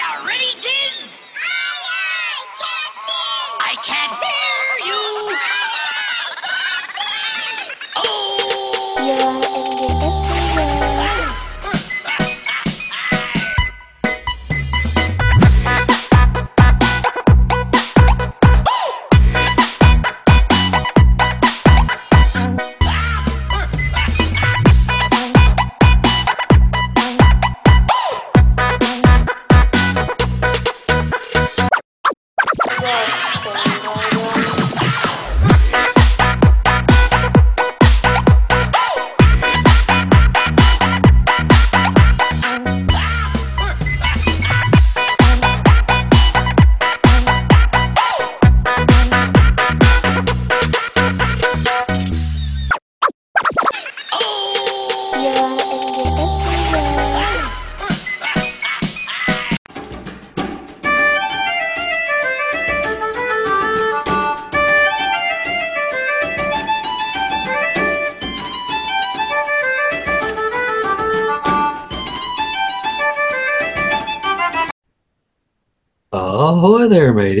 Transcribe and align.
you 0.00 0.26
ready, 0.26 0.52
kids? 0.54 1.20
Aye, 1.36 1.84
aye, 1.92 2.44
Captain! 2.56 3.48
I 3.68 3.74
can't 3.84 4.12
hear 4.24 4.39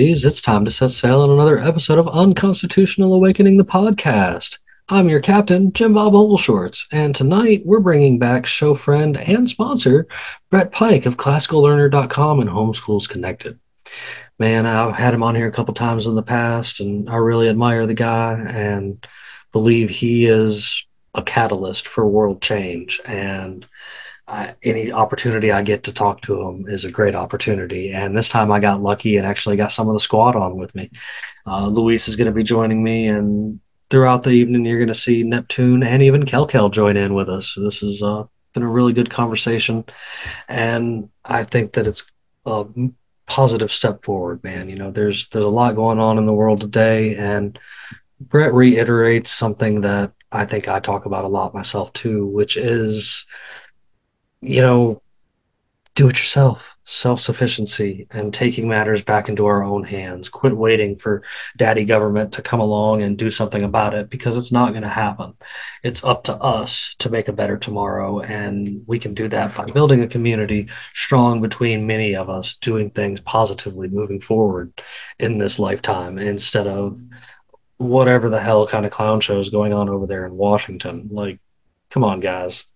mateys. 0.00 0.24
It's 0.24 0.40
time 0.40 0.64
to 0.64 0.70
set 0.70 0.92
sail 0.92 1.20
on 1.20 1.28
another 1.28 1.58
episode 1.58 1.98
of 1.98 2.08
Unconstitutional 2.08 3.12
Awakening, 3.12 3.58
the 3.58 3.66
podcast. 3.66 4.56
I'm 4.88 5.10
your 5.10 5.20
captain, 5.20 5.74
Jim 5.74 5.92
Bob 5.92 6.14
Ogleshorts, 6.14 6.86
and 6.90 7.14
tonight 7.14 7.66
we're 7.66 7.80
bringing 7.80 8.18
back 8.18 8.46
show 8.46 8.74
friend 8.74 9.18
and 9.18 9.46
sponsor, 9.46 10.06
Brett 10.48 10.72
Pike 10.72 11.04
of 11.04 11.18
ClassicalLearner.com 11.18 12.40
and 12.40 12.48
Homeschools 12.48 13.10
Connected. 13.10 13.58
Man, 14.38 14.64
I've 14.64 14.94
had 14.94 15.12
him 15.12 15.22
on 15.22 15.34
here 15.34 15.48
a 15.48 15.52
couple 15.52 15.74
times 15.74 16.06
in 16.06 16.14
the 16.14 16.22
past, 16.22 16.80
and 16.80 17.10
I 17.10 17.16
really 17.16 17.50
admire 17.50 17.86
the 17.86 17.92
guy 17.92 18.40
and 18.48 19.06
believe 19.52 19.90
he 19.90 20.24
is 20.24 20.86
a 21.14 21.20
catalyst 21.20 21.86
for 21.86 22.08
world 22.08 22.40
change. 22.40 23.02
And 23.04 23.66
Any 24.62 24.92
opportunity 24.92 25.50
I 25.50 25.62
get 25.62 25.84
to 25.84 25.92
talk 25.92 26.20
to 26.22 26.40
him 26.40 26.68
is 26.68 26.84
a 26.84 26.90
great 26.90 27.14
opportunity. 27.14 27.92
And 27.92 28.16
this 28.16 28.28
time 28.28 28.52
I 28.52 28.60
got 28.60 28.82
lucky 28.82 29.16
and 29.16 29.26
actually 29.26 29.56
got 29.56 29.72
some 29.72 29.88
of 29.88 29.94
the 29.94 30.00
squad 30.00 30.36
on 30.36 30.56
with 30.56 30.74
me. 30.74 30.90
Uh, 31.46 31.66
Luis 31.66 32.08
is 32.08 32.16
going 32.16 32.26
to 32.26 32.32
be 32.32 32.42
joining 32.42 32.84
me, 32.84 33.06
and 33.06 33.60
throughout 33.88 34.22
the 34.22 34.30
evening, 34.30 34.64
you're 34.64 34.78
going 34.78 34.88
to 34.88 34.94
see 34.94 35.22
Neptune 35.22 35.82
and 35.82 36.02
even 36.02 36.24
Kelkel 36.24 36.70
join 36.70 36.96
in 36.96 37.14
with 37.14 37.28
us. 37.28 37.56
This 37.60 37.80
has 37.80 38.02
uh, 38.02 38.24
been 38.54 38.62
a 38.62 38.68
really 38.68 38.92
good 38.92 39.10
conversation, 39.10 39.84
and 40.48 41.08
I 41.24 41.44
think 41.44 41.72
that 41.72 41.86
it's 41.86 42.04
a 42.46 42.66
positive 43.26 43.72
step 43.72 44.04
forward, 44.04 44.44
man. 44.44 44.68
You 44.68 44.76
know, 44.76 44.90
there's 44.90 45.28
there's 45.28 45.44
a 45.44 45.48
lot 45.48 45.74
going 45.74 45.98
on 45.98 46.18
in 46.18 46.26
the 46.26 46.32
world 46.32 46.60
today, 46.60 47.16
and 47.16 47.58
Brett 48.20 48.52
reiterates 48.52 49.30
something 49.30 49.80
that 49.80 50.12
I 50.30 50.44
think 50.44 50.68
I 50.68 50.78
talk 50.78 51.06
about 51.06 51.24
a 51.24 51.28
lot 51.28 51.54
myself 51.54 51.92
too, 51.92 52.26
which 52.26 52.56
is 52.56 53.26
you 54.40 54.62
know, 54.62 55.02
do 55.96 56.08
it 56.08 56.18
yourself, 56.18 56.76
self 56.84 57.20
sufficiency, 57.20 58.06
and 58.10 58.32
taking 58.32 58.68
matters 58.68 59.02
back 59.02 59.28
into 59.28 59.46
our 59.46 59.62
own 59.62 59.84
hands. 59.84 60.28
Quit 60.28 60.56
waiting 60.56 60.96
for 60.96 61.22
daddy 61.56 61.84
government 61.84 62.32
to 62.32 62.42
come 62.42 62.60
along 62.60 63.02
and 63.02 63.18
do 63.18 63.30
something 63.30 63.62
about 63.62 63.92
it 63.92 64.08
because 64.08 64.36
it's 64.36 64.52
not 64.52 64.70
going 64.70 64.82
to 64.82 64.88
happen. 64.88 65.34
It's 65.82 66.04
up 66.04 66.24
to 66.24 66.34
us 66.36 66.94
to 67.00 67.10
make 67.10 67.28
a 67.28 67.32
better 67.32 67.58
tomorrow. 67.58 68.20
And 68.20 68.82
we 68.86 68.98
can 68.98 69.14
do 69.14 69.28
that 69.28 69.54
by 69.54 69.66
building 69.66 70.02
a 70.02 70.08
community 70.08 70.68
strong 70.94 71.42
between 71.42 71.86
many 71.86 72.14
of 72.14 72.30
us, 72.30 72.54
doing 72.54 72.90
things 72.90 73.20
positively 73.20 73.88
moving 73.88 74.20
forward 74.20 74.72
in 75.18 75.38
this 75.38 75.58
lifetime 75.58 76.18
instead 76.18 76.66
of 76.66 76.98
whatever 77.78 78.30
the 78.30 78.40
hell 78.40 78.66
kind 78.66 78.86
of 78.86 78.92
clown 78.92 79.20
show 79.20 79.40
is 79.40 79.50
going 79.50 79.72
on 79.72 79.88
over 79.88 80.06
there 80.06 80.24
in 80.24 80.36
Washington. 80.36 81.08
Like, 81.10 81.40
come 81.90 82.04
on, 82.04 82.20
guys 82.20 82.69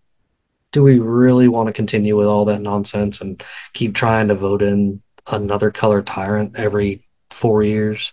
do 0.75 0.83
we 0.83 0.99
really 0.99 1.47
want 1.47 1.69
to 1.69 1.73
continue 1.73 2.17
with 2.17 2.27
all 2.27 2.47
that 2.47 2.61
nonsense 2.61 3.21
and 3.21 3.41
keep 3.75 3.95
trying 3.95 4.27
to 4.27 4.35
vote 4.35 4.61
in 4.61 5.01
another 5.29 5.71
color 5.71 6.03
tyrant 6.03 6.57
every 6.57 7.07
four 7.31 7.63
years? 7.63 8.13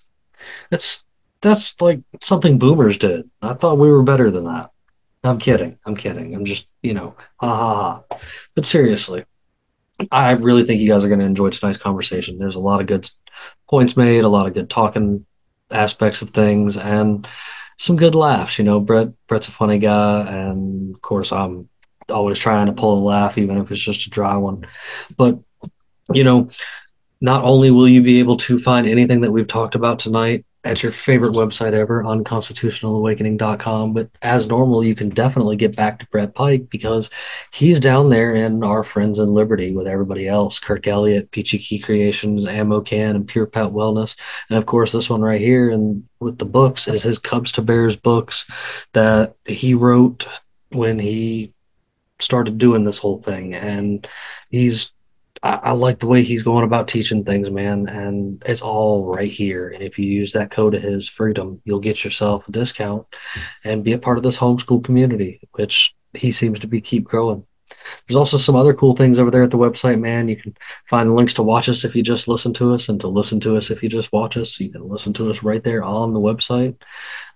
That's 0.70 1.04
that's 1.42 1.82
like 1.82 2.02
something 2.22 2.60
boomers 2.60 2.98
did. 2.98 3.28
I 3.42 3.56
thought 3.56 3.80
we 3.80 3.90
were 3.90 4.04
better 4.04 4.30
than 4.30 4.46
that. 4.46 4.70
I'm 5.24 5.40
kidding. 5.40 5.80
I'm 5.86 5.96
kidding. 5.96 6.36
I'm 6.36 6.46
just, 6.46 6.68
you 6.84 6.94
know, 6.94 7.16
ha 7.38 7.48
ha 7.48 8.04
ha. 8.10 8.18
But 8.54 8.66
seriously, 8.66 9.26
I 10.12 10.34
really 10.34 10.64
think 10.64 10.82
you 10.82 10.88
guys 10.88 11.04
are 11.04 11.08
going 11.08 11.20
to 11.20 11.26
enjoy 11.26 11.50
tonight's 11.50 11.80
conversation. 11.80 12.38
There's 12.38 12.56
a 12.56 12.60
lot 12.60 12.80
of 12.80 12.86
good 12.86 13.10
points 13.68 13.98
made, 13.98 14.24
a 14.24 14.30
lot 14.30 14.46
of 14.46 14.54
good 14.54 14.70
talking 14.70 15.26
aspects 15.72 16.22
of 16.22 16.30
things, 16.30 16.78
and 16.78 17.28
some 17.78 17.96
good 17.96 18.14
laughs. 18.14 18.60
You 18.60 18.66
know, 18.66 18.80
Brett 18.80 19.10
Brett's 19.28 19.48
a 19.48 19.52
funny 19.52 19.80
guy, 19.80 20.28
and 20.28 20.94
of 20.94 21.02
course, 21.02 21.32
I'm 21.32 21.70
always 22.12 22.40
trying 22.40 22.68
to 22.68 22.74
pull 22.74 22.98
a 22.98 23.04
laugh, 23.04 23.38
even 23.38 23.58
if 23.58 23.72
it's 23.72 23.82
just 23.82 24.08
a 24.08 24.10
dry 24.10 24.38
one. 24.38 24.68
But 25.18 25.40
you 26.14 26.24
know, 26.24 26.50
not 27.22 27.44
only 27.44 27.72
will 27.72 27.88
you 27.88 28.02
be 28.02 28.20
able 28.20 28.38
to 28.38 28.60
find 28.60 28.88
anything 28.88 29.22
that 29.22 29.32
we've 29.32 29.48
talked 29.48 29.76
about 29.76 30.00
tonight 30.00 30.46
at 30.64 30.84
your 30.84 30.92
favorite 30.92 31.34
website 31.34 31.74
ever, 31.74 32.04
unconstitutionalawakening.com, 32.04 33.94
but 33.94 34.10
as 34.22 34.48
normal, 34.48 34.84
you 34.84 34.94
can 34.94 35.10
definitely 35.10 35.56
get 35.56 35.76
back 35.76 35.98
to 36.00 36.08
Brett 36.08 36.36
Pike 36.36 36.70
because 36.70 37.10
he's 37.52 37.80
down 37.80 38.10
there 38.10 38.36
in 38.36 38.64
our 38.64 38.84
Friends 38.84 39.18
in 39.18 39.30
Liberty 39.30 39.76
with 39.76 39.88
everybody 39.88 40.28
else 40.28 40.60
Kirk 40.60 40.88
Elliott, 40.88 41.32
Peachy 41.32 41.58
Key 41.58 41.80
Creations, 41.80 42.46
Ammo 42.46 42.82
Can, 42.82 43.16
and 43.16 43.28
Pure 43.28 43.48
Pet 43.48 43.70
Wellness. 43.70 44.16
And 44.50 44.58
of 44.58 44.68
course, 44.68 44.92
this 44.92 45.10
one 45.10 45.22
right 45.22 45.42
here 45.42 45.72
and 45.72 46.08
with 46.20 46.38
the 46.38 46.46
books 46.46 46.88
is 46.88 47.04
his 47.04 47.18
Cubs 47.18 47.52
to 47.54 47.64
Bears 47.64 47.96
books 47.96 48.46
that 48.94 49.36
he 49.46 49.74
wrote 49.74 50.28
when 50.70 51.00
he 51.00 51.54
started 52.22 52.58
doing 52.58 52.84
this 52.84 52.98
whole 52.98 53.22
thing 53.22 53.54
and 53.54 54.08
he's 54.50 54.94
I, 55.44 55.56
I 55.56 55.72
like 55.72 56.00
the 56.00 56.08
way 56.08 56.24
he's 56.24 56.44
going 56.44 56.64
about 56.64 56.88
teaching 56.88 57.24
things 57.24 57.50
man 57.50 57.88
and 57.88 58.42
it's 58.46 58.62
all 58.62 59.06
right 59.06 59.32
here 59.32 59.70
and 59.70 59.84
if 59.84 59.98
you 59.98 60.06
use 60.06 60.34
that 60.34 60.52
code 60.52 60.76
of 60.76 60.84
his 60.84 61.08
freedom 61.08 61.62
you'll 61.66 61.80
get 61.80 62.04
yourself 62.04 62.48
a 62.48 62.52
discount 62.52 63.06
and 63.64 63.84
be 63.84 63.94
a 63.94 64.00
part 64.00 64.18
of 64.18 64.24
this 64.24 64.38
homeschool 64.38 64.84
community 64.84 65.42
which 65.54 65.96
he 66.14 66.32
seems 66.32 66.60
to 66.60 66.68
be 66.68 66.82
keep 66.82 67.06
growing 67.06 67.46
there's 68.08 68.16
also 68.16 68.38
some 68.38 68.56
other 68.56 68.74
cool 68.74 68.96
things 68.96 69.20
over 69.20 69.32
there 69.32 69.44
at 69.44 69.52
the 69.52 69.58
website, 69.58 70.00
man. 70.00 70.28
You 70.28 70.36
can 70.36 70.56
find 70.88 71.10
the 71.10 71.14
links 71.14 71.34
to 71.36 71.44
watch 71.44 71.70
us 71.70 71.84
if 71.84 71.96
you 71.96 72.04
just 72.04 72.28
listen 72.28 72.54
to 72.56 72.74
us, 72.74 72.90
and 72.90 73.00
to 73.02 73.08
listen 73.08 73.40
to 73.42 73.58
us 73.58 73.70
if 73.70 73.84
you 73.84 73.90
just 73.90 74.12
watch 74.12 74.38
us. 74.38 74.60
You 74.60 74.70
can 74.72 74.88
listen 74.88 75.14
to 75.14 75.30
us 75.30 75.44
right 75.44 75.64
there 75.64 75.84
on 75.84 76.14
the 76.14 76.20
website. 76.20 76.76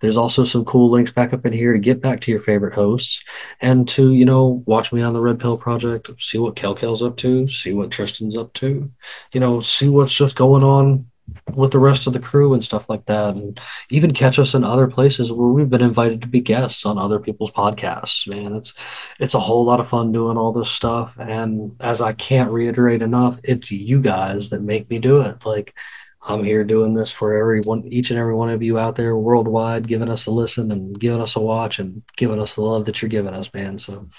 There's 0.01 0.17
also 0.17 0.43
some 0.43 0.65
cool 0.65 0.91
links 0.91 1.11
back 1.11 1.33
up 1.33 1.45
in 1.45 1.53
here 1.53 1.73
to 1.73 1.79
get 1.79 2.01
back 2.01 2.21
to 2.21 2.31
your 2.31 2.39
favorite 2.39 2.73
hosts 2.73 3.23
and 3.61 3.87
to, 3.89 4.13
you 4.13 4.25
know, 4.25 4.63
watch 4.65 4.91
me 4.91 5.01
on 5.01 5.13
the 5.13 5.21
Red 5.21 5.39
Pill 5.39 5.57
Project, 5.57 6.09
see 6.19 6.37
what 6.37 6.55
Kel 6.55 6.75
Kel's 6.75 7.01
up 7.01 7.17
to, 7.17 7.47
see 7.47 7.73
what 7.73 7.91
Tristan's 7.91 8.37
up 8.37 8.53
to, 8.53 8.91
you 9.31 9.39
know, 9.39 9.61
see 9.61 9.89
what's 9.89 10.13
just 10.13 10.35
going 10.35 10.63
on 10.63 11.07
with 11.53 11.71
the 11.71 11.79
rest 11.79 12.05
of 12.05 12.13
the 12.13 12.19
crew 12.19 12.53
and 12.53 12.63
stuff 12.63 12.89
like 12.89 13.05
that 13.05 13.33
and 13.33 13.59
even 13.89 14.13
catch 14.13 14.37
us 14.37 14.53
in 14.53 14.63
other 14.63 14.87
places 14.87 15.31
where 15.31 15.47
we've 15.47 15.69
been 15.69 15.81
invited 15.81 16.21
to 16.21 16.27
be 16.27 16.39
guests 16.39 16.85
on 16.85 16.97
other 16.97 17.19
people's 17.19 17.51
podcasts 17.51 18.27
man. 18.27 18.55
It's 18.55 18.73
it's 19.19 19.33
a 19.33 19.39
whole 19.39 19.65
lot 19.65 19.79
of 19.79 19.87
fun 19.87 20.11
doing 20.11 20.37
all 20.37 20.51
this 20.51 20.69
stuff 20.69 21.17
and 21.19 21.75
as 21.79 22.01
i 22.01 22.13
can't 22.13 22.51
reiterate 22.51 23.01
enough 23.01 23.39
it's 23.43 23.71
you 23.71 24.01
guys 24.01 24.49
that 24.51 24.61
make 24.61 24.89
me 24.89 24.99
do 24.99 25.21
it. 25.21 25.45
Like 25.45 25.75
i'm 26.21 26.43
here 26.43 26.63
doing 26.63 26.93
this 26.93 27.11
for 27.11 27.35
everyone 27.35 27.87
each 27.87 28.09
and 28.11 28.19
every 28.19 28.33
one 28.33 28.49
of 28.49 28.63
you 28.63 28.77
out 28.77 28.95
there 28.95 29.15
worldwide 29.15 29.87
giving 29.87 30.09
us 30.09 30.25
a 30.27 30.31
listen 30.31 30.71
and 30.71 30.99
giving 30.99 31.21
us 31.21 31.35
a 31.35 31.39
watch 31.39 31.79
and 31.79 32.03
giving 32.17 32.39
us 32.39 32.55
the 32.55 32.61
love 32.61 32.85
that 32.85 33.01
you're 33.01 33.09
giving 33.09 33.33
us 33.33 33.51
man. 33.53 33.77
So 33.77 34.09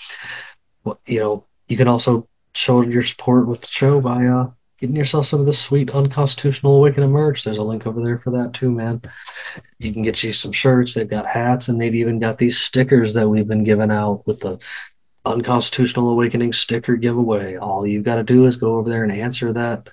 you 1.06 1.20
know 1.20 1.46
you 1.68 1.76
can 1.76 1.88
also 1.88 2.28
show 2.54 2.80
your 2.80 3.02
support 3.02 3.46
with 3.46 3.60
the 3.60 3.66
show 3.66 4.00
by 4.00 4.26
uh 4.26 4.50
getting 4.78 4.96
yourself 4.96 5.26
some 5.26 5.40
of 5.40 5.46
this 5.46 5.58
sweet 5.58 5.90
unconstitutional 5.90 6.76
awakening 6.76 7.10
merch. 7.10 7.44
There's 7.44 7.58
a 7.58 7.62
link 7.62 7.86
over 7.86 8.02
there 8.02 8.18
for 8.18 8.30
that 8.32 8.52
too, 8.52 8.70
man. 8.70 9.02
You 9.78 9.92
can 9.92 10.02
get 10.02 10.22
you 10.22 10.32
some 10.32 10.52
shirts. 10.52 10.94
They've 10.94 11.08
got 11.08 11.26
hats, 11.26 11.68
and 11.68 11.80
they've 11.80 11.94
even 11.94 12.18
got 12.18 12.38
these 12.38 12.58
stickers 12.58 13.14
that 13.14 13.28
we've 13.28 13.48
been 13.48 13.64
giving 13.64 13.90
out 13.90 14.26
with 14.26 14.40
the 14.40 14.58
unconstitutional 15.24 16.10
awakening 16.10 16.52
sticker 16.52 16.96
giveaway. 16.96 17.56
All 17.56 17.86
you've 17.86 18.04
got 18.04 18.16
to 18.16 18.22
do 18.22 18.46
is 18.46 18.56
go 18.56 18.76
over 18.76 18.88
there 18.88 19.02
and 19.02 19.12
answer 19.12 19.52
that 19.52 19.88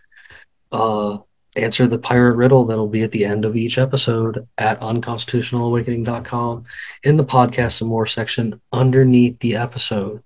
uh, 0.71 1.19
answer 1.55 1.85
the 1.87 1.97
pirate 1.97 2.35
riddle 2.35 2.65
that'll 2.65 2.87
be 2.87 3.03
at 3.03 3.11
the 3.11 3.25
end 3.25 3.45
of 3.45 3.55
each 3.55 3.77
episode 3.77 4.47
at 4.57 4.79
unconstitutionalawakening.com 4.81 6.65
in 7.03 7.17
the 7.17 7.25
podcast 7.25 7.81
and 7.81 7.89
more 7.89 8.05
section 8.05 8.59
underneath 8.71 9.39
the 9.39 9.55
episode. 9.55 10.23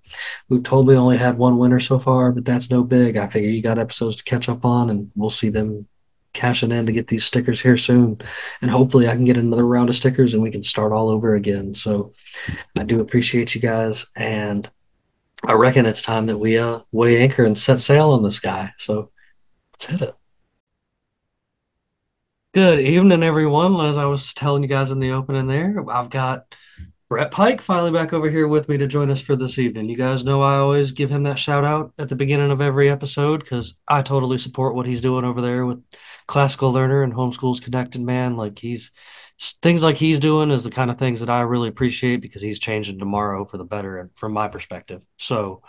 We've 0.48 0.62
totally 0.62 0.96
only 0.96 1.18
had 1.18 1.38
one 1.38 1.58
winner 1.58 1.80
so 1.80 1.98
far, 1.98 2.32
but 2.32 2.44
that's 2.44 2.70
no 2.70 2.82
big. 2.82 3.16
I 3.16 3.28
figure 3.28 3.50
you 3.50 3.62
got 3.62 3.78
episodes 3.78 4.16
to 4.16 4.24
catch 4.24 4.48
up 4.48 4.64
on, 4.64 4.90
and 4.90 5.10
we'll 5.14 5.30
see 5.30 5.50
them 5.50 5.86
cashing 6.32 6.72
in 6.72 6.86
to 6.86 6.92
get 6.92 7.08
these 7.08 7.24
stickers 7.24 7.60
here 7.60 7.76
soon. 7.76 8.20
And 8.62 8.70
hopefully, 8.70 9.08
I 9.08 9.14
can 9.14 9.24
get 9.24 9.36
another 9.36 9.66
round 9.66 9.88
of 9.90 9.96
stickers 9.96 10.34
and 10.34 10.42
we 10.42 10.50
can 10.50 10.62
start 10.62 10.92
all 10.92 11.08
over 11.08 11.34
again. 11.34 11.74
So 11.74 12.12
I 12.76 12.84
do 12.84 13.00
appreciate 13.00 13.54
you 13.54 13.60
guys. 13.60 14.06
And 14.14 14.68
I 15.44 15.52
reckon 15.52 15.86
it's 15.86 16.02
time 16.02 16.26
that 16.26 16.38
we 16.38 16.58
uh, 16.58 16.80
weigh 16.92 17.20
anchor 17.20 17.44
and 17.44 17.56
set 17.56 17.80
sail 17.80 18.10
on 18.10 18.22
this 18.22 18.40
guy. 18.40 18.72
So 18.78 19.10
let's 19.72 19.86
hit 19.86 20.02
it. 20.02 20.14
Good 22.58 22.80
evening, 22.80 23.22
everyone. 23.22 23.80
As 23.86 23.96
I 23.96 24.06
was 24.06 24.34
telling 24.34 24.64
you 24.64 24.68
guys 24.68 24.90
in 24.90 24.98
the 24.98 25.12
opening 25.12 25.46
there, 25.46 25.76
I've 25.88 26.10
got 26.10 26.52
Brett 27.08 27.30
Pike 27.30 27.62
finally 27.62 27.92
back 27.92 28.12
over 28.12 28.28
here 28.28 28.48
with 28.48 28.68
me 28.68 28.76
to 28.78 28.88
join 28.88 29.12
us 29.12 29.20
for 29.20 29.36
this 29.36 29.60
evening. 29.60 29.88
You 29.88 29.96
guys 29.96 30.24
know 30.24 30.42
I 30.42 30.56
always 30.56 30.90
give 30.90 31.08
him 31.08 31.22
that 31.22 31.38
shout 31.38 31.64
out 31.64 31.92
at 32.00 32.08
the 32.08 32.16
beginning 32.16 32.50
of 32.50 32.60
every 32.60 32.90
episode 32.90 33.44
because 33.44 33.76
I 33.86 34.02
totally 34.02 34.38
support 34.38 34.74
what 34.74 34.86
he's 34.86 35.00
doing 35.00 35.24
over 35.24 35.40
there 35.40 35.66
with 35.66 35.84
Classical 36.26 36.72
Learner 36.72 37.04
and 37.04 37.12
Homeschools 37.12 37.62
Connected, 37.62 38.00
man. 38.00 38.36
Like 38.36 38.58
he's 38.58 38.90
things 39.38 39.84
like 39.84 39.96
he's 39.96 40.18
doing 40.18 40.50
is 40.50 40.64
the 40.64 40.70
kind 40.70 40.90
of 40.90 40.98
things 40.98 41.20
that 41.20 41.30
I 41.30 41.40
really 41.42 41.68
appreciate 41.68 42.20
because 42.20 42.42
he's 42.42 42.58
changing 42.58 42.98
tomorrow 42.98 43.44
for 43.44 43.56
the 43.56 43.64
better 43.64 44.10
from 44.16 44.32
my 44.32 44.48
perspective. 44.48 45.00
So 45.16 45.62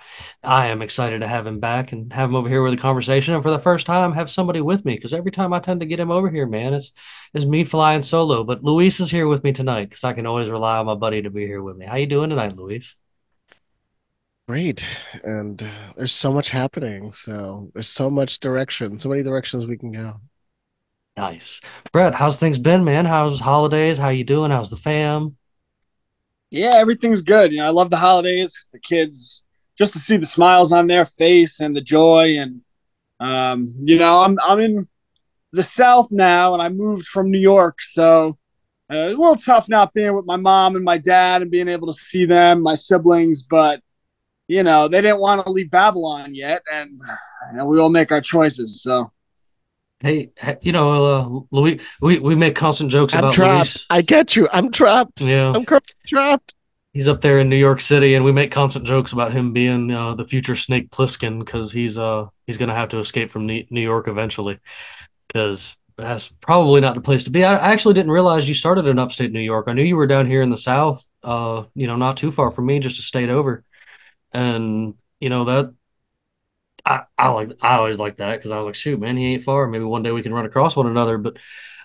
I 0.44 0.68
am 0.68 0.82
excited 0.82 1.22
to 1.22 1.28
have 1.28 1.46
him 1.46 1.60
back 1.60 1.92
and 1.92 2.12
have 2.12 2.30
him 2.30 2.36
over 2.36 2.50
here 2.50 2.64
with 2.64 2.74
a 2.74 2.78
conversation. 2.78 3.36
And 3.36 3.44
for 3.44 3.52
the 3.52 3.60
first 3.60 3.86
time, 3.86 4.14
have 4.14 4.32
somebody 4.32 4.60
with 4.62 4.86
me 4.86 4.96
because 4.96 5.14
every 5.14 5.32
time 5.32 5.54
I 5.54 5.60
tend 5.60 5.82
to 5.82 5.86
get 5.86 6.00
him 6.00 6.10
over 6.10 6.30
here, 6.30 6.48
man, 6.48 6.74
it's 6.74 6.92
it's 7.34 7.46
me 7.46 7.64
flying 7.64 8.02
solo. 8.02 8.44
But 8.44 8.64
Luis 8.64 9.00
is 9.00 9.12
here 9.12 9.28
with 9.28 9.44
me 9.44 9.52
tonight 9.52 9.90
because 9.90 10.04
I 10.04 10.14
can 10.14 10.26
always 10.26 10.50
rely 10.50 10.78
on 10.80 10.88
my 10.88 10.96
buddy 10.96 11.22
to 11.22 11.30
be 11.30 11.46
here 11.46 11.62
with 11.62 11.78
me. 11.78 11.86
How 11.86 11.98
you 11.98 12.08
doing 12.08 12.32
tonight, 12.32 12.56
Luis? 12.56 12.96
Great. 14.48 15.04
And 15.24 15.64
there's 15.96 16.12
so 16.12 16.32
much 16.34 16.50
happening. 16.50 17.12
So 17.12 17.70
there's 17.74 17.88
so 17.90 18.10
much 18.10 18.40
direction, 18.40 18.98
so 18.98 19.10
many 19.10 19.22
directions 19.22 19.68
we 19.68 19.78
can 19.78 19.92
go. 19.92 20.20
Nice. 21.20 21.60
Brett, 21.92 22.16
how's 22.16 22.38
things 22.38 22.58
been, 22.58 22.86
man? 22.86 23.04
How's 23.04 23.42
holidays? 23.42 23.98
How 23.98 24.08
you 24.08 24.24
doing? 24.24 24.52
How's 24.52 24.70
the 24.70 24.78
fam? 24.78 25.36
Yeah, 26.50 26.76
everything's 26.78 27.22
good. 27.22 27.52
You 27.52 27.58
know, 27.58 27.66
I 27.66 27.72
love 27.72 27.90
the 27.90 27.98
holidays. 27.98 28.70
The 28.72 28.80
kids, 28.80 29.44
just 29.78 29.92
to 29.94 30.00
see 30.00 30.16
the 30.16 30.26
smiles 30.26 30.72
on 30.72 30.88
their 30.88 31.04
face 31.04 31.60
and 31.60 31.76
the 31.76 31.82
joy, 31.82 32.38
and 32.38 32.62
um, 33.20 33.74
you 33.84 34.00
know, 34.00 34.22
I'm 34.22 34.38
I'm 34.42 34.62
in 34.62 34.88
the 35.52 35.64
South 35.64 36.08
now, 36.10 36.54
and 36.54 36.64
I 36.64 36.70
moved 36.70 37.06
from 37.08 37.30
New 37.30 37.40
York, 37.42 37.82
so 37.82 38.38
uh, 38.90 39.10
it's 39.10 39.18
a 39.18 39.22
little 39.22 39.36
tough 39.36 39.68
not 39.68 39.94
being 39.94 40.16
with 40.16 40.26
my 40.26 40.38
mom 40.38 40.78
and 40.78 40.86
my 40.86 40.98
dad 40.98 41.42
and 41.42 41.52
being 41.52 41.68
able 41.68 41.88
to 41.88 42.00
see 42.00 42.24
them, 42.24 42.62
my 42.62 42.76
siblings. 42.76 43.42
But 43.42 43.82
you 44.48 44.64
know, 44.64 44.88
they 44.88 45.02
didn't 45.02 45.20
want 45.20 45.46
to 45.46 45.52
leave 45.52 45.70
Babylon 45.70 46.34
yet, 46.34 46.62
and 46.72 46.94
know, 47.56 47.66
we 47.66 47.78
all 47.78 47.90
make 47.90 48.14
our 48.14 48.22
choices. 48.22 48.82
So 48.82 49.12
Hey, 50.02 50.32
you 50.62 50.72
know, 50.72 50.92
uh, 50.92 51.40
Louis, 51.52 51.82
we, 52.00 52.20
we 52.20 52.36
make 52.36 52.56
constant 52.56 52.90
jokes 52.90 53.14
I'm 53.14 53.20
about 53.20 53.34
trapped. 53.34 53.76
Luis. 53.76 53.86
I 53.90 54.02
get 54.02 54.36
you. 54.36 54.48
I'm 54.54 54.72
trapped. 54.72 55.22
Yeah, 55.22 55.52
I'm 55.54 55.66
trapped. 56.08 56.56
he's 56.94 57.08
up 57.08 57.22
there 57.22 57.40
in 57.40 57.50
New 57.50 57.58
York 57.58 57.82
City, 57.82 58.14
and 58.14 58.24
we 58.24 58.32
make 58.32 58.52
constant 58.52 58.86
jokes 58.86 59.12
about 59.12 59.34
him 59.34 59.52
being 59.52 59.92
uh, 59.92 60.16
the 60.16 60.26
future 60.26 60.56
Snake 60.56 60.90
Plissken 60.90 61.40
because 61.40 61.72
he's 61.72 61.98
uh 61.98 62.28
he's 62.48 62.58
gonna 62.58 62.76
have 62.76 62.90
to 62.90 63.00
escape 63.00 63.30
from 63.30 63.46
New 63.46 63.66
York 63.70 64.08
eventually 64.08 64.60
because 65.28 65.76
that's 65.98 66.30
probably 66.40 66.80
not 66.80 66.96
the 66.96 67.02
place 67.02 67.26
to 67.26 67.30
be. 67.30 67.44
I, 67.44 67.56
I 67.56 67.72
actually 67.72 67.94
didn't 67.94 68.12
realize 68.12 68.48
you 68.48 68.56
started 68.56 68.86
in 68.86 69.00
upstate 69.00 69.34
New 69.34 69.42
York. 69.42 69.66
I 69.68 69.74
knew 69.74 69.84
you 69.84 69.98
were 69.98 70.08
down 70.08 70.28
here 70.28 70.42
in 70.42 70.50
the 70.50 70.58
South, 70.58 71.06
uh, 71.24 71.64
you 71.76 71.88
know, 71.88 71.98
not 71.98 72.16
too 72.16 72.32
far 72.32 72.52
from 72.52 72.68
me, 72.68 72.80
just 72.80 73.00
a 73.00 73.02
state 73.02 73.30
over, 73.30 73.66
and 74.32 74.94
you 75.20 75.28
know 75.28 75.44
that 75.44 75.74
I, 76.86 77.02
I 77.18 77.30
like 77.30 77.52
I 77.62 77.76
always 77.76 78.00
like 78.00 78.18
that 78.18 78.38
because 78.38 78.52
I 78.52 78.58
was 78.58 78.66
like, 78.66 78.76
shoot, 78.76 79.00
man, 79.00 79.18
he 79.18 79.34
ain't 79.34 79.44
far. 79.44 79.68
Maybe 79.68 79.84
one 79.84 80.04
day 80.04 80.12
we 80.12 80.22
can 80.22 80.34
run 80.34 80.46
across 80.46 80.76
one 80.76 80.88
another. 80.88 81.18
But 81.18 81.38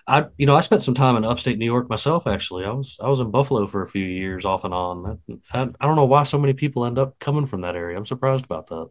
I, 0.07 0.27
you 0.37 0.47
know, 0.47 0.55
I 0.55 0.61
spent 0.61 0.83
some 0.83 0.95
time 0.95 1.17
in 1.17 1.25
upstate 1.25 1.59
New 1.59 1.65
York 1.65 1.89
myself. 1.89 2.27
Actually, 2.27 2.65
I 2.65 2.71
was 2.71 2.97
I 3.01 3.09
was 3.09 3.21
in 3.21 3.31
Buffalo 3.31 3.67
for 3.67 3.83
a 3.83 3.89
few 3.89 4.05
years, 4.05 4.45
off 4.45 4.65
and 4.65 4.75
on. 4.75 5.19
I, 5.53 5.63
I, 5.63 5.87
don't 5.87 5.97
know 5.97 6.05
why 6.05 6.25
so 6.25 6.39
many 6.39 6.53
people 6.53 6.85
end 6.85 6.99
up 6.99 7.19
coming 7.19 7.47
from 7.47 7.63
that 7.63 7.75
area. 7.75 7.97
I'm 7.97 8.07
surprised 8.07 8.45
about 8.45 8.67
that. 8.69 8.89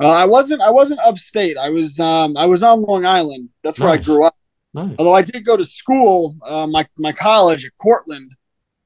uh, 0.00 0.08
I 0.08 0.26
wasn't 0.26 0.62
I 0.62 0.70
wasn't 0.70 1.00
upstate. 1.00 1.56
I 1.56 1.70
was 1.70 1.98
um, 1.98 2.36
I 2.36 2.46
was 2.46 2.62
on 2.62 2.82
Long 2.82 3.04
Island. 3.04 3.48
That's 3.62 3.80
where 3.80 3.90
I 3.90 3.96
grew 3.96 4.24
up. 4.24 4.36
Nice. 4.72 4.94
Although 4.98 5.14
I 5.14 5.22
did 5.22 5.44
go 5.44 5.56
to 5.56 5.64
school, 5.64 6.36
uh, 6.44 6.66
my 6.66 6.86
my 6.96 7.12
college 7.12 7.66
at 7.66 7.72
Cortland, 7.78 8.32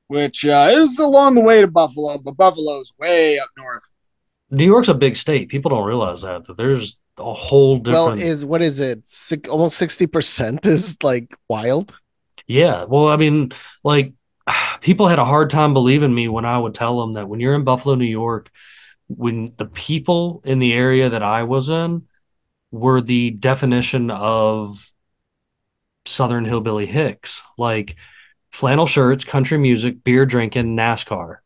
which 0.09 0.47
uh, 0.47 0.69
is 0.71 0.99
along 0.99 1.35
the 1.35 1.43
way 1.43 1.61
to 1.61 1.69
Buffalo, 1.69 2.17
but 2.17 2.39
Buffalo's 2.39 2.93
way 2.99 3.39
up 3.39 3.51
north. 3.59 3.83
New 4.55 4.65
York's 4.65 4.89
a 4.89 4.95
big 4.95 5.17
state. 5.17 5.49
People 5.49 5.71
don't 5.71 5.87
realize 5.87 6.23
that 6.23 6.47
that 6.47 6.57
there's 6.57 6.99
a 7.19 7.35
whole 7.35 7.79
different. 7.79 8.17
Well, 8.17 8.23
is 8.23 8.45
what 8.45 8.63
is 8.63 8.81
it? 8.81 9.07
Six, 9.07 9.49
almost 9.49 9.81
60% 9.81 10.67
is 10.67 10.97
like 11.03 11.37
wild. 11.49 11.99
Yeah, 12.47 12.85
well, 12.85 13.09
I 13.09 13.17
mean, 13.17 13.53
like 13.83 14.13
people 14.81 15.09
had 15.09 15.19
a 15.19 15.25
hard 15.25 15.51
time 15.51 15.73
believing 15.73 16.15
me 16.15 16.29
when 16.29 16.45
I 16.45 16.59
would 16.59 16.75
tell 16.75 17.01
them 17.01 17.15
that 17.15 17.29
when 17.29 17.41
you're 17.41 17.55
in 17.55 17.65
Buffalo, 17.65 17.95
New 17.95 18.05
York, 18.05 18.51
when 19.09 19.53
the 19.57 19.67
people 19.67 20.43
in 20.45 20.59
the 20.59 20.73
area 20.73 21.11
that 21.11 21.23
I 21.23 21.45
was 21.45 21.69
in 21.69 22.07
were 22.71 23.01
the 23.01 23.31
definition 23.31 24.11
of 24.11 24.91
Southern 26.07 26.45
hillbilly 26.45 26.87
hicks, 26.87 27.43
like 27.57 27.97
flannel 28.53 28.87
shirts, 28.87 29.25
country 29.25 29.59
music, 29.59 30.05
beer 30.05 30.27
drinking, 30.27 30.77
NASCAR. 30.77 31.39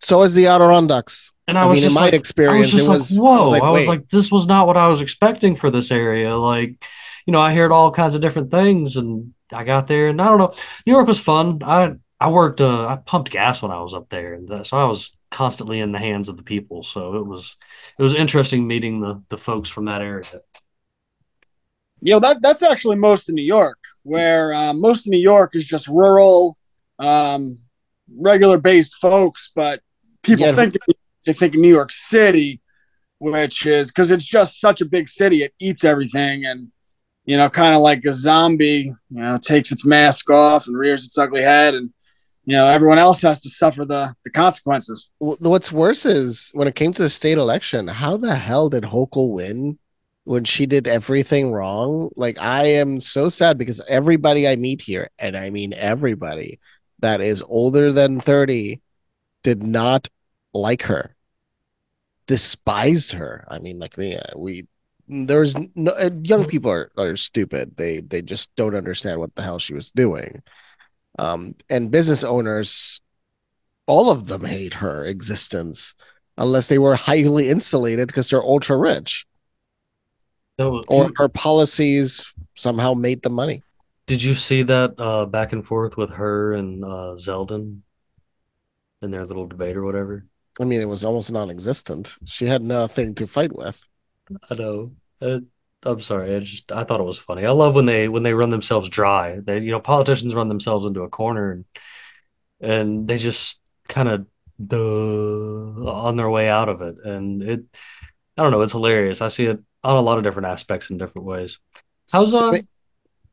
So 0.00 0.22
is 0.22 0.34
the 0.34 0.46
Adirondacks. 0.46 1.32
And 1.46 1.58
I, 1.58 1.62
I 1.62 1.66
was 1.66 1.76
mean, 1.76 1.84
in 1.84 1.88
just 1.90 1.94
my 2.00 2.06
like, 2.06 2.14
experience, 2.14 2.54
I 2.54 2.58
was 2.58 2.70
just 2.70 2.86
it 2.86 2.90
like, 2.90 2.98
was- 2.98 3.16
I 3.16 3.20
whoa. 3.20 3.42
was 3.42 3.50
like, 3.52 3.62
I 3.62 3.70
was 3.70 3.86
like, 3.88 4.08
this 4.10 4.30
was 4.30 4.46
not 4.46 4.66
what 4.66 4.76
I 4.76 4.88
was 4.88 5.00
expecting 5.00 5.56
for 5.56 5.70
this 5.70 5.90
area. 5.90 6.36
Like, 6.36 6.84
you 7.26 7.32
know, 7.32 7.40
I 7.40 7.54
heard 7.54 7.72
all 7.72 7.90
kinds 7.90 8.14
of 8.14 8.20
different 8.20 8.50
things, 8.50 8.96
and 8.96 9.34
I 9.52 9.64
got 9.64 9.86
there, 9.86 10.08
and 10.08 10.20
I 10.20 10.26
don't 10.26 10.38
know. 10.38 10.54
New 10.86 10.92
York 10.92 11.06
was 11.08 11.18
fun. 11.20 11.60
I 11.62 11.94
I 12.20 12.30
worked, 12.30 12.60
uh, 12.60 12.86
I 12.86 12.96
pumped 12.96 13.30
gas 13.30 13.62
when 13.62 13.70
I 13.70 13.80
was 13.80 13.94
up 13.94 14.08
there, 14.08 14.34
and 14.34 14.48
that, 14.48 14.66
so 14.66 14.76
I 14.76 14.84
was 14.84 15.12
constantly 15.30 15.78
in 15.80 15.92
the 15.92 15.98
hands 15.98 16.28
of 16.28 16.36
the 16.36 16.42
people. 16.42 16.82
So 16.82 17.16
it 17.16 17.26
was 17.26 17.56
it 17.98 18.02
was 18.02 18.14
interesting 18.14 18.66
meeting 18.66 19.00
the 19.00 19.22
the 19.28 19.38
folks 19.38 19.68
from 19.68 19.86
that 19.86 20.00
area. 20.02 20.24
You 22.00 22.12
know 22.14 22.20
that 22.20 22.40
that's 22.42 22.62
actually 22.62 22.96
most 22.96 23.28
of 23.28 23.34
New 23.34 23.42
York, 23.44 23.78
where 24.04 24.54
uh, 24.54 24.72
most 24.72 25.06
of 25.06 25.10
New 25.10 25.18
York 25.18 25.54
is 25.54 25.64
just 25.64 25.88
rural, 25.88 26.56
um, 26.98 27.58
regular 28.16 28.58
based 28.58 28.96
folks. 29.00 29.52
But 29.54 29.82
people 30.22 30.46
Yeah. 30.46 30.52
think 30.52 30.76
they 31.26 31.32
think 31.32 31.54
New 31.54 31.68
York 31.68 31.92
City, 31.92 32.60
which 33.18 33.66
is 33.66 33.88
because 33.88 34.10
it's 34.10 34.24
just 34.24 34.60
such 34.60 34.80
a 34.80 34.86
big 34.88 35.08
city. 35.08 35.42
It 35.42 35.52
eats 35.58 35.84
everything, 35.84 36.44
and 36.44 36.68
you 37.24 37.36
know, 37.36 37.48
kind 37.50 37.74
of 37.74 37.82
like 37.82 38.04
a 38.04 38.12
zombie. 38.12 38.92
You 39.10 39.20
know, 39.20 39.38
takes 39.38 39.72
its 39.72 39.84
mask 39.84 40.30
off 40.30 40.66
and 40.66 40.76
rears 40.76 41.04
its 41.04 41.18
ugly 41.18 41.42
head, 41.42 41.74
and 41.74 41.90
you 42.44 42.56
know, 42.56 42.66
everyone 42.66 42.98
else 42.98 43.20
has 43.22 43.40
to 43.42 43.50
suffer 43.50 43.84
the 43.84 44.14
the 44.24 44.30
consequences. 44.30 45.10
What's 45.18 45.72
worse 45.72 46.06
is 46.06 46.50
when 46.54 46.68
it 46.68 46.74
came 46.76 46.92
to 46.94 47.02
the 47.02 47.10
state 47.10 47.36
election, 47.38 47.88
how 47.88 48.16
the 48.16 48.34
hell 48.34 48.68
did 48.70 48.84
Hochul 48.84 49.32
win 49.32 49.78
when 50.24 50.44
she 50.44 50.64
did 50.66 50.86
everything 50.88 51.52
wrong? 51.52 52.10
Like, 52.16 52.40
I 52.40 52.66
am 52.66 53.00
so 53.00 53.28
sad 53.28 53.58
because 53.58 53.80
everybody 53.88 54.48
I 54.48 54.56
meet 54.56 54.80
here, 54.80 55.10
and 55.18 55.36
I 55.36 55.50
mean 55.50 55.74
everybody 55.74 56.58
that 57.00 57.20
is 57.20 57.42
older 57.42 57.92
than 57.92 58.20
30, 58.20 58.80
did 59.48 59.62
not 59.62 60.08
like 60.52 60.82
her, 60.82 61.16
despised 62.26 63.12
her. 63.12 63.46
I 63.48 63.58
mean, 63.58 63.78
like 63.78 63.96
me, 63.96 64.18
we. 64.36 64.66
There's 65.10 65.56
no 65.74 65.92
uh, 65.92 66.10
young 66.22 66.44
people 66.44 66.70
are, 66.70 66.92
are 66.98 67.16
stupid. 67.16 67.78
They 67.78 68.00
they 68.00 68.20
just 68.20 68.54
don't 68.56 68.76
understand 68.76 69.20
what 69.20 69.34
the 69.34 69.42
hell 69.42 69.58
she 69.58 69.72
was 69.72 69.90
doing. 69.90 70.42
Um, 71.18 71.54
and 71.70 71.90
business 71.90 72.22
owners 72.22 73.00
all 73.86 74.10
of 74.10 74.26
them 74.26 74.44
hate 74.44 74.74
her 74.74 75.06
existence 75.06 75.94
unless 76.36 76.68
they 76.68 76.78
were 76.78 76.94
highly 76.94 77.48
insulated 77.48 78.06
because 78.06 78.28
they're 78.28 78.42
ultra 78.42 78.76
rich 78.76 79.26
was- 80.58 80.84
or 80.88 81.10
her 81.16 81.28
policies 81.28 82.32
somehow 82.54 82.92
made 82.92 83.22
the 83.22 83.30
money. 83.30 83.62
did 84.06 84.22
you 84.22 84.34
see 84.34 84.62
that 84.62 84.94
uh, 84.98 85.24
back 85.24 85.52
and 85.52 85.66
forth 85.66 85.96
with 85.96 86.10
her 86.10 86.52
and 86.52 86.84
uh, 86.84 87.16
Zeldin 87.16 87.80
in 89.02 89.10
their 89.10 89.24
little 89.24 89.46
debate 89.46 89.76
or 89.76 89.84
whatever? 89.84 90.26
I 90.60 90.64
mean, 90.64 90.80
it 90.80 90.88
was 90.88 91.04
almost 91.04 91.32
non-existent. 91.32 92.16
She 92.24 92.46
had 92.46 92.62
nothing 92.62 93.14
to 93.16 93.26
fight 93.26 93.54
with. 93.54 93.88
I 94.50 94.54
know. 94.54 94.92
Uh, 95.20 95.40
I'm 95.84 96.00
sorry. 96.00 96.34
I 96.34 96.40
just 96.40 96.72
I 96.72 96.84
thought 96.84 97.00
it 97.00 97.04
was 97.04 97.18
funny. 97.18 97.46
I 97.46 97.50
love 97.50 97.74
when 97.74 97.86
they 97.86 98.08
when 98.08 98.24
they 98.24 98.34
run 98.34 98.50
themselves 98.50 98.88
dry. 98.88 99.38
They 99.40 99.60
you 99.60 99.70
know 99.70 99.80
politicians 99.80 100.34
run 100.34 100.48
themselves 100.48 100.86
into 100.86 101.02
a 101.02 101.08
corner 101.08 101.52
and 101.52 101.64
and 102.60 103.08
they 103.08 103.18
just 103.18 103.60
kind 103.88 104.08
of 104.08 104.26
duh 104.64 104.76
on 104.76 106.16
their 106.16 106.28
way 106.28 106.48
out 106.48 106.68
of 106.68 106.82
it. 106.82 106.96
And 107.04 107.42
it 107.42 107.64
I 108.36 108.42
don't 108.42 108.50
know. 108.50 108.60
It's 108.62 108.72
hilarious. 108.72 109.20
I 109.20 109.28
see 109.28 109.46
it 109.46 109.60
on 109.84 109.96
a 109.96 110.00
lot 110.00 110.18
of 110.18 110.24
different 110.24 110.48
aspects 110.48 110.90
in 110.90 110.98
different 110.98 111.26
ways. 111.26 111.58
How's 112.10 112.34
uh, 112.34 112.58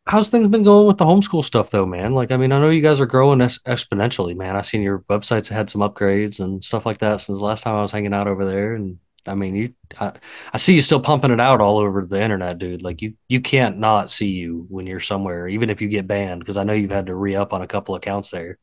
how's 0.07 0.29
things 0.29 0.47
been 0.47 0.63
going 0.63 0.87
with 0.87 0.97
the 0.97 1.05
homeschool 1.05 1.43
stuff 1.43 1.71
though, 1.71 1.85
man? 1.85 2.13
Like, 2.13 2.31
I 2.31 2.37
mean, 2.37 2.51
I 2.51 2.59
know 2.59 2.69
you 2.69 2.81
guys 2.81 3.01
are 3.01 3.05
growing 3.05 3.41
ex 3.41 3.59
exponentially, 3.65 4.35
man. 4.35 4.55
I've 4.55 4.65
seen 4.65 4.81
your 4.81 4.99
websites 5.09 5.47
had 5.47 5.69
some 5.69 5.81
upgrades 5.81 6.39
and 6.39 6.63
stuff 6.63 6.85
like 6.85 6.99
that 6.99 7.21
since 7.21 7.37
the 7.39 7.43
last 7.43 7.63
time 7.63 7.75
I 7.75 7.81
was 7.81 7.91
hanging 7.91 8.13
out 8.13 8.27
over 8.27 8.45
there. 8.45 8.75
And 8.75 8.99
I 9.25 9.33
mean, 9.33 9.55
you, 9.55 9.73
I, 9.99 10.13
I 10.53 10.57
see 10.57 10.75
you 10.75 10.81
still 10.81 10.99
pumping 10.99 11.31
it 11.31 11.39
out 11.39 11.59
all 11.61 11.79
over 11.79 12.05
the 12.05 12.21
internet, 12.21 12.59
dude. 12.59 12.83
Like, 12.83 13.01
you 13.01 13.15
you 13.27 13.41
can't 13.41 13.79
not 13.79 14.09
see 14.11 14.29
you 14.29 14.67
when 14.69 14.85
you're 14.85 14.99
somewhere, 14.99 15.47
even 15.47 15.69
if 15.69 15.81
you 15.81 15.87
get 15.87 16.07
banned, 16.07 16.41
because 16.41 16.57
I 16.57 16.63
know 16.63 16.73
you've 16.73 16.91
had 16.91 17.07
to 17.07 17.15
re 17.15 17.35
up 17.35 17.51
on 17.53 17.63
a 17.63 17.67
couple 17.67 17.95
accounts 17.95 18.29
there. 18.29 18.59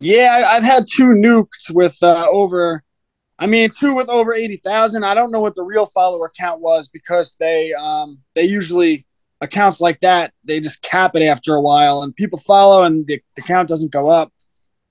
Yeah, 0.00 0.48
I've 0.48 0.64
had 0.64 0.84
two 0.88 1.06
nukes 1.06 1.72
with 1.72 1.96
uh, 2.02 2.26
over, 2.30 2.82
I 3.38 3.46
mean, 3.46 3.70
two 3.70 3.94
with 3.94 4.08
over 4.08 4.32
eighty 4.32 4.58
thousand. 4.58 5.02
I 5.04 5.14
don't 5.14 5.32
know 5.32 5.40
what 5.40 5.56
the 5.56 5.64
real 5.64 5.86
follower 5.86 6.30
count 6.38 6.60
was 6.60 6.90
because 6.90 7.36
they 7.40 7.72
um 7.72 8.18
they 8.34 8.44
usually 8.44 9.06
accounts 9.44 9.80
like 9.80 10.00
that 10.00 10.32
they 10.44 10.60
just 10.60 10.82
cap 10.82 11.12
it 11.14 11.22
after 11.22 11.54
a 11.54 11.60
while 11.60 12.02
and 12.02 12.14
people 12.16 12.38
follow 12.38 12.82
and 12.82 13.06
the, 13.06 13.20
the 13.36 13.42
count 13.42 13.68
doesn't 13.68 13.92
go 13.92 14.08
up. 14.08 14.32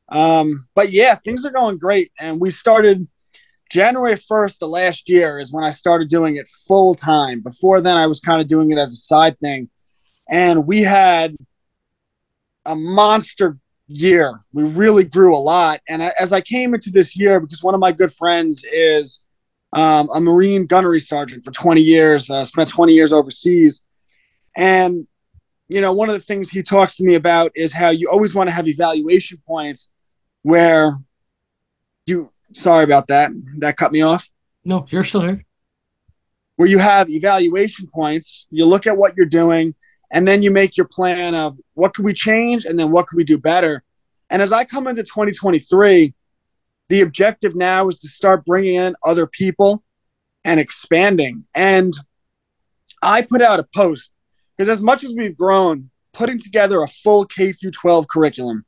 Um, 0.10 0.68
but 0.76 0.92
yeah, 0.92 1.16
things 1.16 1.44
are 1.46 1.52
going 1.52 1.78
great, 1.78 2.12
and 2.20 2.40
we 2.40 2.52
started 2.52 3.08
January 3.72 4.16
first 4.16 4.62
of 4.62 4.70
last 4.70 5.10
year 5.10 5.40
is 5.40 5.52
when 5.52 5.64
I 5.64 5.72
started 5.72 6.08
doing 6.10 6.36
it 6.36 6.48
full 6.68 6.94
time. 6.94 7.42
Before 7.42 7.82
then, 7.82 7.98
I 7.98 8.06
was 8.06 8.20
kind 8.20 8.40
of 8.40 8.48
doing 8.48 8.72
it 8.72 8.78
as 8.78 8.92
a 8.92 8.98
side 8.98 9.40
thing, 9.40 9.70
and 10.30 10.68
we 10.68 10.82
had 10.82 11.36
a 12.66 12.76
monster 12.76 13.58
year. 13.88 14.40
We 14.54 14.64
really 14.64 15.04
grew 15.04 15.36
a 15.36 15.38
lot. 15.38 15.82
And 15.90 16.04
I, 16.04 16.12
as 16.20 16.32
I 16.32 16.42
came 16.42 16.74
into 16.74 16.92
this 16.92 17.18
year, 17.18 17.40
because 17.40 17.64
one 17.64 17.74
of 17.74 17.80
my 17.80 17.92
good 17.92 18.12
friends 18.12 18.64
is 18.72 19.22
um, 19.74 20.10
a 20.14 20.22
Marine 20.22 20.66
gunnery 20.66 21.00
sergeant 21.00 21.44
for 21.44 21.52
20 21.52 21.82
years, 21.82 22.30
uh, 22.30 22.44
spent 22.44 22.70
20 22.70 22.94
years 22.94 23.12
overseas. 23.12 23.84
And, 24.56 25.08
you 25.68 25.82
know, 25.82 25.94
one 25.94 26.10
of 26.10 26.14
the 26.16 26.22
things 26.22 26.50
he 26.50 26.62
talks 26.64 26.96
to 26.98 27.04
me 27.04 27.16
about 27.16 27.52
is 27.56 27.74
how 27.74 27.90
you 27.90 28.10
always 28.10 28.36
want 28.36 28.50
to 28.50 28.56
have 28.56 28.68
evaluation 28.68 29.40
points 29.48 29.90
where 30.44 30.94
you, 32.06 32.26
sorry 32.54 32.84
about 32.84 33.08
that, 33.08 33.32
that 33.60 33.78
cut 33.78 33.92
me 33.92 34.02
off 34.02 34.30
No, 34.66 34.86
you're 34.90 35.04
still 35.04 35.22
here. 35.22 35.46
where 36.58 36.68
you 36.68 36.78
have 36.78 37.10
evaluation 37.10 37.88
points. 37.88 38.46
You 38.52 38.66
look 38.66 38.86
at 38.86 38.98
what 38.98 39.16
you're 39.18 39.26
doing, 39.26 39.74
and 40.12 40.28
then 40.28 40.44
you 40.44 40.52
make 40.52 40.78
your 40.78 40.88
plan 40.88 41.34
of 41.34 41.58
what 41.74 41.94
could 41.96 42.06
we 42.06 42.14
change, 42.14 42.66
and 42.66 42.78
then 42.78 42.92
what 42.92 43.08
could 43.08 43.18
we 43.18 43.24
do 43.24 43.38
better. 43.38 43.84
And 44.30 44.42
as 44.42 44.54
I 44.54 44.64
come 44.66 44.88
into 44.88 45.04
2023, 45.04 46.14
the 46.90 47.02
objective 47.02 47.56
now 47.56 47.88
is 47.88 48.00
to 48.00 48.10
start 48.10 48.46
bringing 48.46 48.76
in 48.76 48.96
other 49.04 49.26
people 49.26 49.84
and 50.44 50.60
expanding. 50.60 51.42
And 51.56 51.94
I 53.02 53.22
put 53.22 53.42
out 53.42 53.60
a 53.60 53.68
post 53.76 54.12
because 54.64 54.78
as 54.78 54.82
much 54.82 55.04
as 55.04 55.14
we've 55.14 55.38
grown, 55.38 55.90
putting 56.14 56.40
together 56.40 56.82
a 56.82 56.88
full 56.88 57.26
K 57.26 57.52
through 57.52 57.72
12 57.72 58.08
curriculum 58.08 58.64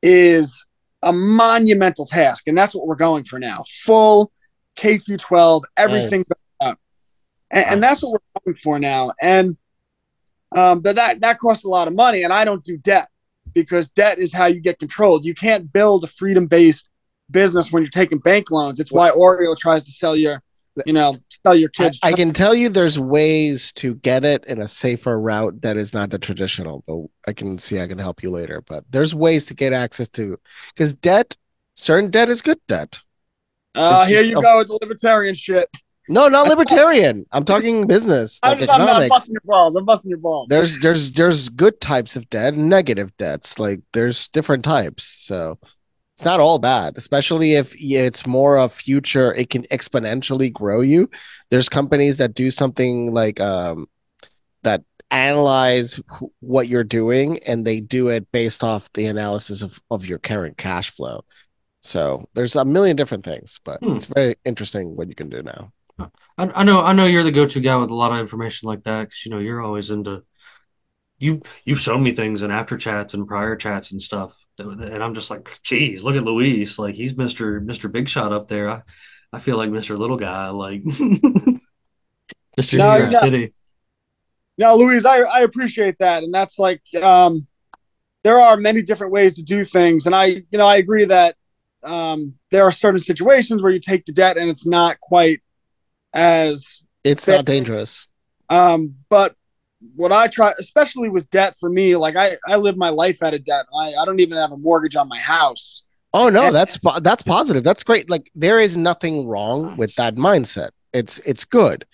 is 0.00 0.64
a 1.02 1.12
monumental 1.12 2.06
task, 2.06 2.46
and 2.46 2.56
that's 2.56 2.72
what 2.72 2.86
we're 2.86 2.94
going 2.94 3.24
for 3.24 3.40
now. 3.40 3.64
Full 3.82 4.30
K 4.76 4.98
through 4.98 5.16
12, 5.16 5.64
everything 5.76 6.22
Nice. 6.60 6.76
and, 7.50 7.66
and 7.66 7.82
that's 7.82 8.00
what 8.00 8.12
we're 8.12 8.40
going 8.44 8.54
for 8.54 8.78
now. 8.78 9.10
And 9.20 9.56
um, 10.54 10.82
but 10.82 10.94
that 10.94 11.20
that 11.22 11.40
costs 11.40 11.64
a 11.64 11.68
lot 11.68 11.88
of 11.88 11.94
money, 11.96 12.22
and 12.22 12.32
I 12.32 12.44
don't 12.44 12.62
do 12.62 12.78
debt 12.78 13.08
because 13.54 13.90
debt 13.90 14.20
is 14.20 14.32
how 14.32 14.46
you 14.46 14.60
get 14.60 14.78
controlled. 14.78 15.24
You 15.24 15.34
can't 15.34 15.72
build 15.72 16.04
a 16.04 16.06
freedom 16.06 16.46
based 16.46 16.90
business 17.28 17.72
when 17.72 17.82
you're 17.82 17.90
taking 17.90 18.20
bank 18.20 18.52
loans. 18.52 18.78
It's 18.78 18.92
why 18.92 19.10
Oreo 19.10 19.56
tries 19.56 19.84
to 19.86 19.90
sell 19.90 20.14
your, 20.14 20.40
you 20.86 20.92
know, 20.92 21.16
sell 21.44 21.54
your 21.54 21.70
I, 21.78 21.82
kids. 21.82 21.98
I 22.02 22.12
can 22.12 22.32
tell 22.32 22.54
you 22.54 22.68
there's 22.68 22.98
ways 22.98 23.72
to 23.74 23.94
get 23.96 24.24
it 24.24 24.44
in 24.46 24.60
a 24.60 24.68
safer 24.68 25.18
route 25.18 25.62
that 25.62 25.76
is 25.76 25.94
not 25.94 26.10
the 26.10 26.18
traditional, 26.18 26.82
but 26.86 27.30
I 27.30 27.32
can 27.32 27.58
see 27.58 27.80
I 27.80 27.86
can 27.86 27.98
help 27.98 28.22
you 28.22 28.30
later. 28.30 28.60
But 28.60 28.84
there's 28.90 29.14
ways 29.14 29.46
to 29.46 29.54
get 29.54 29.72
access 29.72 30.08
to 30.08 30.38
because 30.74 30.94
debt, 30.94 31.36
certain 31.74 32.10
debt 32.10 32.28
is 32.28 32.42
good 32.42 32.58
debt. 32.68 33.00
uh, 33.74 34.00
it's 34.02 34.10
here 34.10 34.22
you 34.22 34.38
a- 34.38 34.42
go 34.42 34.58
with 34.58 34.68
the 34.68 34.78
libertarian 34.82 35.34
shit. 35.34 35.68
No, 36.06 36.28
not 36.28 36.48
libertarian. 36.48 37.24
I'm 37.32 37.46
talking 37.46 37.86
business, 37.86 38.38
I'm, 38.42 38.58
like 38.58 38.68
I'm, 38.68 38.74
I'm 38.74 38.80
economics. 38.82 39.08
busting 39.08 39.32
your 39.32 39.42
balls. 39.44 39.74
I'm 39.74 39.86
busting 39.86 40.10
your 40.10 40.18
balls. 40.18 40.48
There's 40.50 40.78
there's 40.80 41.12
there's 41.12 41.48
good 41.48 41.80
types 41.80 42.14
of 42.14 42.28
debt 42.28 42.54
and 42.54 42.68
negative 42.68 43.16
debts. 43.16 43.58
Like 43.58 43.80
there's 43.94 44.28
different 44.28 44.64
types. 44.64 45.04
So 45.04 45.58
it's 46.16 46.24
not 46.24 46.40
all 46.40 46.58
bad, 46.58 46.94
especially 46.96 47.54
if 47.54 47.74
it's 47.78 48.26
more 48.26 48.58
of 48.58 48.72
future, 48.72 49.34
it 49.34 49.50
can 49.50 49.64
exponentially 49.64 50.52
grow 50.52 50.80
you. 50.80 51.10
There's 51.50 51.68
companies 51.68 52.18
that 52.18 52.34
do 52.34 52.50
something 52.50 53.12
like 53.12 53.40
um 53.40 53.86
that 54.62 54.82
analyze 55.10 56.00
wh- 56.10 56.24
what 56.42 56.68
you're 56.68 56.84
doing 56.84 57.38
and 57.44 57.64
they 57.66 57.80
do 57.80 58.08
it 58.08 58.30
based 58.32 58.64
off 58.64 58.90
the 58.94 59.06
analysis 59.06 59.62
of, 59.62 59.80
of 59.90 60.06
your 60.06 60.18
current 60.18 60.56
cash 60.58 60.90
flow. 60.90 61.24
So 61.82 62.28
there's 62.34 62.56
a 62.56 62.64
million 62.64 62.96
different 62.96 63.24
things, 63.24 63.60
but 63.64 63.80
Hmm. 63.80 63.96
it's 63.96 64.06
very 64.06 64.36
interesting 64.44 64.96
what 64.96 65.08
you 65.08 65.14
can 65.14 65.28
do 65.30 65.42
now. 65.42 65.72
I, 65.98 66.08
I 66.38 66.64
know 66.64 66.80
I 66.80 66.92
know 66.92 67.06
you're 67.06 67.22
the 67.22 67.30
go-to 67.30 67.60
guy 67.60 67.76
with 67.76 67.90
a 67.90 67.94
lot 67.94 68.12
of 68.12 68.18
information 68.18 68.68
like 68.68 68.84
that 68.84 69.04
because 69.04 69.24
you 69.24 69.30
know 69.30 69.38
you're 69.38 69.62
always 69.62 69.90
into 69.90 70.22
you 71.18 71.42
you've 71.64 71.80
shown 71.80 72.02
me 72.02 72.12
things 72.12 72.42
in 72.42 72.50
after 72.50 72.76
chats 72.76 73.14
and 73.14 73.28
prior 73.28 73.56
chats 73.56 73.92
and 73.92 74.02
stuff 74.02 74.36
and 74.58 75.02
I'm 75.02 75.14
just 75.14 75.30
like 75.30 75.58
geez 75.62 76.02
look 76.04 76.16
at 76.16 76.22
Luis 76.24 76.78
like 76.78 76.94
he's 76.94 77.14
Mr. 77.14 77.64
Mr. 77.64 77.90
Big 77.90 78.08
Shot 78.08 78.32
up 78.32 78.48
there 78.48 78.70
I 78.70 78.82
I 79.32 79.40
feel 79.40 79.56
like 79.56 79.70
Mr. 79.70 79.98
Little 79.98 80.16
Guy 80.16 80.48
like 80.50 80.82
Mr. 80.84 81.58
No, 82.78 82.90
New 82.90 82.94
you're 82.94 82.98
York 83.00 83.12
not. 83.12 83.22
City 83.22 83.52
No, 84.58 84.76
Louise, 84.76 85.04
I, 85.04 85.18
I 85.22 85.40
appreciate 85.40 85.98
that. 85.98 86.22
And 86.22 86.32
that's 86.32 86.58
like, 86.58 86.80
um, 87.02 87.46
there 88.22 88.40
are 88.40 88.56
many 88.56 88.82
different 88.82 89.12
ways 89.12 89.34
to 89.34 89.42
do 89.42 89.64
things. 89.64 90.06
And 90.06 90.14
I, 90.14 90.26
you 90.26 90.44
know, 90.52 90.66
I 90.66 90.76
agree 90.76 91.04
that 91.06 91.34
um, 91.82 92.38
there 92.52 92.62
are 92.62 92.70
certain 92.70 93.00
situations 93.00 93.60
where 93.62 93.72
you 93.72 93.80
take 93.80 94.04
the 94.04 94.12
debt 94.12 94.36
and 94.38 94.48
it's 94.48 94.66
not 94.66 95.00
quite 95.00 95.42
as, 96.14 96.82
It's 97.02 97.24
Fair- 97.24 97.36
not 97.38 97.44
dangerous. 97.46 98.06
um, 98.48 98.94
but 99.08 99.34
what 99.96 100.12
I 100.12 100.28
try, 100.28 100.52
especially 100.58 101.08
with 101.08 101.28
debt 101.30 101.56
for 101.58 101.68
me, 101.68 101.96
like 101.96 102.16
I, 102.16 102.32
I 102.46 102.56
live 102.56 102.76
my 102.76 102.88
life 102.90 103.22
out 103.22 103.34
of 103.34 103.44
debt. 103.44 103.66
I, 103.76 103.94
I 103.94 104.04
don't 104.04 104.20
even 104.20 104.38
have 104.38 104.52
a 104.52 104.56
mortgage 104.56 104.96
on 104.96 105.08
my 105.08 105.18
house. 105.18 105.84
Oh 106.12 106.28
no, 106.28 106.46
And- 106.46 106.54
that's 106.54 106.78
that's 107.02 107.22
positive. 107.22 107.64
That's 107.64 107.82
great. 107.84 108.08
Like 108.08 108.30
there 108.34 108.60
is 108.60 108.76
nothing 108.76 109.26
wrong 109.26 109.76
with 109.76 109.94
that 109.96 110.14
mindset. 110.16 110.70
It's 110.92 111.18
it's 111.20 111.44
good. 111.44 111.84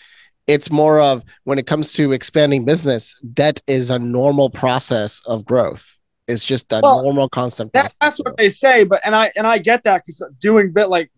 It's 0.47 0.70
more 0.70 1.00
of 1.00 1.23
when 1.44 1.59
it 1.59 1.66
comes 1.66 1.92
to 1.94 2.12
expanding 2.12 2.64
business, 2.64 3.18
debt 3.32 3.62
is 3.66 3.88
a 3.90 3.99
normal 3.99 4.50
process 4.50 5.23
of 5.26 5.44
growth. 5.44 6.00
It's 6.26 6.44
just 6.44 6.73
a 6.73 6.80
Well, 6.82 7.02
normal 7.04 7.28
constant 7.28 7.73
That, 7.73 7.94
that's 8.00 8.18
what 8.18 8.37
they 8.37 8.49
say. 8.49 8.85
But, 8.85 9.00
and 9.04 9.14
I, 9.16 9.30
and 9.37 9.47
I 9.47 9.59
get 9.59 9.82
that 9.85 10.02
because 10.04 10.23
doing 10.40 10.73
bit 10.73 10.88
like 10.88 11.11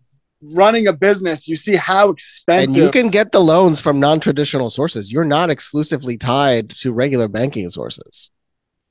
running 0.51 0.87
a 0.87 0.93
business, 0.93 1.47
you 1.47 1.55
see 1.55 1.75
how 1.75 2.09
expensive. 2.09 2.69
and 2.69 2.77
you 2.77 2.91
can 2.91 3.09
get 3.09 3.31
the 3.31 3.39
loans 3.39 3.79
from 3.79 3.99
non-traditional 3.99 4.69
sources. 4.69 5.11
You're 5.11 5.23
not 5.23 5.49
exclusively 5.49 6.17
tied 6.17 6.69
to 6.71 6.91
regular 6.91 7.27
banking 7.27 7.69
sources. 7.69 8.29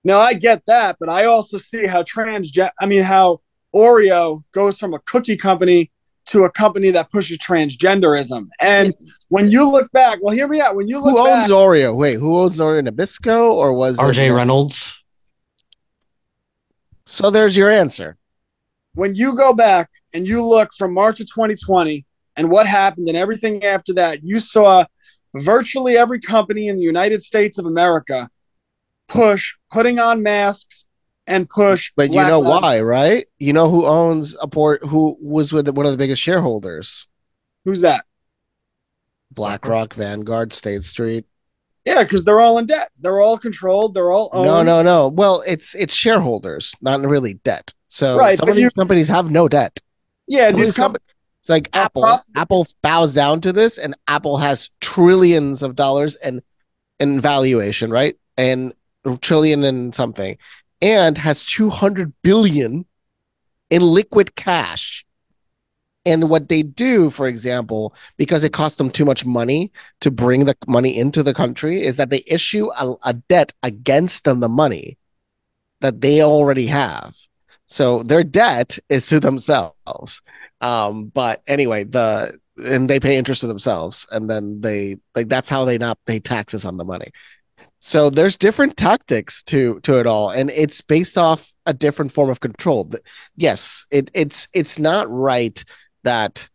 No, 0.05 0.19
I 0.19 0.35
get 0.35 0.65
that, 0.67 0.97
but 0.99 1.09
I 1.09 1.27
also 1.27 1.59
see 1.59 1.87
how 1.87 2.03
transgen 2.03 2.71
I 2.81 2.87
mean 2.87 3.03
how 3.03 3.41
Oreo 3.75 4.43
goes 4.53 4.79
from 4.79 4.95
a 4.95 4.99
cookie 5.01 5.37
company 5.37 5.91
to 6.27 6.45
a 6.45 6.51
company 6.51 6.91
that 6.91 7.11
pushes 7.11 7.39
transgenderism. 7.39 8.49
And 8.61 8.95
when 9.29 9.51
you 9.51 9.69
look 9.71 9.91
back, 9.93 10.19
well, 10.23 10.35
hear 10.35 10.47
me 10.49 10.61
out. 10.61 10.77
When 10.77 10.89
you 10.89 11.01
look 11.01 11.11
Who 11.11 11.19
owns 11.19 11.49
back, 11.49 11.51
Oreo? 11.51 11.97
Wait, 11.97 12.15
who 12.15 12.39
owns 12.39 12.59
Oreo? 12.59 12.87
Nabisco 12.87 13.53
or 13.53 13.75
was 13.75 13.99
it 13.99 14.03
RJ 14.03 14.29
Nes- 14.29 14.37
Reynolds 14.37 15.03
So 17.07 17.31
there's 17.31 17.57
your 17.57 17.71
answer. 17.71 18.17
When 18.95 19.15
you 19.15 19.35
go 19.35 19.53
back 19.53 19.91
and 20.13 20.27
you 20.27 20.45
look 20.45 20.71
from 20.77 20.93
March 20.93 21.21
of 21.21 21.27
2020 21.27 22.05
and 22.37 22.51
what 22.51 22.67
happened 22.67 23.09
and 23.09 23.17
everything 23.17 23.65
after 23.65 23.93
that, 23.95 24.23
you 24.23 24.39
saw 24.39 24.85
virtually 25.35 25.97
every 25.97 26.21
company 26.21 26.69
in 26.69 26.77
the 26.77 26.83
United 26.83 27.21
States 27.23 27.59
of 27.59 27.67
America 27.67 28.29
push 29.09 29.55
putting 29.71 29.99
on 29.99 30.23
masks 30.23 30.87
and 31.27 31.49
push. 31.49 31.93
But 31.97 32.11
you 32.11 32.21
know 32.21 32.41
Lives- 32.41 32.63
why, 32.63 32.81
right? 32.81 33.27
You 33.39 33.53
know 33.53 33.69
who 33.69 33.87
owns 33.87 34.37
a 34.41 34.49
port? 34.49 34.85
Who 34.87 35.17
was 35.21 35.53
with 35.53 35.69
one 35.69 35.87
of 35.87 35.93
the 35.93 35.99
biggest 35.99 36.23
shareholders? 36.23 37.07
Who's 37.65 37.83
that? 37.83 38.05
BlackRock, 39.31 39.95
Vanguard, 39.95 40.53
State 40.53 40.85
Street. 40.85 41.25
Yeah, 41.85 42.03
because 42.03 42.25
they're 42.25 42.41
all 42.41 42.59
in 42.59 42.67
debt. 42.67 42.91
They're 43.01 43.21
all 43.21 43.39
controlled. 43.39 43.95
They're 43.95 44.13
all 44.13 44.31
owned. 44.33 44.47
No, 44.47 44.63
no, 44.63 44.83
no. 44.83 45.09
Well, 45.09 45.43
it's 45.47 45.75
it's 45.75 45.95
shareholders, 45.95 46.75
not 46.81 47.01
really 47.01 47.35
debt. 47.35 47.75
So 47.93 48.17
Right, 48.17 48.39
some 48.39 48.49
of 48.49 48.57
these 48.57 48.73
companies 48.73 49.09
have 49.09 49.31
no 49.31 49.49
debt. 49.49 49.79
Yeah, 50.27 50.49
Some 50.49 50.61
these 50.61 50.75
companies. 50.75 50.77
companies, 50.77 51.15
it's 51.41 51.49
like 51.51 51.69
are 51.77 51.83
Apple. 51.83 52.21
Apple 52.35 52.67
bows 52.83 53.13
down 53.13 53.43
to 53.43 53.53
this, 53.53 53.77
and 53.77 53.95
Apple 54.09 54.39
has 54.39 54.71
trillions 54.81 55.63
of 55.63 55.77
dollars 55.77 56.17
and 56.17 56.41
in 56.99 57.21
valuation, 57.21 57.91
right? 57.91 58.17
And 58.39 58.73
trillion 59.21 59.63
and 59.63 59.95
something, 59.95 60.39
and 60.81 61.19
has 61.19 61.45
two 61.45 61.69
hundred 61.69 62.15
billion 62.23 62.87
in 63.69 63.83
liquid 63.83 64.37
cash. 64.37 65.05
And 66.07 66.31
what 66.31 66.49
they 66.49 66.63
do, 66.63 67.11
for 67.11 67.29
example, 67.29 67.95
because 68.17 68.43
it 68.43 68.55
costs 68.55 68.79
them 68.79 68.89
too 68.89 69.05
much 69.05 69.27
money 69.27 69.71
to 70.01 70.11
bring 70.11 70.47
the 70.47 70.57
money 70.67 70.97
into 70.97 71.23
the 71.23 71.35
country, 71.35 71.85
is 71.85 71.99
that 71.99 72.09
they 72.09 72.25
issue 72.27 72.71
a, 72.73 72.95
a 73.05 73.13
debt 73.13 73.53
against 73.63 74.25
them 74.25 74.41
the 74.41 74.49
money 74.49 74.97
that 75.83 76.01
they 76.01 76.23
already 76.23 76.69
have. 76.69 77.15
So 77.73 78.03
their 78.03 78.23
debt 78.23 78.79
is 78.91 79.07
to 79.07 79.19
themselves. 79.19 80.21
Um, 80.61 81.07
but 81.07 81.43
anyway, 81.47 81.85
the 81.85 82.39
and 82.63 82.89
they 82.89 83.01
pay 83.01 83.17
interest 83.17 83.41
to 83.41 83.47
themselves, 83.47 84.07
and 84.13 84.29
then 84.29 84.61
they 84.61 84.99
like 85.15 85.29
that's 85.29 85.49
how 85.49 85.65
they 85.65 85.79
not 85.79 85.99
pay 86.05 86.21
taxes 86.21 86.67
on 86.67 86.77
the 86.77 86.85
money. 86.85 87.11
So 87.81 88.11
there's 88.11 88.37
different 88.37 88.77
tactics 88.77 89.43
to 89.45 89.81
to 89.81 89.99
it 89.99 90.07
all, 90.07 90.29
and 90.29 90.51
it's 90.51 90.83
based 90.83 91.17
off 91.17 91.51
a 91.65 91.73
different 91.73 92.13
form 92.13 92.29
of 92.29 92.41
control. 92.41 92.93
Yes, 93.37 93.87
it 93.91 94.11
it's 94.13 94.49
it's 94.53 94.79
not 94.79 95.11
right 95.11 95.65
that 96.05 96.51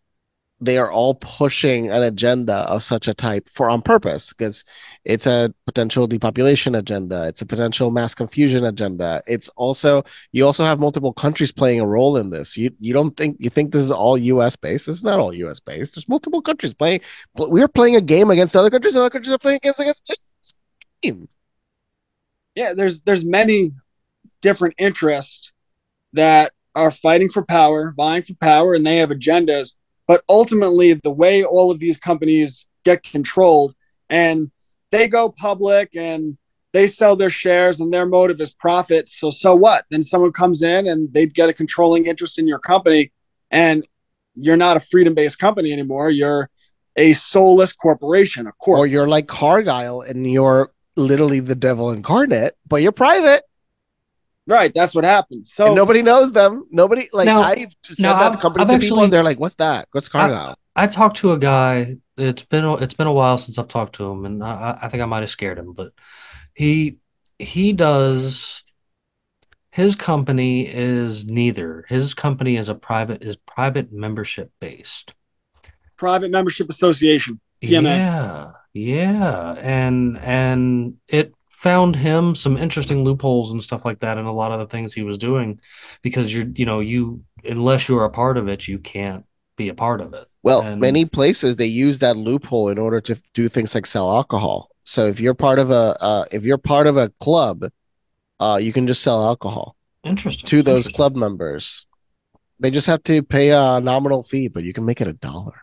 they 0.60 0.78
are 0.78 0.92
all 0.92 1.16
pushing 1.16 1.92
an 1.92 2.02
agenda 2.02 2.66
of 2.68 2.82
such 2.82 3.08
a 3.08 3.14
type 3.14 3.48
for 3.50 3.70
on 3.70 3.82
purpose 3.82 4.34
because 4.34 4.66
it's 5.06 5.28
a 5.28 5.54
potential 5.66 6.08
depopulation 6.08 6.74
agenda 6.74 7.28
it's 7.28 7.42
a 7.42 7.46
potential 7.46 7.92
mass 7.92 8.16
confusion 8.16 8.66
agenda. 8.66 9.22
It's 9.28 9.50
also 9.50 10.04
you 10.32 10.46
also 10.46 10.64
have 10.64 10.80
multiple 10.80 11.14
countries 11.14 11.52
playing 11.52 11.80
a 11.80 11.86
role 11.86 12.18
in 12.18 12.30
this. 12.30 12.58
You 12.58 12.72
you 12.80 12.94
don't 12.94 13.16
think 13.16 13.38
you 13.40 13.50
think 13.50 13.72
this 13.72 13.84
is 13.84 13.92
all 13.92 14.18
us 14.18 14.56
based? 14.56 14.88
It's 14.88 15.04
not 15.04 15.20
all 15.20 15.34
us 15.34 15.60
based. 15.60 15.96
There's 15.96 16.10
multiple 16.10 16.42
countries 16.42 16.74
playing 16.74 17.02
but 17.36 17.52
we're 17.52 17.68
playing 17.68 17.96
a 17.96 18.02
game 18.02 18.30
against 18.30 18.56
other 18.56 18.70
countries 18.70 18.96
and 18.96 19.02
other 19.02 19.10
countries 19.10 19.34
are 19.34 19.38
playing 19.38 19.60
games 19.62 19.80
against 19.80 20.08
this 20.08 20.54
game. 21.02 21.28
Yeah, 22.56 22.74
there's 22.74 23.02
there's 23.02 23.26
many 23.26 23.72
different 24.42 24.76
interests 24.78 25.52
that 26.14 26.52
are 26.76 26.92
fighting 26.92 27.30
for 27.30 27.44
power, 27.44 27.94
vying 27.96 28.22
for 28.22 28.36
power, 28.36 28.74
and 28.74 28.86
they 28.86 28.98
have 28.98 29.10
agendas. 29.10 29.76
But 30.08 30.24
ultimately, 30.30 30.94
the 30.94 31.12
way 31.12 31.44
all 31.44 31.70
of 31.70 31.80
these 31.80 31.98
companies 31.98 32.66
get 32.86 33.04
controlled 33.04 33.76
and 34.10 34.50
they 34.92 35.08
go 35.08 35.30
public 35.30 35.96
and 35.96 36.38
they 36.74 36.88
sell 36.88 37.16
their 37.16 37.30
shares 37.30 37.80
and 37.80 37.94
their 37.94 38.06
motive 38.06 38.40
is 38.40 38.54
profit. 38.54 39.10
So 39.10 39.32
so 39.32 39.56
what? 39.56 39.84
Then 39.90 40.04
someone 40.04 40.32
comes 40.32 40.64
in 40.64 40.88
and 40.88 41.14
they 41.14 41.26
get 41.26 41.50
a 41.50 41.54
controlling 41.54 42.06
interest 42.06 42.40
in 42.40 42.48
your 42.48 42.60
company, 42.60 43.12
and 43.52 43.86
you're 44.36 44.58
not 44.58 44.78
a 44.78 44.80
freedom-based 44.80 45.40
company 45.40 45.74
anymore. 45.74 46.10
You're 46.10 46.50
a 46.96 47.14
soulless 47.14 47.74
corporation, 47.74 48.48
a 48.48 48.52
corp. 48.54 48.80
or 48.80 48.88
you're 48.88 49.08
like 49.08 49.28
Cargill 49.28 50.02
and 50.02 50.30
you're 50.32 50.72
literally 50.96 51.40
the 51.40 51.56
devil 51.56 51.92
incarnate 51.92 52.54
but 52.68 52.78
you're 52.78 52.92
private 52.92 53.44
right, 54.48 54.72
that's 54.74 54.96
what 54.96 55.06
happens. 55.06 55.54
So 55.54 55.68
and 55.68 55.76
nobody 55.76 56.02
knows 56.02 56.32
them. 56.32 56.66
Nobody 56.72 57.08
like 57.14 57.26
Now- 57.28 57.42
I've 57.42 57.76
said 57.84 58.00
now, 58.00 58.18
that 58.20 58.32
I've- 58.34 58.42
company 58.42 58.64
I've 58.66 58.72
to 58.72 58.80
people, 58.80 59.04
and 59.04 59.14
they're 59.14 59.24
like, 59.24 59.40
"What's 59.40 59.56
that? 59.56 59.88
What's 59.92 60.10
Cargill?" 60.10 60.56
I 60.76 60.88
talked 60.88 61.18
to 61.18 61.32
a 61.34 61.38
guy. 61.40 61.98
It's 62.18 62.44
been 62.44 62.64
a- 62.66 62.76
it's 62.76 62.94
been 62.94 63.08
a 63.08 63.14
while 63.14 63.38
since 63.38 63.58
I've 63.60 63.68
talked 63.68 63.96
to 63.96 64.06
him, 64.10 64.26
and 64.26 64.44
I, 64.44 64.50
I- 64.82 64.86
I 64.86 64.90
think 64.90 65.04
I 65.04 65.06
might 65.06 65.22
have 65.22 65.30
scared 65.30 65.60
him. 65.60 65.74
But 65.74 65.92
he 66.54 66.98
he 67.40 67.74
does 67.74 68.64
his 69.72 69.96
company 69.96 70.66
is 70.68 71.26
neither. 71.26 71.86
His 71.88 72.16
company 72.16 72.56
is 72.58 72.68
a 72.68 72.74
private 72.76 73.22
is 73.24 73.36
private 73.36 73.92
membership 73.94 74.52
based. 74.60 75.14
private 75.98 76.30
membership 76.32 76.70
association. 76.70 77.40
Yeah, 77.62 77.80
man. 77.82 78.00
Yeah, 78.00 78.52
yeah, 78.74 79.56
and 79.60 80.18
and 80.20 80.96
it 81.08 81.34
found 81.58 81.96
him 81.96 82.36
some 82.36 82.56
interesting 82.56 83.04
loopholes 83.04 83.52
and 83.52 83.62
stuff 83.64 83.84
like 83.84 84.00
that 84.02 84.20
in 84.20 84.26
a 84.26 84.32
lot 84.34 84.52
of 84.52 84.60
the 84.60 84.68
things 84.68 84.94
he 84.94 85.02
was 85.02 85.18
doing, 85.18 85.60
because 86.04 86.32
you're 86.34 86.46
you 86.54 86.66
know 86.66 86.80
you 86.80 87.24
unless 87.44 87.90
you're 87.90 88.06
a 88.06 88.10
part 88.12 88.38
of 88.38 88.48
it, 88.48 88.68
you 88.68 88.78
can't 88.80 89.26
be 89.56 89.70
a 89.70 89.74
part 89.74 90.00
of 90.02 90.14
it. 90.14 90.28
Well, 90.44 90.62
And- 90.62 90.80
many 90.80 91.04
places 91.06 91.56
they 91.56 91.66
use 91.66 92.00
that 92.00 92.16
loophole 92.16 92.70
in 92.70 92.78
order 92.78 93.02
to 93.02 93.20
do 93.34 93.50
things 93.50 93.74
like 93.74 93.88
sell 93.88 94.10
alcohol. 94.16 94.70
So 94.84 95.08
if 95.08 95.20
you're 95.20 95.34
part 95.34 95.58
of 95.60 95.72
a 95.72 95.98
uh, 96.00 96.26
if 96.32 96.44
you're 96.44 96.60
part 96.60 96.86
of 96.88 96.96
a 96.96 97.10
club, 97.20 97.66
uh, 98.40 98.60
you 98.62 98.72
can 98.72 98.86
just 98.88 99.02
sell 99.02 99.26
alcohol 99.26 99.76
Interesting 100.04 100.48
to 100.48 100.62
those 100.62 100.86
interesting. 100.86 100.96
club 100.96 101.16
members. 101.16 101.88
They 102.60 102.72
just 102.72 102.88
have 102.88 103.04
to 103.04 103.22
pay 103.24 103.50
a 103.50 103.80
nominal 103.82 104.24
fee, 104.24 104.48
but 104.48 104.64
you 104.64 104.74
can 104.74 104.86
make 104.86 105.02
it 105.02 105.08
a 105.08 105.14
dollar. 105.14 105.62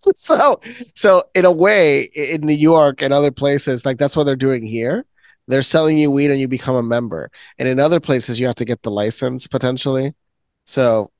so, 0.16 0.60
so 0.94 1.24
in 1.34 1.44
a 1.44 1.52
way, 1.52 2.02
in 2.02 2.42
New 2.42 2.54
York 2.54 3.02
and 3.02 3.12
other 3.12 3.30
places, 3.30 3.84
like 3.84 3.98
that's 3.98 4.16
what 4.16 4.24
they're 4.24 4.36
doing 4.36 4.64
here. 4.66 5.04
They're 5.48 5.62
selling 5.62 5.96
you 5.98 6.10
weed 6.10 6.30
and 6.30 6.40
you 6.40 6.46
become 6.46 6.76
a 6.76 6.82
member. 6.82 7.30
And 7.58 7.68
in 7.68 7.80
other 7.80 8.00
places, 8.00 8.38
you 8.38 8.46
have 8.46 8.56
to 8.56 8.64
get 8.66 8.82
the 8.82 8.90
license 8.90 9.46
potentially. 9.46 10.14
So 10.66 11.10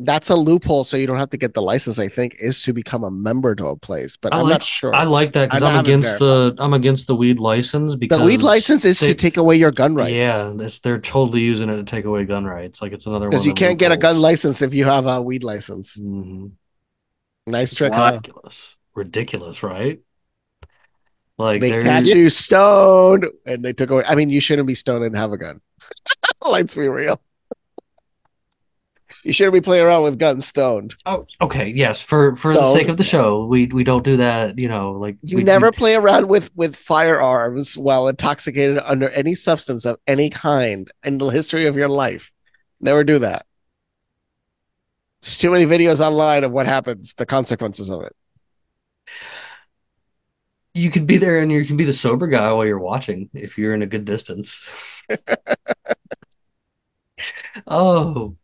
that's 0.00 0.30
a 0.30 0.36
loophole. 0.36 0.84
So 0.84 0.96
you 0.96 1.06
don't 1.08 1.18
have 1.18 1.30
to 1.30 1.36
get 1.36 1.54
the 1.54 1.62
license. 1.62 1.98
I 1.98 2.06
think 2.08 2.36
is 2.38 2.62
to 2.64 2.72
become 2.72 3.02
a 3.04 3.10
member 3.10 3.54
to 3.56 3.66
a 3.66 3.76
place, 3.76 4.16
but 4.16 4.32
I 4.32 4.38
I'm 4.38 4.44
like- 4.44 4.52
not 4.52 4.62
sure. 4.62 4.94
I 4.94 5.04
like 5.04 5.32
that 5.32 5.50
because 5.50 5.62
I'm 5.64 5.84
against 5.84 6.18
the 6.20 6.54
I'm 6.58 6.72
against 6.72 7.08
the 7.08 7.16
weed 7.16 7.40
license 7.40 7.94
because 7.96 8.18
the 8.18 8.24
weed 8.24 8.42
license 8.42 8.84
is 8.84 9.00
they- 9.00 9.08
to 9.08 9.14
take 9.14 9.36
away 9.36 9.56
your 9.56 9.72
gun 9.72 9.94
rights. 9.96 10.14
Yeah, 10.14 10.52
they're 10.82 11.00
totally 11.00 11.42
using 11.42 11.68
it 11.68 11.76
to 11.76 11.84
take 11.84 12.04
away 12.04 12.24
gun 12.24 12.44
rights. 12.44 12.80
Like 12.80 12.92
it's 12.92 13.06
another 13.06 13.24
one. 13.26 13.30
because 13.30 13.44
you 13.46 13.54
can't 13.54 13.78
get 13.78 13.90
a 13.92 13.96
gun 13.96 14.20
license 14.20 14.62
if 14.62 14.72
you 14.72 14.84
have 14.84 15.06
a 15.06 15.20
weed 15.20 15.42
license. 15.42 15.98
Mhm. 15.98 16.52
Nice 17.46 17.74
trick, 17.74 17.92
huh? 17.92 18.12
Ridiculous, 18.14 18.76
ridiculous, 18.94 19.62
right? 19.62 20.00
Like 21.36 21.60
they 21.60 21.82
catch 21.82 22.06
you 22.06 22.30
stoned 22.30 23.26
and 23.44 23.62
they 23.64 23.72
took 23.72 23.90
away. 23.90 24.04
I 24.08 24.14
mean, 24.14 24.30
you 24.30 24.40
shouldn't 24.40 24.68
be 24.68 24.74
stoned 24.74 25.04
and 25.04 25.16
have 25.16 25.32
a 25.32 25.36
gun. 25.38 25.60
Let's 26.46 26.74
be 26.74 26.88
real. 26.88 27.20
You 29.24 29.32
shouldn't 29.32 29.54
be 29.54 29.60
playing 29.62 29.84
around 29.84 30.02
with 30.02 30.18
guns 30.18 30.46
stoned. 30.46 30.94
Oh, 31.06 31.26
okay, 31.40 31.68
yes. 31.68 32.00
For 32.00 32.36
for 32.36 32.52
the 32.54 32.72
sake 32.74 32.88
of 32.88 32.98
the 32.98 33.04
show, 33.04 33.46
we 33.46 33.66
we 33.66 33.82
don't 33.82 34.04
do 34.04 34.18
that. 34.18 34.58
You 34.58 34.68
know, 34.68 34.92
like 34.92 35.16
You 35.22 35.38
we, 35.38 35.42
never 35.44 35.70
we- 35.70 35.76
play 35.76 35.94
around 35.96 36.28
with 36.28 36.50
with 36.54 36.76
firearms 36.76 37.76
while 37.76 38.06
intoxicated 38.08 38.78
under 38.84 39.08
any 39.10 39.34
substance 39.34 39.84
of 39.86 39.98
any 40.06 40.30
kind 40.30 40.90
in 41.04 41.18
the 41.18 41.28
history 41.28 41.66
of 41.66 41.76
your 41.76 41.88
life. 41.88 42.30
Never 42.80 43.02
do 43.02 43.18
that. 43.20 43.46
There's 45.24 45.38
too 45.38 45.50
many 45.50 45.64
videos 45.64 46.00
online 46.00 46.44
of 46.44 46.52
what 46.52 46.66
happens, 46.66 47.14
the 47.14 47.26
consequences 47.26 47.88
of 47.88 48.02
it. 48.02 48.14
you 50.74 50.90
could 50.90 51.06
be 51.06 51.18
there 51.18 51.40
and 51.40 51.52
you 51.52 51.64
can 51.64 51.76
be 51.76 51.84
the 51.84 51.92
sober 51.92 52.26
guy 52.26 52.52
while 52.52 52.66
you're 52.66 52.78
watching 52.78 53.30
if 53.32 53.56
you're 53.56 53.74
in 53.74 53.82
a 53.82 53.86
good 53.86 54.04
distance. 54.04 54.68
oh, 57.66 58.36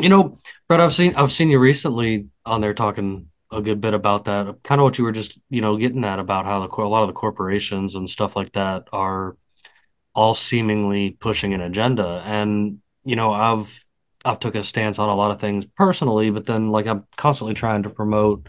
you 0.00 0.10
know, 0.10 0.38
Brett, 0.68 0.80
I've 0.80 0.94
seen 0.94 1.16
I've 1.16 1.32
seen 1.32 1.50
you 1.50 1.58
recently 1.58 2.28
on 2.46 2.62
there 2.62 2.74
talking 2.74 3.30
a 3.52 3.62
good 3.62 3.80
bit 3.80 3.94
about 3.94 4.26
that. 4.26 4.62
Kind 4.64 4.80
of 4.80 4.84
what 4.84 4.98
you 4.98 5.04
were 5.04 5.12
just, 5.12 5.38
you 5.50 5.62
know, 5.62 5.76
getting 5.78 6.04
at 6.04 6.20
about 6.20 6.46
how 6.46 6.60
the 6.60 6.68
a 6.82 6.88
lot 6.88 7.02
of 7.02 7.08
the 7.08 7.14
corporations 7.14 7.94
and 7.96 8.10
stuff 8.10 8.36
like 8.36 8.52
that 8.54 8.88
are 8.92 9.36
all 10.14 10.34
seemingly 10.34 11.12
pushing 11.12 11.54
an 11.54 11.62
agenda. 11.62 12.22
And, 12.26 12.80
you 13.04 13.16
know, 13.16 13.32
I've 13.32 13.85
I've 14.26 14.40
took 14.40 14.54
a 14.54 14.64
stance 14.64 14.98
on 14.98 15.08
a 15.08 15.14
lot 15.14 15.30
of 15.30 15.40
things 15.40 15.64
personally, 15.76 16.30
but 16.30 16.46
then 16.46 16.70
like 16.70 16.86
I'm 16.86 17.06
constantly 17.16 17.54
trying 17.54 17.84
to 17.84 17.90
promote 17.90 18.48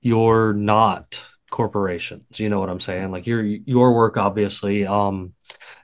your 0.00 0.52
not 0.52 1.24
corporations. 1.50 2.38
You 2.38 2.48
know 2.48 2.60
what 2.60 2.70
I'm 2.70 2.80
saying? 2.80 3.10
Like 3.10 3.26
your 3.26 3.42
your 3.42 3.94
work, 3.94 4.16
obviously, 4.16 4.86
um, 4.86 5.34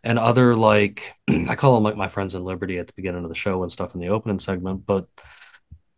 and 0.05 0.19
other 0.19 0.55
like 0.55 1.15
I 1.29 1.55
call 1.57 1.75
them 1.75 1.85
like 1.85 1.97
my 1.97 2.09
friends 2.09 2.35
in 2.35 2.45
Liberty 2.45 2.79
at 2.79 2.87
the 2.87 2.93
beginning 2.95 3.25
of 3.25 3.29
the 3.29 3.35
show 3.35 3.63
and 3.63 3.73
stuff 3.73 3.95
in 3.95 4.01
the 4.01 4.09
opening 4.09 4.39
segment, 4.39 4.87
but 4.87 5.09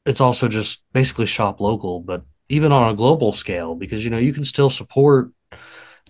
it's 0.07 0.21
also 0.21 0.49
just 0.49 0.83
basically 0.93 1.27
shop 1.27 1.61
local, 1.61 2.01
but 2.01 2.23
even 2.49 2.73
on 2.73 2.91
a 2.91 2.97
global 2.97 3.33
scale, 3.33 3.75
because 3.75 4.03
you 4.05 4.11
know 4.11 4.19
you 4.19 4.33
can 4.33 4.45
still 4.45 4.71
support 4.71 5.33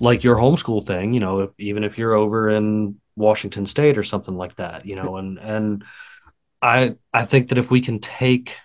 like 0.00 0.22
your 0.22 0.36
homeschool 0.36 0.86
thing, 0.86 1.12
you 1.12 1.20
know, 1.20 1.40
if, 1.40 1.50
even 1.58 1.82
if 1.82 1.98
you're 1.98 2.14
over 2.14 2.48
in 2.48 3.00
Washington 3.16 3.66
State 3.66 3.98
or 3.98 4.04
something 4.04 4.36
like 4.36 4.54
that, 4.56 4.86
you 4.86 4.94
know, 4.96 5.16
and 5.16 5.38
and 5.38 5.84
I 6.60 6.96
I 7.12 7.24
think 7.24 7.48
that 7.48 7.58
if 7.58 7.70
we 7.70 7.80
can 7.80 8.00
take 8.00 8.56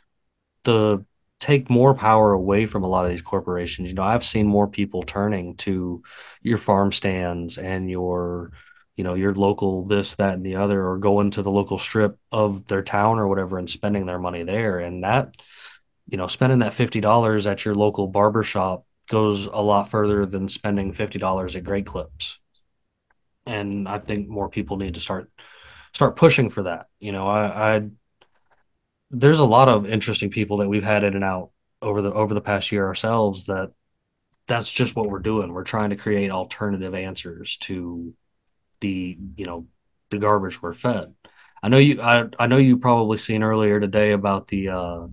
the 0.63 1.05
take 1.43 1.69
more 1.69 1.93
power 1.93 2.31
away 2.31 2.65
from 2.65 2.83
a 2.83 2.87
lot 2.87 3.03
of 3.03 3.11
these 3.11 3.21
corporations. 3.21 3.89
You 3.89 3.95
know, 3.95 4.03
I've 4.03 4.23
seen 4.23 4.47
more 4.47 4.67
people 4.67 5.03
turning 5.03 5.57
to 5.57 6.01
your 6.41 6.57
farm 6.57 6.93
stands 6.93 7.57
and 7.57 7.89
your, 7.89 8.53
you 8.95 9.03
know, 9.03 9.13
your 9.15 9.35
local 9.35 9.85
this, 9.85 10.15
that, 10.15 10.35
and 10.35 10.45
the 10.45 10.55
other, 10.55 10.87
or 10.87 10.97
going 10.97 11.31
to 11.31 11.41
the 11.41 11.51
local 11.51 11.77
strip 11.77 12.17
of 12.31 12.65
their 12.67 12.81
town 12.81 13.19
or 13.19 13.27
whatever 13.27 13.57
and 13.57 13.69
spending 13.69 14.05
their 14.05 14.19
money 14.19 14.43
there. 14.43 14.79
And 14.79 15.03
that, 15.03 15.35
you 16.07 16.17
know, 16.17 16.27
spending 16.27 16.59
that 16.59 16.73
fifty 16.73 17.01
dollars 17.01 17.45
at 17.45 17.65
your 17.65 17.75
local 17.75 18.07
barber 18.07 18.43
shop 18.43 18.85
goes 19.09 19.45
a 19.45 19.61
lot 19.61 19.89
further 19.91 20.25
than 20.25 20.47
spending 20.47 20.93
fifty 20.93 21.19
dollars 21.19 21.57
at 21.57 21.65
Great 21.65 21.85
Clips. 21.85 22.39
And 23.45 23.89
I 23.89 23.99
think 23.99 24.29
more 24.29 24.47
people 24.47 24.77
need 24.77 24.93
to 24.93 25.01
start 25.01 25.29
start 25.93 26.15
pushing 26.15 26.49
for 26.49 26.63
that. 26.63 26.87
You 26.99 27.11
know, 27.11 27.27
I, 27.27 27.75
I 27.75 27.89
there's 29.11 29.39
a 29.39 29.45
lot 29.45 29.69
of 29.69 29.85
interesting 29.85 30.29
people 30.29 30.57
that 30.57 30.69
we've 30.69 30.83
had 30.83 31.03
in 31.03 31.15
and 31.15 31.23
out 31.23 31.51
over 31.81 32.01
the 32.01 32.11
over 32.11 32.33
the 32.33 32.41
past 32.41 32.71
year 32.71 32.85
ourselves 32.85 33.45
that 33.45 33.71
that's 34.47 34.71
just 34.71 34.95
what 34.95 35.09
we're 35.09 35.19
doing. 35.19 35.53
We're 35.53 35.63
trying 35.63 35.91
to 35.91 35.95
create 35.97 36.31
alternative 36.31 36.95
answers 36.95 37.57
to 37.63 38.13
the, 38.81 39.17
you 39.37 39.45
know, 39.45 39.67
the 40.11 40.19
garbage 40.19 40.61
we're 40.61 40.73
fed. 40.73 41.15
I 41.63 41.69
know 41.69 41.77
you 41.77 42.01
I, 42.01 42.25
I 42.39 42.47
know 42.47 42.57
you 42.57 42.77
probably 42.77 43.17
seen 43.17 43.43
earlier 43.43 43.79
today 43.79 44.11
about 44.13 44.47
the 44.49 44.69
uh 44.69 45.07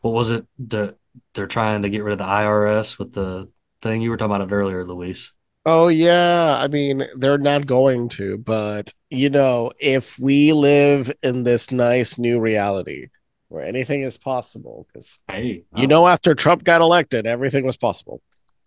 What 0.00 0.14
was 0.14 0.30
it 0.30 0.46
that 0.68 0.96
they're 1.34 1.46
trying 1.46 1.82
to 1.82 1.90
get 1.90 2.02
rid 2.02 2.12
of 2.12 2.18
the 2.18 2.24
IRS 2.24 2.98
with 2.98 3.12
the 3.12 3.50
thing 3.80 4.02
you 4.02 4.10
were 4.10 4.16
talking 4.16 4.34
about 4.34 4.48
it 4.48 4.54
earlier, 4.54 4.84
Luis? 4.84 5.32
Oh 5.64 5.88
yeah, 5.88 6.58
I 6.58 6.68
mean 6.68 7.04
they're 7.16 7.38
not 7.38 7.66
going 7.66 8.08
to, 8.10 8.38
but 8.38 8.92
you 9.10 9.30
know, 9.30 9.70
if 9.80 10.18
we 10.18 10.52
live 10.52 11.12
in 11.22 11.44
this 11.44 11.70
nice 11.70 12.18
new 12.18 12.40
reality 12.40 13.08
where 13.48 13.64
anything 13.64 14.02
is 14.02 14.18
possible, 14.18 14.86
because 14.88 15.20
Hey, 15.28 15.64
you 15.76 15.86
know, 15.86 16.08
after 16.08 16.34
Trump 16.34 16.64
got 16.64 16.80
elected, 16.80 17.26
everything 17.26 17.64
was 17.64 17.76
possible. 17.76 18.20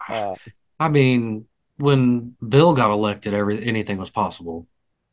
Uh, 0.08 0.36
I 0.80 0.88
mean, 0.88 1.48
when 1.78 2.36
Bill 2.48 2.74
got 2.74 2.92
elected, 2.92 3.34
every 3.34 3.62
anything 3.66 3.98
was 3.98 4.10
possible. 4.10 4.68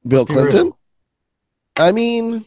Bill 0.07 0.25
Be 0.25 0.35
real. 0.35 0.42
Clinton. 0.42 0.73
I 1.77 1.90
mean, 1.90 2.45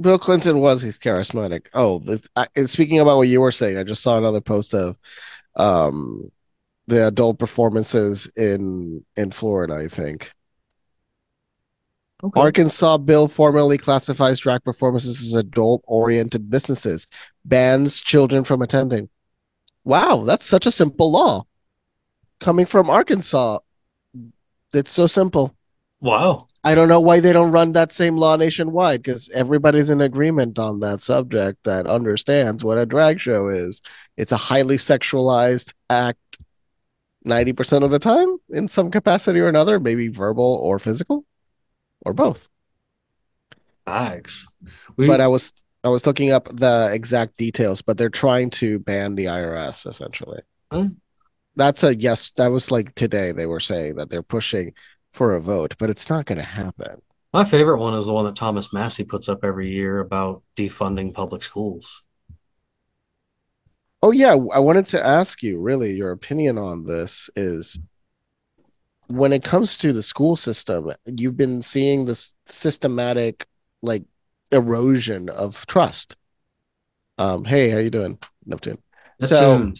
Bill 0.00 0.18
Clinton 0.18 0.58
was 0.58 0.84
charismatic. 0.98 1.66
Oh, 1.72 2.00
the, 2.00 2.22
I, 2.36 2.48
speaking 2.66 3.00
about 3.00 3.18
what 3.18 3.28
you 3.28 3.40
were 3.40 3.52
saying, 3.52 3.78
I 3.78 3.84
just 3.84 4.02
saw 4.02 4.18
another 4.18 4.40
post 4.40 4.74
of 4.74 4.96
um 5.56 6.30
the 6.86 7.06
adult 7.06 7.38
performances 7.38 8.30
in 8.36 9.04
in 9.16 9.30
Florida. 9.30 9.74
I 9.74 9.88
think 9.88 10.32
Okay. 12.24 12.40
Arkansas 12.40 12.96
bill 12.98 13.28
formally 13.28 13.76
classifies 13.76 14.38
drag 14.38 14.64
performances 14.64 15.20
as 15.20 15.34
adult-oriented 15.34 16.48
businesses, 16.48 17.06
bans 17.44 18.00
children 18.00 18.44
from 18.44 18.62
attending. 18.62 19.10
Wow, 19.84 20.22
that's 20.24 20.46
such 20.46 20.64
a 20.64 20.70
simple 20.70 21.12
law. 21.12 21.44
Coming 22.40 22.64
from 22.64 22.88
Arkansas, 22.88 23.58
it's 24.72 24.92
so 24.92 25.06
simple. 25.06 25.54
Wow. 26.00 26.48
I 26.62 26.74
don't 26.74 26.88
know 26.88 27.00
why 27.00 27.20
they 27.20 27.34
don't 27.34 27.52
run 27.52 27.72
that 27.72 27.92
same 27.92 28.16
law 28.16 28.36
nationwide 28.36 29.02
because 29.02 29.28
everybody's 29.30 29.90
in 29.90 30.00
agreement 30.00 30.58
on 30.58 30.80
that 30.80 31.00
subject 31.00 31.64
that 31.64 31.86
understands 31.86 32.64
what 32.64 32.78
a 32.78 32.86
drag 32.86 33.20
show 33.20 33.48
is. 33.48 33.82
It's 34.16 34.32
a 34.32 34.38
highly 34.38 34.78
sexualized 34.78 35.74
act 35.90 36.38
90% 37.26 37.82
of 37.82 37.90
the 37.90 37.98
time 37.98 38.36
in 38.50 38.68
some 38.68 38.90
capacity 38.90 39.40
or 39.40 39.48
another, 39.48 39.80
maybe 39.80 40.08
verbal 40.08 40.60
or 40.62 40.78
physical 40.78 41.24
or 42.04 42.12
both. 42.12 42.48
Thanks. 43.86 44.46
We, 44.96 45.06
But 45.06 45.20
I 45.20 45.28
was 45.28 45.52
I 45.82 45.88
was 45.88 46.06
looking 46.06 46.32
up 46.32 46.48
the 46.50 46.90
exact 46.92 47.36
details, 47.36 47.82
but 47.82 47.98
they're 47.98 48.08
trying 48.08 48.50
to 48.50 48.78
ban 48.78 49.14
the 49.14 49.26
IRS 49.26 49.86
essentially. 49.86 50.40
Huh? 50.72 50.88
That's 51.56 51.84
a 51.84 51.94
yes, 51.94 52.30
that 52.36 52.48
was 52.48 52.70
like 52.70 52.94
today 52.94 53.32
they 53.32 53.46
were 53.46 53.60
saying 53.60 53.96
that 53.96 54.10
they're 54.10 54.22
pushing 54.22 54.72
for 55.12 55.34
a 55.34 55.40
vote, 55.40 55.76
but 55.78 55.90
it's 55.90 56.10
not 56.10 56.26
going 56.26 56.38
to 56.38 56.44
happen. 56.44 57.00
my 57.32 57.44
favorite 57.44 57.78
one 57.78 57.94
is 57.94 58.06
the 58.06 58.12
one 58.12 58.24
that 58.24 58.36
Thomas 58.36 58.72
Massie 58.72 59.04
puts 59.04 59.28
up 59.28 59.44
every 59.44 59.70
year 59.70 60.00
about 60.00 60.42
defunding 60.56 61.14
public 61.14 61.42
schools. 61.42 62.02
Oh 64.04 64.10
yeah, 64.10 64.36
I 64.52 64.58
wanted 64.58 64.84
to 64.88 65.02
ask 65.02 65.42
you 65.42 65.58
really 65.58 65.94
your 65.94 66.10
opinion 66.10 66.58
on 66.58 66.84
this 66.84 67.30
is 67.36 67.78
when 69.06 69.32
it 69.32 69.42
comes 69.42 69.78
to 69.78 69.94
the 69.94 70.02
school 70.02 70.36
system, 70.36 70.92
you've 71.06 71.38
been 71.38 71.62
seeing 71.62 72.04
this 72.04 72.34
systematic 72.44 73.46
like 73.80 74.04
erosion 74.52 75.30
of 75.30 75.64
trust. 75.64 76.16
Um, 77.16 77.46
hey, 77.46 77.70
how 77.70 77.78
you 77.78 77.88
doing, 77.88 78.18
Neptune? 78.44 78.76
So 79.22 79.72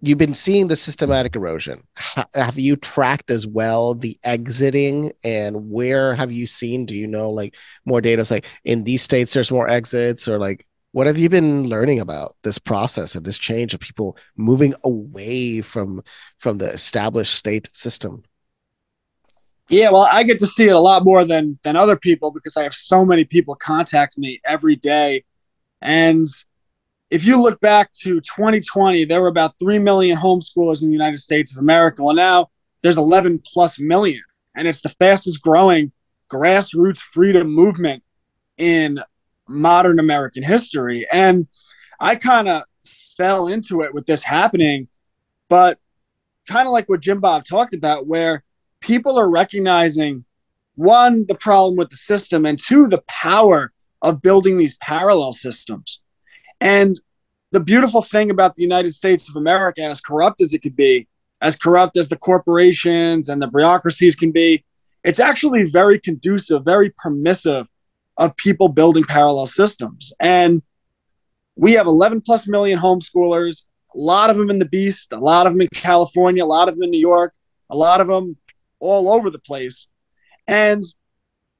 you've 0.00 0.18
been 0.18 0.34
seeing 0.34 0.66
the 0.66 0.74
systematic 0.74 1.36
erosion. 1.36 1.84
Ha- 1.96 2.26
have 2.34 2.58
you 2.58 2.74
tracked 2.74 3.30
as 3.30 3.46
well 3.46 3.94
the 3.94 4.18
exiting 4.24 5.12
and 5.22 5.70
where 5.70 6.16
have 6.16 6.32
you 6.32 6.48
seen? 6.48 6.86
Do 6.86 6.96
you 6.96 7.06
know 7.06 7.30
like 7.30 7.54
more 7.84 8.00
data? 8.00 8.20
It's 8.20 8.32
like 8.32 8.46
in 8.64 8.82
these 8.82 9.02
states, 9.02 9.32
there's 9.32 9.52
more 9.52 9.68
exits, 9.68 10.26
or 10.26 10.40
like 10.40 10.66
what 10.92 11.06
have 11.06 11.18
you 11.18 11.28
been 11.28 11.68
learning 11.68 12.00
about 12.00 12.34
this 12.42 12.58
process 12.58 13.14
and 13.14 13.24
this 13.24 13.38
change 13.38 13.74
of 13.74 13.80
people 13.80 14.16
moving 14.36 14.74
away 14.84 15.60
from 15.60 16.02
from 16.38 16.58
the 16.58 16.70
established 16.70 17.34
state 17.34 17.68
system? 17.72 18.22
Yeah, 19.68 19.90
well, 19.90 20.08
I 20.10 20.22
get 20.22 20.38
to 20.38 20.46
see 20.46 20.66
it 20.66 20.74
a 20.74 20.80
lot 20.80 21.04
more 21.04 21.24
than 21.24 21.58
than 21.62 21.76
other 21.76 21.96
people 21.96 22.30
because 22.30 22.56
I 22.56 22.62
have 22.62 22.74
so 22.74 23.04
many 23.04 23.24
people 23.24 23.54
contact 23.56 24.16
me 24.16 24.40
every 24.46 24.76
day. 24.76 25.24
And 25.82 26.26
if 27.10 27.24
you 27.24 27.40
look 27.40 27.60
back 27.60 27.92
to 28.02 28.20
2020, 28.20 29.04
there 29.04 29.20
were 29.20 29.28
about 29.28 29.58
3 29.58 29.78
million 29.78 30.16
homeschoolers 30.16 30.82
in 30.82 30.88
the 30.88 30.94
United 30.94 31.18
States 31.18 31.56
of 31.56 31.62
America. 31.62 32.02
Well, 32.02 32.14
now 32.14 32.48
there's 32.82 32.96
11 32.96 33.42
plus 33.44 33.78
million, 33.78 34.22
and 34.54 34.66
it's 34.66 34.82
the 34.82 34.94
fastest 35.00 35.42
growing 35.42 35.92
grassroots 36.30 36.98
freedom 36.98 37.48
movement 37.48 38.02
in 38.56 39.00
modern 39.48 39.98
American 39.98 40.42
history. 40.42 41.06
And 41.12 41.46
I 42.00 42.16
kind 42.16 42.48
of 42.48 42.62
fell 43.16 43.48
into 43.48 43.82
it 43.82 43.92
with 43.92 44.06
this 44.06 44.22
happening, 44.22 44.88
but 45.48 45.78
kind 46.46 46.66
of 46.66 46.72
like 46.72 46.88
what 46.88 47.00
Jim 47.00 47.20
Bob 47.20 47.44
talked 47.44 47.74
about, 47.74 48.06
where 48.06 48.44
people 48.80 49.18
are 49.18 49.30
recognizing 49.30 50.24
one, 50.76 51.24
the 51.26 51.34
problem 51.34 51.76
with 51.76 51.90
the 51.90 51.96
system, 51.96 52.46
and 52.46 52.58
two, 52.58 52.84
the 52.84 53.02
power 53.08 53.72
of 54.02 54.22
building 54.22 54.56
these 54.56 54.76
parallel 54.78 55.32
systems. 55.32 56.00
And 56.60 57.00
the 57.50 57.60
beautiful 57.60 58.02
thing 58.02 58.30
about 58.30 58.54
the 58.54 58.62
United 58.62 58.92
States 58.92 59.28
of 59.28 59.36
America, 59.36 59.82
as 59.82 60.00
corrupt 60.00 60.40
as 60.40 60.52
it 60.52 60.60
could 60.60 60.76
be, 60.76 61.08
as 61.40 61.56
corrupt 61.56 61.96
as 61.96 62.08
the 62.08 62.16
corporations 62.16 63.28
and 63.28 63.42
the 63.42 63.48
bureaucracies 63.48 64.14
can 64.14 64.30
be, 64.30 64.64
it's 65.04 65.20
actually 65.20 65.64
very 65.64 65.98
conducive, 65.98 66.64
very 66.64 66.90
permissive 66.90 67.66
of 68.18 68.36
people 68.36 68.68
building 68.68 69.04
parallel 69.04 69.46
systems. 69.46 70.12
And 70.20 70.62
we 71.56 71.72
have 71.72 71.86
11 71.86 72.20
plus 72.20 72.46
million 72.46 72.78
homeschoolers, 72.78 73.64
a 73.94 73.98
lot 73.98 74.28
of 74.28 74.36
them 74.36 74.50
in 74.50 74.58
the 74.58 74.66
Beast, 74.66 75.12
a 75.12 75.18
lot 75.18 75.46
of 75.46 75.52
them 75.52 75.62
in 75.62 75.68
California, 75.72 76.44
a 76.44 76.46
lot 76.46 76.68
of 76.68 76.74
them 76.74 76.82
in 76.82 76.90
New 76.90 77.00
York, 77.00 77.32
a 77.70 77.76
lot 77.76 78.00
of 78.00 78.08
them 78.08 78.36
all 78.80 79.10
over 79.10 79.30
the 79.30 79.38
place. 79.38 79.86
And 80.46 80.84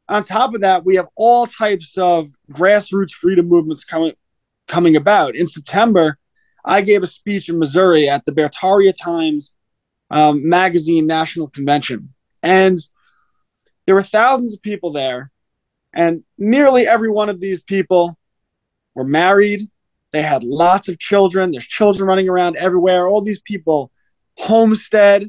on 0.09 0.25
top 0.25 0.55
of 0.55 0.61
that, 0.63 0.85
we 0.85 0.97
have 0.97 1.09
all 1.17 1.47
types 1.47 1.97
of 1.97 2.29
grassroots 2.53 3.13
freedom 3.13 3.47
movements 3.47 3.85
coming 3.85 4.13
coming 4.67 4.97
about. 4.97 5.35
In 5.35 5.47
September, 5.47 6.19
I 6.65 6.83
gave 6.83 7.03
a 7.03 7.07
speech 7.07 7.49
in 7.49 7.59
Missouri 7.59 8.09
at 8.09 8.25
the 8.27 8.33
Beartaria 8.33 8.93
Times 8.99 9.55
um, 10.11 10.47
magazine 10.47 11.07
national 11.07 11.49
convention, 11.49 12.13
and 12.43 12.79
there 13.87 13.95
were 13.95 14.03
thousands 14.03 14.55
of 14.55 14.63
people 14.63 14.93
there, 14.93 15.31
and 15.99 16.23
nearly 16.39 16.87
every 16.87 17.11
one 17.11 17.29
of 17.29 17.41
these 17.41 17.65
people 17.65 18.17
were 18.95 19.05
married. 19.05 19.69
They 20.13 20.23
had 20.23 20.45
lots 20.45 20.89
of 20.89 21.01
children. 21.01 21.51
There's 21.51 21.67
children 21.67 22.09
running 22.09 22.29
around 22.29 22.55
everywhere. 22.57 23.09
All 23.09 23.21
these 23.21 23.41
people 23.41 23.91
homestead, 24.39 25.29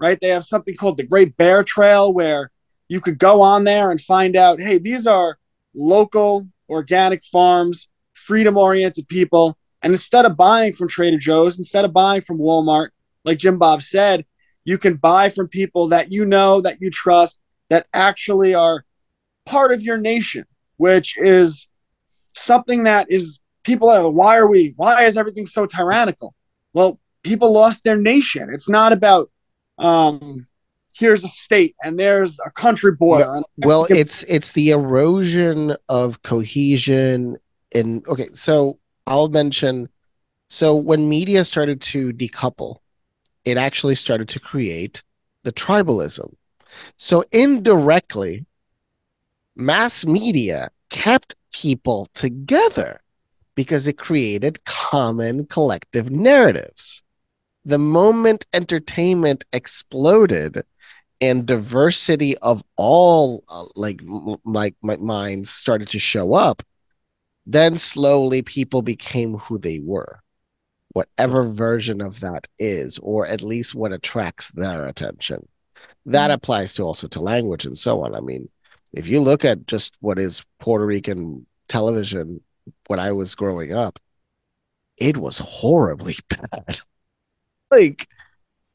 right? 0.00 0.18
They 0.18 0.28
have 0.28 0.44
something 0.44 0.74
called 0.74 0.96
the 0.96 1.06
Great 1.06 1.36
Bear 1.36 1.62
Trail 1.62 2.14
where 2.14 2.50
you 2.88 2.98
could 2.98 3.18
go 3.18 3.42
on 3.42 3.64
there 3.64 3.90
and 3.90 4.00
find 4.00 4.36
out 4.36 4.58
hey, 4.58 4.78
these 4.78 5.06
are 5.06 5.36
local 5.74 6.48
organic 6.70 7.22
farms, 7.22 7.88
freedom 8.14 8.56
oriented 8.56 9.06
people. 9.08 9.58
And 9.82 9.92
instead 9.92 10.24
of 10.24 10.34
buying 10.34 10.72
from 10.72 10.88
Trader 10.88 11.18
Joe's, 11.18 11.58
instead 11.58 11.84
of 11.84 11.92
buying 11.92 12.22
from 12.22 12.38
Walmart, 12.38 12.88
like 13.26 13.36
Jim 13.36 13.58
Bob 13.58 13.82
said, 13.82 14.24
you 14.64 14.78
can 14.78 14.96
buy 14.96 15.28
from 15.28 15.46
people 15.46 15.88
that 15.88 16.10
you 16.10 16.24
know, 16.24 16.62
that 16.62 16.80
you 16.80 16.90
trust, 16.90 17.38
that 17.68 17.86
actually 17.92 18.54
are 18.54 18.86
part 19.46 19.72
of 19.72 19.82
your 19.82 19.96
nation, 19.96 20.44
which 20.76 21.16
is 21.16 21.68
something 22.34 22.82
that 22.82 23.06
is 23.08 23.40
people 23.62 24.12
why 24.12 24.36
are 24.36 24.46
we 24.46 24.74
why 24.76 25.04
is 25.06 25.16
everything 25.16 25.46
so 25.46 25.64
tyrannical? 25.64 26.34
Well, 26.74 27.00
people 27.22 27.52
lost 27.52 27.82
their 27.84 27.96
nation. 27.96 28.50
It's 28.52 28.68
not 28.68 28.92
about 28.92 29.30
um 29.78 30.46
here's 30.94 31.24
a 31.24 31.28
state 31.28 31.74
and 31.82 31.98
there's 31.98 32.38
a 32.44 32.50
country 32.50 32.92
border. 32.92 33.42
Well, 33.56 33.82
Mexican- 33.82 33.96
it's 33.96 34.22
it's 34.24 34.52
the 34.52 34.70
erosion 34.70 35.76
of 35.88 36.22
cohesion 36.22 37.38
and 37.74 38.06
okay, 38.08 38.28
so 38.34 38.78
I'll 39.06 39.28
mention 39.28 39.88
so 40.48 40.76
when 40.76 41.08
media 41.08 41.44
started 41.44 41.80
to 41.82 42.12
decouple, 42.12 42.76
it 43.44 43.56
actually 43.56 43.96
started 43.96 44.28
to 44.30 44.40
create 44.40 45.02
the 45.42 45.52
tribalism. 45.52 46.34
So 46.96 47.24
indirectly, 47.32 48.46
mass 49.56 50.06
media 50.06 50.70
kept 50.90 51.34
people 51.52 52.08
together 52.14 53.00
because 53.54 53.86
it 53.86 53.98
created 53.98 54.64
common 54.64 55.46
collective 55.46 56.10
narratives. 56.10 57.02
The 57.64 57.78
moment 57.78 58.46
entertainment 58.52 59.44
exploded 59.52 60.62
and 61.20 61.46
diversity 61.46 62.36
of 62.38 62.62
all 62.76 63.42
uh, 63.48 63.64
like 63.74 64.00
like 64.44 64.76
my 64.82 64.96
minds 64.96 65.50
started 65.50 65.88
to 65.88 65.98
show 65.98 66.34
up, 66.34 66.62
then 67.46 67.78
slowly 67.78 68.42
people 68.42 68.82
became 68.82 69.38
who 69.38 69.58
they 69.58 69.80
were, 69.80 70.20
whatever 70.90 71.44
version 71.44 72.00
of 72.02 72.20
that 72.20 72.46
is, 72.58 72.98
or 72.98 73.26
at 73.26 73.42
least 73.42 73.74
what 73.74 73.92
attracts 73.92 74.50
their 74.50 74.86
attention. 74.86 75.48
That 76.04 76.30
applies 76.30 76.74
to 76.74 76.82
also 76.82 77.08
to 77.08 77.20
language 77.20 77.64
and 77.64 77.76
so 77.76 78.04
on. 78.04 78.14
I 78.14 78.20
mean, 78.20 78.48
if 78.96 79.06
you 79.08 79.20
look 79.20 79.44
at 79.44 79.66
just 79.66 79.96
what 80.00 80.18
is 80.18 80.44
Puerto 80.58 80.84
Rican 80.84 81.46
television 81.68 82.40
when 82.88 82.98
I 82.98 83.12
was 83.12 83.34
growing 83.34 83.72
up, 83.72 83.98
it 84.96 85.18
was 85.18 85.38
horribly 85.38 86.16
bad. 86.28 86.80
like 87.70 88.08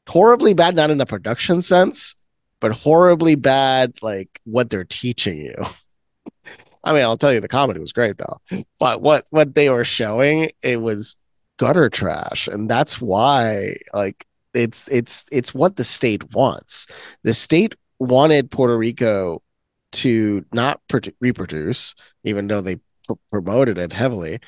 horribly 0.08 0.54
bad, 0.54 0.76
not 0.76 0.90
in 0.90 0.98
the 0.98 1.06
production 1.06 1.60
sense, 1.60 2.14
but 2.60 2.72
horribly 2.72 3.34
bad, 3.34 3.94
like 4.00 4.40
what 4.44 4.70
they're 4.70 4.84
teaching 4.84 5.38
you. 5.38 5.56
I 6.84 6.92
mean, 6.92 7.02
I'll 7.02 7.16
tell 7.16 7.32
you, 7.32 7.40
the 7.40 7.48
comedy 7.48 7.80
was 7.80 7.92
great 7.92 8.18
though, 8.18 8.64
but 8.78 9.02
what 9.02 9.24
what 9.30 9.54
they 9.54 9.70
were 9.70 9.84
showing, 9.84 10.50
it 10.62 10.80
was 10.80 11.16
gutter 11.56 11.88
trash, 11.88 12.48
and 12.48 12.68
that's 12.68 13.00
why, 13.00 13.76
like, 13.92 14.26
it's 14.54 14.88
it's 14.88 15.24
it's 15.30 15.54
what 15.54 15.76
the 15.76 15.84
state 15.84 16.32
wants. 16.34 16.86
The 17.22 17.34
state 17.34 17.74
wanted 18.00 18.50
Puerto 18.50 18.76
Rico 18.76 19.42
to 19.92 20.44
not 20.52 20.80
pr- 20.88 20.98
reproduce, 21.20 21.94
even 22.24 22.46
though 22.46 22.60
they 22.60 22.76
pr- 23.06 23.14
promoted 23.30 23.78
it 23.78 23.92
heavily, 23.92 24.40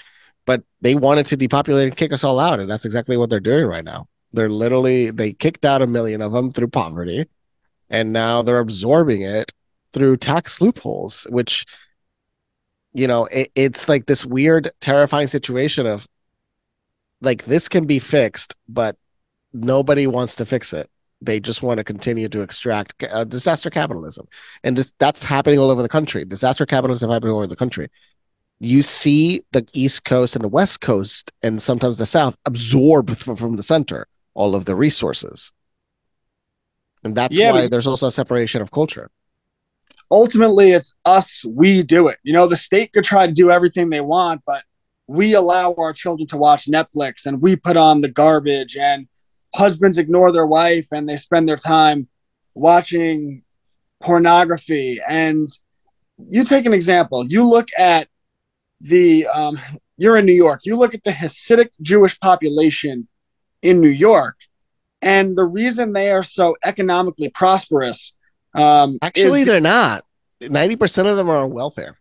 but 0.46 0.62
they 0.80 0.94
wanted 0.94 1.26
to 1.26 1.36
depopulate 1.36 1.88
and 1.88 1.96
kick 1.96 2.12
us 2.12 2.24
all 2.24 2.38
out, 2.38 2.60
and 2.60 2.70
that's 2.70 2.84
exactly 2.84 3.16
what 3.16 3.30
they're 3.30 3.40
doing 3.40 3.66
right 3.66 3.84
now. 3.84 4.08
They're 4.32 4.50
literally 4.50 5.10
they 5.10 5.32
kicked 5.32 5.64
out 5.64 5.82
a 5.82 5.86
million 5.86 6.20
of 6.20 6.32
them 6.32 6.50
through 6.50 6.68
poverty, 6.68 7.26
and 7.88 8.12
now 8.12 8.42
they're 8.42 8.58
absorbing 8.58 9.22
it 9.22 9.52
through 9.92 10.16
tax 10.16 10.60
loopholes, 10.60 11.26
which 11.30 11.64
you 12.92 13.06
know 13.06 13.26
it, 13.26 13.50
it's 13.54 13.88
like 13.88 14.06
this 14.06 14.26
weird, 14.26 14.70
terrifying 14.80 15.28
situation 15.28 15.86
of 15.86 16.06
like 17.20 17.44
this 17.44 17.68
can 17.68 17.86
be 17.86 17.98
fixed, 17.98 18.56
but 18.68 18.96
nobody 19.52 20.06
wants 20.06 20.36
to 20.36 20.44
fix 20.44 20.72
it. 20.72 20.90
They 21.20 21.40
just 21.40 21.62
want 21.62 21.78
to 21.78 21.84
continue 21.84 22.28
to 22.28 22.42
extract 22.42 23.02
uh, 23.04 23.24
disaster 23.24 23.70
capitalism, 23.70 24.26
and 24.62 24.76
this, 24.76 24.92
that's 24.98 25.24
happening 25.24 25.58
all 25.58 25.70
over 25.70 25.82
the 25.82 25.88
country. 25.88 26.24
Disaster 26.24 26.66
capitalism 26.66 27.10
happening 27.10 27.32
all 27.32 27.38
over 27.38 27.46
the 27.46 27.56
country. 27.56 27.88
You 28.60 28.82
see 28.82 29.44
the 29.52 29.66
East 29.74 30.04
Coast 30.04 30.36
and 30.36 30.44
the 30.44 30.48
West 30.48 30.80
Coast, 30.80 31.32
and 31.42 31.62
sometimes 31.62 31.98
the 31.98 32.06
South, 32.06 32.36
absorb 32.46 33.10
from, 33.16 33.36
from 33.36 33.56
the 33.56 33.62
center 33.64 34.08
all 34.34 34.54
of 34.56 34.64
the 34.66 34.74
resources, 34.76 35.52
and 37.04 37.14
that's 37.14 37.42
Yeah, 37.42 37.42
why 37.42 37.68
there's 37.68 37.86
also 37.86 38.06
a 38.08 38.12
separation 38.12 38.62
of 38.62 38.70
culture. 38.70 39.10
ultimately 40.10 40.72
it's 40.72 40.96
us 41.04 41.44
we 41.44 41.82
do 41.82 42.08
it 42.08 42.18
you 42.22 42.32
know 42.32 42.46
the 42.46 42.56
state 42.56 42.92
could 42.92 43.04
try 43.04 43.26
to 43.26 43.32
do 43.32 43.50
everything 43.50 43.90
they 43.90 44.00
want 44.00 44.42
but 44.46 44.62
we 45.06 45.34
allow 45.34 45.74
our 45.74 45.92
children 45.92 46.26
to 46.26 46.36
watch 46.36 46.66
netflix 46.66 47.26
and 47.26 47.40
we 47.40 47.56
put 47.56 47.76
on 47.76 48.00
the 48.00 48.08
garbage 48.08 48.76
and 48.76 49.06
husbands 49.54 49.98
ignore 49.98 50.32
their 50.32 50.46
wife 50.46 50.86
and 50.92 51.08
they 51.08 51.16
spend 51.16 51.48
their 51.48 51.56
time 51.56 52.08
watching 52.54 53.42
pornography 54.02 55.00
and 55.08 55.48
you 56.18 56.44
take 56.44 56.66
an 56.66 56.72
example 56.72 57.24
you 57.26 57.44
look 57.44 57.68
at 57.78 58.08
the 58.80 59.26
um, 59.28 59.58
you're 59.96 60.16
in 60.16 60.26
new 60.26 60.32
york 60.32 60.60
you 60.64 60.76
look 60.76 60.94
at 60.94 61.02
the 61.04 61.10
hasidic 61.10 61.70
jewish 61.80 62.18
population 62.20 63.08
in 63.62 63.80
new 63.80 63.88
york 63.88 64.36
and 65.02 65.36
the 65.36 65.44
reason 65.44 65.92
they 65.92 66.10
are 66.10 66.22
so 66.22 66.56
economically 66.64 67.28
prosperous 67.28 68.14
um, 68.54 68.98
Actually, 69.02 69.40
is 69.42 69.46
they're 69.48 69.60
not. 69.60 70.04
Ninety 70.40 70.76
percent 70.76 71.08
of 71.08 71.16
them 71.16 71.28
are 71.28 71.38
on 71.38 71.50
welfare. 71.52 71.98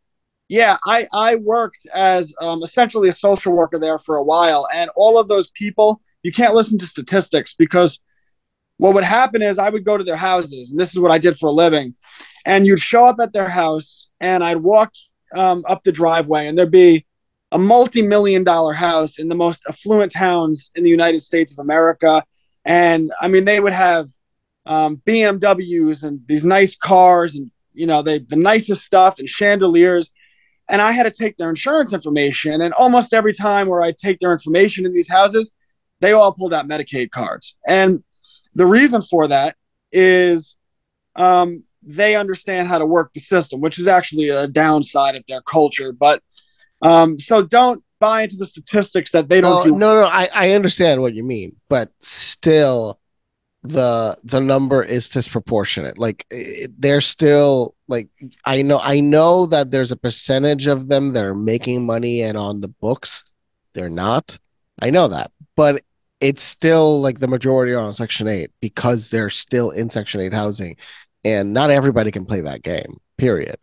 yeah 0.49 0.77
i 0.85 1.05
i 1.13 1.35
worked 1.35 1.87
as 1.93 2.33
um, 2.41 2.61
essentially 2.63 3.09
a 3.09 3.13
social 3.13 3.53
worker 3.53 3.79
there 3.79 3.97
for 3.97 4.17
a 4.17 4.23
while 4.23 4.67
and 4.73 4.89
all 4.95 5.17
of 5.17 5.27
those 5.27 5.49
people 5.51 6.01
you 6.23 6.31
can't 6.31 6.55
listen 6.55 6.79
to 6.79 6.85
statistics 6.85 7.55
because 7.55 8.01
what 8.77 8.93
would 8.93 9.03
happen 9.03 9.41
is 9.41 9.57
i 9.57 9.69
would 9.69 9.85
go 9.85 9.97
to 9.97 10.03
their 10.03 10.15
houses 10.15 10.71
and 10.71 10.79
this 10.79 10.93
is 10.93 10.99
what 10.99 11.11
i 11.11 11.17
did 11.17 11.37
for 11.37 11.47
a 11.47 11.51
living 11.51 11.93
and 12.45 12.65
you'd 12.65 12.79
show 12.79 13.05
up 13.05 13.17
at 13.21 13.33
their 13.33 13.49
house 13.49 14.09
and 14.19 14.43
i'd 14.43 14.57
walk 14.57 14.91
um, 15.35 15.63
up 15.67 15.83
the 15.83 15.91
driveway 15.91 16.47
and 16.47 16.57
there'd 16.57 16.71
be 16.71 17.05
a 17.53 17.59
multi-million 17.59 18.43
dollar 18.43 18.73
house 18.73 19.19
in 19.19 19.29
the 19.29 19.35
most 19.35 19.61
affluent 19.69 20.11
towns 20.11 20.71
in 20.75 20.83
the 20.83 20.89
united 20.89 21.21
states 21.21 21.51
of 21.51 21.63
america. 21.63 22.23
And 22.65 23.11
i 23.21 23.27
mean 23.27 23.45
they 23.45 23.59
would 23.59 23.73
have 23.73 24.09
um, 24.65 25.01
bmws 25.05 26.03
and 26.03 26.19
these 26.27 26.45
nice 26.45 26.75
cars 26.75 27.35
and 27.35 27.51
you 27.73 27.85
know 27.85 28.01
they 28.01 28.19
the 28.19 28.35
nicest 28.35 28.83
stuff 28.83 29.19
and 29.19 29.29
chandeliers. 29.29 30.11
And 30.69 30.81
i 30.81 30.91
had 30.91 31.03
to 31.03 31.11
take 31.11 31.37
their 31.37 31.49
insurance 31.49 31.93
information. 31.93 32.61
And 32.61 32.73
almost 32.73 33.13
every 33.13 33.33
time 33.33 33.67
where 33.67 33.81
i 33.81 33.91
take 33.91 34.19
their 34.19 34.31
information 34.31 34.85
in 34.85 34.93
these 34.93 35.09
houses 35.09 35.53
they 36.03 36.11
all 36.11 36.33
pulled 36.33 36.53
out 36.53 36.67
medicaid 36.67 37.09
cards 37.09 37.57
and 37.67 38.03
the 38.55 38.65
reason 38.65 39.01
for 39.01 39.27
that 39.27 39.55
is 39.91 40.55
um, 41.15 41.63
they 41.81 42.15
understand 42.15 42.67
how 42.67 42.77
to 42.77 42.85
work 42.85 43.11
the 43.13 43.19
system 43.19 43.61
which 43.61 43.77
is 43.79 43.87
actually 43.87 44.29
a 44.29 44.47
downside 44.47 45.15
of 45.15 45.23
their 45.27 45.41
culture 45.41 45.91
but 45.91 46.21
um, 46.81 47.17
so 47.17 47.43
don't 47.43 47.83
buy 48.03 48.23
into 48.23 48.35
the 48.35 48.45
statistics 48.45 49.11
that 49.11 49.29
they 49.29 49.39
don't 49.39 49.49
Well, 49.49 49.63
do 49.63 49.71
no, 49.71 50.01
no, 50.01 50.05
I, 50.05 50.27
I 50.35 50.51
understand 50.51 51.01
what 51.01 51.13
you 51.13 51.23
mean, 51.23 51.55
but 51.69 51.89
still, 52.01 52.99
the 53.63 54.17
the 54.25 54.41
number 54.41 54.83
is 54.83 55.07
disproportionate. 55.07 55.97
Like 55.97 56.25
it, 56.29 56.71
they're 56.77 56.99
still 56.99 57.75
like 57.87 58.09
I 58.43 58.61
know 58.61 58.79
I 58.83 58.99
know 58.99 59.45
that 59.45 59.71
there's 59.71 59.93
a 59.93 59.95
percentage 59.95 60.67
of 60.67 60.89
them 60.89 61.13
that 61.13 61.23
are 61.23 61.33
making 61.33 61.85
money 61.85 62.21
and 62.21 62.37
on 62.37 62.59
the 62.59 62.67
books 62.67 63.23
they're 63.73 63.89
not. 63.89 64.37
I 64.81 64.89
know 64.89 65.07
that, 65.07 65.31
but 65.55 65.81
it's 66.23 66.41
still 66.41 67.01
like 67.01 67.19
the 67.19 67.27
majority 67.27 67.73
are 67.73 67.79
on 67.85 67.93
Section 67.93 68.29
Eight 68.29 68.49
because 68.61 69.09
they're 69.09 69.29
still 69.29 69.71
in 69.71 69.89
Section 69.89 70.21
Eight 70.21 70.33
housing, 70.33 70.77
and 71.25 71.53
not 71.53 71.69
everybody 71.69 72.11
can 72.11 72.25
play 72.25 72.39
that 72.41 72.63
game. 72.63 72.97
Period. 73.17 73.57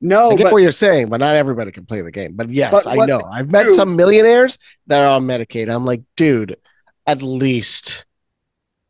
no 0.00 0.30
I 0.30 0.36
get 0.36 0.44
but 0.44 0.52
what 0.52 0.62
you're 0.62 0.70
saying, 0.70 1.08
but 1.08 1.18
not 1.18 1.34
everybody 1.34 1.72
can 1.72 1.86
play 1.86 2.00
the 2.02 2.12
game. 2.12 2.34
But 2.36 2.50
yes, 2.50 2.70
But 2.70 2.86
I 2.86 3.04
know. 3.04 3.20
I've 3.28 3.50
met 3.50 3.66
do- 3.66 3.74
some 3.74 3.96
millionaires 3.96 4.58
that 4.86 5.00
are 5.00 5.16
on 5.16 5.26
Medicaid. 5.26 5.68
I'm 5.68 5.84
like, 5.84 6.02
dude, 6.16 6.56
at 7.04 7.20
least, 7.20 8.06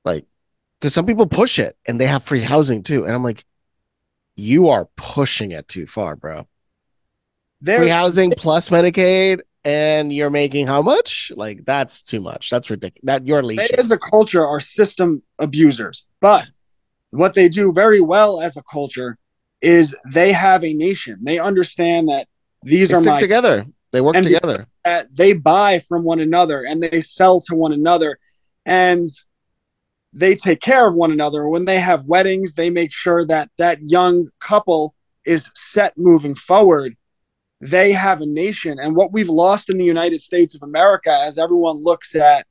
like, 0.05 0.27
because 0.79 0.93
some 0.93 1.07
people 1.07 1.27
push 1.27 1.59
it 1.59 1.77
and 1.87 1.99
they 1.99 2.07
have 2.07 2.23
free 2.23 2.43
housing 2.43 2.83
too. 2.83 3.05
And 3.05 3.15
I'm 3.15 3.25
like, 3.25 3.45
you 4.37 4.69
are 4.69 4.87
pushing 4.97 5.51
it 5.53 5.67
too 5.67 5.87
far, 5.87 6.15
bro. 6.15 6.47
Free 7.65 7.89
housing 7.89 8.31
plus 8.31 8.69
Medicaid, 8.69 9.41
and 9.69 10.13
you're 10.13 10.31
making 10.31 10.67
how 10.67 10.81
much? 10.81 11.31
Like, 11.37 11.65
that's 11.67 12.01
too 12.03 12.21
much. 12.21 12.49
That's 12.51 12.71
ridiculous. 12.71 13.05
That 13.05 13.27
you're 13.27 13.43
they 13.43 13.69
as 13.79 13.91
a 13.91 13.99
culture 13.99 14.45
are 14.45 14.61
system 14.61 15.21
abusers 15.39 16.07
but 16.21 16.49
what 17.11 17.35
they 17.35 17.49
do 17.49 17.73
very 17.73 18.01
well 18.01 18.41
as 18.41 18.57
a 18.57 18.63
culture 18.71 19.17
is 19.63 19.97
they 20.13 20.33
have 20.33 20.65
a 20.65 20.73
nation 20.75 21.19
they 21.23 21.39
understand 21.39 22.09
that 22.09 22.27
these 22.63 22.89
They 22.89 22.95
are 22.95 23.01
stick 23.01 23.13
my 23.13 23.21
together. 23.21 23.67
They 23.93 24.01
work 24.01 24.17
together. 24.17 24.67
that 24.85 25.15
they 25.15 25.33
buy 25.33 25.79
from 25.79 26.05
one 26.05 26.21
another 26.21 26.65
and 26.65 26.83
they 26.83 27.01
sell 27.01 27.41
to 27.43 27.55
one 27.55 27.73
another 27.73 28.19
and 28.67 29.09
they 30.13 30.35
take 30.35 30.61
care 30.61 30.89
of 30.89 30.95
one 30.95 31.13
another 31.13 31.49
when 31.49 31.65
they 31.65 31.79
have 31.79 32.05
weddings 32.05 32.55
they 32.55 32.71
make 32.71 32.93
sure 32.93 33.25
that 33.27 33.51
that 33.59 33.79
young 33.83 34.29
couple 34.41 34.95
is 35.25 35.51
set 35.55 35.97
moving 35.97 36.35
forward 36.35 36.97
they 37.61 37.93
have 37.93 38.21
a 38.21 38.27
nation. 38.27 38.79
And 38.79 38.95
what 38.95 39.13
we've 39.13 39.29
lost 39.29 39.69
in 39.69 39.79
the 39.79 39.85
united 39.85 40.21
states 40.21 40.55
of 40.55 40.63
america 40.63 41.11
as 41.11 41.39
everyone 41.39 41.83
looks 41.83 42.15
at 42.15 42.47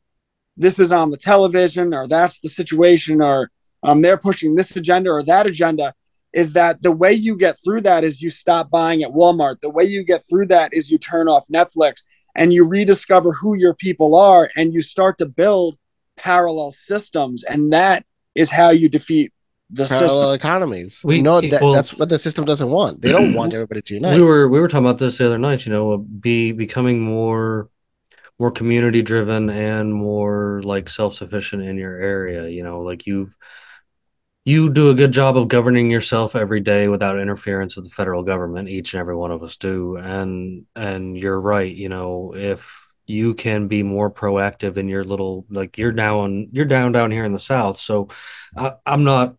this 0.57 0.79
is 0.79 0.91
on 0.91 1.11
the 1.11 1.17
television 1.17 1.93
or 1.93 2.07
that's 2.07 2.41
the 2.41 2.49
situation 2.49 3.21
or 3.21 3.51
um, 3.83 4.01
they're 4.01 4.17
pushing 4.17 4.55
this 4.55 4.75
agenda 4.75 5.11
or 5.11 5.23
that 5.23 5.45
agenda 5.45 5.93
is 6.33 6.53
that 6.53 6.81
the 6.81 6.91
way 6.91 7.13
you 7.13 7.37
get 7.37 7.57
through 7.63 7.81
that 7.81 8.03
is 8.03 8.21
you 8.21 8.29
stop 8.29 8.69
buying 8.69 9.03
at 9.03 9.11
walmart. 9.11 9.61
The 9.61 9.69
way 9.69 9.83
you 9.83 10.03
get 10.03 10.23
through 10.29 10.47
that 10.47 10.73
is 10.73 10.91
you 10.91 10.97
turn 10.97 11.27
off 11.27 11.47
netflix 11.47 12.03
and 12.35 12.53
you 12.53 12.65
rediscover 12.65 13.31
who 13.31 13.55
your 13.55 13.73
people 13.73 14.15
are 14.15 14.49
and 14.55 14.73
you 14.73 14.81
start 14.81 15.17
to 15.19 15.25
build 15.25 15.77
parallel 16.15 16.71
systems. 16.71 17.43
And 17.43 17.71
that 17.73 18.05
is 18.35 18.49
how 18.49 18.71
you 18.71 18.89
defeat 18.89 19.31
the 19.69 19.85
Parallel 19.85 20.31
system 20.31 20.35
economies. 20.35 21.01
We- 21.03 21.21
know 21.21 21.41
that, 21.41 21.61
well- 21.61 21.73
that's 21.73 21.93
what 21.93 22.09
the 22.09 22.17
system 22.17 22.45
doesn't 22.45 22.69
want. 22.69 23.01
They 23.01 23.11
don't 23.11 23.33
want 23.33 23.53
everybody 23.53 23.81
to 23.81 23.93
unite. 23.95 24.17
we 24.17 24.23
were 24.23 24.47
we 24.47 24.59
were 24.59 24.67
talking 24.67 24.85
about 24.85 24.97
this 24.99 25.17
the 25.17 25.25
other 25.25 25.37
night 25.37 25.65
you 25.65 25.71
know 25.71 25.93
uh, 25.93 25.97
be 25.97 26.51
becoming 26.51 27.01
more 27.01 27.69
more 28.39 28.51
community 28.51 29.01
driven 29.01 29.49
and 29.49 29.93
more 29.93 30.61
like 30.63 30.89
self-sufficient 30.89 31.63
in 31.63 31.75
your 31.77 31.99
area 31.99 32.47
you 32.47 32.63
know 32.63 32.81
like 32.81 33.05
you've 33.07 33.35
you 34.45 34.69
do 34.69 34.89
a 34.89 34.93
good 34.95 35.11
job 35.11 35.35
of 35.37 35.49
governing 35.49 35.91
yourself 35.91 36.35
every 36.35 36.61
day 36.61 36.87
without 36.87 37.19
interference 37.19 37.75
of 37.75 37.83
the 37.83 37.89
federal 37.89 38.23
government 38.23 38.69
each 38.69 38.93
and 38.93 39.01
every 39.01 39.15
one 39.15 39.31
of 39.31 39.43
us 39.43 39.57
do 39.57 39.97
and 39.97 40.65
and 40.75 41.17
you're 41.17 41.39
right 41.39 41.75
you 41.75 41.89
know 41.89 42.33
if 42.35 42.86
you 43.07 43.33
can 43.33 43.67
be 43.67 43.83
more 43.83 44.11
proactive 44.11 44.77
in 44.77 44.87
your 44.87 45.03
little 45.03 45.45
like 45.49 45.77
you're 45.77 45.91
down 45.91 46.49
you're 46.51 46.65
down 46.65 46.91
down 46.91 47.11
here 47.11 47.25
in 47.25 47.33
the 47.33 47.39
south. 47.39 47.79
So 47.79 48.09
I, 48.55 48.73
i'm 48.85 49.03
not 49.03 49.35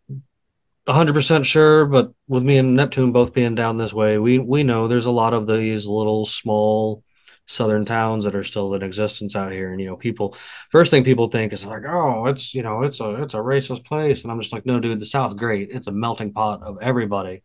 100% 0.87 1.45
sure 1.45 1.85
but 1.87 2.13
with 2.29 2.43
me 2.43 2.57
and 2.57 2.75
neptune 2.75 3.13
both 3.13 3.35
being 3.35 3.55
down 3.55 3.77
this 3.77 3.93
way 3.93 4.19
we 4.19 4.39
we 4.39 4.63
know 4.63 4.89
there's 4.89 5.05
a 5.05 5.11
lot 5.11 5.35
of 5.35 5.47
these 5.47 5.87
little 5.87 6.25
small 6.25 7.05
southern 7.49 7.87
towns 7.87 8.25
that 8.25 8.35
are 8.35 8.45
still 8.45 8.75
in 8.75 8.83
existence 8.83 9.35
out 9.35 9.51
here. 9.51 9.73
And 9.73 9.81
you 9.81 9.87
know 9.87 9.97
people 9.97 10.37
first 10.71 10.91
thing 10.91 11.03
people 11.03 11.29
think 11.29 11.53
is 11.53 11.65
like 11.65 11.83
oh 11.89 12.27
it's 12.27 12.55
you 12.55 12.63
know 12.63 12.83
it's 12.83 13.01
a 13.01 13.23
it's 13.23 13.35
a 13.35 13.39
racist 13.39 13.85
place. 13.85 14.23
And 14.23 14.31
i'm 14.31 14.41
just 14.41 14.53
like 14.53 14.67
no 14.67 14.79
dude 14.79 15.01
the 15.01 15.07
south's 15.07 15.35
great. 15.35 15.71
It's 15.71 15.89
a 15.89 15.93
melting 15.93 16.33
pot 16.33 16.63
of 16.63 16.79
everybody. 16.81 17.43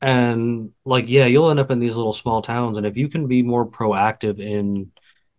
And 0.00 0.70
like 0.84 1.08
yeah 1.08 1.26
you'll 1.26 1.50
end 1.50 1.60
up 1.60 1.70
in 1.70 1.78
these 1.78 1.96
little 1.96 2.12
small 2.12 2.42
towns. 2.42 2.76
And 2.76 2.86
if 2.86 2.96
you 2.98 3.08
can 3.08 3.26
be 3.26 3.42
more 3.42 3.66
proactive 3.66 4.38
in 4.38 4.92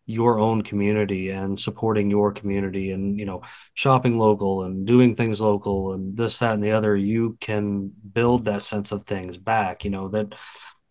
your 0.10 0.39
own 0.39 0.63
community 0.63 1.30
and 1.30 1.60
supporting 1.60 2.10
your 2.10 2.32
community 2.32 2.91
and 2.91 3.19
you 3.19 3.26
know 3.26 3.43
shopping 3.76 4.17
local 4.17 4.63
and 4.63 4.88
doing 4.88 5.15
things 5.15 5.39
local 5.39 5.93
and 5.93 6.17
this 6.17 6.39
that 6.39 6.56
and 6.56 6.63
the 6.63 6.72
other 6.72 6.95
you 6.95 7.38
can 7.39 7.91
build 8.13 8.45
that 8.45 8.63
sense 8.63 8.91
of 8.91 9.04
things 9.04 9.38
back. 9.38 9.86
You 9.86 9.91
know 9.91 10.08
that 10.10 10.34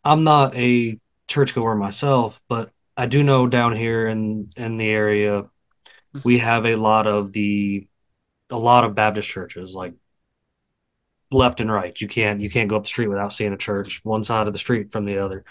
i'm 0.05 0.23
not 0.23 0.55
a 0.55 1.01
churchgoer 1.27 1.75
myself 1.75 2.41
but 2.49 2.71
i 2.97 3.07
do 3.07 3.25
know 3.25 3.49
down 3.49 3.75
here 3.75 4.07
in 4.07 4.51
in 4.57 4.77
the 4.77 4.89
area 4.89 5.45
we 6.23 6.39
have 6.39 6.65
a 6.65 6.77
lot 6.77 7.09
of 7.09 7.33
the 7.33 7.89
a 8.51 8.59
lot 8.59 8.85
of 8.85 8.95
baptist 8.95 9.29
churches 9.29 9.75
like 9.75 9.95
left 11.31 11.61
and 11.61 11.71
right. 11.71 11.99
You 12.01 12.09
can't 12.09 12.41
you 12.41 12.51
can't 12.51 12.69
go 12.69 12.77
up 12.77 12.85
the 12.85 12.89
street 12.89 13.09
without 13.09 13.33
seeing 13.33 13.53
a 13.53 13.57
church 13.57 14.01
one 14.05 14.25
side 14.25 14.47
of 14.47 14.53
the 14.53 14.59
street 14.59 14.93
from 14.93 15.05
the 15.05 15.19
other 15.19 15.45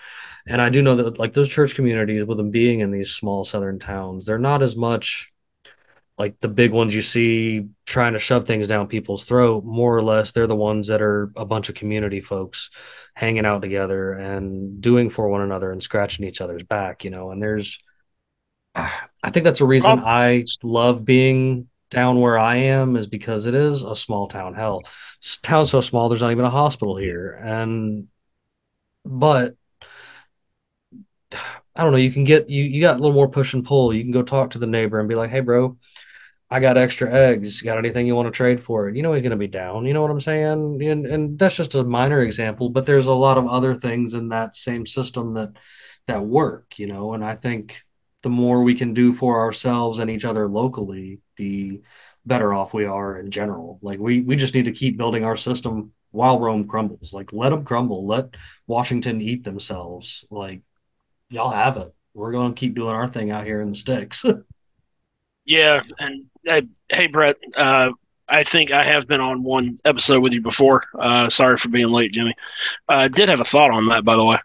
and 0.47 0.61
I 0.61 0.69
do 0.69 0.81
know 0.81 0.95
that 0.95 1.19
like 1.19 1.33
those 1.33 1.49
church 1.49 1.75
communities, 1.75 2.23
with 2.23 2.37
them 2.37 2.51
being 2.51 2.79
in 2.79 2.91
these 2.91 3.11
small 3.13 3.43
southern 3.43 3.79
towns, 3.79 4.25
they're 4.25 4.37
not 4.39 4.63
as 4.63 4.75
much 4.75 5.31
like 6.17 6.39
the 6.39 6.47
big 6.47 6.71
ones 6.71 6.95
you 6.95 7.01
see 7.01 7.67
trying 7.85 8.13
to 8.13 8.19
shove 8.19 8.45
things 8.45 8.67
down 8.67 8.87
people's 8.87 9.23
throat. 9.23 9.63
More 9.63 9.95
or 9.95 10.03
less, 10.03 10.31
they're 10.31 10.47
the 10.47 10.55
ones 10.55 10.87
that 10.87 11.01
are 11.01 11.31
a 11.35 11.45
bunch 11.45 11.69
of 11.69 11.75
community 11.75 12.21
folks 12.21 12.69
hanging 13.13 13.45
out 13.45 13.61
together 13.61 14.13
and 14.13 14.81
doing 14.81 15.09
for 15.09 15.27
one 15.29 15.41
another 15.41 15.71
and 15.71 15.81
scratching 15.83 16.25
each 16.25 16.41
other's 16.41 16.63
back, 16.63 17.03
you 17.03 17.11
know. 17.11 17.31
And 17.31 17.41
there's, 17.41 17.79
I 18.75 19.29
think 19.31 19.43
that's 19.43 19.61
a 19.61 19.65
reason 19.65 19.99
I 19.99 20.45
love 20.63 21.05
being 21.05 21.67
down 21.89 22.19
where 22.19 22.37
I 22.37 22.57
am 22.57 22.95
is 22.95 23.07
because 23.07 23.45
it 23.45 23.55
is 23.55 23.83
a 23.83 23.95
small 23.95 24.27
town. 24.27 24.55
Hell, 24.55 24.83
town's 25.43 25.71
so 25.71 25.81
small, 25.81 26.09
there's 26.09 26.21
not 26.21 26.31
even 26.31 26.45
a 26.45 26.49
hospital 26.49 26.97
here. 26.97 27.31
And, 27.31 28.07
but 29.05 29.55
I 31.31 31.83
don't 31.83 31.91
know, 31.91 31.97
you 31.97 32.11
can 32.11 32.23
get 32.23 32.49
you 32.49 32.63
you 32.63 32.81
got 32.81 32.95
a 32.95 32.99
little 32.99 33.13
more 33.13 33.29
push 33.29 33.53
and 33.53 33.65
pull. 33.65 33.93
You 33.93 34.03
can 34.03 34.11
go 34.11 34.23
talk 34.23 34.51
to 34.51 34.59
the 34.59 34.67
neighbor 34.67 34.99
and 34.99 35.09
be 35.09 35.15
like, 35.15 35.29
"Hey, 35.29 35.41
bro, 35.41 35.77
I 36.49 36.59
got 36.59 36.77
extra 36.77 37.11
eggs. 37.11 37.61
got 37.61 37.77
anything 37.77 38.07
you 38.07 38.15
want 38.15 38.27
to 38.27 38.31
trade 38.31 38.61
for 38.61 38.89
it?" 38.89 38.95
You 38.95 39.03
know 39.03 39.13
he's 39.13 39.21
going 39.21 39.31
to 39.31 39.37
be 39.37 39.47
down. 39.47 39.85
You 39.85 39.93
know 39.93 40.01
what 40.01 40.11
I'm 40.11 40.21
saying? 40.21 40.81
And 40.81 41.05
and 41.05 41.39
that's 41.39 41.57
just 41.57 41.75
a 41.75 41.83
minor 41.83 42.21
example, 42.21 42.69
but 42.69 42.85
there's 42.85 43.07
a 43.07 43.13
lot 43.13 43.37
of 43.37 43.47
other 43.47 43.75
things 43.75 44.13
in 44.13 44.29
that 44.29 44.55
same 44.55 44.85
system 44.85 45.33
that 45.35 45.51
that 46.07 46.25
work. 46.25 46.79
You 46.79 46.87
know, 46.87 47.13
and 47.13 47.23
I 47.23 47.35
think 47.35 47.83
the 48.23 48.29
more 48.29 48.63
we 48.63 48.75
can 48.75 48.93
do 48.93 49.13
for 49.13 49.39
ourselves 49.39 49.99
and 49.99 50.09
each 50.09 50.25
other 50.25 50.47
locally, 50.47 51.19
the 51.37 51.81
better 52.25 52.53
off 52.53 52.73
we 52.73 52.85
are 52.85 53.19
in 53.19 53.31
general. 53.31 53.79
Like 53.81 53.99
we 53.99 54.21
we 54.21 54.35
just 54.35 54.53
need 54.55 54.65
to 54.65 54.71
keep 54.71 54.97
building 54.97 55.23
our 55.23 55.37
system 55.37 55.93
while 56.11 56.39
Rome 56.39 56.67
crumbles. 56.67 57.13
Like 57.13 57.31
let 57.33 57.49
them 57.49 57.63
crumble. 57.65 58.07
Let 58.07 58.35
Washington 58.67 59.21
eat 59.21 59.43
themselves. 59.43 60.25
Like 60.31 60.61
y'all 61.29 61.51
have 61.51 61.77
it. 61.77 61.93
We're 62.13 62.31
going 62.31 62.53
to 62.53 62.59
keep 62.59 62.75
doing 62.75 62.95
our 62.95 63.07
thing 63.07 63.31
out 63.31 63.45
here 63.45 63.61
in 63.61 63.69
the 63.69 63.77
sticks. 63.77 64.25
yeah, 65.45 65.83
and 65.99 66.25
hey, 66.89 67.07
Brett, 67.07 67.37
uh, 67.55 67.91
I 68.27 68.43
think 68.43 68.71
I 68.71 68.83
have 68.83 69.07
been 69.07 69.21
on 69.21 69.43
one 69.43 69.77
episode 69.85 70.21
with 70.21 70.33
you 70.33 70.41
before. 70.41 70.83
Uh, 70.97 71.29
sorry 71.29 71.57
for 71.57 71.69
being 71.69 71.89
late, 71.89 72.13
Jimmy. 72.13 72.33
I 72.87 73.05
uh, 73.05 73.07
did 73.07 73.29
have 73.29 73.39
a 73.39 73.45
thought 73.45 73.71
on 73.71 73.87
that, 73.87 74.03
by 74.03 74.15
the 74.15 74.25
way. 74.25 74.37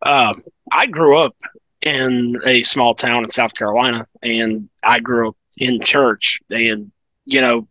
Uh, 0.00 0.34
I 0.70 0.86
grew 0.86 1.18
up 1.18 1.36
in 1.82 2.40
a 2.46 2.62
small 2.62 2.94
town 2.94 3.24
in 3.24 3.30
South 3.30 3.54
Carolina, 3.54 4.06
and 4.22 4.68
I 4.82 5.00
grew 5.00 5.30
up 5.30 5.36
in 5.58 5.82
church. 5.82 6.40
And 6.50 6.92
you 7.24 7.40
know, 7.40 7.68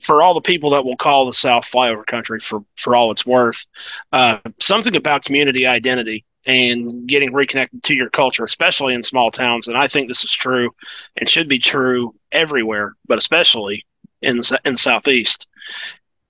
for 0.00 0.22
all 0.22 0.34
the 0.34 0.40
people 0.40 0.70
that 0.70 0.84
will 0.84 0.96
call 0.96 1.26
the 1.26 1.34
South 1.34 1.70
flyover 1.70 2.06
country 2.06 2.40
for 2.40 2.60
for 2.76 2.96
all 2.96 3.10
it's 3.10 3.26
worth, 3.26 3.66
uh, 4.12 4.38
something 4.58 4.96
about 4.96 5.24
community 5.24 5.66
identity 5.66 6.24
and 6.46 7.06
getting 7.06 7.32
reconnected 7.32 7.82
to 7.84 7.94
your 7.94 8.10
culture, 8.10 8.44
especially 8.44 8.94
in 8.94 9.02
small 9.02 9.30
towns. 9.30 9.68
And 9.68 9.76
I 9.76 9.88
think 9.88 10.08
this 10.08 10.24
is 10.24 10.32
true 10.32 10.70
and 11.16 11.28
should 11.28 11.48
be 11.48 11.58
true 11.58 12.14
everywhere, 12.32 12.94
but 13.06 13.18
especially 13.18 13.84
in 14.22 14.38
the, 14.38 14.60
in 14.64 14.72
the 14.74 14.78
southeast. 14.78 15.46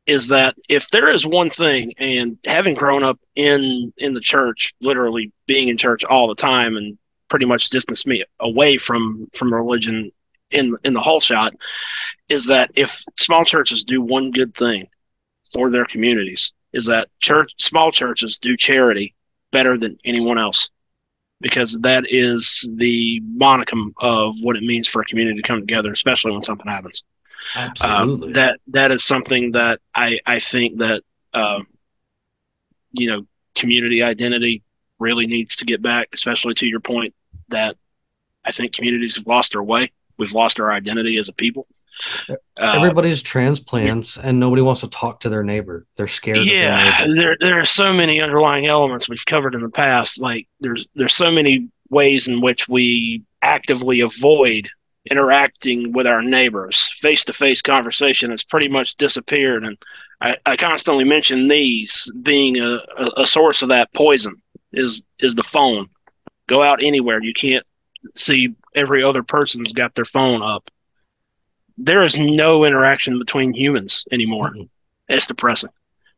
Is 0.06 0.28
that 0.28 0.56
if 0.68 0.88
there 0.88 1.08
is 1.08 1.24
one 1.24 1.50
thing, 1.50 1.92
and 1.98 2.36
having 2.44 2.74
grown 2.74 3.04
up 3.04 3.20
in 3.36 3.92
in 3.98 4.12
the 4.12 4.20
church, 4.20 4.74
literally 4.80 5.30
being 5.46 5.68
in 5.68 5.76
church 5.76 6.04
all 6.04 6.26
the 6.26 6.34
time, 6.34 6.76
and 6.76 6.98
pretty 7.28 7.46
much 7.46 7.70
distanced 7.70 8.08
me 8.08 8.24
away 8.40 8.76
from 8.76 9.28
from 9.36 9.54
religion 9.54 10.10
in 10.50 10.74
in 10.82 10.94
the 10.94 11.00
whole 11.00 11.20
shot, 11.20 11.54
is 12.28 12.46
that 12.46 12.72
if 12.74 13.04
small 13.18 13.44
churches 13.44 13.84
do 13.84 14.00
one 14.00 14.32
good 14.32 14.52
thing 14.54 14.88
for 15.52 15.70
their 15.70 15.84
communities, 15.84 16.54
is 16.72 16.86
that 16.86 17.08
church 17.20 17.52
small 17.58 17.92
churches 17.92 18.38
do 18.38 18.56
charity 18.56 19.14
better 19.52 19.78
than 19.78 19.98
anyone 20.04 20.38
else 20.38 20.70
because 21.40 21.78
that 21.80 22.04
is 22.08 22.68
the 22.74 23.20
monicum 23.36 23.92
of 23.98 24.34
what 24.42 24.56
it 24.56 24.62
means 24.62 24.86
for 24.86 25.02
a 25.02 25.04
community 25.04 25.40
to 25.40 25.46
come 25.46 25.60
together, 25.60 25.90
especially 25.92 26.32
when 26.32 26.42
something 26.42 26.70
happens. 26.70 27.02
Absolutely. 27.54 28.28
Um, 28.28 28.32
that 28.34 28.60
that 28.68 28.90
is 28.92 29.04
something 29.04 29.52
that 29.52 29.80
I 29.94 30.20
I 30.26 30.38
think 30.38 30.78
that 30.78 31.02
uh, 31.32 31.60
you 32.92 33.10
know 33.10 33.22
community 33.54 34.02
identity 34.02 34.62
really 34.98 35.26
needs 35.26 35.56
to 35.56 35.64
get 35.64 35.80
back, 35.80 36.08
especially 36.12 36.54
to 36.54 36.66
your 36.66 36.80
point 36.80 37.14
that 37.48 37.76
I 38.44 38.52
think 38.52 38.74
communities 38.74 39.16
have 39.16 39.26
lost 39.26 39.52
their 39.52 39.62
way. 39.62 39.90
We've 40.18 40.32
lost 40.32 40.60
our 40.60 40.70
identity 40.70 41.16
as 41.16 41.30
a 41.30 41.32
people. 41.32 41.66
Uh, 42.28 42.34
Everybody's 42.56 43.22
transplants, 43.22 44.16
and 44.16 44.38
nobody 44.38 44.62
wants 44.62 44.82
to 44.82 44.88
talk 44.88 45.20
to 45.20 45.28
their 45.28 45.42
neighbor. 45.42 45.86
They're 45.96 46.08
scared. 46.08 46.38
Yeah, 46.44 47.06
there 47.06 47.36
there 47.40 47.58
are 47.58 47.64
so 47.64 47.92
many 47.92 48.20
underlying 48.20 48.66
elements 48.66 49.08
we've 49.08 49.24
covered 49.26 49.54
in 49.54 49.62
the 49.62 49.70
past. 49.70 50.20
Like 50.20 50.46
there's 50.60 50.86
there's 50.94 51.14
so 51.14 51.30
many 51.30 51.68
ways 51.88 52.28
in 52.28 52.40
which 52.40 52.68
we 52.68 53.22
actively 53.42 54.00
avoid 54.00 54.68
interacting 55.10 55.92
with 55.92 56.06
our 56.06 56.22
neighbors. 56.22 56.90
Face 56.96 57.24
to 57.24 57.32
face 57.32 57.62
conversation 57.62 58.30
has 58.30 58.44
pretty 58.44 58.68
much 58.68 58.96
disappeared, 58.96 59.64
and 59.64 59.76
I, 60.20 60.36
I 60.46 60.56
constantly 60.56 61.04
mention 61.04 61.48
these 61.48 62.10
being 62.22 62.58
a, 62.58 62.80
a, 62.96 63.10
a 63.18 63.26
source 63.26 63.62
of 63.62 63.70
that 63.70 63.92
poison. 63.94 64.40
Is 64.72 65.02
is 65.18 65.34
the 65.34 65.42
phone? 65.42 65.88
Go 66.46 66.62
out 66.62 66.82
anywhere, 66.82 67.22
you 67.22 67.32
can't 67.32 67.64
see 68.14 68.54
every 68.74 69.02
other 69.02 69.22
person's 69.22 69.72
got 69.72 69.94
their 69.94 70.04
phone 70.04 70.42
up 70.42 70.70
there 71.82 72.02
is 72.02 72.18
no 72.18 72.64
interaction 72.64 73.18
between 73.18 73.54
humans 73.54 74.04
anymore. 74.12 74.50
Mm-hmm. 74.50 74.62
It's 75.08 75.26
depressing. 75.26 75.70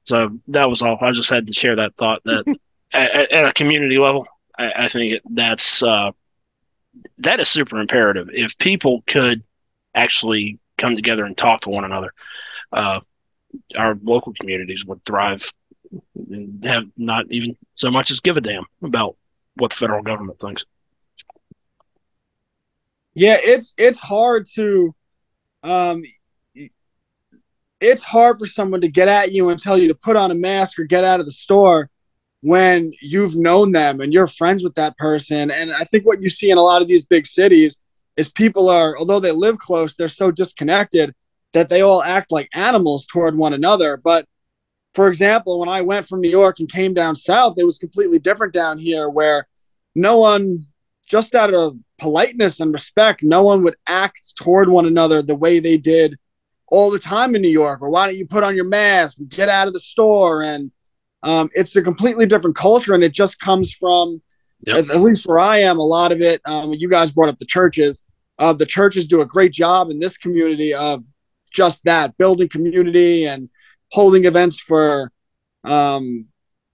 So 0.05 0.38
that 0.48 0.68
was 0.68 0.83
all. 0.83 0.98
I 1.01 1.12
just 1.12 1.31
had 1.31 1.46
to 1.46 1.53
share 1.53 1.77
that 1.77 1.94
thought 1.96 2.20
that 2.25 2.44
at, 2.92 3.33
at, 3.33 3.46
a 3.46 3.53
community 3.53 3.98
level, 3.98 4.27
I, 4.59 4.72
I 4.85 4.88
think 4.88 5.14
it, 5.14 5.22
that's 5.31 5.83
uh, 5.83 6.11
that 7.18 7.40
is 7.40 7.48
super 7.48 7.79
imperative. 7.79 8.29
If 8.33 8.59
people 8.59 9.03
could 9.07 9.44
actually 9.94 10.59
come 10.77 10.96
together 10.96 11.25
and 11.25 11.37
talk 11.37 11.62
to 11.62 11.70
one 11.70 11.85
another, 11.85 12.12
uh, 12.72 13.01
our 13.77 13.96
local 14.03 14.33
communities 14.35 14.85
would 14.85 15.05
thrive 15.05 15.48
and 16.31 16.64
have 16.64 16.85
not 16.96 17.27
even 17.31 17.57
so 17.75 17.90
much 17.90 18.11
as 18.11 18.20
give 18.20 18.37
a 18.37 18.40
damn 18.40 18.64
about 18.83 19.16
what 19.55 19.70
the 19.70 19.77
federal 19.77 20.03
government 20.03 20.40
thinks. 20.40 20.64
Yeah, 23.14 23.37
it's 23.38 23.75
it's 23.77 23.98
hard 23.98 24.46
to 24.55 24.94
um, 25.62 26.03
it's 27.81 28.05
hard 28.05 28.38
for 28.38 28.46
someone 28.46 28.81
to 28.81 28.88
get 28.88 29.09
at 29.09 29.33
you 29.33 29.51
and 29.51 29.59
tell 29.59 29.77
you 29.77 29.88
to 29.88 29.94
put 29.94 30.16
on 30.16 30.31
a 30.31 30.35
mask 30.35 30.79
or 30.79 30.85
get 30.85 31.05
out 31.05 31.20
of 31.20 31.27
the 31.27 31.33
store 31.33 31.90
when 32.42 32.90
you've 33.01 33.37
known 33.37 33.72
them 33.72 34.01
and 34.01 34.12
you're 34.12 34.27
friends 34.27 34.62
with 34.62 34.75
that 34.75 34.96
person. 34.98 35.51
And 35.51 35.72
I 35.72 35.85
think 35.85 36.07
what 36.07 36.20
you 36.20 36.29
see 36.29 36.51
in 36.51 36.59
a 36.59 36.62
lot 36.62 36.83
of 36.83 36.88
these 36.88 37.07
big 37.07 37.27
cities 37.27 37.83
is 38.16 38.31
people 38.33 38.68
are, 38.68 38.96
although 38.98 39.20
they 39.20 39.33
live 39.33 39.59
close, 39.59 39.94
they're 39.94 40.09
so 40.09 40.31
disconnected 40.31 41.14
that 41.53 41.68
they 41.68 41.83
all 41.83 42.03
act 42.03 42.33
like 42.33 42.48
animals 42.55 43.07
toward 43.07 43.37
one 43.37 43.53
another. 43.53 43.96
But 43.96 44.27
for 44.94 45.09
example, 45.09 45.59
when 45.59 45.68
I 45.68 45.83
went 45.83 46.07
from 46.07 46.20
New 46.20 46.31
York 46.31 46.61
and 46.61 46.70
came 46.70 46.94
down 46.94 47.17
south, 47.17 47.58
it 47.58 47.65
was 47.65 47.79
completely 47.79 48.19
different 48.19 48.52
down 48.52 48.79
here 48.79 49.08
where 49.08 49.46
no 49.94 50.19
one, 50.19 50.67
just 51.13 51.35
out 51.35 51.52
of 51.52 51.77
politeness 51.98 52.58
and 52.58 52.73
respect, 52.73 53.23
no 53.23 53.42
one 53.42 53.63
would 53.63 53.77
act 53.87 54.35
toward 54.35 54.71
one 54.71 54.87
another 54.87 55.21
the 55.21 55.37
way 55.37 55.58
they 55.58 55.77
did 55.77 56.19
all 56.69 56.90
the 56.90 56.98
time 56.98 57.35
in 57.35 57.42
New 57.42 57.50
York. 57.50 57.83
Or 57.83 57.90
why 57.90 58.06
don't 58.06 58.17
you 58.17 58.27
put 58.27 58.42
on 58.42 58.56
your 58.56 58.65
mask 58.65 59.19
and 59.19 59.29
get 59.29 59.50
out 59.50 59.69
of 59.69 59.75
the 59.75 59.81
store? 59.81 60.42
And 60.42 60.73
um, 61.23 61.50
it's 61.52 61.77
a 61.77 61.83
completely 61.83 62.25
different 62.25 62.56
culture, 62.56 62.94
and 62.94 63.04
it 63.04 63.13
just 63.13 63.38
comes 63.40 63.75
from, 63.75 64.23
yep. 64.67 64.79
at, 64.79 64.90
at, 64.90 65.02
least 65.02 65.27
where 65.27 65.38
I 65.38 65.58
am, 65.58 65.79
a 65.79 65.85
lot 65.85 66.13
of 66.13 66.23
it. 66.23 66.40
Um, 66.46 66.73
you 66.73 66.88
guys 66.88 67.10
brought 67.10 67.29
up 67.29 67.38
the 67.38 67.44
churches. 67.44 68.06
Uh, 68.38 68.54
the 68.54 68.65
churches 68.65 69.06
do 69.06 69.21
a 69.21 69.27
great 69.27 69.52
job 69.52 69.90
in 69.90 69.98
this 69.98 70.17
community 70.17 70.73
of 70.73 71.04
just 71.52 71.85
that, 71.85 72.17
building 72.17 72.48
community 72.48 73.27
and 73.27 73.50
holding 73.90 74.25
events 74.25 74.58
for 74.58 75.13
um, 75.65 76.27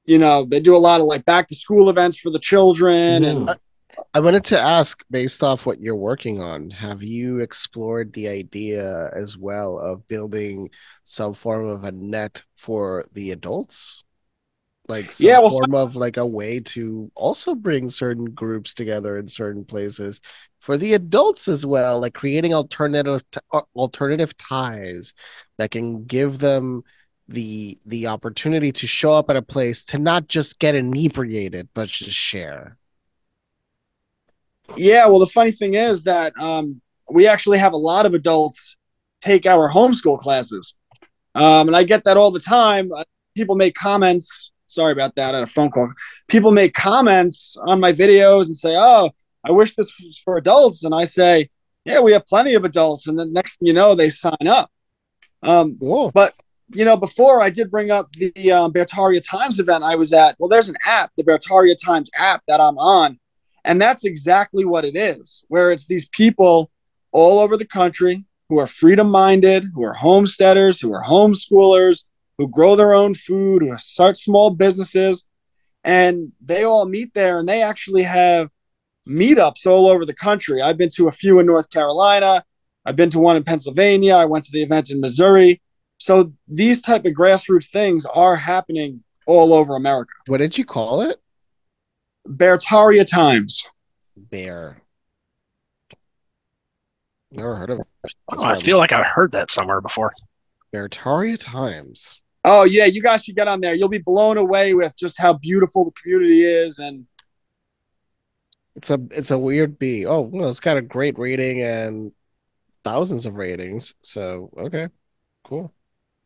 you 0.07 0.17
know 0.17 0.45
they 0.45 0.61
do 0.61 0.77
a 0.77 0.79
lot 0.79 1.01
of 1.01 1.07
like 1.07 1.25
back 1.25 1.49
to 1.49 1.57
school 1.57 1.91
events 1.91 2.17
for 2.17 2.31
the 2.31 2.39
children 2.39 3.25
mm. 3.25 3.31
and 3.31 3.59
I 4.15 4.21
wanted 4.21 4.45
to 4.47 4.59
ask, 4.61 5.05
based 5.11 5.43
off 5.43 5.67
what 5.67 5.81
you're 5.81 5.95
working 5.95 6.41
on, 6.41 6.71
have 6.71 7.03
you 7.03 7.39
explored 7.41 8.13
the 8.13 8.29
idea 8.29 9.11
as 9.15 9.37
well 9.37 9.79
of 9.79 10.09
building 10.09 10.71
some 11.05 11.35
form 11.35 11.67
of 11.69 11.85
a 11.85 11.93
net 11.93 12.45
for 12.57 13.07
the 13.13 13.31
adults? 13.33 14.05
like 14.89 15.13
some 15.13 15.21
Yeah, 15.21 15.41
well, 15.41 15.51
form 15.51 15.75
of 15.75 15.97
like 15.97 16.17
a 16.17 16.27
way 16.27 16.61
to 16.61 17.13
also 17.17 17.55
bring 17.55 17.91
certain 17.91 18.27
groups 18.27 18.75
together 18.75 19.19
in 19.19 19.29
certain 19.29 19.65
places 19.65 20.21
for 20.61 20.79
the 20.79 20.95
adults 20.95 21.49
as 21.49 21.67
well, 21.67 22.01
like 22.01 22.15
creating 22.15 22.55
alternative 22.55 23.23
t- 23.33 23.41
uh, 23.53 23.63
alternative 23.77 24.37
ties 24.39 25.15
that 25.59 25.73
can 25.73 26.07
give 26.07 26.39
them 26.41 26.85
the 27.29 27.79
the 27.87 28.09
opportunity 28.09 28.73
to 28.73 28.87
show 28.89 29.15
up 29.15 29.31
at 29.31 29.37
a 29.37 29.43
place 29.43 29.85
to 29.87 29.99
not 29.99 30.29
just 30.29 30.59
get 30.61 30.75
inebriated 30.77 31.69
but 31.75 31.89
just 31.91 32.13
share. 32.13 32.78
Yeah, 34.77 35.07
well, 35.07 35.19
the 35.19 35.27
funny 35.27 35.51
thing 35.51 35.75
is 35.75 36.05
that 36.05 36.33
um, 36.39 36.81
we 37.11 37.27
actually 37.27 37.59
have 37.59 37.73
a 37.73 37.79
lot 37.79 38.07
of 38.07 38.15
adults 38.15 38.77
take 39.21 39.47
our 39.47 39.71
homeschool 39.71 40.19
classes, 40.19 40.75
um, 41.35 41.69
and 41.69 41.77
I 41.77 41.85
get 41.85 42.05
that 42.05 42.17
all 42.17 42.31
the 42.31 42.41
time. 42.41 42.91
Uh, 42.93 43.05
People 43.35 43.55
make 43.55 43.77
comments. 43.77 44.51
Sorry 44.67 44.93
about 44.93 45.15
that. 45.15 45.33
I 45.33 45.39
had 45.39 45.45
a 45.45 45.51
phone 45.51 45.71
call. 45.71 45.89
People 46.27 46.51
make 46.51 46.75
comments 46.75 47.57
on 47.69 47.79
my 47.79 47.93
videos 47.93 48.47
and 48.47 48.57
say, 48.57 48.75
"Oh, 48.77 49.11
I 49.45 49.53
wish 49.53 49.77
this 49.77 49.93
was 50.05 50.19
for 50.19 50.37
adults," 50.37 50.83
and 50.83 50.93
I 50.93 51.05
say, 51.05 51.49
"Yeah, 51.85 52.01
we 52.01 52.11
have 52.13 52.27
plenty 52.27 52.55
of 52.55 52.65
adults." 52.65 53.07
And 53.07 53.17
then 53.17 53.33
next 53.33 53.59
thing 53.59 53.69
you 53.69 53.75
know, 53.75 53.95
they 53.95 54.11
sign 54.11 54.49
up. 54.49 54.73
Um, 55.45 55.79
but 56.13 56.35
you 56.75 56.85
know, 56.85 56.97
before 56.97 57.41
I 57.41 57.49
did 57.51 57.71
bring 57.71 57.93
up 57.93 58.11
the 58.13 58.51
um, 58.51 58.73
Beartaria 58.73 59.23
Times 59.25 59.61
event 59.61 59.85
I 59.85 59.95
was 59.95 60.13
at. 60.13 60.35
Well, 60.41 60.49
there's 60.49 60.69
an 60.69 60.77
app, 60.85 61.13
the 61.17 61.23
Beartaria 61.23 61.77
Times 61.83 62.11
app 62.19 62.43
that 62.49 62.61
I'm 62.61 62.77
on, 62.77 63.19
and 63.69 63.81
that's 63.81 64.05
exactly 64.05 64.65
what 64.65 64.87
it 64.87 64.97
is. 64.97 65.45
Where 65.49 65.71
it's 65.71 65.87
these 65.87 66.09
people 66.09 66.71
all 67.13 67.39
over 67.39 67.57
the 67.57 67.67
country 67.67 68.25
who 68.49 68.59
are 68.59 68.67
freedom 68.67 69.11
minded, 69.11 69.65
who 69.75 69.85
are 69.85 69.93
homesteaders, 69.93 70.81
who 70.81 70.93
are 70.95 71.05
homeschoolers, 71.05 72.05
who 72.39 72.49
grow 72.49 72.77
their 72.77 72.95
own 72.95 73.15
food, 73.15 73.63
who 73.63 73.77
start 73.77 74.17
small 74.17 74.51
businesses, 74.51 75.27
and 75.85 76.33
they 76.41 76.65
all 76.65 76.89
meet 76.89 77.13
there, 77.13 77.39
and 77.39 77.47
they 77.47 77.63
actually 77.63 78.03
have 78.03 78.49
meetups 79.07 79.67
all 79.67 79.91
over 79.91 80.07
the 80.07 80.15
country. 80.15 80.63
I've 80.63 80.79
been 80.79 80.91
to 80.97 81.09
a 81.09 81.13
few 81.13 81.39
in 81.39 81.45
North 81.47 81.69
Carolina. 81.71 82.43
I've 82.87 82.97
been 82.97 83.11
to 83.11 83.19
one 83.19 83.37
in 83.37 83.45
Pennsylvania. 83.45 84.15
I 84.15 84.25
went 84.25 84.47
to 84.47 84.53
the 84.53 84.63
event 84.63 84.91
in 84.91 84.99
Missouri. 84.99 85.61
So 85.99 86.33
these 86.47 86.81
type 86.81 87.05
of 87.05 87.13
grassroots 87.13 87.71
things 87.71 88.07
are 88.07 88.37
happening 88.37 89.03
all 89.27 89.53
over 89.53 89.77
America. 89.77 90.13
What 90.27 90.39
did 90.39 90.57
you 90.57 90.65
call 90.65 91.03
it? 91.03 91.21
Beartaria 92.29 93.07
Times. 93.07 93.69
Bear. 94.17 94.83
Never 97.31 97.57
heard 97.57 97.71
of 97.71 97.81
it. 97.81 97.87
Oh, 98.31 98.45
I 98.45 98.63
feel 98.63 98.79
like 98.79 98.93
I've 98.93 99.07
heard 99.07 99.33
that 99.33 99.51
somewhere 99.51 99.81
before. 99.81 100.13
Beartaria 100.75 101.39
Times. 101.39 102.21
Oh 102.45 102.65
yeah, 102.65 102.85
you 102.85 103.03
guys 103.03 103.25
should 103.25 103.37
get 103.37 103.49
on 103.49 103.61
there. 103.61 103.75
You'll 103.75 103.89
be 103.89 103.99
blown 103.99 104.39
away 104.39 104.75
with 104.75 104.97
just 104.97 105.19
how 105.19 105.35
beautiful 105.35 105.85
the 105.85 105.93
community 105.93 106.45
is 106.45 106.79
and 106.79 107.07
It's 108.77 108.91
a 108.91 109.01
it's 109.11 109.31
a 109.31 109.39
weird 109.39 109.79
bee. 109.79 110.07
Oh 110.07 110.21
well, 110.21 110.49
it's 110.49 110.61
got 110.61 110.77
a 110.77 110.83
great 110.83 111.19
rating 111.19 111.63
and 111.63 112.13
thousands 112.85 113.27
of 113.27 113.35
ratings. 113.35 113.95
So 114.03 114.51
okay, 114.57 114.89
cool. 115.45 115.73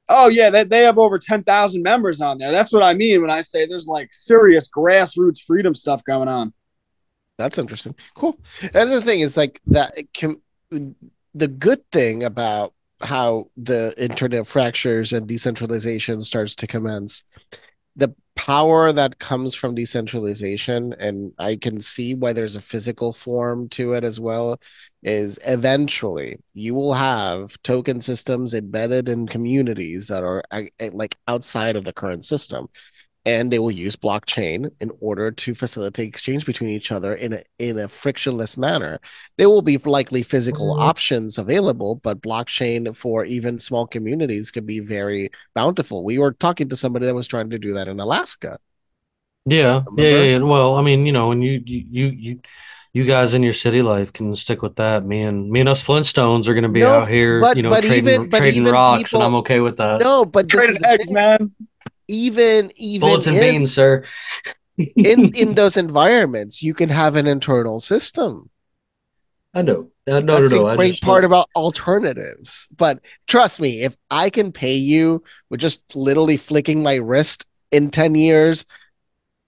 Oh 0.08 0.28
yeah, 0.28 0.50
they, 0.50 0.64
they 0.64 0.82
have 0.82 0.98
over 0.98 1.18
10,000 1.18 1.82
members 1.82 2.20
on 2.20 2.38
there. 2.38 2.52
That's 2.52 2.72
what 2.72 2.82
I 2.82 2.94
mean 2.94 3.20
when 3.20 3.30
I 3.30 3.40
say 3.40 3.66
there's 3.66 3.86
like 3.86 4.12
serious 4.12 4.68
grassroots 4.68 5.42
freedom 5.42 5.74
stuff 5.74 6.04
going 6.04 6.28
on. 6.28 6.52
That's 7.38 7.58
interesting. 7.58 7.94
Cool. 8.14 8.38
That's 8.72 8.90
the 8.90 9.00
thing 9.00 9.20
is 9.20 9.36
like 9.36 9.60
that. 9.66 9.94
Can 10.12 10.40
the 11.34 11.48
good 11.48 11.90
thing 11.90 12.22
about 12.22 12.74
how 13.00 13.48
the 13.56 13.94
internet 14.02 14.46
fractures 14.46 15.12
and 15.12 15.26
decentralization 15.26 16.20
starts 16.20 16.54
to 16.56 16.66
commence, 16.66 17.24
the 17.96 18.14
power 18.34 18.92
that 18.92 19.18
comes 19.18 19.54
from 19.54 19.74
decentralization, 19.74 20.94
and 20.98 21.32
I 21.38 21.56
can 21.56 21.80
see 21.80 22.14
why 22.14 22.32
there's 22.32 22.56
a 22.56 22.60
physical 22.60 23.12
form 23.12 23.68
to 23.70 23.92
it 23.92 24.04
as 24.04 24.18
well, 24.18 24.60
is 25.02 25.38
eventually 25.46 26.38
you 26.54 26.74
will 26.74 26.94
have 26.94 27.60
token 27.62 28.00
systems 28.00 28.54
embedded 28.54 29.08
in 29.08 29.26
communities 29.26 30.08
that 30.08 30.22
are 30.24 30.42
uh, 30.50 30.62
like 30.92 31.16
outside 31.28 31.76
of 31.76 31.84
the 31.84 31.92
current 31.92 32.24
system 32.24 32.68
and 33.24 33.52
they 33.52 33.58
will 33.58 33.70
use 33.70 33.94
blockchain 33.94 34.70
in 34.80 34.90
order 35.00 35.30
to 35.30 35.54
facilitate 35.54 36.08
exchange 36.08 36.44
between 36.44 36.70
each 36.70 36.90
other 36.90 37.14
in 37.14 37.32
a 37.34 37.42
in 37.58 37.78
a 37.78 37.88
frictionless 37.88 38.56
manner. 38.56 38.98
There 39.38 39.48
will 39.48 39.62
be 39.62 39.78
likely 39.78 40.22
physical 40.22 40.74
Mhm. 40.74 40.80
options 40.80 41.38
available, 41.38 41.96
but 41.96 42.20
blockchain 42.20 42.96
for 42.96 43.24
even 43.24 43.58
small 43.58 43.86
communities 43.86 44.50
can 44.50 44.66
be 44.66 44.80
very 44.80 45.30
bountiful. 45.54 46.02
We 46.04 46.18
were 46.18 46.32
talking 46.32 46.68
to 46.70 46.76
somebody 46.76 47.06
that 47.06 47.14
was 47.14 47.28
trying 47.28 47.50
to 47.50 47.58
do 47.58 47.72
that 47.74 47.86
in 47.88 48.00
Alaska. 48.00 48.58
Yeah, 49.44 49.56
yeah, 49.56 49.62
yeah, 49.64 49.82
Remember? 50.14 50.24
yeah. 50.24 50.38
Well, 50.38 50.74
I 50.76 50.82
mean, 50.82 51.04
you 51.06 51.12
know, 51.12 51.32
and 51.32 51.42
you, 51.42 51.62
you, 51.64 51.84
you, 51.90 52.06
you, 52.06 52.40
you 52.92 53.04
guys 53.04 53.34
in 53.34 53.42
your 53.42 53.54
city 53.54 53.82
life 53.82 54.12
can 54.12 54.36
stick 54.36 54.62
with 54.62 54.76
that. 54.76 55.04
Me 55.04 55.22
and 55.22 55.50
me 55.50 55.60
and 55.60 55.68
us 55.68 55.82
Flintstones 55.82 56.46
are 56.46 56.54
going 56.54 56.62
to 56.62 56.68
be 56.68 56.80
No, 56.80 56.94
out 57.00 57.08
here, 57.08 57.40
but- 57.40 57.56
you 57.56 57.62
know, 57.62 57.70
but 57.70 57.82
trading 57.82 58.08
even- 58.08 58.30
but 58.30 58.38
trading 58.38 58.62
even 58.62 58.72
rocks, 58.72 59.12
and 59.12 59.22
I'm 59.22 59.34
okay 59.36 59.60
with 59.60 59.76
that. 59.78 60.00
No, 60.00 60.24
but 60.24 60.48
Trading 60.48 60.76
is 60.76 60.82
eggs, 60.84 61.10
man. 61.10 61.52
Even 62.12 62.70
even 62.76 63.08
Bullets 63.08 63.26
and 63.26 63.36
in, 63.36 63.42
beans, 63.42 63.74
sir. 63.74 64.04
in 64.78 65.34
in 65.34 65.54
those 65.54 65.76
environments, 65.76 66.62
you 66.62 66.74
can 66.74 66.88
have 66.88 67.16
an 67.16 67.26
internal 67.26 67.80
system. 67.80 68.50
I 69.54 69.62
know. 69.62 69.90
Uh, 70.06 70.18
no, 70.18 70.20
no, 70.20 70.40
That's 70.40 70.52
no. 70.54 70.68
the 70.68 70.76
great 70.76 71.00
part 71.00 71.24
about 71.24 71.48
alternatives. 71.54 72.68
But 72.76 73.00
trust 73.26 73.60
me, 73.60 73.82
if 73.82 73.96
I 74.10 74.30
can 74.30 74.50
pay 74.50 74.74
you 74.74 75.22
with 75.50 75.60
just 75.60 75.94
literally 75.94 76.36
flicking 76.38 76.82
my 76.82 76.94
wrist 76.94 77.46
in 77.70 77.90
10 77.90 78.14
years, 78.14 78.64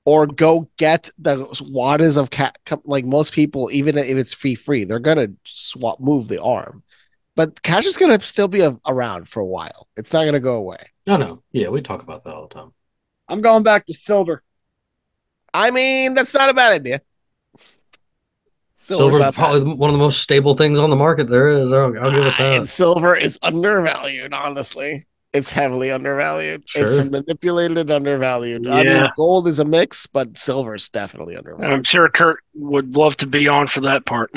or 0.04 0.26
go 0.26 0.68
get 0.76 1.10
the 1.18 1.46
waters 1.70 2.16
of 2.16 2.30
cat, 2.30 2.56
like 2.84 3.06
most 3.06 3.32
people, 3.32 3.70
even 3.72 3.96
if 3.96 4.16
it's 4.16 4.34
free, 4.34 4.54
free, 4.54 4.84
they're 4.84 4.98
gonna 4.98 5.28
swap, 5.44 5.98
move 6.00 6.28
the 6.28 6.42
arm. 6.42 6.82
But 7.36 7.62
cash 7.62 7.84
is 7.86 7.96
gonna 7.96 8.20
still 8.20 8.48
be 8.48 8.60
a, 8.60 8.78
around 8.86 9.28
for 9.28 9.40
a 9.40 9.46
while. 9.46 9.88
It's 9.96 10.12
not 10.12 10.24
gonna 10.24 10.40
go 10.40 10.56
away. 10.56 10.78
I 11.06 11.16
no. 11.16 11.42
Yeah, 11.52 11.68
we 11.68 11.82
talk 11.82 12.02
about 12.02 12.24
that 12.24 12.34
all 12.34 12.48
the 12.48 12.54
time. 12.54 12.72
I'm 13.28 13.40
going 13.40 13.62
back 13.62 13.86
to 13.86 13.94
silver. 13.94 14.42
I 15.52 15.70
mean, 15.70 16.14
that's 16.14 16.34
not 16.34 16.48
a 16.50 16.54
bad 16.54 16.72
idea. 16.72 17.00
Silver's 18.76 19.16
Silver's 19.16 19.18
not 19.18 19.34
bad. 19.34 19.40
probably 19.40 19.74
one 19.74 19.90
of 19.90 19.94
the 19.96 20.02
most 20.04 20.20
stable 20.20 20.56
things 20.56 20.78
on 20.78 20.90
the 20.90 20.96
market 20.96 21.28
there 21.28 21.48
is. 21.48 21.72
I'll, 21.72 21.96
I'll 21.98 22.10
give 22.10 22.26
it 22.26 22.34
Ah, 22.38 22.42
that. 22.50 22.56
And 22.56 22.68
silver 22.68 23.14
is 23.16 23.38
undervalued, 23.42 24.32
honestly. 24.34 25.06
It's 25.34 25.52
heavily 25.52 25.90
undervalued. 25.90 26.62
It's 26.76 27.02
manipulated 27.10 27.76
and 27.76 27.90
undervalued. 27.90 28.68
I 28.68 28.84
mean, 28.84 29.02
gold 29.16 29.48
is 29.48 29.58
a 29.58 29.64
mix, 29.64 30.06
but 30.06 30.38
silver's 30.38 30.88
definitely 30.88 31.36
undervalued. 31.36 31.74
I'm 31.74 31.82
sure 31.82 32.08
Kurt 32.08 32.38
would 32.54 32.96
love 32.96 33.16
to 33.16 33.26
be 33.26 33.48
on 33.48 33.66
for 33.66 33.80
that 33.80 34.06
part. 34.06 34.30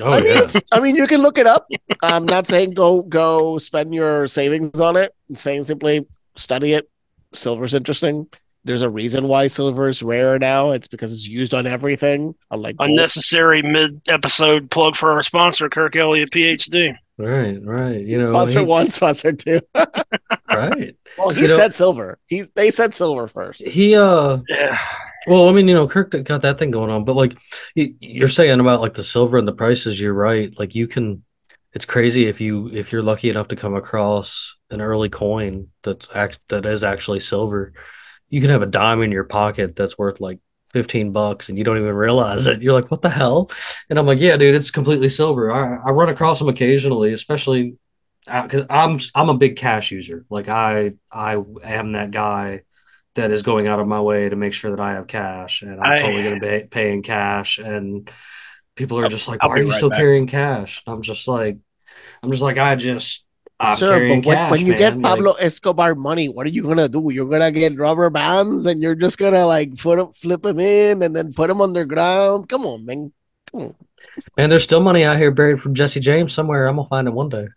Oh 0.00 0.10
I 0.10 0.20
mean, 0.20 0.26
yeah. 0.26 0.42
it's, 0.42 0.56
I 0.72 0.80
mean, 0.80 0.96
you 0.96 1.06
can 1.06 1.22
look 1.22 1.38
it 1.38 1.46
up. 1.46 1.68
I'm 2.02 2.26
not 2.26 2.48
saying 2.48 2.72
go 2.72 3.02
go 3.02 3.58
spend 3.58 3.94
your 3.94 4.26
savings 4.26 4.80
on 4.80 4.96
it. 4.96 5.14
I'm 5.28 5.36
saying 5.36 5.62
simply 5.64 6.04
study 6.34 6.72
it. 6.72 6.90
Silver's 7.32 7.74
interesting. 7.74 8.26
There's 8.64 8.82
a 8.82 8.90
reason 8.90 9.28
why 9.28 9.46
silver 9.46 9.88
is 9.88 10.02
rare 10.02 10.38
now. 10.38 10.72
It's 10.72 10.88
because 10.88 11.14
it's 11.14 11.28
used 11.28 11.54
on 11.54 11.66
everything, 11.66 12.34
unlike 12.50 12.76
gold. 12.76 12.90
Unnecessary 12.90 13.62
mid-episode 13.62 14.70
plug 14.70 14.96
for 14.96 15.12
our 15.12 15.22
sponsor, 15.22 15.68
Kirk 15.70 15.96
Elliott, 15.96 16.30
PhD. 16.30 16.94
Right, 17.20 17.58
right. 17.62 18.00
You 18.00 18.18
know, 18.18 18.30
Sponsor 18.32 18.60
he- 18.60 18.64
one, 18.64 18.90
sponsor 18.90 19.32
two. 19.32 19.60
right. 20.50 20.96
Well, 21.18 21.30
he 21.30 21.42
You 21.42 21.48
know- 21.48 21.56
said 21.56 21.74
silver. 21.74 22.18
He 22.26 22.44
they 22.54 22.70
said 22.70 22.94
silver 22.94 23.28
first. 23.28 23.62
He 23.62 23.94
uh 23.94 24.38
Yeah, 24.48 24.78
Well, 25.26 25.48
I 25.48 25.52
mean, 25.52 25.68
you 25.68 25.74
know, 25.74 25.86
Kirk 25.86 26.10
got 26.24 26.42
that 26.42 26.58
thing 26.58 26.70
going 26.70 26.90
on, 26.90 27.04
but 27.04 27.16
like 27.16 27.38
you're 27.74 28.28
saying 28.28 28.58
about 28.60 28.80
like 28.80 28.94
the 28.94 29.04
silver 29.04 29.38
and 29.38 29.46
the 29.46 29.52
prices, 29.52 30.00
you're 30.00 30.14
right. 30.14 30.56
Like 30.58 30.74
you 30.74 30.88
can, 30.88 31.22
it's 31.72 31.84
crazy 31.84 32.26
if 32.26 32.40
you 32.40 32.68
if 32.72 32.90
you're 32.92 33.02
lucky 33.02 33.28
enough 33.30 33.48
to 33.48 33.56
come 33.56 33.74
across 33.76 34.56
an 34.70 34.80
early 34.80 35.08
coin 35.08 35.68
that's 35.82 36.08
act 36.14 36.40
that 36.48 36.64
is 36.66 36.82
actually 36.84 37.20
silver. 37.20 37.72
You 38.28 38.40
can 38.40 38.50
have 38.50 38.62
a 38.62 38.66
dime 38.66 39.02
in 39.02 39.12
your 39.12 39.24
pocket 39.24 39.76
that's 39.76 39.98
worth 39.98 40.20
like 40.20 40.38
15 40.72 41.12
bucks 41.12 41.48
and 41.48 41.58
you 41.58 41.64
don't 41.64 41.78
even 41.78 41.94
realize 41.94 42.46
it. 42.46 42.62
You're 42.62 42.72
like, 42.74 42.90
what 42.90 43.02
the 43.02 43.10
hell? 43.10 43.50
And 43.88 43.98
I'm 43.98 44.06
like, 44.06 44.20
yeah, 44.20 44.36
dude, 44.36 44.54
it's 44.54 44.70
completely 44.70 45.08
silver. 45.08 45.52
I, 45.52 45.88
I 45.88 45.90
run 45.90 46.08
across 46.08 46.38
them 46.38 46.48
occasionally, 46.48 47.12
especially 47.12 47.76
uh, 48.26 48.42
because 48.42 48.66
I'm 48.70 48.98
I'm 49.14 49.28
a 49.28 49.36
big 49.36 49.56
cash 49.56 49.90
user. 49.90 50.24
Like 50.30 50.48
I 50.48 50.92
I 51.10 51.34
am 51.64 51.92
that 51.92 52.10
guy 52.10 52.62
that 53.14 53.30
is 53.30 53.42
going 53.42 53.66
out 53.66 53.80
of 53.80 53.88
my 53.88 54.00
way 54.00 54.28
to 54.28 54.36
make 54.36 54.52
sure 54.54 54.70
that 54.70 54.80
I 54.80 54.92
have 54.92 55.06
cash, 55.06 55.62
and 55.62 55.80
I'm 55.80 55.92
I- 55.92 55.96
totally 55.96 56.22
going 56.22 56.40
to 56.40 56.60
be 56.60 56.66
pay 56.68 56.92
in 56.92 57.02
cash. 57.02 57.58
And 57.58 58.10
people 58.76 58.98
are 58.98 59.08
just 59.08 59.28
like, 59.28 59.42
"Why 59.42 59.50
are 59.50 59.58
you 59.58 59.70
right 59.70 59.76
still 59.76 59.90
back. 59.90 59.98
carrying 59.98 60.26
cash?" 60.26 60.82
I'm 60.86 61.02
just 61.02 61.26
like, 61.26 61.58
I'm 62.22 62.30
just 62.30 62.42
like, 62.42 62.58
I 62.58 62.76
just 62.76 63.26
I'm 63.62 63.76
Sir, 63.76 64.08
but 64.08 64.08
when, 64.08 64.22
cash, 64.22 64.50
when 64.50 64.66
you 64.66 64.74
get 64.74 64.94
man. 64.94 65.02
Like, 65.02 65.12
Pablo 65.16 65.32
Escobar 65.34 65.94
money, 65.94 66.28
what 66.30 66.46
are 66.46 66.50
you 66.50 66.62
gonna 66.62 66.88
do? 66.88 67.10
You're 67.12 67.28
gonna 67.28 67.52
get 67.52 67.76
rubber 67.78 68.08
bands 68.08 68.64
and 68.64 68.80
you're 68.82 68.94
just 68.94 69.18
gonna 69.18 69.46
like 69.46 69.76
put 69.76 69.98
'em- 69.98 70.12
flip 70.12 70.42
them 70.42 70.58
in 70.60 71.02
and 71.02 71.14
then 71.14 71.34
put 71.34 71.48
them 71.48 71.60
underground. 71.60 72.48
Come 72.48 72.64
on, 72.64 72.86
man. 72.86 73.12
Come 73.50 73.60
on. 73.60 73.74
man, 74.36 74.48
there's 74.48 74.62
still 74.64 74.80
money 74.80 75.04
out 75.04 75.18
here 75.18 75.30
buried 75.30 75.60
from 75.60 75.74
Jesse 75.74 76.00
James 76.00 76.32
somewhere. 76.32 76.66
I'm 76.68 76.76
gonna 76.76 76.88
find 76.88 77.06
it 77.06 77.12
one 77.12 77.28
day. 77.28 77.48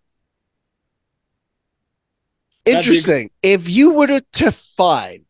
be- 2.66 2.72
Interesting. 2.72 3.30
If 3.42 3.70
you 3.70 3.94
were 3.94 4.08
to, 4.08 4.22
to 4.34 4.52
find 4.52 5.26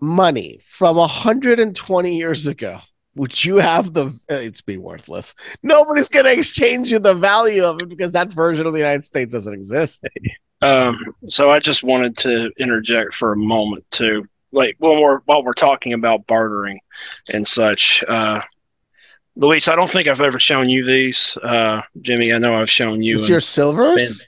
money 0.00 0.58
from 0.62 0.96
120 0.96 2.16
years 2.16 2.46
ago, 2.46 2.80
would 3.14 3.44
you 3.44 3.56
have 3.56 3.92
the 3.92 4.12
it's 4.28 4.60
be 4.60 4.76
worthless? 4.76 5.34
Nobody's 5.62 6.08
gonna 6.08 6.30
exchange 6.30 6.90
you 6.92 6.98
the 6.98 7.14
value 7.14 7.64
of 7.64 7.80
it 7.80 7.88
because 7.88 8.12
that 8.12 8.32
version 8.32 8.66
of 8.66 8.72
the 8.72 8.78
United 8.80 9.04
States 9.04 9.32
doesn't 9.32 9.54
exist. 9.54 10.06
Um, 10.62 11.14
so 11.28 11.50
I 11.50 11.58
just 11.58 11.84
wanted 11.84 12.16
to 12.18 12.50
interject 12.58 13.14
for 13.14 13.32
a 13.32 13.36
moment 13.36 13.84
to 13.92 14.26
Like 14.52 14.76
when 14.78 15.00
we're 15.00 15.18
while 15.26 15.42
we're 15.44 15.52
talking 15.52 15.92
about 15.92 16.26
bartering 16.26 16.78
and 17.32 17.46
such, 17.46 18.02
uh, 18.08 18.40
Luis, 19.36 19.66
I 19.66 19.74
don't 19.74 19.90
think 19.90 20.06
I've 20.06 20.20
ever 20.20 20.38
shown 20.38 20.68
you 20.68 20.84
these. 20.84 21.36
Uh, 21.42 21.82
Jimmy, 22.00 22.32
I 22.32 22.38
know 22.38 22.54
I've 22.54 22.70
shown 22.70 23.02
you. 23.02 23.14
Is 23.14 23.28
your 23.28 23.40
silvers? 23.40 24.26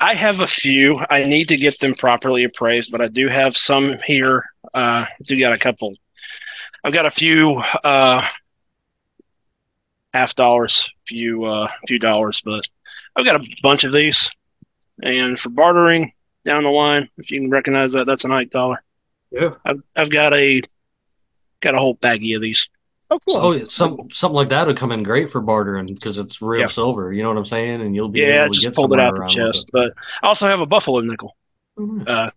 I 0.00 0.14
have 0.14 0.38
a 0.38 0.46
few. 0.46 0.96
I 1.10 1.24
need 1.24 1.48
to 1.48 1.56
get 1.56 1.80
them 1.80 1.94
properly 1.94 2.44
appraised, 2.44 2.92
but 2.92 3.00
I 3.00 3.08
do 3.08 3.26
have 3.26 3.56
some 3.56 3.98
here. 4.06 4.44
Uh, 4.72 5.04
do 5.22 5.38
got 5.38 5.52
a 5.52 5.58
couple. 5.58 5.96
I've 6.86 6.92
got 6.92 7.04
a 7.04 7.10
few 7.10 7.60
uh, 7.82 8.28
half 10.14 10.36
dollars, 10.36 10.88
few 11.08 11.44
uh, 11.44 11.68
few 11.88 11.98
dollars, 11.98 12.40
but 12.44 12.62
I've 13.16 13.24
got 13.24 13.44
a 13.44 13.56
bunch 13.60 13.82
of 13.82 13.92
these. 13.92 14.30
And 15.02 15.36
for 15.36 15.48
bartering 15.48 16.12
down 16.44 16.62
the 16.62 16.68
line, 16.68 17.08
if 17.18 17.32
you 17.32 17.40
can 17.40 17.50
recognize 17.50 17.92
that, 17.94 18.06
that's 18.06 18.24
an 18.24 18.30
eight 18.30 18.50
dollar. 18.50 18.84
Yeah. 19.32 19.54
I've 19.64 19.82
I've 19.96 20.10
got 20.10 20.32
a 20.32 20.62
got 21.60 21.74
a 21.74 21.78
whole 21.78 21.96
baggie 21.96 22.36
of 22.36 22.42
these. 22.42 22.68
Oh, 23.10 23.18
cool. 23.18 23.36
Oh, 23.36 23.52
yeah, 23.52 23.64
some 23.66 24.08
something 24.12 24.36
like 24.36 24.50
that 24.50 24.68
would 24.68 24.76
come 24.76 24.92
in 24.92 25.02
great 25.02 25.28
for 25.28 25.40
bartering 25.40 25.86
because 25.92 26.18
it's 26.18 26.40
real 26.40 26.60
Yeah. 26.60 26.66
silver. 26.68 27.12
You 27.12 27.24
know 27.24 27.30
what 27.30 27.38
I'm 27.38 27.46
saying? 27.46 27.80
And 27.80 27.96
you'll 27.96 28.10
be 28.10 28.20
Yeah, 28.20 28.44
able 28.44 28.54
to 28.54 28.60
just 28.60 28.68
get 28.68 28.74
pulled 28.76 28.92
it 28.92 29.00
somewhere 29.00 29.08
out 29.08 29.14
the 29.16 29.20
around 29.22 29.36
chest. 29.38 29.70
But 29.72 29.92
I 30.22 30.28
also 30.28 30.46
have 30.46 30.60
a 30.60 30.66
buffalo 30.66 31.00
nickel. 31.00 31.36
it. 31.78 32.08
Uh, 32.08 32.30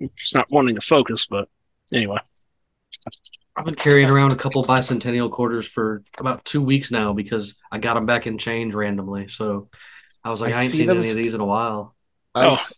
it's 0.00 0.34
not 0.34 0.50
wanting 0.50 0.74
to 0.74 0.82
focus, 0.82 1.26
but 1.26 1.48
anyway. 1.94 2.18
I've 3.58 3.64
been 3.64 3.74
carrying 3.74 4.08
around 4.08 4.30
a 4.30 4.36
couple 4.36 4.62
bicentennial 4.62 5.32
quarters 5.32 5.66
for 5.66 6.04
about 6.16 6.44
two 6.44 6.62
weeks 6.62 6.92
now 6.92 7.12
because 7.12 7.56
I 7.72 7.78
got 7.78 7.94
them 7.94 8.06
back 8.06 8.28
in 8.28 8.38
change 8.38 8.72
randomly. 8.72 9.26
So 9.26 9.68
I 10.22 10.30
was 10.30 10.40
like, 10.40 10.54
I 10.54 10.60
I, 10.60 10.62
ain't 10.62 10.70
see 10.70 10.78
seen 10.78 10.86
them 10.86 10.98
any 10.98 11.10
of 11.10 11.16
these 11.16 11.34
in 11.34 11.40
a 11.40 11.44
while. 11.44 11.96
I 12.36 12.46
oh. 12.46 12.50
s- 12.52 12.74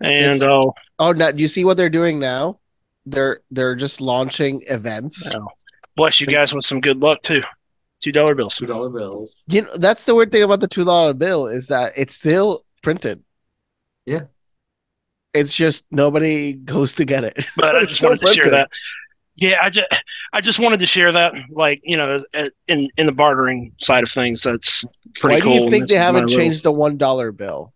And 0.00 0.36
It's- 0.36 0.42
uh, 0.42 0.70
oh, 0.98 1.12
now 1.12 1.32
do 1.32 1.42
you 1.42 1.48
see 1.48 1.66
what 1.66 1.76
they're 1.76 1.90
doing 1.90 2.18
now? 2.18 2.60
They're 3.04 3.40
they're 3.50 3.76
just 3.76 4.00
launching 4.00 4.62
events. 4.68 5.30
Oh. 5.36 5.48
bless 5.96 6.18
you 6.18 6.26
guys 6.26 6.54
with 6.54 6.64
some 6.64 6.80
good 6.80 7.00
luck 7.00 7.20
too. 7.20 7.42
Two 8.00 8.12
dollar 8.12 8.34
bills. 8.34 8.54
Two 8.54 8.64
dollar 8.66 8.88
bills. 8.88 9.44
You 9.48 9.62
know, 9.62 9.70
that's 9.76 10.06
the 10.06 10.14
weird 10.14 10.32
thing 10.32 10.42
about 10.44 10.60
the 10.60 10.68
two 10.68 10.86
dollar 10.86 11.12
bill 11.12 11.46
is 11.46 11.68
that 11.68 11.92
it's 11.96 12.14
still 12.14 12.62
printed. 12.82 13.22
Yeah. 14.06 14.22
It's 15.34 15.54
just 15.54 15.84
nobody 15.90 16.54
goes 16.54 16.94
to 16.94 17.04
get 17.04 17.24
it. 17.24 17.44
But 17.56 17.76
I 17.76 17.78
It's 17.82 17.88
just 17.88 17.96
still 17.98 18.10
wanted 18.10 18.20
to 18.22 18.34
share 18.34 18.50
that. 18.52 18.70
Yeah, 19.36 19.56
I 19.62 19.70
just 19.70 19.86
I 20.32 20.40
just 20.40 20.60
wanted 20.60 20.80
to 20.80 20.86
share 20.86 21.12
that. 21.12 21.34
Like 21.50 21.80
you 21.82 21.96
know, 21.96 22.22
in 22.68 22.88
in 22.96 23.06
the 23.06 23.12
bartering 23.12 23.72
side 23.80 24.02
of 24.04 24.10
things, 24.10 24.42
that's 24.42 24.84
pretty 25.16 25.36
Why 25.36 25.40
cool. 25.40 25.52
Why 25.52 25.58
do 25.58 25.64
you 25.64 25.70
think 25.70 25.88
they 25.88 25.96
haven't 25.96 26.28
changed 26.28 26.64
the 26.64 26.72
one 26.72 26.96
dollar 26.96 27.32
bill? 27.32 27.74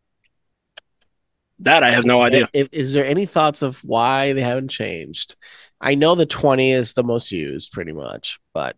that? 1.61 1.83
I 1.83 1.91
have 1.91 2.05
no 2.05 2.23
idea. 2.23 2.49
If, 2.53 2.69
is 2.73 2.93
there 2.93 3.07
any 3.07 3.27
thoughts 3.27 3.63
of 3.63 3.83
why 3.85 4.33
they 4.33 4.43
haven't 4.43 4.69
changed? 4.69 5.37
I 5.81 5.95
know 5.95 6.15
the 6.15 6.27
20 6.27 6.73
is 6.73 6.95
the 6.95 7.05
most 7.05 7.31
used 7.31 7.73
pretty 7.73 7.93
much, 7.93 8.41
but 8.53 8.77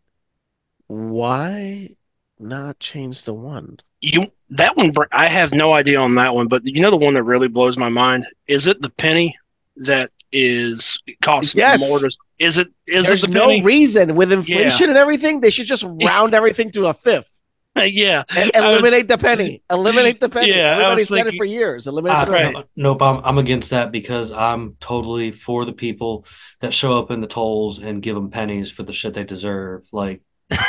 why 0.86 1.96
not 2.38 2.78
change 2.78 3.24
the 3.24 3.34
one? 3.34 3.78
You 4.00 4.30
that 4.50 4.76
one, 4.76 4.92
I 5.12 5.28
have 5.28 5.52
no 5.52 5.74
idea 5.74 6.00
on 6.00 6.14
that 6.16 6.34
one. 6.34 6.48
But 6.48 6.62
you 6.64 6.80
know, 6.80 6.90
the 6.90 6.96
one 6.96 7.14
that 7.14 7.22
really 7.22 7.48
blows 7.48 7.76
my 7.78 7.88
mind 7.88 8.26
is 8.48 8.66
it 8.66 8.80
the 8.80 8.90
penny 8.90 9.38
that 9.76 10.10
is 10.32 10.98
costs 11.22 11.54
Yes. 11.54 11.80
more 11.80 11.98
to. 11.98 12.10
Is 12.40 12.58
it? 12.58 12.68
Is 12.86 13.06
There's 13.06 13.22
it 13.22 13.28
the 13.28 13.34
no 13.34 13.48
penny? 13.48 13.62
reason 13.62 14.16
with 14.16 14.32
inflation 14.32 14.88
and 14.88 14.98
everything, 14.98 15.40
they 15.40 15.50
should 15.50 15.66
just 15.66 15.84
round 16.04 16.34
everything 16.34 16.72
to 16.72 16.86
a 16.86 16.94
fifth 16.94 17.30
yeah, 17.76 18.24
and 18.36 18.50
I 18.56 18.60
would- 18.60 18.72
eliminate 18.80 19.06
the 19.06 19.16
penny. 19.16 19.62
Eliminate 19.70 20.18
the 20.18 20.28
penny. 20.28 20.48
Yeah, 20.50 20.72
Everybody 20.72 21.00
was 21.02 21.08
said 21.08 21.26
it 21.28 21.36
for 21.36 21.44
years. 21.44 21.86
Eliminate 21.86 22.18
I, 22.18 22.24
the 22.24 22.30
ah, 22.32 22.34
penny. 22.34 22.54
right. 22.56 22.64
Nope, 22.74 23.00
I'm, 23.02 23.20
I'm 23.24 23.38
against 23.38 23.70
that 23.70 23.92
because 23.92 24.32
I'm 24.32 24.76
totally 24.80 25.30
for 25.30 25.64
the 25.64 25.72
people 25.72 26.26
that 26.60 26.74
show 26.74 26.98
up 26.98 27.12
in 27.12 27.20
the 27.20 27.28
tolls 27.28 27.78
and 27.78 28.02
give 28.02 28.16
them 28.16 28.30
pennies 28.30 28.72
for 28.72 28.82
the 28.82 28.92
shit 28.92 29.14
they 29.14 29.22
deserve. 29.22 29.86
Like, 29.92 30.22
I, 30.50 30.66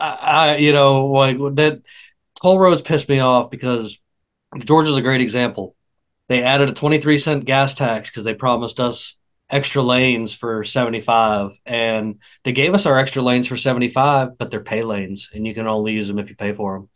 I, 0.00 0.56
you 0.56 0.72
know, 0.72 1.06
like 1.06 1.36
that 1.56 1.82
toll 2.42 2.58
roads 2.58 2.82
pissed 2.82 3.08
me 3.08 3.20
off 3.20 3.50
because 3.50 3.96
Georgia's 4.58 4.96
a 4.96 5.02
great 5.02 5.20
example. 5.20 5.76
They 6.28 6.42
added 6.42 6.68
a 6.68 6.72
23 6.72 7.18
cent 7.18 7.44
gas 7.44 7.74
tax 7.74 8.10
because 8.10 8.24
they 8.24 8.34
promised 8.34 8.80
us 8.80 9.16
extra 9.48 9.82
lanes 9.82 10.34
for 10.34 10.64
75 10.64 11.52
and 11.66 12.16
they 12.44 12.52
gave 12.52 12.74
us 12.74 12.84
our 12.86 12.98
extra 12.98 13.22
lanes 13.22 13.46
for 13.46 13.56
75 13.56 14.36
but 14.38 14.50
they're 14.50 14.62
pay 14.62 14.82
lanes 14.82 15.30
and 15.32 15.46
you 15.46 15.54
can 15.54 15.66
only 15.68 15.92
use 15.92 16.08
them 16.08 16.18
if 16.18 16.30
you 16.30 16.36
pay 16.36 16.52
for 16.52 16.74
them 16.78 16.88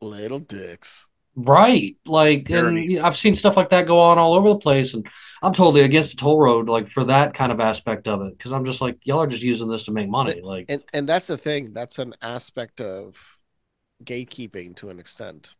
Little 0.00 0.38
dicks. 0.38 1.08
Right. 1.36 1.96
Like, 2.06 2.46
Tyranny. 2.46 2.96
and 2.96 3.00
I've 3.00 3.16
seen 3.16 3.34
stuff 3.34 3.56
like 3.56 3.70
that 3.70 3.86
go 3.86 3.98
on 3.98 4.18
all 4.18 4.34
over 4.34 4.50
the 4.50 4.58
place. 4.58 4.94
And 4.94 5.06
I'm 5.42 5.52
totally 5.52 5.80
against 5.80 6.12
a 6.12 6.16
toll 6.16 6.40
road, 6.40 6.68
like, 6.68 6.88
for 6.88 7.04
that 7.04 7.34
kind 7.34 7.50
of 7.50 7.60
aspect 7.60 8.06
of 8.06 8.22
it. 8.22 8.38
Cause 8.38 8.52
I'm 8.52 8.64
just 8.64 8.80
like, 8.80 8.98
y'all 9.04 9.22
are 9.22 9.26
just 9.26 9.42
using 9.42 9.68
this 9.68 9.84
to 9.86 9.92
make 9.92 10.08
money. 10.08 10.40
Like, 10.40 10.66
And 10.68 10.82
and 10.92 11.08
that's 11.08 11.26
the 11.26 11.36
thing. 11.36 11.72
That's 11.72 11.98
an 11.98 12.14
aspect 12.22 12.80
of 12.80 13.16
gatekeeping 14.04 14.76
to 14.76 14.90
an 14.90 15.00
extent. 15.00 15.56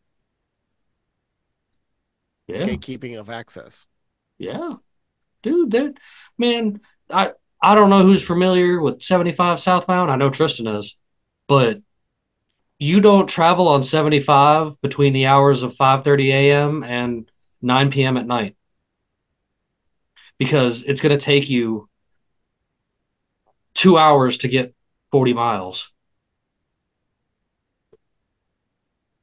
yeah, 2.46 2.64
Gatekeeping 2.66 3.18
of 3.18 3.28
access. 3.30 3.86
yeah. 4.38 4.74
Dude, 5.44 5.70
that, 5.72 5.94
man, 6.38 6.80
I, 7.10 7.32
I 7.62 7.74
don't 7.74 7.90
know 7.90 8.02
who's 8.02 8.26
familiar 8.26 8.80
with 8.80 9.02
75 9.02 9.60
southbound. 9.60 10.10
I 10.10 10.16
know 10.16 10.30
Tristan 10.30 10.66
is, 10.66 10.96
but 11.46 11.80
you 12.78 13.00
don't 13.00 13.28
travel 13.28 13.68
on 13.68 13.84
75 13.84 14.80
between 14.80 15.12
the 15.12 15.26
hours 15.26 15.62
of 15.62 15.76
5:30 15.76 16.32
a.m. 16.32 16.82
and 16.82 17.30
9 17.62 17.90
p.m. 17.90 18.16
at 18.16 18.26
night 18.26 18.56
because 20.38 20.82
it's 20.82 21.00
going 21.00 21.16
to 21.16 21.24
take 21.24 21.48
you 21.48 21.88
two 23.74 23.98
hours 23.98 24.38
to 24.38 24.48
get 24.48 24.74
40 25.12 25.34
miles. 25.34 25.92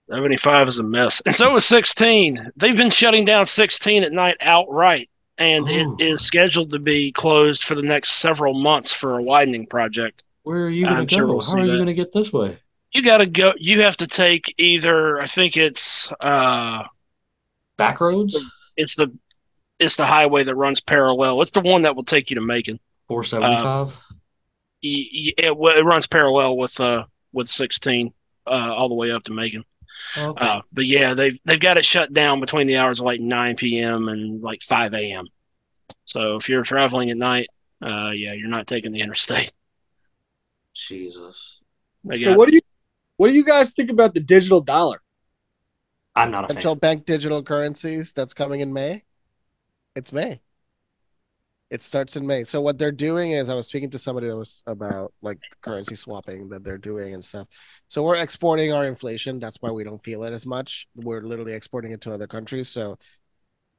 75 0.09 0.67
is 0.67 0.79
a 0.79 0.83
mess. 0.83 1.21
And 1.25 1.33
so 1.35 1.55
is 1.55 1.65
16. 1.65 2.51
They've 2.55 2.75
been 2.75 2.89
shutting 2.89 3.23
down 3.23 3.45
16 3.45 4.03
at 4.03 4.11
night 4.11 4.37
outright, 4.41 5.10
and 5.41 5.67
Oh. 5.67 5.95
it 5.99 6.05
is 6.05 6.21
scheduled 6.21 6.69
to 6.71 6.79
be 6.79 7.11
closed 7.11 7.63
for 7.63 7.73
the 7.73 7.81
next 7.81 8.13
several 8.13 8.53
months 8.53 8.93
for 8.93 9.17
a 9.17 9.23
widening 9.23 9.65
project. 9.65 10.23
Where 10.43 10.65
are 10.65 10.69
you 10.69 10.85
going 10.85 11.07
to 11.07 11.13
sure 11.15 11.25
go? 11.25 11.33
we'll 11.33 11.41
How 11.41 11.57
are 11.57 11.65
you 11.65 11.73
going 11.75 11.87
to 11.87 11.93
get 11.93 12.13
this 12.13 12.31
way? 12.31 12.57
You 12.91 13.01
got 13.03 13.17
to 13.17 13.25
go, 13.25 13.53
you 13.57 13.81
have 13.81 13.97
to 13.97 14.07
take 14.07 14.53
either, 14.57 15.19
I 15.19 15.25
think 15.25 15.57
it's, 15.57 16.11
uh, 16.19 16.83
Back 17.77 17.99
roads? 18.01 18.37
it's 18.77 18.95
the, 18.95 19.11
it's 19.79 19.95
the 19.95 20.05
highway 20.05 20.43
that 20.43 20.53
runs 20.55 20.79
parallel. 20.81 21.41
It's 21.41 21.51
the 21.51 21.61
one 21.61 21.81
that 21.83 21.95
will 21.95 22.03
take 22.03 22.29
you 22.29 22.35
to 22.35 22.41
Macon. 22.41 22.79
475? 23.07 23.87
Y- 24.83 25.07
y- 25.13 25.33
It, 25.37 25.51
it 25.79 25.83
runs 25.85 26.05
parallel 26.07 26.57
with, 26.57 26.79
uh, 26.79 27.05
with 27.33 27.47
16, 27.47 28.13
uh, 28.45 28.49
all 28.49 28.89
the 28.89 28.95
way 28.95 29.11
up 29.11 29.23
to 29.23 29.31
Macon. 29.31 29.63
Okay. 30.17 30.45
Uh, 30.45 30.61
but 30.71 30.85
yeah, 30.85 31.13
they've 31.13 31.39
they've 31.45 31.59
got 31.59 31.77
it 31.77 31.85
shut 31.85 32.13
down 32.13 32.39
between 32.39 32.67
the 32.67 32.77
hours 32.77 32.99
of 32.99 33.05
like 33.05 33.21
9 33.21 33.55
p.m. 33.55 34.07
and 34.07 34.41
like 34.41 34.61
5 34.61 34.93
a.m. 34.93 35.27
So 36.05 36.35
if 36.35 36.49
you're 36.49 36.63
traveling 36.63 37.11
at 37.11 37.17
night, 37.17 37.47
uh, 37.81 38.11
yeah, 38.11 38.33
you're 38.33 38.49
not 38.49 38.67
taking 38.67 38.91
the 38.91 39.01
interstate. 39.01 39.51
Jesus. 40.73 41.59
They 42.03 42.17
So 42.17 42.35
what 42.35 42.49
do 42.49 42.55
you 42.55 42.61
what 43.17 43.27
do 43.27 43.33
you 43.33 43.45
guys 43.45 43.73
think 43.73 43.91
about 43.91 44.13
the 44.13 44.19
digital 44.19 44.61
dollar? 44.61 45.01
I'm 46.15 46.31
not 46.31 46.45
a 46.45 46.53
Central 46.53 46.75
fan. 46.75 46.79
bank 46.79 47.05
digital 47.05 47.43
currencies 47.43 48.13
that's 48.13 48.33
coming 48.33 48.61
in 48.61 48.73
May. 48.73 49.03
It's 49.95 50.11
May. 50.11 50.41
It 51.71 51.83
starts 51.83 52.17
in 52.17 52.27
May. 52.27 52.43
So 52.43 52.59
what 52.59 52.77
they're 52.77 52.91
doing 52.91 53.31
is 53.31 53.47
I 53.47 53.55
was 53.55 53.67
speaking 53.67 53.89
to 53.91 53.97
somebody 53.97 54.27
that 54.27 54.35
was 54.35 54.61
about 54.67 55.13
like 55.21 55.39
currency 55.61 55.95
swapping 55.95 56.49
that 56.49 56.65
they're 56.65 56.77
doing 56.77 57.13
and 57.13 57.23
stuff. 57.23 57.47
So 57.87 58.03
we're 58.03 58.17
exporting 58.17 58.73
our 58.73 58.85
inflation. 58.85 59.39
That's 59.39 59.55
why 59.61 59.71
we 59.71 59.85
don't 59.85 60.03
feel 60.03 60.25
it 60.25 60.33
as 60.33 60.45
much. 60.45 60.89
We're 60.95 61.21
literally 61.21 61.53
exporting 61.53 61.93
it 61.93 62.01
to 62.01 62.13
other 62.13 62.27
countries. 62.27 62.67
So 62.67 62.97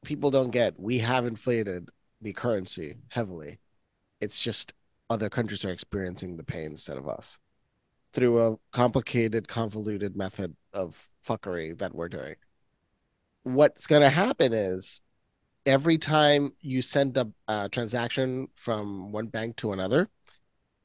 people 0.05 0.31
don't 0.31 0.51
get 0.51 0.81
we 0.81 0.99
have 0.99 1.27
inflated 1.27 1.91
the 2.23 2.33
currency 2.33 2.97
heavily. 3.09 3.61
It's 4.23 4.41
just 4.43 4.73
other 5.11 5.29
countries 5.29 5.65
are 5.67 5.71
experiencing 5.71 6.39
the 6.39 6.45
pain 6.45 6.71
instead 6.71 6.97
of 6.97 7.07
us 7.07 7.39
through 8.15 8.47
a 8.47 8.57
complicated, 8.73 9.49
convoluted 9.49 10.17
method 10.17 10.57
of 10.73 11.11
fuckery 11.29 11.79
that 11.79 11.95
we're 11.95 12.09
doing. 12.09 12.37
What's 13.43 13.87
going 13.87 14.03
to 14.03 14.09
happen 14.09 14.55
is 14.55 15.03
every 15.67 15.99
time 15.99 16.53
you 16.61 16.83
send 16.83 17.17
a, 17.17 17.29
a 17.49 17.69
transaction 17.69 18.49
from 18.55 19.13
one 19.13 19.27
bank 19.27 19.57
to 19.57 19.73
another, 19.73 20.09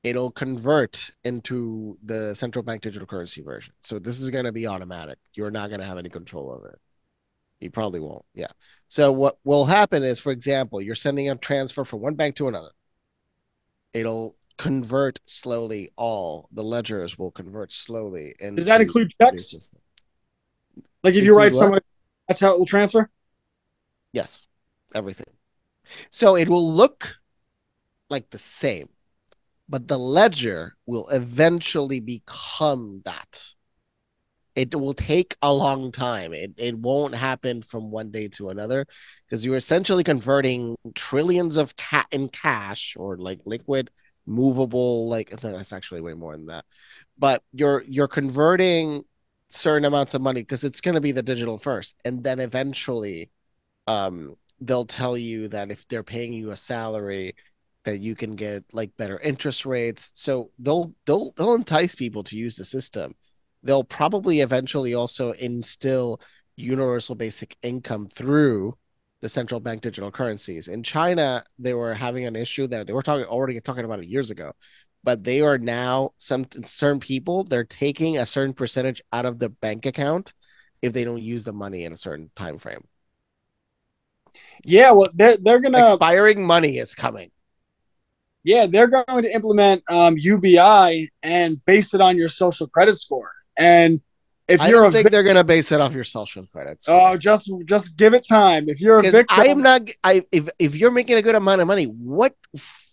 it'll 0.03 0.31
convert 0.31 1.11
into 1.23 1.97
the 2.03 2.33
central 2.33 2.63
bank 2.63 2.81
digital 2.81 3.07
currency 3.07 3.41
version. 3.41 3.73
So 3.81 3.99
this 3.99 4.19
is 4.19 4.29
going 4.29 4.45
to 4.45 4.51
be 4.51 4.67
automatic. 4.67 5.17
You're 5.33 5.51
not 5.51 5.69
going 5.69 5.81
to 5.81 5.85
have 5.85 5.97
any 5.97 6.09
control 6.09 6.51
over 6.51 6.69
it. 6.69 6.79
You 7.59 7.71
probably 7.71 7.99
won't. 7.99 8.23
Yeah. 8.33 8.51
So 8.87 9.11
what 9.11 9.39
will 9.43 9.65
happen 9.65 10.03
is, 10.03 10.19
for 10.19 10.31
example, 10.31 10.81
you're 10.81 10.95
sending 10.95 11.29
a 11.29 11.35
transfer 11.35 11.83
from 11.83 12.01
one 12.01 12.13
bank 12.13 12.35
to 12.35 12.47
another. 12.47 12.69
It'll 13.93 14.35
convert 14.57 15.19
slowly. 15.25 15.89
All 15.95 16.49
the 16.51 16.63
ledgers 16.63 17.17
will 17.17 17.31
convert 17.31 17.73
slowly. 17.73 18.35
And 18.39 18.55
Does 18.55 18.65
that 18.65 18.81
include 18.81 19.11
checks? 19.19 19.55
Like 21.03 21.15
if 21.15 21.23
you 21.23 21.35
write 21.35 21.51
what? 21.53 21.59
someone, 21.59 21.81
that's 22.27 22.39
how 22.39 22.53
it 22.53 22.59
will 22.59 22.65
transfer. 22.65 23.09
Yes, 24.13 24.45
everything. 24.97 25.33
So 26.11 26.35
it 26.35 26.49
will 26.49 26.69
look 26.69 27.17
like 28.09 28.29
the 28.29 28.39
same, 28.39 28.89
but 29.69 29.87
the 29.87 29.97
ledger 29.97 30.75
will 30.85 31.07
eventually 31.09 31.99
become 31.99 33.01
that. 33.05 33.53
It 34.55 34.73
will 34.73 34.95
take 34.95 35.37
a 35.41 35.53
long 35.53 35.91
time. 35.91 36.33
It, 36.33 36.53
it 36.57 36.77
won't 36.77 37.13
happen 37.15 37.61
from 37.61 37.91
one 37.91 38.09
day 38.09 38.27
to 38.29 38.49
another 38.49 38.87
because 39.25 39.45
you're 39.45 39.55
essentially 39.55 40.03
converting 40.03 40.75
trillions 40.95 41.57
of 41.57 41.75
cat 41.77 42.07
in 42.11 42.29
cash 42.29 42.95
or 42.97 43.17
like 43.17 43.39
liquid 43.45 43.91
movable 44.27 45.07
like 45.07 45.29
that's 45.39 45.71
actually 45.71 46.01
way 46.01 46.13
more 46.13 46.35
than 46.35 46.47
that 46.47 46.65
but 47.17 47.41
you're 47.53 47.83
you're 47.87 48.09
converting 48.09 49.03
certain 49.49 49.85
amounts 49.85 50.13
of 50.13 50.21
money 50.21 50.41
because 50.41 50.65
it's 50.65 50.81
going 50.81 50.95
to 50.95 51.01
be 51.01 51.13
the 51.13 51.23
digital 51.23 51.57
first 51.57 51.95
and 52.03 52.23
then 52.23 52.39
eventually 52.41 53.31
um 53.87 54.35
they'll 54.59 54.85
tell 54.85 55.17
you 55.17 55.47
that 55.49 55.71
if 55.71 55.87
they're 55.87 56.03
paying 56.03 56.33
you 56.33 56.51
a 56.51 56.55
salary 56.57 57.35
that 57.83 58.01
you 58.01 58.15
can 58.15 58.35
get 58.35 58.65
like 58.73 58.97
better 58.97 59.17
interest 59.19 59.65
rates. 59.65 60.11
So 60.13 60.51
they'll 60.59 60.93
they'll 61.05 61.31
they'll 61.37 61.55
entice 61.55 61.95
people 61.95 62.23
to 62.23 62.37
use 62.37 62.57
the 62.57 62.65
system. 62.65 63.15
They'll 63.63 63.85
probably 63.85 64.41
eventually 64.41 64.93
also 64.93 65.31
instill 65.31 66.19
universal 66.57 67.15
basic 67.15 67.55
income 67.61 68.09
through 68.13 68.77
the 69.21 69.29
central 69.29 69.59
bank 69.59 69.81
digital 69.81 70.11
currencies. 70.11 70.67
In 70.67 70.83
china 70.83 71.43
they 71.57 71.73
were 71.73 71.93
having 71.93 72.25
an 72.25 72.35
issue 72.35 72.67
that 72.67 72.87
they 72.87 72.93
were 72.93 73.03
talking 73.03 73.25
already 73.25 73.59
talking 73.61 73.85
about 73.85 73.99
it 73.99 74.07
years 74.07 74.31
ago 74.31 74.51
but 75.03 75.23
they 75.23 75.41
are 75.41 75.57
now 75.57 76.11
some 76.17 76.45
certain 76.65 76.99
people 76.99 77.45
they're 77.45 77.63
taking 77.63 78.17
a 78.17 78.25
certain 78.25 78.53
percentage 78.53 79.01
out 79.13 79.25
of 79.25 79.39
the 79.39 79.47
bank 79.47 79.85
account 79.85 80.33
if 80.81 80.91
they 80.91 81.05
don't 81.05 81.21
use 81.21 81.45
the 81.45 81.53
money 81.53 81.85
in 81.85 81.93
a 81.93 81.97
certain 81.97 82.29
time 82.35 82.57
frame 82.57 82.83
Yeah, 84.63 84.91
well, 84.91 85.09
they're 85.13 85.37
they're 85.37 85.61
gonna 85.61 85.91
expiring 85.91 86.45
money 86.45 86.77
is 86.77 86.95
coming 86.95 87.31
yeah 88.47 88.65
they're 88.65 88.87
going 88.87 89.23
to 89.23 89.33
implement 89.33 89.83
um, 89.91 90.15
UBI 90.17 91.09
and 91.21 91.65
base 91.65 91.93
it 91.93 91.99
on 91.99 92.17
your 92.17 92.29
social 92.29 92.67
credit 92.67 92.95
score. 92.95 93.31
And 93.57 94.01
if 94.47 94.61
i 94.61 94.69
you're 94.69 94.79
don't 94.79 94.87
a 94.87 94.91
think 94.91 95.11
they're 95.11 95.23
going 95.23 95.35
to 95.35 95.43
base 95.43 95.73
it 95.73 95.81
off 95.81 95.93
your 95.93 96.05
social 96.05 96.45
credits 96.47 96.85
oh, 96.87 97.17
just 97.17 97.51
just 97.65 97.97
give 97.97 98.13
it 98.13 98.25
time. 98.25 98.69
If 98.69 98.79
you're 98.79 98.99
a 98.99 99.11
victim, 99.11 99.37
I 99.37 99.47
am 99.47 99.61
not. 99.61 99.89
I 100.03 100.25
if 100.31 100.47
if 100.57 100.75
you're 100.75 100.91
making 100.91 101.17
a 101.17 101.21
good 101.21 101.35
amount 101.35 101.59
of 101.59 101.67
money, 101.67 101.85
what 101.85 102.35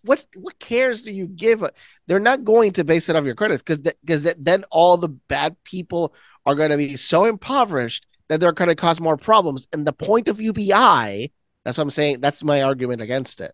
what 0.03 0.25
what 0.35 0.59
cares 0.59 1.03
do 1.03 1.13
you 1.13 1.29
give? 1.29 1.63
They're 2.09 2.19
not 2.19 2.43
going 2.43 2.73
to 2.73 2.85
base 2.85 3.09
it 3.09 3.15
off 3.15 3.25
your 3.25 3.37
credits 3.37 3.63
because 3.63 3.79
because 3.79 4.35
then 4.37 4.65
all 4.73 4.97
the 4.97 5.09
bad 5.09 5.57
people 5.63 6.13
are 6.45 6.57
going 6.57 6.71
to 6.71 6.77
be 6.77 6.97
so 6.97 7.27
impoverished 7.27 8.09
that 8.29 8.41
they're 8.41 8.53
going 8.53 8.69
to 8.69 8.75
cause 8.75 9.01
more 9.01 9.17
problems. 9.17 9.69
And 9.73 9.87
the 9.87 9.93
point 9.93 10.29
of 10.29 10.41
UBI, 10.41 11.31
that's 11.65 11.79
what 11.79 11.85
I'm 11.85 11.91
saying. 11.91 12.21
That's 12.21 12.45
my 12.45 12.63
argument 12.63 13.01
against 13.01 13.41
it. 13.41 13.53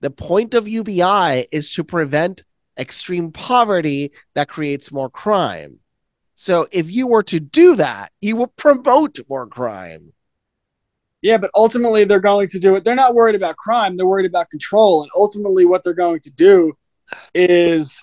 The 0.00 0.10
point 0.10 0.54
of 0.54 0.66
UBI 0.66 1.46
is 1.52 1.72
to 1.74 1.84
prevent 1.84 2.44
extreme 2.78 3.30
poverty 3.30 4.12
that 4.34 4.48
creates 4.48 4.90
more 4.90 5.08
crime. 5.08 5.78
So 6.34 6.66
if 6.72 6.90
you 6.90 7.06
were 7.06 7.22
to 7.24 7.38
do 7.38 7.76
that, 7.76 8.10
you 8.20 8.34
will 8.34 8.48
promote 8.48 9.20
more 9.28 9.46
crime. 9.46 10.12
Yeah, 11.20 11.38
but 11.38 11.52
ultimately 11.54 12.02
they're 12.02 12.18
going 12.18 12.48
to 12.48 12.58
do 12.58 12.74
it. 12.74 12.82
They're 12.82 12.96
not 12.96 13.14
worried 13.14 13.36
about 13.36 13.56
crime, 13.56 13.96
they're 13.96 14.06
worried 14.06 14.26
about 14.26 14.50
control. 14.50 15.02
And 15.02 15.10
ultimately 15.14 15.64
what 15.64 15.84
they're 15.84 15.94
going 15.94 16.20
to 16.20 16.30
do 16.30 16.72
is 17.34 18.02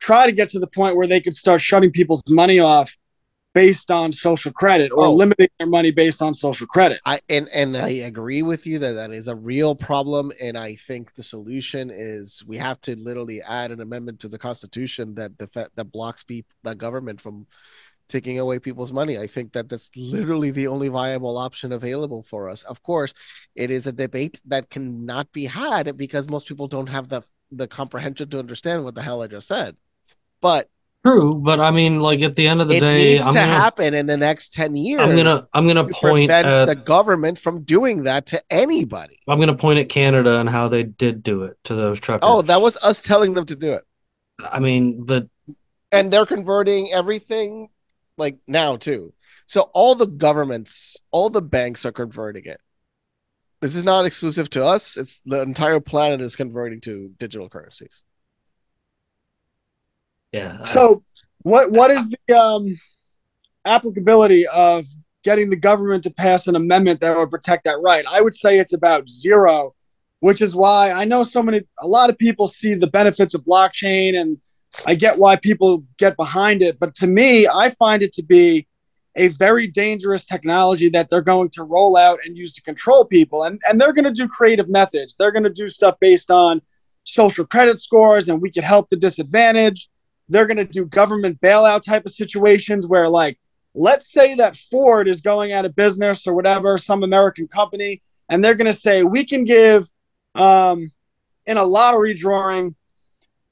try 0.00 0.26
to 0.26 0.32
get 0.32 0.48
to 0.50 0.58
the 0.58 0.66
point 0.66 0.96
where 0.96 1.06
they 1.06 1.20
can 1.20 1.32
start 1.32 1.62
shutting 1.62 1.92
people's 1.92 2.24
money 2.28 2.58
off 2.58 2.96
based 3.56 3.90
on 3.90 4.12
social 4.12 4.52
credit 4.52 4.92
or 4.92 5.06
Oh. 5.06 5.14
limiting 5.14 5.48
their 5.58 5.66
money 5.66 5.90
based 5.90 6.20
on 6.20 6.34
social 6.34 6.66
credit. 6.66 7.00
I 7.06 7.20
and 7.30 7.48
and 7.54 7.74
I 7.74 7.88
agree 8.10 8.42
with 8.42 8.66
you 8.66 8.78
that 8.80 8.92
that 8.92 9.12
is 9.12 9.28
a 9.28 9.34
real 9.34 9.74
problem, 9.74 10.30
and 10.42 10.58
I 10.58 10.74
think 10.74 11.14
the 11.14 11.22
solution 11.22 11.90
is 11.90 12.44
we 12.46 12.58
have 12.58 12.78
to 12.82 12.94
literally 12.96 13.40
add 13.40 13.70
an 13.70 13.80
amendment 13.80 14.20
to 14.20 14.28
the 14.28 14.38
Constitution 14.38 15.14
that 15.14 15.38
def- 15.38 15.72
that 15.74 15.90
blocks 15.90 16.22
people, 16.22 16.52
the 16.64 16.74
government 16.74 17.18
from 17.22 17.46
taking 18.08 18.38
away 18.38 18.58
people's 18.58 18.92
money. 18.92 19.18
I 19.18 19.26
think 19.26 19.52
that 19.54 19.70
that's 19.70 19.90
literally 19.96 20.50
the 20.50 20.66
only 20.68 20.88
viable 20.88 21.38
option 21.38 21.72
available 21.72 22.22
for 22.22 22.50
us. 22.50 22.62
Of 22.62 22.82
course, 22.82 23.14
it 23.54 23.70
is 23.70 23.86
a 23.86 23.92
debate 23.92 24.38
that 24.52 24.68
cannot 24.68 25.32
be 25.32 25.46
had 25.46 25.96
because 25.96 26.28
most 26.28 26.46
people 26.46 26.68
don't 26.68 26.88
have 26.96 27.08
the 27.08 27.22
the 27.50 27.66
comprehension 27.66 28.28
to 28.30 28.38
understand 28.38 28.84
what 28.84 28.94
the 28.94 29.02
hell 29.02 29.22
I 29.22 29.28
just 29.28 29.48
said. 29.48 29.76
But 30.42 30.68
True, 31.06 31.32
but 31.32 31.60
I 31.60 31.70
mean, 31.70 32.00
like 32.00 32.20
at 32.22 32.34
the 32.34 32.48
end 32.48 32.60
of 32.60 32.66
the 32.66 32.78
it 32.78 32.80
day, 32.80 32.96
needs 32.96 33.26
I'm 33.26 33.34
to 33.34 33.38
gonna, 33.38 33.52
happen 33.52 33.94
in 33.94 34.06
the 34.06 34.16
next 34.16 34.52
ten 34.52 34.74
years. 34.74 35.00
I'm 35.00 35.16
gonna, 35.16 35.46
I'm 35.54 35.68
gonna 35.68 35.86
to 35.86 35.94
point 35.94 36.30
prevent 36.30 36.46
at, 36.46 36.64
the 36.66 36.74
government 36.74 37.38
from 37.38 37.62
doing 37.62 38.02
that 38.04 38.26
to 38.26 38.42
anybody. 38.50 39.20
I'm 39.28 39.38
gonna 39.38 39.54
point 39.54 39.78
at 39.78 39.88
Canada 39.88 40.40
and 40.40 40.48
how 40.48 40.66
they 40.66 40.82
did 40.82 41.22
do 41.22 41.44
it 41.44 41.58
to 41.64 41.76
those 41.76 42.00
truckers. 42.00 42.28
Oh, 42.28 42.42
that 42.42 42.60
was 42.60 42.76
us 42.78 43.02
telling 43.02 43.34
them 43.34 43.46
to 43.46 43.54
do 43.54 43.72
it. 43.74 43.84
I 44.50 44.58
mean, 44.58 45.04
but 45.04 45.28
And 45.92 46.12
they're 46.12 46.26
converting 46.26 46.92
everything 46.92 47.68
like 48.18 48.38
now 48.48 48.76
too. 48.76 49.14
So 49.46 49.70
all 49.74 49.94
the 49.94 50.06
governments, 50.06 50.96
all 51.12 51.30
the 51.30 51.42
banks 51.42 51.86
are 51.86 51.92
converting 51.92 52.46
it. 52.46 52.60
This 53.60 53.76
is 53.76 53.84
not 53.84 54.04
exclusive 54.06 54.50
to 54.50 54.64
us. 54.64 54.96
It's 54.96 55.20
the 55.20 55.40
entire 55.40 55.78
planet 55.78 56.20
is 56.20 56.34
converting 56.36 56.80
to 56.82 57.12
digital 57.16 57.48
currencies. 57.48 58.02
Yeah. 60.36 60.64
So 60.64 61.02
what 61.42 61.70
what 61.70 61.90
is 61.90 62.08
the 62.08 62.38
um, 62.38 62.78
applicability 63.64 64.46
of 64.48 64.86
getting 65.22 65.50
the 65.50 65.56
government 65.56 66.04
to 66.04 66.10
pass 66.10 66.46
an 66.46 66.56
amendment 66.56 67.00
that 67.00 67.16
would 67.16 67.30
protect 67.30 67.64
that 67.64 67.78
right? 67.82 68.04
I 68.10 68.20
would 68.20 68.34
say 68.34 68.58
it's 68.58 68.74
about 68.74 69.08
zero, 69.08 69.74
which 70.20 70.40
is 70.40 70.54
why 70.54 70.92
I 70.92 71.04
know 71.04 71.22
so 71.24 71.42
many 71.42 71.62
a 71.80 71.86
lot 71.86 72.10
of 72.10 72.18
people 72.18 72.48
see 72.48 72.74
the 72.74 72.86
benefits 72.86 73.34
of 73.34 73.44
blockchain 73.44 74.18
and 74.20 74.38
I 74.84 74.94
get 74.94 75.18
why 75.18 75.36
people 75.36 75.84
get 75.98 76.16
behind 76.16 76.62
it, 76.62 76.78
but 76.78 76.94
to 76.96 77.06
me, 77.06 77.48
I 77.48 77.70
find 77.70 78.02
it 78.02 78.12
to 78.14 78.22
be 78.22 78.66
a 79.16 79.28
very 79.28 79.66
dangerous 79.66 80.26
technology 80.26 80.90
that 80.90 81.08
they're 81.08 81.22
going 81.22 81.48
to 81.50 81.64
roll 81.64 81.96
out 81.96 82.18
and 82.24 82.36
use 82.36 82.54
to 82.54 82.62
control 82.62 83.06
people. 83.06 83.44
And, 83.44 83.58
and 83.66 83.80
they're 83.80 83.94
going 83.94 84.04
to 84.04 84.12
do 84.12 84.28
creative 84.28 84.68
methods. 84.68 85.16
They're 85.16 85.32
going 85.32 85.44
to 85.44 85.50
do 85.50 85.68
stuff 85.68 85.96
based 86.00 86.30
on 86.30 86.60
social 87.04 87.46
credit 87.46 87.78
scores 87.78 88.28
and 88.28 88.42
we 88.42 88.50
could 88.50 88.64
help 88.64 88.90
the 88.90 88.96
disadvantaged. 88.96 89.88
They're 90.28 90.46
going 90.46 90.56
to 90.56 90.64
do 90.64 90.84
government 90.86 91.40
bailout 91.40 91.82
type 91.82 92.04
of 92.04 92.12
situations 92.12 92.88
where, 92.88 93.08
like, 93.08 93.38
let's 93.74 94.10
say 94.10 94.34
that 94.34 94.56
Ford 94.56 95.08
is 95.08 95.20
going 95.20 95.52
out 95.52 95.64
of 95.64 95.76
business 95.76 96.26
or 96.26 96.34
whatever, 96.34 96.78
some 96.78 97.02
American 97.02 97.46
company, 97.46 98.02
and 98.28 98.42
they're 98.42 98.54
going 98.54 98.72
to 98.72 98.78
say, 98.78 99.02
we 99.02 99.24
can 99.24 99.44
give 99.44 99.88
um, 100.34 100.90
in 101.46 101.56
a 101.56 101.64
lottery 101.64 102.14
drawing 102.14 102.74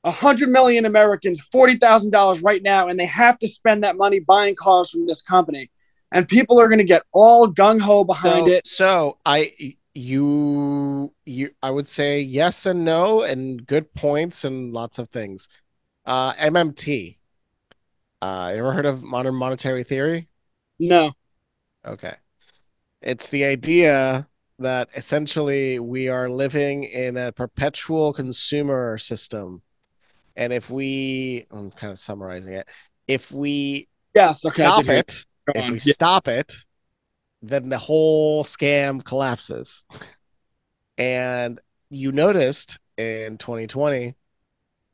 100 0.03 0.49
million 0.49 0.85
Americans 0.85 1.47
$40,000 1.53 2.43
right 2.45 2.63
now, 2.63 2.89
and 2.89 2.99
they 2.99 3.07
have 3.07 3.39
to 3.39 3.49
spend 3.49 3.85
that 3.85 3.97
money 3.97 4.21
buying 4.21 4.55
cars 4.55 4.91
from 4.91 5.07
this 5.07 5.23
company. 5.23 5.71
And 6.13 6.29
people 6.29 6.61
are 6.61 6.69
going 6.69 6.79
to 6.79 6.85
get 6.85 7.03
all 7.13 7.53
gung 7.53 7.81
ho 7.81 8.05
behind 8.05 8.47
so, 8.47 8.53
it. 8.53 8.67
So 8.67 9.19
I 9.27 9.75
you 9.95 11.13
you 11.25 11.51
I 11.63 11.71
would 11.71 11.89
say 11.89 12.21
yes 12.21 12.67
and 12.67 12.85
no 12.85 13.23
and 13.23 13.65
good 13.67 13.95
points 13.95 14.45
and 14.45 14.73
lots 14.73 14.99
of 14.99 15.09
things. 15.09 15.49
Uh 16.07 16.35
MMT. 16.39 17.19
Uh 18.23 18.51
you 18.55 18.61
ever 18.61 18.73
heard 18.73 18.87
of 18.87 19.03
modern 19.03 19.35
monetary 19.35 19.85
theory? 19.85 20.29
No. 20.79 21.15
Okay. 21.87 22.15
It's 23.03 23.31
the 23.31 23.45
idea 23.45 24.29
that 24.59 24.91
essentially 24.97 25.79
we 25.79 26.09
are 26.09 26.29
living 26.31 26.85
in 26.85 27.17
a 27.17 27.33
perpetual 27.33 28.13
consumer 28.13 28.99
system. 28.99 29.63
And 30.37 30.53
if 30.53 30.71
we, 30.71 31.47
I'm 31.51 31.71
kind 31.73 31.93
of 31.93 31.99
summarizing 31.99 32.55
it, 32.55 32.69
if 33.09 33.33
we 33.33 33.89
Yes. 34.15 34.45
Okay. 34.45 34.65
Stop 34.67 34.89
it, 34.89 35.27
if 35.55 35.71
we 35.71 35.79
Yeah. 35.79 35.93
stop 35.95 36.29
it, 36.29 36.55
then 37.43 37.69
the 37.71 37.79
whole 37.79 38.45
scam 38.45 39.05
collapses. 39.05 39.85
And 40.99 41.61
you 41.91 42.13
noticed 42.13 42.79
in 42.97 43.39
2020 43.39 44.15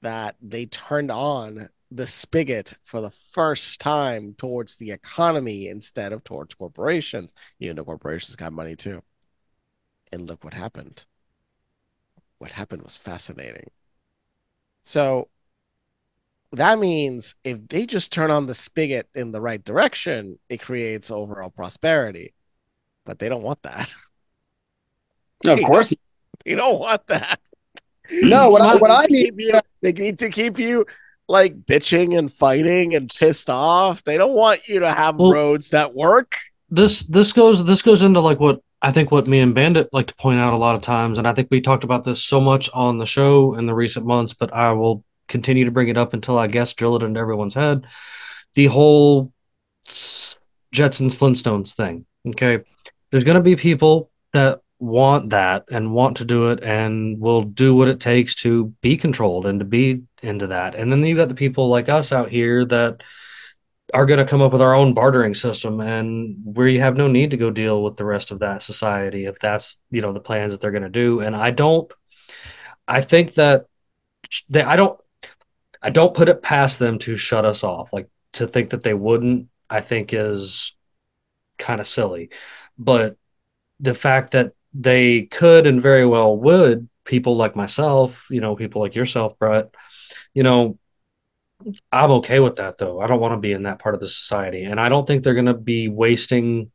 that 0.03 0.37
they 0.41 0.67
turned 0.67 1.11
on 1.11 1.69
the 1.91 2.07
spigot 2.07 2.75
for 2.85 3.01
the 3.01 3.11
first 3.11 3.81
time 3.81 4.35
towards 4.39 4.77
the 4.77 4.93
economy 4.93 5.69
instead 5.69 6.13
of 6.13 6.25
towards 6.25 6.55
corporations. 6.55 7.33
Even 7.59 7.77
though 7.77 7.85
corporations 7.85 8.37
got 8.37 8.53
money 8.53 8.77
too. 8.77 9.03
And 10.13 10.29
look 10.29 10.45
what 10.45 10.55
happened. 10.55 11.05
What 12.39 12.51
happened 12.53 12.83
was 12.83 12.97
fascinating. 12.99 13.71
So 14.83 15.29
that 16.53 16.79
means 16.79 17.35
if 17.45 17.69
they 17.69 17.87
just 17.87 18.13
turn 18.13 18.31
on 18.31 18.47
the 18.47 18.55
spigot 18.55 19.09
in 19.15 19.31
the 19.33 19.41
right 19.41 19.63
direction, 19.65 20.39
it 20.49 20.61
creates 20.61 21.11
overall 21.11 21.51
prosperity. 21.51 22.35
but 23.05 23.19
they 23.19 23.29
don't 23.29 23.43
want 23.43 23.63
that. 23.63 23.95
No, 25.45 25.55
of 25.55 25.63
course. 25.65 25.93
They 26.45 26.55
don't 26.55 26.79
want 26.81 27.07
that. 27.09 27.41
No, 28.13 28.51
what 28.55 28.63
I, 28.63 28.77
what 28.77 28.91
I 28.91 29.07
keep 29.07 29.35
you- 29.39 29.61
they 29.83 29.93
need 29.93 30.19
to 30.21 30.29
keep 30.29 30.59
you 30.59 30.85
like 31.29 31.63
bitching 31.63 32.19
and 32.19 32.33
fighting 32.33 32.95
and 32.95 33.09
pissed 33.09 33.49
off. 33.49 34.03
They 34.05 34.19
don't 34.19 34.35
want 34.35 34.67
you 34.69 34.81
to 34.81 34.93
have 34.93 35.17
Well- 35.17 35.33
roads 35.33 35.71
that 35.71 35.95
work. 35.95 36.37
this 36.69 37.01
this 37.03 37.33
goes 37.33 37.65
this 37.65 37.83
goes 37.83 38.03
into 38.03 38.21
like 38.21 38.39
what 38.41 38.61
I 38.83 38.93
think 38.93 39.11
what 39.11 39.27
me 39.27 39.41
and 39.41 39.55
Bandit 39.55 39.91
like 39.93 40.07
to 40.07 40.15
point 40.15 40.41
out 40.41 40.53
a 40.55 40.57
lot 40.57 40.75
of 40.75 40.83
times, 40.83 41.19
and 41.19 41.29
I 41.29 41.33
think 41.35 41.49
we 41.51 41.61
talked 41.61 41.85
about 41.85 42.03
this 42.05 42.23
so 42.23 42.41
much 42.41 42.71
on 42.73 42.99
the 42.99 43.05
show 43.07 43.55
in 43.55 43.67
the 43.67 43.75
recent 43.75 44.07
months, 44.07 44.33
but 44.35 44.53
I 44.55 44.73
will 44.73 45.05
continue 45.29 45.65
to 45.67 45.71
bring 45.71 45.89
it 45.89 45.97
up 45.99 46.15
until 46.15 46.39
I 46.39 46.47
guess 46.47 46.73
drill 46.75 46.97
it 46.97 47.03
into 47.03 47.21
everyone's 47.21 47.55
head. 47.55 47.87
The 48.55 48.67
whole 48.67 49.33
Jetsons 49.87 51.15
Flintstones 51.15 51.75
thing. 51.75 52.07
Okay. 52.29 52.61
There's 53.11 53.25
gonna 53.25 53.43
be 53.43 53.57
people 53.57 54.11
that 54.33 54.61
want 54.81 55.31
that 55.31 55.67
and 55.71 55.93
want 55.93 56.17
to 56.17 56.25
do 56.25 56.49
it 56.49 56.65
and 56.65 57.21
will 57.21 57.43
do 57.43 57.75
what 57.75 57.89
it 57.89 58.01
takes 58.01 58.35
to 58.35 58.75
be 58.81 58.97
controlled 58.97 59.45
and 59.45 59.61
to 59.61 59.65
be 59.65 60.03
into 60.23 60.49
that. 60.49 60.75
And 60.75 60.91
then 60.91 61.05
you've 61.05 61.19
got 61.19 61.29
the 61.29 61.35
people 61.35 61.69
like 61.69 61.91
us 61.91 62.13
out 62.13 62.31
here 62.31 62.65
that 62.65 63.03
are 63.93 64.07
going 64.07 64.19
to 64.19 64.25
come 64.25 64.41
up 64.41 64.53
with 64.53 64.63
our 64.63 64.75
own 64.75 64.95
bartering 64.95 65.35
system 65.35 65.81
and 65.81 66.37
we 66.45 66.79
have 66.79 66.97
no 66.97 67.09
need 67.09 67.33
to 67.33 67.37
go 67.37 67.51
deal 67.51 67.83
with 67.83 67.97
the 67.97 68.05
rest 68.05 68.31
of 68.31 68.39
that 68.39 68.63
society 68.63 69.27
if 69.27 69.39
that's 69.39 69.79
you 69.91 70.01
know 70.01 70.13
the 70.13 70.21
plans 70.21 70.53
that 70.53 70.61
they're 70.61 70.71
going 70.71 70.83
to 70.83 70.89
do. 70.89 71.21
And 71.21 71.37
i 71.37 71.51
don't 71.51 71.91
i 72.89 73.01
think 73.01 73.35
that 73.35 73.67
they 74.49 74.63
i 74.63 74.77
don't 74.77 74.99
i 75.83 75.91
don't 75.91 76.15
put 76.15 76.29
it 76.29 76.43
past 76.43 76.79
them 76.79 76.99
to 77.01 77.17
shut 77.17 77.45
us 77.45 77.63
off. 77.65 77.93
Like 77.93 78.09
to 78.35 78.47
think 78.47 78.71
that 78.71 78.83
they 78.83 78.95
wouldn't 78.95 79.49
i 79.69 79.81
think 79.81 80.15
is 80.15 80.75
kind 81.59 81.81
of 81.81 81.87
silly. 81.87 82.31
But 82.79 83.17
the 83.81 83.95
fact 83.95 84.33
that 84.33 84.53
they 84.73 85.23
could 85.23 85.67
and 85.67 85.83
very 85.83 86.07
well 86.07 86.37
would 86.37 86.89
people 87.05 87.37
like 87.37 87.57
myself 87.57 88.27
you 88.31 88.41
know 88.41 88.55
people 88.55 88.81
like 88.81 88.95
yourself 88.95 89.39
brett 89.39 89.75
you 90.35 90.43
know 90.43 90.79
I'm 91.93 92.11
okay 92.13 92.41
with 92.41 92.57
that 92.57 92.79
though. 92.79 93.01
I 93.01 93.07
don't 93.07 93.21
want 93.21 93.33
to 93.33 93.41
be 93.41 93.53
in 93.53 93.65
that 93.65 93.79
part 93.79 93.95
of 93.95 94.01
the 94.01 94.09
society. 94.09 94.65
And 94.65 94.81
I 94.81 94.89
don't 94.89 95.07
think 95.07 95.23
they're 95.23 95.35
going 95.35 95.47
to 95.47 95.55
be 95.55 95.89
wasting 95.89 96.71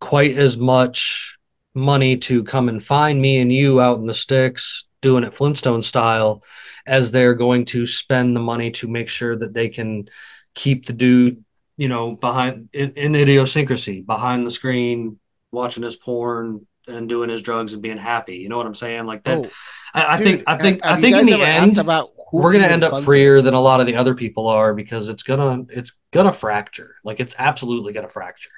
quite 0.00 0.36
as 0.36 0.56
much 0.56 1.36
money 1.74 2.16
to 2.16 2.42
come 2.44 2.68
and 2.68 2.82
find 2.82 3.20
me 3.20 3.38
and 3.38 3.52
you 3.52 3.80
out 3.80 3.98
in 3.98 4.06
the 4.06 4.14
sticks 4.14 4.84
doing 5.02 5.24
it 5.24 5.34
Flintstone 5.34 5.82
style 5.82 6.42
as 6.86 7.12
they're 7.12 7.34
going 7.34 7.66
to 7.66 7.86
spend 7.86 8.34
the 8.34 8.40
money 8.40 8.70
to 8.70 8.88
make 8.88 9.08
sure 9.08 9.36
that 9.36 9.52
they 9.52 9.68
can 9.68 10.08
keep 10.54 10.86
the 10.86 10.92
dude, 10.92 11.44
you 11.76 11.88
know, 11.88 12.16
behind 12.16 12.70
in, 12.72 12.92
in 12.92 13.14
idiosyncrasy, 13.14 14.00
behind 14.00 14.46
the 14.46 14.50
screen, 14.50 15.18
watching 15.52 15.82
his 15.82 15.96
porn 15.96 16.66
and 16.86 17.08
doing 17.08 17.30
his 17.30 17.42
drugs 17.42 17.72
and 17.72 17.82
being 17.82 17.98
happy. 17.98 18.36
You 18.36 18.48
know 18.48 18.56
what 18.56 18.66
I'm 18.66 18.74
saying? 18.74 19.06
Like 19.06 19.24
that. 19.24 19.38
Oh, 19.38 19.50
I, 19.94 20.14
I 20.14 20.16
dude, 20.18 20.26
think, 20.26 20.42
I 20.46 20.56
think, 20.56 20.86
I 20.86 21.00
think 21.00 21.16
in 21.16 21.26
the 21.26 21.42
end, 21.42 21.78
about 21.78 22.10
we're 22.32 22.52
gonna 22.52 22.66
end 22.66 22.84
up 22.84 23.04
freer 23.04 23.40
than 23.40 23.54
a 23.54 23.60
lot 23.60 23.80
of 23.80 23.86
the 23.86 23.96
other 23.96 24.14
people 24.14 24.48
are 24.48 24.74
because 24.74 25.08
it's 25.08 25.22
gonna 25.22 25.64
it's 25.70 25.92
gonna 26.12 26.32
fracture. 26.32 26.96
Like 27.04 27.20
it's 27.20 27.34
absolutely 27.38 27.92
gonna 27.92 28.08
fracture. 28.08 28.50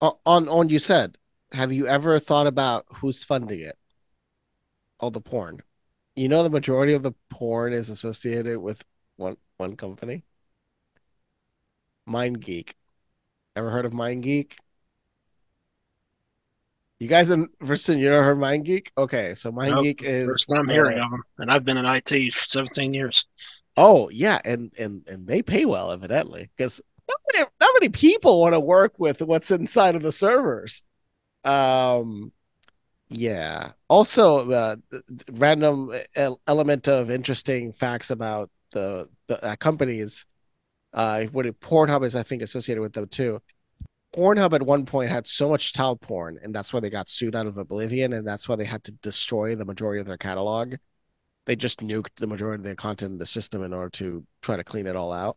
O- 0.00 0.18
on 0.26 0.48
on 0.48 0.68
you 0.68 0.80
said 0.80 1.16
have 1.52 1.72
you 1.72 1.86
ever 1.86 2.18
thought 2.18 2.46
about 2.46 2.86
who's 2.96 3.22
funding 3.24 3.60
it 3.60 3.78
all 4.98 5.10
the 5.10 5.20
porn 5.20 5.60
you 6.16 6.28
know 6.28 6.42
the 6.42 6.50
majority 6.50 6.94
of 6.94 7.02
the 7.02 7.12
porn 7.30 7.72
is 7.72 7.90
associated 7.90 8.58
with 8.58 8.82
one 9.16 9.36
one 9.58 9.76
company 9.76 10.24
mindgeek 12.08 12.72
ever 13.54 13.70
heard 13.70 13.84
of 13.84 13.92
mindgeek 13.92 14.54
you 17.02 17.08
guys 17.08 17.30
in 17.30 17.48
Virginia, 17.60 18.04
you 18.04 18.10
know 18.10 18.22
her 18.22 18.32
of 18.32 18.38
mindgeek 18.38 18.88
okay 18.96 19.34
so 19.34 19.50
Mind 19.50 19.82
Geek 19.82 20.02
is 20.02 20.26
First 20.26 20.46
time 20.48 20.68
uh, 20.68 20.72
hearing 20.72 20.98
of 20.98 21.10
them, 21.10 21.22
and 21.38 21.50
I've 21.50 21.64
been 21.64 21.76
in 21.76 21.84
IT 21.84 22.32
for 22.32 22.44
17 22.48 22.94
years. 22.94 23.24
Oh 23.76 24.08
yeah, 24.10 24.40
and 24.44 24.72
and 24.78 25.06
and 25.08 25.26
they 25.26 25.42
pay 25.42 25.64
well 25.64 25.90
evidently 25.92 26.50
because 26.56 26.80
not 27.08 27.18
many, 27.32 27.46
not 27.60 27.70
many 27.74 27.88
people 27.88 28.40
want 28.40 28.54
to 28.54 28.60
work 28.60 28.98
with 28.98 29.22
what's 29.22 29.50
inside 29.50 29.96
of 29.96 30.02
the 30.02 30.12
servers. 30.12 30.82
Um, 31.44 32.32
yeah. 33.08 33.72
Also, 33.88 34.50
uh, 34.50 34.76
random 35.30 35.92
element 36.46 36.88
of 36.88 37.10
interesting 37.10 37.72
facts 37.72 38.10
about 38.10 38.50
the 38.72 39.08
the 39.28 39.42
uh, 39.44 39.56
companies. 39.56 40.26
Uh, 40.92 41.24
what 41.24 41.46
it, 41.46 41.58
Pornhub 41.58 42.04
is, 42.04 42.14
I 42.14 42.22
think, 42.22 42.42
associated 42.42 42.82
with 42.82 42.92
them 42.92 43.08
too. 43.08 43.40
Pornhub 44.14 44.52
at 44.52 44.62
one 44.62 44.84
point 44.84 45.10
had 45.10 45.26
so 45.26 45.48
much 45.48 45.72
child 45.72 46.00
porn, 46.00 46.38
and 46.42 46.54
that's 46.54 46.72
why 46.72 46.80
they 46.80 46.90
got 46.90 47.08
sued 47.08 47.34
out 47.34 47.46
of 47.46 47.56
oblivion, 47.58 48.12
and 48.12 48.26
that's 48.26 48.48
why 48.48 48.56
they 48.56 48.64
had 48.64 48.84
to 48.84 48.92
destroy 48.92 49.54
the 49.54 49.64
majority 49.64 50.00
of 50.00 50.06
their 50.06 50.18
catalog 50.18 50.74
they 51.44 51.56
just 51.56 51.80
nuked 51.80 52.16
the 52.16 52.26
majority 52.26 52.60
of 52.60 52.64
their 52.64 52.74
content 52.74 53.12
in 53.12 53.18
the 53.18 53.26
system 53.26 53.62
in 53.62 53.72
order 53.72 53.90
to 53.90 54.24
try 54.40 54.56
to 54.56 54.64
clean 54.64 54.86
it 54.86 54.96
all 54.96 55.12
out. 55.12 55.36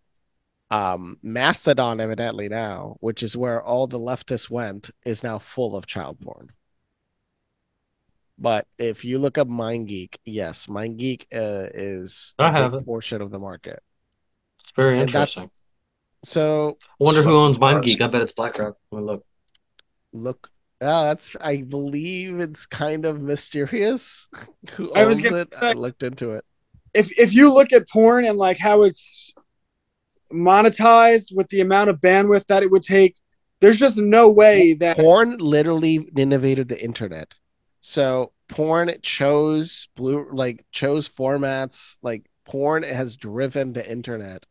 Um, 0.72 1.18
Mastodon, 1.22 2.00
evidently 2.00 2.50
now, 2.50 2.98
which 3.00 3.24
is 3.24 3.38
where 3.38 3.62
all 3.62 3.88
the 3.88 4.00
leftists 4.00 4.50
went, 4.50 4.92
is 5.06 5.24
now 5.24 5.40
full 5.40 5.76
of 5.76 5.86
child 5.86 6.20
porn. 6.20 6.52
But 8.38 8.68
if 8.78 9.06
you 9.06 9.18
look 9.18 9.38
up 9.38 9.48
MindGeek, 9.48 10.18
yes, 10.26 10.68
MindGeek 10.68 11.28
uh, 11.34 11.70
is 11.74 12.36
I 12.38 12.50
a 12.50 12.52
have 12.52 12.86
portion 12.86 13.22
of 13.22 13.32
the 13.32 13.40
market. 13.40 13.82
It's 14.60 14.72
very 14.76 15.00
And 15.00 15.10
interesting. 15.10 15.50
So 16.26 16.78
I 16.82 17.04
wonder 17.04 17.22
who 17.22 17.38
owns 17.38 17.58
hard. 17.58 17.84
MindGeek. 17.84 18.02
I 18.02 18.08
bet 18.08 18.22
it's 18.22 18.34
BlackRock. 18.34 18.76
Let 18.92 19.00
me 19.00 19.06
look. 19.06 19.26
look, 20.12 20.50
uh, 20.82 21.04
that's 21.06 21.36
I 21.40 21.62
believe 21.62 22.40
it's 22.40 22.66
kind 22.66 23.06
of 23.06 23.22
mysterious 23.22 24.28
who 24.72 24.92
I 24.94 25.06
was 25.06 25.18
owns 25.18 25.30
gonna 25.30 25.42
it. 25.42 25.54
I 25.62 25.74
looked 25.74 26.04
into 26.04 26.32
it. 26.32 26.46
if 26.94 27.18
if 27.20 27.34
you 27.34 27.54
look 27.54 27.72
at 27.74 27.88
porn 27.90 28.26
and 28.26 28.38
like 28.38 28.58
how 28.58 28.84
it's 28.84 29.32
monetized 30.34 31.36
with 31.36 31.48
the 31.50 31.62
amount 31.62 31.90
of 31.90 32.02
bandwidth 32.02 32.48
that 32.48 32.64
it 32.64 32.72
would 32.72 32.84
take, 32.84 33.16
there's 33.62 33.78
just 33.78 33.98
no 33.98 34.30
way 34.30 34.74
that 34.74 34.98
porn 34.98 35.38
literally 35.38 36.08
innovated 36.18 36.68
the 36.68 36.84
internet 36.84 37.36
so 37.82 38.32
porn 38.50 38.92
chose 39.02 39.88
blue 39.96 40.28
like 40.32 40.66
chose 40.72 41.08
formats 41.08 41.98
like 42.02 42.26
porn 42.46 42.84
has 42.84 43.16
driven 43.16 43.74
the 43.74 43.90
internet 43.90 44.46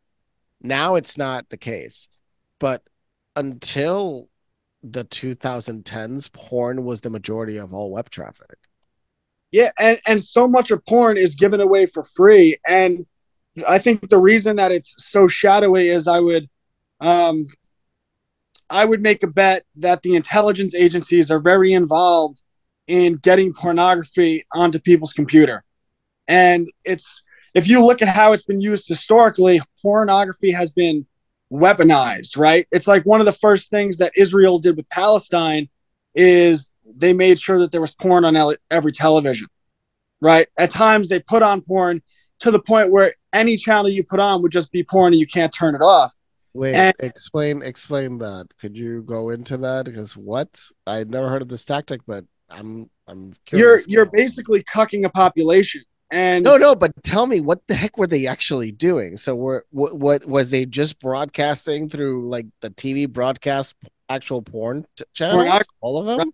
now 0.64 0.96
it's 0.96 1.16
not 1.16 1.48
the 1.50 1.56
case 1.56 2.08
but 2.58 2.82
until 3.36 4.28
the 4.82 5.04
2010s 5.04 6.30
porn 6.30 6.84
was 6.84 7.00
the 7.00 7.10
majority 7.10 7.56
of 7.56 7.72
all 7.72 7.90
web 7.90 8.10
traffic. 8.10 8.56
Yeah, 9.50 9.70
and 9.78 9.98
and 10.06 10.22
so 10.22 10.46
much 10.46 10.70
of 10.70 10.84
porn 10.84 11.16
is 11.16 11.36
given 11.36 11.60
away 11.60 11.86
for 11.86 12.02
free, 12.02 12.56
and 12.66 13.06
I 13.68 13.78
think 13.78 14.08
the 14.08 14.18
reason 14.18 14.56
that 14.56 14.72
it's 14.72 14.94
so 14.98 15.28
shadowy 15.28 15.88
is 15.88 16.08
I 16.08 16.18
would, 16.18 16.48
um, 17.00 17.46
I 18.68 18.84
would 18.84 19.00
make 19.00 19.22
a 19.22 19.28
bet 19.28 19.64
that 19.76 20.02
the 20.02 20.16
intelligence 20.16 20.74
agencies 20.74 21.30
are 21.30 21.38
very 21.38 21.72
involved 21.72 22.42
in 22.88 23.14
getting 23.14 23.52
pornography 23.54 24.44
onto 24.52 24.80
people's 24.80 25.12
computer, 25.12 25.64
and 26.26 26.68
it's 26.84 27.22
if 27.54 27.68
you 27.68 27.84
look 27.84 28.02
at 28.02 28.08
how 28.08 28.32
it's 28.32 28.44
been 28.44 28.60
used 28.60 28.88
historically, 28.88 29.60
pornography 29.80 30.50
has 30.50 30.72
been 30.72 31.06
weaponized, 31.52 32.36
right? 32.36 32.66
It's 32.72 32.86
like 32.86 33.06
one 33.06 33.20
of 33.20 33.26
the 33.26 33.32
first 33.32 33.70
things 33.70 33.98
that 33.98 34.12
Israel 34.16 34.58
did 34.58 34.76
with 34.76 34.88
Palestine 34.88 35.68
is 36.14 36.70
they 36.84 37.12
made 37.12 37.38
sure 37.38 37.60
that 37.60 37.72
there 37.72 37.80
was 37.80 37.94
porn 37.94 38.24
on 38.24 38.56
every 38.70 38.92
television, 38.92 39.48
right? 40.20 40.48
At 40.58 40.70
times 40.70 41.08
they 41.08 41.20
put 41.20 41.42
on 41.42 41.62
porn 41.62 42.02
to 42.40 42.50
the 42.50 42.58
point 42.58 42.90
where 42.90 43.12
any 43.32 43.56
channel 43.56 43.88
you 43.88 44.02
put 44.04 44.20
on 44.20 44.42
would 44.42 44.52
just 44.52 44.72
be 44.72 44.82
porn 44.82 45.12
and 45.12 45.20
you 45.20 45.26
can't 45.26 45.52
turn 45.52 45.74
it 45.74 45.80
off. 45.80 46.12
wait 46.52 46.74
And- 46.74 46.94
explain 47.00 47.62
explain 47.62 48.18
that 48.18 48.46
could 48.60 48.76
you 48.76 49.02
go 49.02 49.30
into 49.30 49.56
that 49.56 49.84
because 49.86 50.16
what 50.16 50.60
i'd 50.86 51.10
never 51.10 51.28
heard 51.28 51.42
of 51.42 51.48
this 51.48 51.64
tactic 51.64 52.00
but 52.06 52.24
i'm 52.50 52.88
i'm 53.08 53.32
You're 53.50 53.78
curious 53.78 53.88
you're 53.88 54.06
basically 54.06 54.62
cucking 54.62 55.04
a 55.04 55.08
population. 55.10 55.82
And 56.10 56.44
No, 56.44 56.56
no, 56.56 56.74
but 56.74 56.92
tell 57.02 57.26
me 57.26 57.40
what 57.40 57.66
the 57.66 57.74
heck 57.74 57.98
were 57.98 58.06
they 58.06 58.26
actually 58.26 58.70
doing? 58.70 59.16
So 59.16 59.34
were 59.34 59.66
what, 59.70 59.98
what 59.98 60.26
was 60.26 60.50
they 60.50 60.66
just 60.66 61.00
broadcasting 61.00 61.88
through 61.88 62.28
like 62.28 62.46
the 62.60 62.70
TV 62.70 63.08
broadcast 63.08 63.74
actual 64.08 64.42
porn 64.42 64.86
t- 64.96 65.04
channels? 65.12 65.36
Pornography. 65.36 65.68
All 65.80 65.98
of 65.98 66.06
them? 66.06 66.32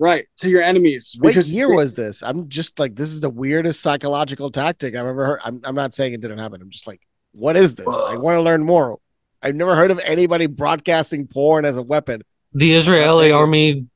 right 0.00 0.26
to 0.38 0.48
your 0.48 0.62
enemies 0.62 1.14
What 1.20 1.28
because 1.28 1.52
year 1.52 1.72
was 1.72 1.94
this? 1.94 2.22
I'm 2.22 2.48
just 2.48 2.78
like 2.78 2.96
this 2.96 3.10
is 3.10 3.20
the 3.20 3.30
weirdest 3.30 3.80
psychological 3.80 4.50
tactic 4.50 4.96
I've 4.96 5.06
ever 5.06 5.26
heard. 5.26 5.40
I'm 5.44 5.60
I'm 5.62 5.74
not 5.74 5.94
saying 5.94 6.14
it 6.14 6.20
didn't 6.20 6.38
happen. 6.38 6.60
I'm 6.60 6.70
just 6.70 6.86
like, 6.86 7.02
what 7.32 7.56
is 7.56 7.76
this? 7.76 7.86
I 7.86 8.16
want 8.16 8.36
to 8.36 8.40
learn 8.40 8.64
more. 8.64 8.98
I've 9.42 9.54
never 9.54 9.76
heard 9.76 9.90
of 9.90 10.00
anybody 10.00 10.46
broadcasting 10.46 11.26
porn 11.26 11.64
as 11.64 11.76
a 11.76 11.82
weapon. 11.82 12.22
The 12.52 12.74
Israeli 12.74 13.30
army, 13.30 13.86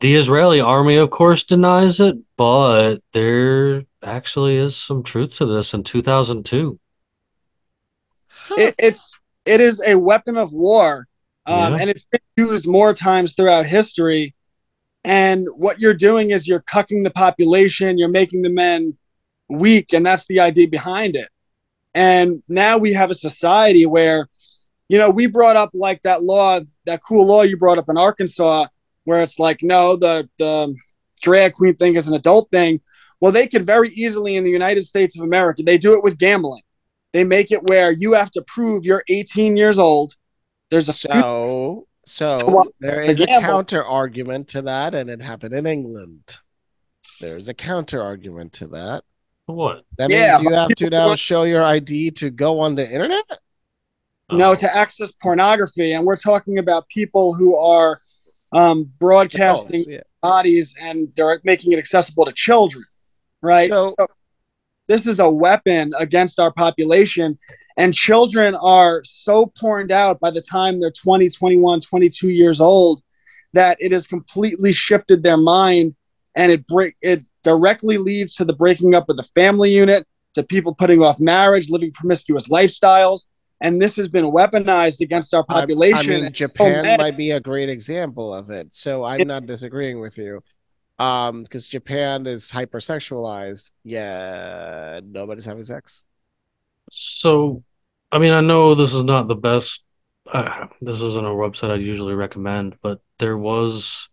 the 0.00 0.14
Israeli 0.14 0.60
army, 0.60 0.96
of 0.96 1.10
course, 1.10 1.44
denies 1.44 2.00
it, 2.00 2.16
but 2.36 2.98
there 3.12 3.84
actually 4.02 4.56
is 4.56 4.76
some 4.76 5.02
truth 5.02 5.32
to 5.36 5.46
this. 5.46 5.74
In 5.74 5.82
2002, 5.82 6.78
it, 8.56 8.74
it's 8.78 9.18
it 9.44 9.60
is 9.60 9.82
a 9.86 9.94
weapon 9.96 10.36
of 10.36 10.52
war, 10.52 11.06
um, 11.46 11.72
Yeah. 11.72 11.78
and 11.80 11.90
it's 11.90 12.04
been 12.04 12.20
used 12.36 12.66
more 12.66 12.94
times 12.94 13.34
throughout 13.34 13.66
history. 13.66 14.34
And 15.04 15.46
what 15.56 15.78
you're 15.78 15.94
doing 15.94 16.30
is 16.30 16.46
you're 16.46 16.62
cucking 16.62 17.02
the 17.02 17.10
population, 17.10 17.98
you're 17.98 18.08
making 18.08 18.42
the 18.42 18.50
men 18.50 18.96
weak, 19.48 19.92
and 19.94 20.04
that's 20.04 20.26
the 20.26 20.40
idea 20.40 20.68
behind 20.68 21.16
it. 21.16 21.28
And 21.94 22.42
now 22.48 22.78
we 22.78 22.92
have 22.92 23.10
a 23.10 23.14
society 23.14 23.86
where, 23.86 24.28
you 24.88 24.98
know, 24.98 25.08
we 25.10 25.26
brought 25.26 25.56
up 25.56 25.70
like 25.72 26.02
that 26.02 26.22
law, 26.22 26.60
that 26.84 27.02
cool 27.02 27.26
law 27.26 27.42
you 27.42 27.56
brought 27.56 27.78
up 27.78 27.88
in 27.88 27.96
Arkansas, 27.96 28.66
where 29.08 29.22
it's 29.22 29.38
like, 29.38 29.62
no, 29.62 29.96
the 29.96 30.28
the 30.38 30.74
drag 31.22 31.54
queen 31.54 31.74
thing 31.76 31.96
is 31.96 32.06
an 32.08 32.14
adult 32.14 32.50
thing. 32.50 32.78
Well, 33.20 33.32
they 33.32 33.48
could 33.48 33.66
very 33.66 33.88
easily 33.88 34.36
in 34.36 34.44
the 34.44 34.50
United 34.50 34.84
States 34.84 35.18
of 35.18 35.24
America, 35.24 35.62
they 35.64 35.78
do 35.78 35.94
it 35.94 36.04
with 36.04 36.18
gambling. 36.18 36.62
They 37.14 37.24
make 37.24 37.50
it 37.50 37.62
where 37.68 37.90
you 37.90 38.12
have 38.12 38.30
to 38.32 38.42
prove 38.42 38.84
you're 38.84 39.02
18 39.08 39.56
years 39.56 39.78
old. 39.78 40.12
There's 40.70 40.88
a 40.90 40.92
So, 40.92 41.86
so 42.04 42.36
So 42.38 42.46
what- 42.46 42.68
there 42.80 43.00
is 43.00 43.20
a 43.20 43.26
counter 43.26 43.82
argument 43.82 44.46
to 44.48 44.62
that, 44.62 44.94
and 44.94 45.08
it 45.08 45.22
happened 45.22 45.54
in 45.54 45.66
England. 45.66 46.36
There's 47.20 47.48
a 47.48 47.54
counter 47.54 48.02
argument 48.02 48.52
to 48.60 48.66
that. 48.68 49.02
What? 49.46 49.84
That 49.96 50.10
Yeah, 50.10 50.32
means 50.36 50.42
you 50.42 50.54
have 50.54 50.68
to 50.68 50.90
now 50.90 51.06
want- 51.08 51.18
show 51.18 51.44
your 51.44 51.64
ID 51.64 52.10
to 52.20 52.28
go 52.30 52.60
on 52.60 52.74
the 52.74 52.86
internet. 52.86 53.24
no 54.30 54.50
Oh. 54.52 54.54
to 54.54 54.76
access 54.76 55.10
pornography 55.12 55.92
and 55.94 56.04
we're 56.04 56.22
talking 56.30 56.58
about 56.58 56.86
people 56.88 57.32
who 57.32 57.56
are 57.56 57.98
um, 58.52 58.90
broadcasting 58.98 59.82
Adults, 59.82 59.88
yeah. 59.88 60.00
bodies 60.22 60.74
and 60.80 61.08
they're 61.16 61.40
making 61.44 61.72
it 61.72 61.78
accessible 61.78 62.24
to 62.24 62.32
children 62.32 62.84
right 63.42 63.70
So- 63.70 63.94
this 64.86 65.06
is 65.06 65.18
a 65.18 65.28
weapon 65.28 65.92
against 65.98 66.40
our 66.40 66.52
population 66.52 67.38
and 67.76 67.94
children 67.94 68.54
are 68.54 69.02
so 69.04 69.46
porned 69.46 69.92
out 69.92 70.18
by 70.18 70.30
the 70.30 70.40
time 70.40 70.80
they're 70.80 70.90
20 70.90 71.28
21 71.28 71.80
22 71.80 72.30
years 72.30 72.60
old 72.60 73.02
that 73.52 73.76
it 73.80 73.92
has 73.92 74.06
completely 74.06 74.72
shifted 74.72 75.22
their 75.22 75.36
mind 75.36 75.94
and 76.34 76.52
it 76.52 76.66
break 76.66 76.96
it 77.02 77.22
directly 77.44 77.98
leads 77.98 78.34
to 78.34 78.44
the 78.44 78.52
breaking 78.52 78.94
up 78.94 79.08
of 79.08 79.16
the 79.16 79.22
family 79.34 79.70
unit 79.70 80.06
to 80.34 80.42
people 80.42 80.74
putting 80.74 81.02
off 81.02 81.18
marriage 81.20 81.70
living 81.70 81.92
promiscuous 81.92 82.48
lifestyles 82.48 83.26
and 83.60 83.82
this 83.82 83.96
has 83.96 84.08
been 84.08 84.26
weaponized 84.26 85.00
against 85.00 85.34
our 85.34 85.44
population 85.44 86.12
I 86.12 86.20
mean, 86.22 86.32
Japan 86.32 86.82
man. 86.84 86.98
might 86.98 87.16
be 87.16 87.32
a 87.32 87.40
great 87.40 87.68
example 87.68 88.32
of 88.32 88.50
it. 88.50 88.74
So 88.74 89.04
I'm 89.04 89.26
not 89.26 89.46
disagreeing 89.46 90.00
with 90.00 90.16
you. 90.18 90.42
Um, 91.00 91.44
because 91.44 91.68
Japan 91.68 92.26
is 92.26 92.50
hypersexualized. 92.50 93.70
Yeah, 93.84 95.00
nobody's 95.04 95.44
having 95.44 95.62
sex. 95.62 96.04
So, 96.90 97.62
I 98.10 98.18
mean, 98.18 98.32
I 98.32 98.40
know 98.40 98.74
this 98.74 98.94
is 98.94 99.04
not 99.04 99.28
the 99.28 99.36
best. 99.36 99.84
Uh, 100.26 100.66
this 100.80 101.00
isn't 101.00 101.24
a 101.24 101.28
website 101.28 101.70
I'd 101.70 101.82
usually 101.82 102.14
recommend, 102.14 102.76
but 102.82 103.00
there 103.18 103.38
was 103.38 104.08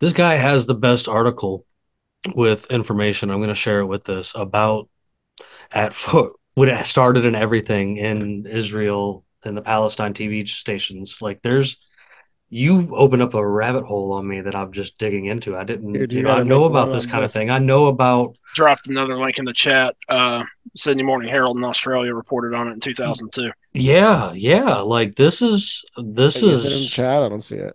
this 0.00 0.12
guy 0.12 0.34
has 0.34 0.66
the 0.66 0.74
best 0.74 1.08
article 1.08 1.64
with 2.34 2.70
information. 2.72 3.30
I'm 3.30 3.38
going 3.38 3.48
to 3.48 3.54
share 3.54 3.80
it 3.80 3.86
with 3.86 4.04
this 4.04 4.32
about 4.34 4.88
at 5.70 5.94
foot 5.94 6.32
when 6.56 6.68
it 6.70 6.86
started 6.86 7.24
and 7.26 7.36
everything 7.36 7.98
in 7.98 8.46
Israel 8.46 9.24
and 9.44 9.56
the 9.56 9.62
Palestine 9.62 10.14
TV 10.14 10.48
stations. 10.48 11.22
Like, 11.22 11.40
there's 11.42 11.76
you 12.48 12.94
open 12.96 13.20
up 13.20 13.34
a 13.34 13.46
rabbit 13.46 13.84
hole 13.84 14.12
on 14.12 14.26
me 14.26 14.40
that 14.40 14.54
I'm 14.54 14.72
just 14.72 14.98
digging 14.98 15.26
into. 15.26 15.56
I 15.56 15.64
didn't, 15.64 15.92
Dude, 15.92 16.12
you 16.12 16.18
you 16.18 16.24
know, 16.24 16.36
I 16.36 16.42
know 16.44 16.64
about 16.64 16.90
this 16.92 17.04
on 17.04 17.10
kind 17.10 17.24
of 17.24 17.30
thing. 17.32 17.50
I 17.50 17.58
know 17.58 17.86
about 17.86 18.36
Dropped 18.54 18.86
another 18.88 19.16
link 19.18 19.38
in 19.38 19.44
the 19.44 19.52
chat. 19.52 19.96
Uh, 20.08 20.44
Sydney 20.76 21.02
Morning 21.02 21.28
Herald 21.28 21.56
in 21.56 21.64
Australia 21.64 22.14
reported 22.14 22.54
on 22.56 22.68
it 22.68 22.72
in 22.72 22.80
2002. 22.80 23.50
yeah, 23.74 24.32
yeah. 24.32 24.76
Like 24.76 25.16
this 25.16 25.42
is 25.42 25.84
this 25.96 26.36
Is 26.36 26.64
it 26.64 26.72
in 26.72 26.78
is 26.78 26.88
chat? 26.88 27.22
I 27.22 27.28
don't 27.28 27.40
see 27.40 27.56
it. 27.56 27.74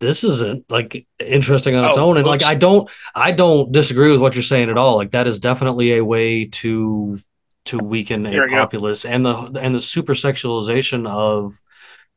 this 0.00 0.22
isn't 0.24 0.70
like 0.70 1.06
interesting 1.18 1.74
on 1.76 1.84
its 1.84 1.98
Oh, 1.98 2.06
own 2.10 2.16
and 2.16 2.24
well- 2.24 2.32
like 2.34 2.42
i 2.42 2.54
don't 2.54 2.88
i 3.14 3.30
don't 3.32 3.72
disagree 3.72 4.10
with 4.10 4.20
what 4.20 4.34
you're 4.34 4.42
saying 4.42 4.68
at 4.70 4.76
all 4.78 4.96
like 4.96 5.12
that 5.12 5.26
is 5.26 5.38
definitely 5.40 5.94
a 5.94 6.04
way 6.04 6.46
to 6.46 7.18
to 7.66 7.80
weaken 7.80 8.26
There 8.30 8.42
a 8.42 8.42
we 8.44 8.50
go. 8.50 8.66
populace 8.66 9.04
and 9.04 9.24
the 9.24 9.36
and 9.60 9.74
the 9.74 9.80
super 9.80 10.14
sexualization 10.14 11.08
of 11.08 11.60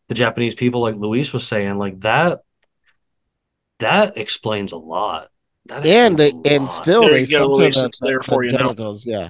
the 0.09 0.15
japanese 0.15 0.55
people 0.55 0.81
like 0.81 0.95
luis 0.95 1.33
was 1.33 1.47
saying 1.47 1.77
like 1.77 1.99
that 2.01 2.41
that 3.79 4.17
explains 4.17 4.71
a 4.71 4.77
lot 4.77 5.29
that 5.67 5.83
And 5.83 6.17
they 6.17 6.33
explains 6.33 6.45
and 6.45 6.69
lot. 6.69 6.71
still 6.71 7.09
There 7.09 7.09
they 7.09 7.23
you 7.23 7.27
go, 7.27 7.57
censor 7.57 7.69
the, 7.69 7.91
the, 7.99 8.19
the 8.27 8.39
you 8.41 8.53
now. 8.53 8.73
genitals. 8.75 9.05
Yeah, 9.07 9.29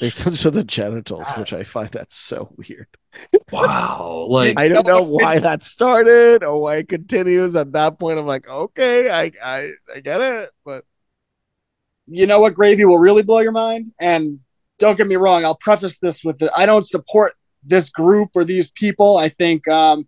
they 0.00 0.10
censor 0.10 0.50
the 0.50 0.64
genitals, 0.64 1.32
ah. 1.32 1.36
which 1.36 1.52
I 1.52 1.64
find 1.64 1.90
that 1.92 2.12
so 2.12 2.54
weird. 2.56 2.88
wow 3.50 4.26
like 4.30 4.62
I 4.62 4.68
don't 4.68 4.86
know 4.86 5.02
why 5.02 5.38
that 5.40 5.62
started 5.64 6.44
or 6.44 6.60
why 6.60 6.76
it 6.76 6.88
continues. 6.88 7.56
At 7.56 7.72
that 7.72 7.98
point, 7.98 8.18
I'm 8.18 8.26
like, 8.26 8.48
okay, 8.48 9.10
I 9.10 9.32
I, 9.44 9.70
I 9.94 10.00
get 10.00 10.20
it, 10.20 10.50
but 10.64 10.84
you 12.06 12.26
know 12.26 12.40
what 12.40 12.54
gravy 12.54 12.84
will 12.84 12.98
really 12.98 13.22
blow 13.22 13.40
your 13.40 13.52
mind 13.52 13.86
and 13.98 14.38
don't 14.82 14.98
get 14.98 15.06
me 15.06 15.16
wrong 15.24 15.44
i'll 15.44 15.62
preface 15.68 15.96
this 16.00 16.22
with 16.24 16.36
the 16.40 16.48
i 16.60 16.66
don't 16.66 16.86
support 16.94 17.32
this 17.64 17.90
group 17.90 18.30
or 18.34 18.44
these 18.44 18.72
people. 18.72 19.16
I 19.16 19.28
think 19.28 19.68
um 19.68 19.98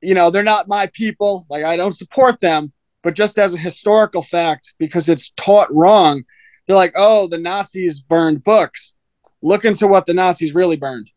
you 0.00 0.14
know 0.14 0.30
they're 0.30 0.42
not 0.42 0.66
my 0.66 0.86
people. 1.02 1.32
Like 1.50 1.62
i 1.72 1.76
don't 1.76 1.92
support 1.92 2.40
them. 2.40 2.72
But 3.02 3.14
just 3.14 3.38
as 3.38 3.54
a 3.54 3.58
historical 3.58 4.22
fact 4.22 4.74
because 4.78 5.08
it's 5.08 5.30
taught 5.36 5.68
wrong 5.70 6.22
they're 6.66 6.76
like 6.84 6.94
oh 6.96 7.26
the 7.28 7.38
nazis 7.38 8.00
burned 8.00 8.42
books. 8.44 8.96
Look 9.42 9.64
into 9.66 9.86
what 9.86 10.06
the 10.06 10.14
nazis 10.14 10.54
really 10.54 10.76
burned. 10.76 11.10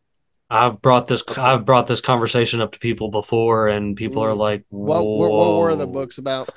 I've 0.50 0.82
brought 0.82 1.08
this 1.08 1.24
i've 1.38 1.64
brought 1.64 1.88
this 1.88 2.02
conversation 2.02 2.60
up 2.60 2.74
to 2.74 2.80
people 2.80 3.10
before 3.10 3.70
and 3.70 3.96
people 3.96 4.22
are 4.22 4.36
Mm. 4.36 4.46
like 4.48 4.66
what 4.70 5.06
what, 5.06 5.32
what 5.32 5.60
were 5.60 5.76
the 5.78 5.88
books 5.88 6.18
about? 6.18 6.52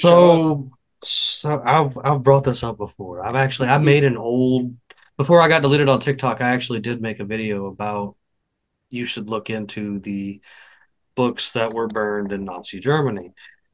So, 0.00 0.70
so 1.08 1.62
I've 1.64 1.96
I've 2.04 2.22
brought 2.22 2.44
this 2.44 2.62
up 2.62 2.78
before. 2.78 3.24
I've 3.24 3.36
actually 3.36 3.68
I 3.68 3.78
made 3.78 4.04
an 4.04 4.16
old 4.16 4.76
before 5.16 5.40
I 5.40 5.48
got 5.48 5.62
deleted 5.62 5.88
on 5.88 6.00
TikTok. 6.00 6.40
I 6.40 6.50
actually 6.50 6.80
did 6.80 7.00
make 7.00 7.20
a 7.20 7.24
video 7.24 7.66
about 7.66 8.16
you 8.90 9.04
should 9.04 9.30
look 9.30 9.50
into 9.50 10.00
the 10.00 10.40
books 11.16 11.52
that 11.52 11.72
were 11.74 11.88
burned 11.88 12.32
in 12.32 12.44
Nazi 12.44 12.80
Germany, 12.80 13.32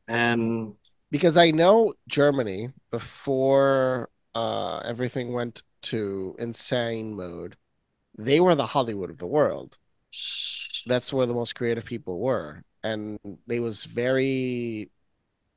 and 0.09 0.75
Because 1.11 1.37
I 1.37 1.51
know 1.51 1.95
Germany 2.09 2.71
before 2.91 4.11
uh 4.35 4.79
everything 4.85 5.33
went 5.33 5.63
to 5.83 6.37
insane 6.39 7.15
mode. 7.17 7.57
They 8.19 8.41
were 8.41 8.55
the 8.55 8.67
Hollywood 8.69 9.11
of 9.11 9.19
the 9.19 9.27
world. 9.27 9.79
That's 10.87 11.13
where 11.13 11.27
the 11.27 11.35
most 11.35 11.55
creative 11.55 11.85
people 11.85 12.19
were, 12.19 12.65
and 12.83 13.19
they 13.47 13.61
was 13.61 13.85
very 13.85 14.91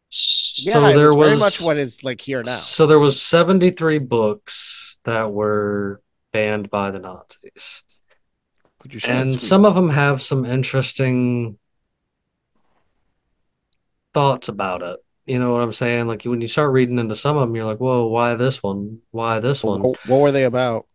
yeah. 0.09 0.89
it 0.89 0.95
there 0.95 1.13
was, 1.13 1.25
very 1.25 1.31
was 1.31 1.39
much 1.39 1.61
what 1.61 1.77
is 1.77 2.03
like 2.03 2.21
here 2.21 2.43
now. 2.43 2.55
So 2.55 2.87
there 2.87 2.99
was 2.99 3.21
73 3.21 3.99
books 3.99 4.97
that 5.03 5.31
were 5.31 6.01
banned 6.31 6.69
by 6.69 6.91
the 6.91 6.99
Nazis. 6.99 7.83
Could 8.79 8.93
you 8.93 8.99
and 9.07 9.29
sweet- 9.29 9.41
some 9.41 9.65
of 9.65 9.75
them 9.75 9.89
have 9.89 10.21
some 10.21 10.45
interesting 10.45 11.57
thoughts 14.13 14.47
about 14.47 14.81
it. 14.81 14.97
You 15.25 15.39
know 15.39 15.51
what 15.53 15.61
I'm 15.61 15.73
saying? 15.73 16.07
Like 16.07 16.23
when 16.23 16.41
you 16.41 16.47
start 16.47 16.71
reading 16.71 16.99
into 16.99 17.15
some 17.15 17.35
of 17.35 17.41
them, 17.47 17.55
you're 17.55 17.65
like, 17.65 17.79
"Whoa, 17.79 18.07
why 18.07 18.35
this 18.35 18.61
one? 18.61 18.99
Why 19.11 19.39
this 19.39 19.63
one?" 19.63 19.81
What, 19.81 20.07
what 20.07 20.19
were 20.19 20.31
they 20.31 20.43
about? 20.43 20.87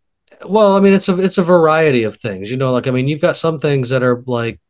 Well, 0.47 0.77
I 0.77 0.81
mean, 0.81 0.93
it's 0.93 1.09
a 1.09 1.19
it's 1.21 1.39
a 1.39 1.43
variety 1.43 2.05
of 2.05 2.17
things. 2.17 2.51
You 2.51 2.57
know, 2.57 2.73
like 2.73 2.87
I 2.87 2.93
mean, 2.93 3.09
you've 3.09 3.21
got 3.21 3.37
some 3.37 3.59
things 3.59 3.91
that 3.91 4.03
are 4.03 4.23
like 4.27 4.61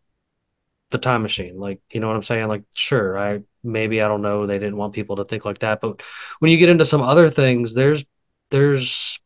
the 0.91 0.99
time 0.99 1.22
machine. 1.22 1.59
Like, 1.59 1.80
you 1.93 2.01
know 2.01 2.09
what 2.09 2.16
I'm 2.16 2.22
saying? 2.22 2.49
Like, 2.49 2.64
sure, 2.74 3.18
I 3.18 3.43
maybe 3.62 4.02
I 4.02 4.08
don't 4.08 4.22
know, 4.22 4.46
they 4.46 4.58
didn't 4.58 4.76
want 4.76 4.94
people 4.94 5.16
to 5.16 5.24
think 5.24 5.44
like 5.44 5.61
that, 5.61 5.80
but 5.80 6.02
when 6.38 6.50
you 6.50 6.58
get 6.58 6.68
into 6.68 6.84
some 6.84 7.02
other 7.02 7.30
things, 7.30 7.74
there's 7.74 8.04
there's 8.50 9.20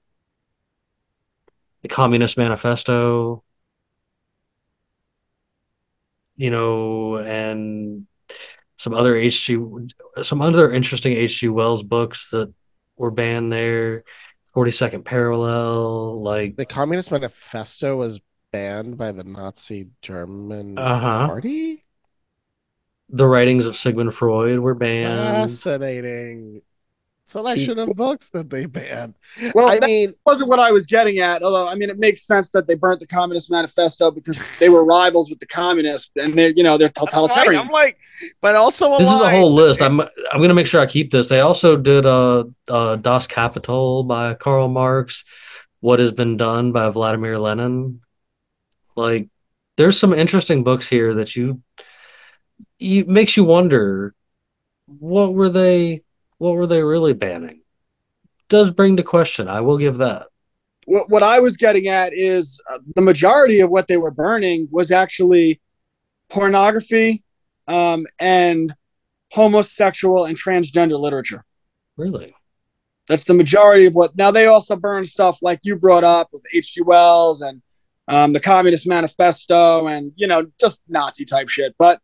the 1.82 1.88
Communist 1.88 2.36
Manifesto, 2.36 3.44
you 6.36 6.50
know, 6.50 7.16
and 7.16 8.06
some 8.76 8.94
other 8.94 9.16
H.G. 9.16 9.58
some 10.22 10.42
other 10.42 10.72
interesting 10.72 11.12
H.G. 11.12 11.48
Wells 11.48 11.82
books 11.82 12.30
that 12.30 12.52
were 12.96 13.10
banned 13.10 13.52
there. 13.52 14.04
42nd 14.54 15.04
Parallel, 15.04 16.22
like 16.22 16.56
The 16.56 16.64
Communist 16.64 17.10
Manifesto 17.10 17.96
was 17.96 18.20
banned 18.52 18.96
by 18.96 19.10
the 19.10 19.24
Nazi 19.24 19.88
German 20.00 20.78
uh-huh. 20.78 21.26
party. 21.26 21.83
The 23.16 23.26
writings 23.26 23.66
of 23.66 23.76
Sigmund 23.76 24.14
Freud 24.14 24.58
were 24.58 24.74
banned. 24.74 25.50
Fascinating 25.50 26.62
selection 27.26 27.78
of 27.78 27.88
books 27.96 28.28
that 28.30 28.50
they 28.50 28.66
banned. 28.66 29.14
well 29.54 29.68
I 29.68 29.78
that 29.78 29.86
mean, 29.86 30.14
wasn't 30.26 30.50
what 30.50 30.58
i 30.58 30.70
was 30.70 30.84
getting 30.84 31.20
at 31.20 31.42
although 31.42 31.66
i 31.66 31.74
mean 31.74 31.88
it 31.88 31.98
makes 31.98 32.26
sense 32.26 32.50
that 32.50 32.66
they 32.66 32.74
burnt 32.74 33.00
the 33.00 33.06
communist 33.06 33.50
manifesto 33.50 34.10
because 34.10 34.38
they 34.60 34.68
were 34.68 34.84
rivals 34.84 35.30
with 35.30 35.38
the 35.40 35.46
communists 35.46 36.10
and 36.16 36.34
they're 36.34 36.50
you 36.50 36.62
know 36.62 36.76
they're 36.76 36.92
that's 36.94 37.10
fine. 37.12 37.28
totalitarian 37.28 37.62
I'm 37.62 37.68
like, 37.68 37.96
but 38.40 38.54
also 38.54 38.98
This 38.98 39.10
is 39.10 39.20
a 39.20 39.30
whole 39.30 39.52
list. 39.52 39.80
I'm 39.80 40.00
I'm 40.00 40.40
gonna 40.40 40.54
make 40.54 40.66
sure 40.66 40.80
I 40.80 40.86
keep 40.86 41.10
this. 41.10 41.28
They 41.28 41.40
also 41.40 41.76
did 41.76 42.06
uh, 42.06 42.44
uh 42.68 42.96
Das 42.96 43.26
Kapital 43.26 44.04
by 44.04 44.34
Karl 44.34 44.68
Marx, 44.68 45.24
What 45.80 45.98
Has 45.98 46.12
Been 46.12 46.36
Done 46.36 46.72
by 46.72 46.88
Vladimir 46.90 47.38
Lenin. 47.38 48.00
Like, 48.96 49.28
there's 49.76 49.98
some 49.98 50.12
interesting 50.12 50.62
books 50.62 50.86
here 50.86 51.14
that 51.14 51.34
you 51.34 51.62
you 52.84 53.04
makes 53.06 53.36
you 53.36 53.44
wonder 53.44 54.14
what 54.86 55.34
were 55.34 55.48
they 55.48 56.02
what 56.38 56.54
were 56.54 56.66
they 56.66 56.82
really 56.82 57.14
banning? 57.14 57.60
Does 58.48 58.70
bring 58.70 58.96
to 58.98 59.02
question. 59.02 59.48
I 59.48 59.60
will 59.62 59.78
give 59.78 59.98
that. 59.98 60.26
what, 60.86 61.08
what 61.10 61.22
I 61.22 61.40
was 61.40 61.56
getting 61.56 61.88
at 61.88 62.12
is 62.12 62.60
uh, 62.72 62.78
the 62.94 63.02
majority 63.02 63.60
of 63.60 63.70
what 63.70 63.88
they 63.88 63.96
were 63.96 64.10
burning 64.10 64.68
was 64.70 64.90
actually 64.90 65.60
pornography 66.28 67.22
um, 67.68 68.04
and 68.18 68.74
homosexual 69.32 70.26
and 70.26 70.38
transgender 70.38 70.98
literature. 70.98 71.44
Really? 71.96 72.34
That's 73.08 73.24
the 73.24 73.34
majority 73.34 73.86
of 73.86 73.94
what. 73.94 74.16
Now 74.16 74.30
they 74.30 74.46
also 74.46 74.76
burn 74.76 75.06
stuff 75.06 75.38
like 75.42 75.60
you 75.62 75.76
brought 75.76 76.04
up 76.04 76.28
with 76.32 76.44
H.G. 76.52 76.82
Wells 76.82 77.42
and 77.42 77.60
um, 78.08 78.32
the 78.32 78.40
Communist 78.40 78.86
Manifesto 78.86 79.86
and 79.86 80.12
you 80.16 80.26
know 80.26 80.46
just 80.60 80.80
Nazi 80.88 81.24
type 81.24 81.48
shit. 81.48 81.74
But 81.78 82.00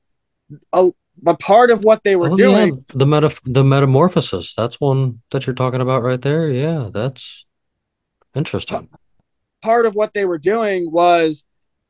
a, 0.72 0.90
but 1.22 1.38
part 1.40 1.70
of 1.70 1.82
what 1.84 2.02
they 2.04 2.16
were 2.16 2.30
Oh, 2.30 2.36
doing, 2.36 2.74
yeah, 2.74 2.80
the 2.94 3.06
meta 3.06 3.30
the 3.44 3.64
metamorphosis. 3.64 4.54
That's 4.54 4.80
one 4.80 5.20
that 5.30 5.46
you're 5.46 5.54
talking 5.54 5.80
about 5.80 6.02
right 6.02 6.20
there. 6.20 6.50
Yeah, 6.50 6.90
that's 6.92 7.46
interesting. 8.34 8.88
part 9.62 9.86
of 9.86 9.94
what 9.94 10.14
they 10.14 10.24
were 10.24 10.38
doing 10.38 10.90
was 10.90 11.44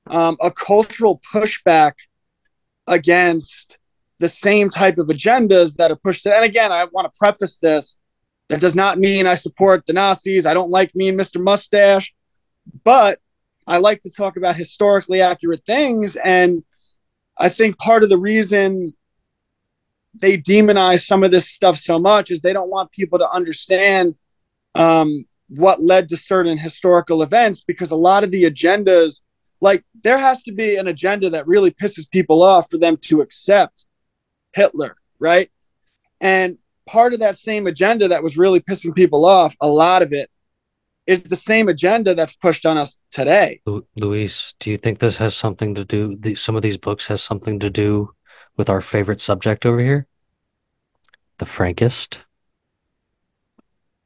um, 0.09 0.37
a 0.41 0.51
cultural 0.51 1.21
pushback 1.33 1.93
against 2.87 3.79
the 4.19 4.29
same 4.29 4.71
type 4.71 4.99
of 4.99 5.07
agendas 5.09 5.77
that 5.77 5.91
are 5.91 5.97
pushed. 5.97 6.27
And 6.27 6.45
again, 6.45 6.73
I 6.73 6.85
want 6.85 7.13
to 7.13 7.19
preface 7.19 7.59
this. 7.59 7.97
That 8.49 8.61
does 8.61 8.75
not 8.75 8.99
mean 8.99 9.27
I 9.27 9.37
support 9.37 9.87
the 9.87 9.93
Nazis. 9.93 10.45
I 10.45 10.55
don't 10.55 10.71
like 10.71 10.95
me 10.95 11.09
and 11.09 11.19
Mr. 11.19 11.41
Mustache, 11.41 12.13
but 12.85 13.21
I 13.67 13.79
like 13.79 14.01
to 14.03 14.11
talk 14.13 14.37
about 14.37 14.57
historically 14.57 15.21
accurate 15.21 15.65
things. 15.65 16.17
And 16.17 16.65
I 17.41 17.49
think 17.49 17.79
part 17.79 18.03
of 18.03 18.11
the 18.11 18.19
reason 18.19 18.95
they 20.15 20.37
demonize 20.37 21.07
some 21.07 21.25
of 21.25 21.33
this 21.33 21.49
stuff 21.49 21.79
so 21.79 21.99
much 21.99 22.31
is 22.31 22.43
they 22.43 22.53
don't 22.53 22.71
want 22.71 22.93
people 22.93 23.19
to 23.19 23.31
understand 23.31 24.15
um, 24.75 25.25
what 25.49 25.83
led 25.83 26.11
to 26.11 26.17
certain 26.19 26.59
historical 26.59 27.23
events 27.23 27.63
because 27.63 27.91
a 27.91 27.97
lot 27.97 28.25
of 28.25 28.31
the 28.31 28.45
agendas, 28.45 29.23
like 29.63 29.83
there 30.03 30.19
has 30.19 30.43
to 30.43 30.53
be 30.53 30.77
an 30.77 30.89
agenda 30.89 31.31
that 31.31 31.47
really 31.47 31.71
pisses 31.71 32.09
people 32.11 32.43
off 32.43 32.71
for 32.71 32.77
them 32.77 32.99
to 32.99 33.23
accept 33.23 33.87
Hitler, 34.53 34.97
right? 35.19 35.51
And 36.21 36.59
part 36.87 37.15
of 37.15 37.21
that 37.21 37.39
same 37.39 37.67
agenda 37.67 38.09
that 38.09 38.23
was 38.23 38.37
really 38.37 38.61
pissing 38.61 38.95
people 38.95 39.25
off, 39.25 39.57
a 39.63 39.69
lot 39.69 40.03
of 40.03 40.13
it 40.13 40.31
is 41.11 41.23
the 41.25 41.37
same 41.37 41.69
agenda 41.69 42.15
that's 42.15 42.37
pushed 42.37 42.65
on 42.65 42.79
us 42.79 42.99
today. 43.11 43.61
Lu- 43.67 43.87
Luis, 43.97 44.55
do 44.61 44.71
you 44.71 44.77
think 44.77 44.99
this 44.99 45.17
has 45.17 45.37
something 45.37 45.75
to 45.75 45.85
do? 45.85 46.17
The, 46.19 46.35
some 46.35 46.57
of 46.57 46.63
these 46.63 46.79
books 46.79 47.07
has 47.09 47.23
something 47.23 47.59
to 47.59 47.71
do 47.71 48.11
with 48.57 48.71
our 48.71 48.81
favorite 48.81 49.21
subject 49.21 49.67
over 49.67 49.81
here, 49.81 50.07
the 51.39 51.47
Frankist. 51.47 52.25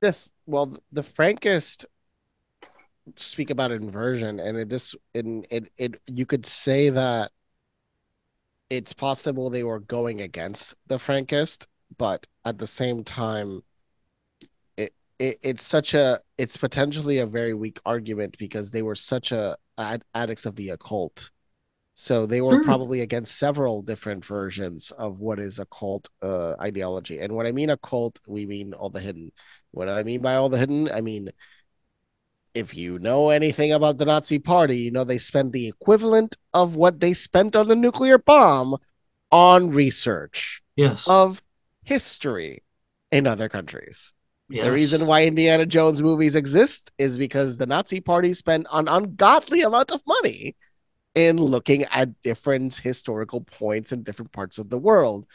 This 0.01 0.31
well, 0.47 0.77
the 0.93 1.03
Frankist 1.03 1.87
speak 3.17 3.51
about 3.51 3.71
inversion, 3.71 4.41
and 4.41 4.57
it 4.57 4.69
this 4.69 4.95
in 5.13 5.45
it 5.51 5.71
it 5.77 6.01
you 6.07 6.27
could 6.27 6.47
say 6.47 6.91
that 6.91 7.31
it's 8.71 8.93
possible 8.93 9.51
they 9.51 9.63
were 9.63 9.81
going 9.81 10.23
against 10.23 10.75
the 10.87 10.97
Frankist, 10.97 11.67
but 11.99 12.27
at 12.45 12.59
the 12.59 12.67
same 12.67 13.05
time, 13.05 13.63
it, 14.77 14.93
it 15.19 15.39
it's 15.43 15.65
such 15.65 15.95
a 15.95 16.21
it's 16.39 16.57
potentially 16.57 17.19
a 17.19 17.27
very 17.27 17.55
weak 17.55 17.81
argument 17.87 18.37
because 18.39 18.71
they 18.71 18.83
were 18.83 18.95
such 18.95 19.33
a 19.33 19.57
ad- 19.79 20.05
addicts 20.15 20.47
of 20.47 20.57
the 20.57 20.71
occult. 20.71 21.31
So 21.95 22.27
they 22.27 22.41
were 22.41 22.57
Sure. 22.57 22.65
probably 22.65 23.01
against 23.03 23.39
several 23.39 23.81
different 23.83 24.25
versions 24.25 24.91
of 24.93 25.21
what 25.21 25.39
is 25.39 25.61
occult 25.61 26.11
uh, 26.23 26.55
ideology. 26.61 27.21
And 27.21 27.35
when 27.35 27.47
I 27.47 27.53
mean 27.53 27.71
occult, 27.71 28.19
we 28.27 28.47
mean 28.47 28.75
all 28.75 28.91
the 28.91 29.01
hidden. 29.01 29.31
What 29.71 29.89
I 29.89 30.03
mean 30.03 30.21
by 30.21 30.35
all 30.35 30.49
the 30.49 30.59
hidden, 30.59 30.91
I 30.91 31.01
mean 31.03 31.31
if 32.55 32.75
you 32.75 32.99
know 32.99 33.31
anything 33.31 33.73
about 33.73 33.99
the 33.99 34.05
Nazi 34.05 34.39
party, 34.39 34.79
you 34.79 34.91
know 34.91 35.05
they 35.05 35.19
spend 35.19 35.53
the 35.53 35.67
equivalent 35.69 36.37
of 36.53 36.77
what 36.77 37.01
they 37.01 37.13
spent 37.13 37.57
on 37.57 37.69
the 37.69 37.77
nuclear 37.77 38.19
bomb 38.19 38.77
on 39.31 39.71
research 39.71 40.63
Yes. 40.77 41.07
of 41.07 41.43
history 41.85 42.63
in 43.11 43.27
other 43.27 43.49
countries. 43.49 44.14
Yes. 44.49 44.65
The 44.65 44.73
reason 44.73 45.07
why 45.07 45.25
Indiana 45.25 45.67
Jones 45.67 46.03
movies 46.03 46.35
exist 46.35 46.91
is 46.99 47.19
because 47.19 47.57
the 47.57 47.67
Nazi 47.67 48.01
party 48.01 48.35
spent 48.35 48.67
an 48.73 48.89
ungodly 48.89 49.63
amount 49.63 49.91
of 49.91 50.03
money 50.07 50.57
in 51.15 51.37
looking 51.37 51.85
at 51.85 52.23
different 52.23 52.75
historical 52.75 53.41
points 53.41 53.93
in 53.93 54.03
different 54.03 54.33
parts 54.33 54.59
of 54.59 54.69
the 54.69 54.79
world 54.79 55.27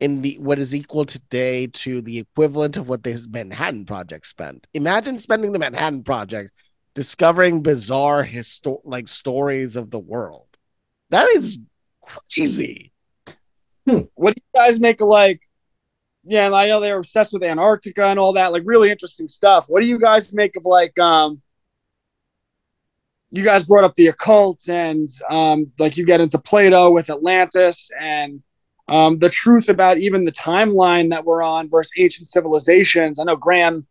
in 0.00 0.22
the 0.22 0.36
what 0.40 0.58
is 0.58 0.74
equal 0.74 1.04
today 1.04 1.66
to 1.68 2.00
the 2.00 2.18
equivalent 2.18 2.76
of 2.76 2.88
what 2.88 3.02
the 3.02 3.26
Manhattan 3.30 3.84
Project 3.84 4.26
spent. 4.26 4.66
Imagine 4.74 5.18
spending 5.18 5.52
the 5.52 5.58
Manhattan 5.58 6.02
Project 6.02 6.52
discovering 6.94 7.62
bizarre 7.62 8.26
histo- 8.26 8.80
like 8.84 9.08
stories 9.08 9.76
of 9.76 9.90
the 9.90 9.98
world. 9.98 10.48
That 11.10 11.28
is 11.30 11.60
crazy. 12.02 12.92
Hmm. 13.86 14.00
What 14.14 14.34
do 14.34 14.42
you 14.42 14.60
guys 14.60 14.80
make 14.80 15.00
of 15.00 15.08
like, 15.08 15.46
yeah, 16.30 16.46
and 16.46 16.54
I 16.54 16.68
know 16.68 16.78
they 16.78 16.92
were 16.92 17.00
obsessed 17.00 17.32
with 17.32 17.42
Antarctica 17.42 18.06
and 18.06 18.16
all 18.16 18.34
that, 18.34 18.52
like 18.52 18.62
really 18.64 18.88
interesting 18.88 19.26
stuff. 19.26 19.66
What 19.66 19.80
do 19.80 19.88
you 19.88 19.98
guys 19.98 20.32
make 20.32 20.54
of 20.54 20.64
like, 20.64 20.96
um, 20.96 21.42
you 23.32 23.42
guys 23.42 23.64
brought 23.64 23.82
up 23.82 23.96
the 23.96 24.06
occult 24.06 24.68
and 24.68 25.10
um, 25.28 25.72
like 25.80 25.96
you 25.96 26.06
get 26.06 26.20
into 26.20 26.38
Plato 26.38 26.92
with 26.92 27.10
Atlantis 27.10 27.90
and 28.00 28.40
um, 28.86 29.18
the 29.18 29.28
truth 29.28 29.68
about 29.68 29.98
even 29.98 30.24
the 30.24 30.30
timeline 30.30 31.10
that 31.10 31.24
we're 31.24 31.42
on 31.42 31.68
versus 31.68 31.90
ancient 31.98 32.28
civilizations. 32.28 33.18
I 33.18 33.24
know 33.24 33.34
Graham 33.34 33.84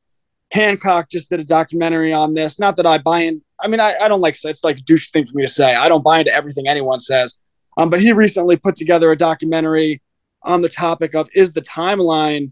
Hancock 0.51 1.09
just 1.09 1.29
did 1.29 1.41
a 1.41 1.45
documentary 1.45 2.13
on 2.13 2.35
this. 2.35 2.57
Not 2.57 2.77
that 2.77 2.85
I 2.85 2.99
buy 2.99 3.23
in. 3.23 3.41
I 3.59 3.67
mean, 3.67 3.81
I, 3.81 3.97
I 3.99 4.07
don't 4.07 4.21
like 4.21 4.37
it's 4.41 4.63
like 4.63 4.77
a 4.77 4.81
douche 4.83 5.11
thing 5.11 5.25
for 5.25 5.35
me 5.35 5.45
to 5.45 5.51
say. 5.51 5.75
I 5.75 5.89
don't 5.89 6.05
buy 6.05 6.19
into 6.19 6.33
everything 6.33 6.69
anyone 6.69 7.01
says. 7.01 7.35
Um, 7.75 7.89
but 7.89 7.99
he 7.99 8.13
recently 8.13 8.55
put 8.55 8.77
together 8.77 9.11
a 9.11 9.17
documentary 9.17 10.01
on 10.43 10.61
the 10.61 10.69
topic 10.69 11.15
of 11.15 11.29
is 11.33 11.53
the 11.53 11.61
timeline 11.61 12.51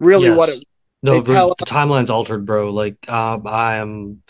really 0.00 0.26
Yes. 0.28 0.36
what 0.36 0.48
it 0.48 0.64
No, 1.02 1.20
the, 1.20 1.54
the 1.58 1.66
timeline's 1.66 2.10
altered, 2.10 2.46
bro. 2.46 2.70
Like, 2.70 3.08
um, 3.10 3.46
I 3.46 3.76
am 3.76 4.22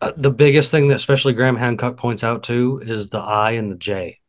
uh, 0.00 0.12
the 0.16 0.30
biggest 0.30 0.70
thing 0.70 0.88
that 0.88 0.96
especially 0.96 1.32
Graham 1.32 1.56
Hancock 1.56 1.96
points 1.96 2.22
out 2.22 2.42
too 2.42 2.80
is 2.84 3.08
the 3.08 3.18
I 3.18 3.52
and 3.52 3.72
the 3.72 3.76
J. 3.76 4.20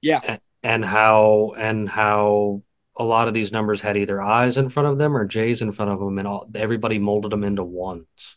Yeah. 0.00 0.20
A- 0.26 0.40
and 0.62 0.84
how 0.84 1.54
and 1.58 1.88
how 1.88 2.62
a 2.96 3.04
lot 3.04 3.28
of 3.28 3.34
these 3.34 3.52
numbers 3.52 3.80
had 3.82 3.96
either 3.96 4.22
I's 4.22 4.56
in 4.56 4.68
front 4.70 4.88
of 4.88 4.98
them 4.98 5.16
or 5.16 5.26
J's 5.26 5.60
in 5.60 5.72
front 5.72 5.90
of 5.90 5.98
them, 5.98 6.18
and 6.18 6.26
all 6.26 6.48
everybody 6.54 6.98
molded 6.98 7.32
them 7.32 7.44
into 7.44 7.64
ones. 7.64 8.36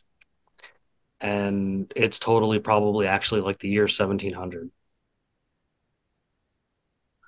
And 1.22 1.92
it's 1.96 2.20
totally 2.20 2.60
probably 2.60 3.08
actually 3.08 3.42
like 3.42 3.60
the 3.60 3.70
year 3.70 3.88
seventeen 3.88 4.34
hundred. 4.34 4.72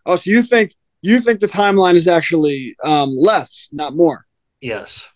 Oh 0.10 0.16
so 0.16 0.30
you 0.30 0.42
think 0.42 0.74
you 1.02 1.20
think 1.20 1.40
the 1.40 1.48
timeline 1.48 1.96
is 1.96 2.08
actually 2.08 2.76
um, 2.84 3.10
less 3.16 3.70
not 3.72 3.96
more 3.96 4.26
Yes. 4.62 5.08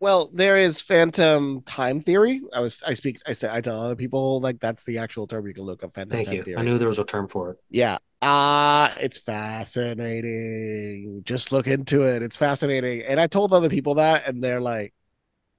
Well, 0.00 0.30
there 0.32 0.56
is 0.56 0.80
phantom 0.80 1.62
time 1.62 2.00
theory. 2.00 2.40
I 2.52 2.60
was 2.60 2.82
I 2.86 2.94
speak 2.94 3.18
I 3.26 3.32
say 3.32 3.48
I 3.50 3.60
tell 3.60 3.80
other 3.80 3.96
people 3.96 4.40
like 4.40 4.60
that's 4.60 4.84
the 4.84 4.98
actual 4.98 5.26
term 5.26 5.46
you 5.46 5.54
can 5.54 5.64
look 5.64 5.84
up 5.84 5.94
phantom 5.94 6.16
Thank 6.16 6.26
time 6.26 6.36
you. 6.36 6.42
theory. 6.42 6.58
I 6.58 6.62
knew 6.62 6.78
there 6.78 6.88
was 6.88 6.98
a 6.98 7.04
term 7.04 7.28
for 7.28 7.50
it. 7.50 7.58
Yeah. 7.70 7.98
Uh 8.20 8.88
it's 9.00 9.18
fascinating. 9.18 11.22
Just 11.24 11.52
look 11.52 11.66
into 11.66 12.02
it. 12.02 12.22
It's 12.22 12.36
fascinating. 12.36 13.02
And 13.02 13.20
I 13.20 13.26
told 13.26 13.52
other 13.52 13.68
people 13.68 13.96
that 13.96 14.26
and 14.28 14.42
they're 14.42 14.60
like, 14.60 14.94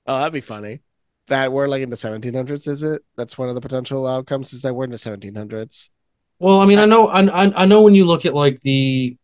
"Oh, 0.06 0.18
that'd 0.18 0.34
be 0.34 0.42
funny." 0.42 0.82
That 1.28 1.52
we're 1.52 1.68
like 1.68 1.82
in 1.82 1.90
the 1.90 1.96
1700s, 1.96 2.68
is 2.68 2.84
it? 2.84 3.04
That's 3.18 3.38
one 3.38 3.50
of 3.50 3.56
the 3.56 3.62
potential 3.62 4.06
outcomes 4.06 4.54
is 4.54 4.62
that 4.62 4.76
we're 4.76 4.84
in 4.84 4.92
the 4.92 4.98
1700s. 4.98 5.90
Well, 6.40 6.60
I 6.60 6.66
mean, 6.66 6.80
I 6.80 6.86
know, 6.86 7.08
I, 7.08 7.64
I 7.64 7.66
know 7.66 7.82
when 7.82 7.96
you 7.96 8.06
look 8.06 8.26
at 8.26 8.34
like 8.34 8.62
the, 8.62 9.18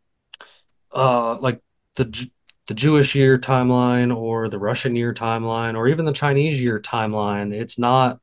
uh, 0.93 1.37
like 1.39 1.61
the 1.95 2.29
the 2.67 2.73
Jewish 2.73 3.15
year 3.15 3.37
timeline 3.37 4.15
or 4.15 4.47
the 4.47 4.59
Russian 4.59 4.95
year 4.95 5.13
timeline 5.13 5.75
or 5.75 5.87
even 5.87 6.05
the 6.05 6.13
Chinese 6.13 6.61
year 6.61 6.79
timeline, 6.79 7.53
it's 7.53 7.77
not 7.77 8.19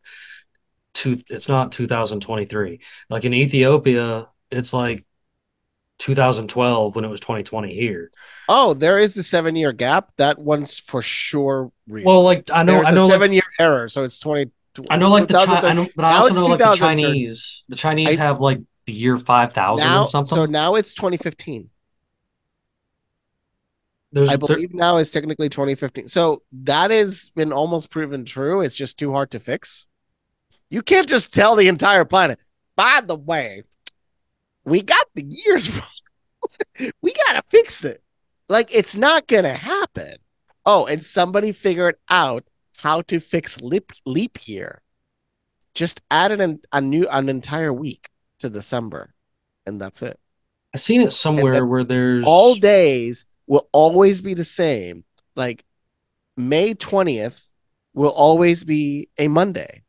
two, 0.95 1.18
it's 1.28 1.49
not 1.49 1.72
2023. 1.72 2.80
Like 3.11 3.24
in 3.24 3.34
Ethiopia, 3.34 4.28
it's 4.51 4.72
like 4.72 5.05
2012 5.99 6.95
when 6.95 7.05
it 7.05 7.09
was 7.09 7.20
2020 7.20 7.74
here. 7.74 8.11
Oh, 8.49 8.72
there 8.74 8.99
is 8.99 9.14
the 9.14 9.22
7-year 9.22 9.72
gap. 9.72 10.12
That 10.16 10.39
one's 10.39 10.78
for 10.78 11.03
sure 11.03 11.70
real. 11.89 12.07
Well, 12.07 12.22
like 12.22 12.51
I 12.51 12.62
know, 12.62 12.72
There's 12.74 12.89
I 12.89 12.93
a 12.93 12.95
know, 12.95 13.07
like, 13.07 13.12
7-year 13.12 13.43
error, 13.59 13.89
so 13.89 14.05
it's 14.05 14.18
20 14.20 14.51
I 14.91 14.97
know, 14.97 15.11
like 15.11 15.28
the 15.28 15.34
Chi- 15.34 15.45
2030 15.45 15.66
I 15.66 15.74
know, 15.74 15.89
but 15.97 16.05
I 16.05 16.12
Now 16.12 16.18
also 16.22 16.28
it's 16.28 16.39
know 16.39 16.47
like 16.49 16.59
the 16.61 16.76
Chinese, 16.76 17.64
the 17.68 17.76
Chinese 17.76 18.09
I- 18.11 18.22
have 18.22 18.41
like 18.41 18.61
the 18.89 18.95
year 18.95 19.18
5000 19.18 19.84
now 19.86 20.01
and 20.01 20.09
something. 20.09 20.34
so 20.34 20.47
now 20.47 20.74
it's 20.74 20.95
2015. 20.95 21.68
There's 24.12 24.30
I 24.30 24.36
there- 24.36 24.39
believe 24.39 24.72
now 24.74 24.97
is 24.97 25.11
technically 25.11 25.51
2015. 25.51 26.09
So 26.09 26.43
that 26.64 26.91
has 26.91 27.30
been 27.36 27.53
almost 27.53 27.91
proven 27.91 28.24
true. 28.24 28.62
It's 28.62 28.74
just 28.74 28.99
too 28.99 29.12
hard 29.12 29.30
to 29.32 29.39
fix. 29.39 29.86
You 30.70 30.80
can't 30.82 31.09
just 31.09 31.34
tell 31.34 31.55
the 31.57 31.68
entire 31.68 32.05
planet. 32.07 32.39
By 32.76 33.03
the 33.05 33.16
way, 33.16 33.64
we 34.64 34.80
got 34.82 35.07
the 35.14 35.24
years 35.28 35.70
wrong. 36.80 36.91
we 37.03 37.12
gotta 37.12 37.43
fix 37.51 37.84
it. 37.84 38.03
Like 38.49 38.74
it's 38.74 38.97
not 38.97 39.26
gonna 39.26 39.55
happen. 39.55 40.16
Oh, 40.64 40.86
and 40.86 41.05
somebody 41.05 41.53
figured 41.53 41.97
out 42.09 42.45
how 42.78 43.03
to 43.03 43.20
fix 43.20 43.61
leap 43.61 43.93
leap 44.07 44.49
year. 44.49 44.80
Just 45.74 46.01
add 46.11 46.32
an 46.32 46.61
a 46.72 46.80
new 46.80 47.07
an 47.09 47.28
entire 47.28 47.72
week 47.74 48.09
to 48.39 48.51
December, 48.51 49.14
and 49.66 49.80
that's 49.80 50.03
it. 50.03 50.18
I've 50.74 50.80
seen 50.80 51.01
it 51.01 51.12
somewhere 51.12 51.64
where 51.64 51.84
there's 51.84 52.24
All 52.26 52.55
days 52.55 53.24
will 53.47 53.68
always 53.72 54.20
be 54.20 54.34
the 54.34 54.45
same. 54.45 55.05
Like 55.34 55.64
May 56.36 56.74
twentieth 56.74 57.51
will 57.95 58.11
always 58.11 58.64
be 58.64 59.09
a 59.18 59.28
Monday 59.28 59.82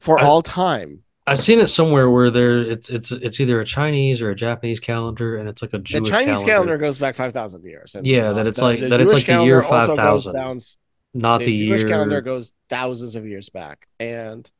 for 0.00 0.18
I- 0.18 0.24
all 0.24 0.42
time. 0.42 1.02
I've 1.24 1.38
seen 1.38 1.60
it 1.60 1.68
somewhere 1.68 2.10
where 2.10 2.30
there 2.30 2.62
it's 2.62 2.88
it's 2.88 3.12
it's 3.12 3.38
either 3.38 3.60
a 3.60 3.64
Chinese 3.64 4.20
or 4.20 4.30
a 4.30 4.34
Japanese 4.34 4.80
calendar, 4.80 5.36
and 5.36 5.48
it's 5.48 5.62
like 5.62 5.72
a 5.72 5.78
The 5.78 6.00
Chinese 6.00 6.42
calendar. 6.42 6.76
goes 6.78 6.98
back 6.98 7.14
five 7.14 7.32
thousand 7.32 7.62
years. 7.64 7.94
and, 7.94 8.04
Yeah, 8.04 8.30
um, 8.30 8.36
that 8.36 8.46
it's 8.48 8.58
the- 8.58 8.64
like- 8.64 8.80
the 8.80 8.88
that 8.88 9.00
it's 9.00 9.12
like 9.12 9.26
the 9.26 9.44
year 9.44 9.62
calendar 9.62 9.94
goes 10.02 10.24
5000. 10.24 10.76
not 11.14 11.38
the, 11.38 11.44
the, 11.46 11.66
Jewish 11.68 11.80
year. 11.82 11.88
calendar 11.90 12.20
goes 12.22 12.54
thousands 12.68 13.14
of 13.14 13.24
years 13.26 13.50
back, 13.50 13.86
and 14.00 14.50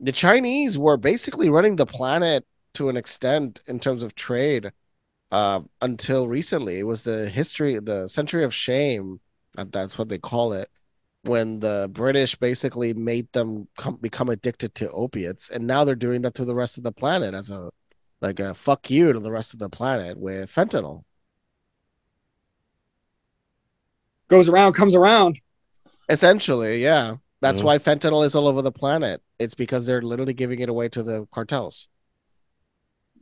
the 0.00 0.12
Chinese 0.12 0.78
were 0.78 0.96
basically 0.96 1.48
running 1.48 1.76
the 1.76 1.86
planet 1.86 2.46
to 2.74 2.88
an 2.88 2.96
extent 2.96 3.62
in 3.66 3.80
terms 3.80 4.02
of 4.02 4.14
trade 4.14 4.72
uh, 5.32 5.60
until 5.82 6.28
recently. 6.28 6.78
It 6.78 6.84
was 6.86 7.04
the 7.04 7.28
history, 7.28 7.78
the 7.80 8.06
century 8.06 8.44
of 8.44 8.54
shame. 8.54 9.20
uh, 9.56 9.64
That's 9.70 9.98
what 9.98 10.08
they 10.08 10.18
call 10.18 10.52
it. 10.52 10.68
When 11.22 11.60
the 11.60 11.90
British 11.92 12.36
basically 12.36 12.94
made 12.94 13.30
them 13.32 13.68
come, 13.76 13.96
become 13.96 14.28
addicted 14.28 14.74
to 14.76 14.90
opiates, 14.92 15.50
and 15.50 15.66
now 15.66 15.84
they're 15.84 15.96
doing 15.96 16.22
that 16.22 16.34
to 16.36 16.44
the 16.44 16.54
rest 16.54 16.78
of 16.78 16.84
the 16.84 16.92
planet 16.92 17.34
as 17.34 17.50
a 17.50 17.70
like 18.20 18.40
a 18.40 18.54
fuck 18.54 18.90
you 18.90 19.12
to 19.12 19.20
the 19.20 19.30
rest 19.30 19.52
of 19.52 19.58
the 19.58 19.68
planet 19.68 20.16
with 20.18 20.50
fentanyl. 20.50 21.04
Goes 24.28 24.48
around, 24.48 24.74
comes 24.74 24.94
around. 24.94 25.40
Essentially, 26.08 26.82
yeah. 26.82 27.16
That's 27.40 27.60
Mhm. 27.60 27.64
why 27.64 27.78
fentanyl 27.78 28.24
is 28.24 28.34
all 28.34 28.48
over 28.48 28.62
the 28.62 28.72
planet. 28.72 29.22
It's 29.38 29.54
because 29.54 29.86
they're 29.86 30.02
literally 30.02 30.34
giving 30.34 30.60
it 30.60 30.68
away 30.68 30.88
to 30.90 31.02
the 31.02 31.26
cartels. 31.32 31.88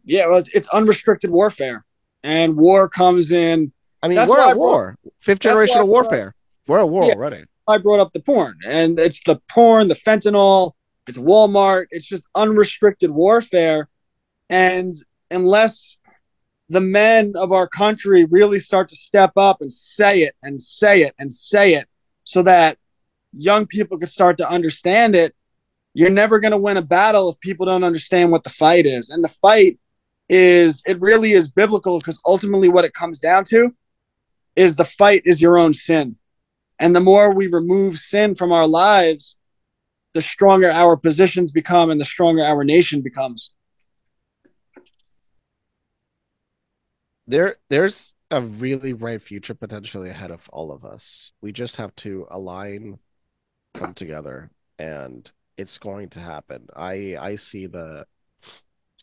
Yeah, 0.04 0.26
well, 0.28 0.38
it's, 0.38 0.48
it's 0.54 0.68
unrestricted 0.68 1.30
warfare, 1.30 1.84
and 2.22 2.56
war 2.56 2.88
comes 2.88 3.32
in. 3.32 3.72
I 4.02 4.08
mean, 4.08 4.16
That's 4.16 4.30
we're 4.30 4.38
why 4.38 4.44
I 4.46 4.50
at 4.50 4.54
brought- 4.54 4.70
war. 4.70 4.98
Fifth 5.18 5.40
generation 5.40 5.76
I 5.78 5.80
of 5.80 5.86
brought- 5.86 5.92
warfare. 6.04 6.34
We're 6.66 6.80
at 6.80 6.88
war 6.88 7.04
Yeah. 7.06 7.14
already. 7.14 7.44
I 7.68 7.78
brought 7.78 8.00
up 8.00 8.12
the 8.12 8.20
porn, 8.20 8.56
and 8.66 8.98
it's 8.98 9.22
the 9.24 9.36
porn, 9.50 9.88
the 9.88 9.94
fentanyl, 9.96 10.72
it's 11.08 11.18
Walmart, 11.18 11.86
it's 11.90 12.06
just 12.06 12.24
unrestricted 12.34 13.10
warfare. 13.10 13.88
And 14.48 14.94
unless 15.30 15.98
the 16.68 16.80
men 16.80 17.32
of 17.36 17.52
our 17.52 17.68
country 17.68 18.24
really 18.26 18.60
start 18.60 18.88
to 18.88 18.96
step 18.96 19.32
up 19.36 19.60
and 19.60 19.72
say 19.72 20.22
it 20.22 20.34
and 20.42 20.62
say 20.62 21.02
it 21.02 21.14
and 21.18 21.32
say 21.32 21.74
it 21.74 21.88
so 22.24 22.42
that 22.42 22.78
young 23.36 23.66
people 23.66 23.98
can 23.98 24.08
start 24.08 24.38
to 24.38 24.50
understand 24.50 25.14
it, 25.14 25.34
you're 25.94 26.10
never 26.10 26.40
going 26.40 26.52
to 26.52 26.58
win 26.58 26.76
a 26.76 26.82
battle 26.82 27.30
if 27.30 27.40
people 27.40 27.66
don't 27.66 27.84
understand 27.84 28.30
what 28.30 28.44
the 28.44 28.50
fight 28.50 28.86
is. 28.86 29.10
And 29.10 29.24
the 29.24 29.28
fight 29.28 29.78
is, 30.28 30.82
it 30.86 31.00
really 31.00 31.32
is 31.32 31.50
biblical 31.50 31.98
because 31.98 32.20
ultimately 32.26 32.68
what 32.68 32.84
it 32.84 32.92
comes 32.92 33.18
down 33.18 33.44
to 33.46 33.74
is 34.56 34.76
the 34.76 34.84
fight 34.84 35.22
is 35.24 35.40
your 35.40 35.58
own 35.58 35.72
sin. 35.74 36.16
And 36.78 36.94
the 36.94 37.00
more 37.00 37.32
we 37.32 37.46
remove 37.46 37.98
sin 37.98 38.34
from 38.34 38.52
our 38.52 38.66
lives, 38.66 39.36
the 40.14 40.22
stronger 40.22 40.70
our 40.70 40.96
positions 40.96 41.52
become 41.52 41.90
and 41.90 42.00
the 42.00 42.04
stronger 42.04 42.42
our 42.42 42.64
nation 42.64 43.02
becomes. 43.02 43.50
There, 47.26 47.56
there's 47.68 48.14
a 48.30 48.40
really 48.40 48.92
bright 48.92 49.22
future 49.22 49.54
potentially 49.54 50.10
ahead 50.10 50.30
of 50.30 50.48
all 50.52 50.72
of 50.72 50.84
us. 50.84 51.32
We 51.40 51.52
just 51.52 51.76
have 51.76 51.94
to 51.96 52.26
align, 52.30 52.98
come 53.76 53.94
together, 53.94 54.50
and 54.78 55.30
it's 55.56 55.78
going 55.78 56.10
to 56.10 56.20
happen. 56.20 56.68
I 56.76 57.16
I 57.20 57.36
see 57.36 57.66
the 57.66 58.06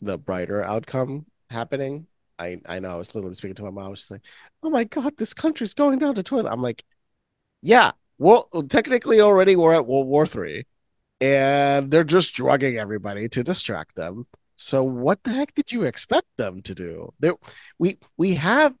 the 0.02 0.18
brighter 0.18 0.62
outcome 0.62 1.26
happening. 1.50 2.06
I 2.38 2.60
I 2.66 2.78
know 2.80 2.90
I 2.90 2.96
was 2.96 3.14
literally 3.14 3.34
speaking 3.34 3.54
to 3.56 3.64
my 3.64 3.70
mom. 3.70 3.90
Was 3.90 4.10
like, 4.10 4.22
"Oh 4.62 4.70
my 4.70 4.84
god, 4.84 5.16
this 5.16 5.34
country's 5.34 5.74
going 5.74 5.98
down 5.98 6.14
to 6.16 6.22
toilet." 6.22 6.50
I'm 6.50 6.62
like, 6.62 6.84
"Yeah, 7.62 7.92
well, 8.18 8.48
technically 8.68 9.20
already 9.20 9.56
we're 9.56 9.74
at 9.74 9.86
World 9.86 10.08
War 10.08 10.26
Three, 10.26 10.66
and 11.20 11.90
they're 11.90 12.04
just 12.04 12.34
drugging 12.34 12.78
everybody 12.78 13.28
to 13.30 13.44
distract 13.44 13.96
them. 13.96 14.26
So 14.56 14.84
what 14.84 15.22
the 15.24 15.32
heck 15.32 15.54
did 15.54 15.72
you 15.72 15.84
expect 15.84 16.28
them 16.36 16.62
to 16.62 16.74
do? 16.74 17.12
There, 17.20 17.34
we 17.78 17.98
we 18.16 18.34
have 18.36 18.74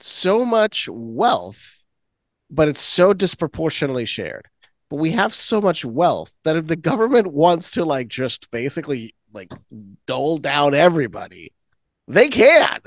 so 0.00 0.44
much 0.44 0.88
wealth, 0.90 1.86
but 2.50 2.68
it's 2.68 2.82
so 2.82 3.12
disproportionately 3.14 4.06
shared. 4.06 4.48
But 4.94 5.00
we 5.00 5.10
have 5.10 5.34
so 5.34 5.60
much 5.60 5.84
wealth 5.84 6.32
that 6.44 6.54
if 6.54 6.68
the 6.68 6.76
government 6.76 7.26
wants 7.26 7.72
to 7.72 7.84
like 7.84 8.06
just 8.06 8.48
basically 8.52 9.12
like 9.32 9.52
dole 10.06 10.38
down 10.38 10.72
everybody, 10.72 11.50
they 12.06 12.28
can. 12.28 12.78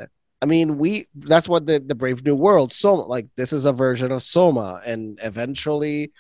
I 0.42 0.46
mean, 0.46 0.78
we 0.78 1.08
that's 1.14 1.50
what 1.50 1.66
the, 1.66 1.84
the 1.86 1.96
Brave 1.96 2.24
New 2.24 2.36
World 2.36 2.72
Soma 2.72 3.02
like 3.02 3.28
this 3.36 3.52
is 3.52 3.66
a 3.66 3.74
version 3.74 4.14
of 4.14 4.24
Soma, 4.24 4.80
and 4.86 5.20
eventually 5.22 6.14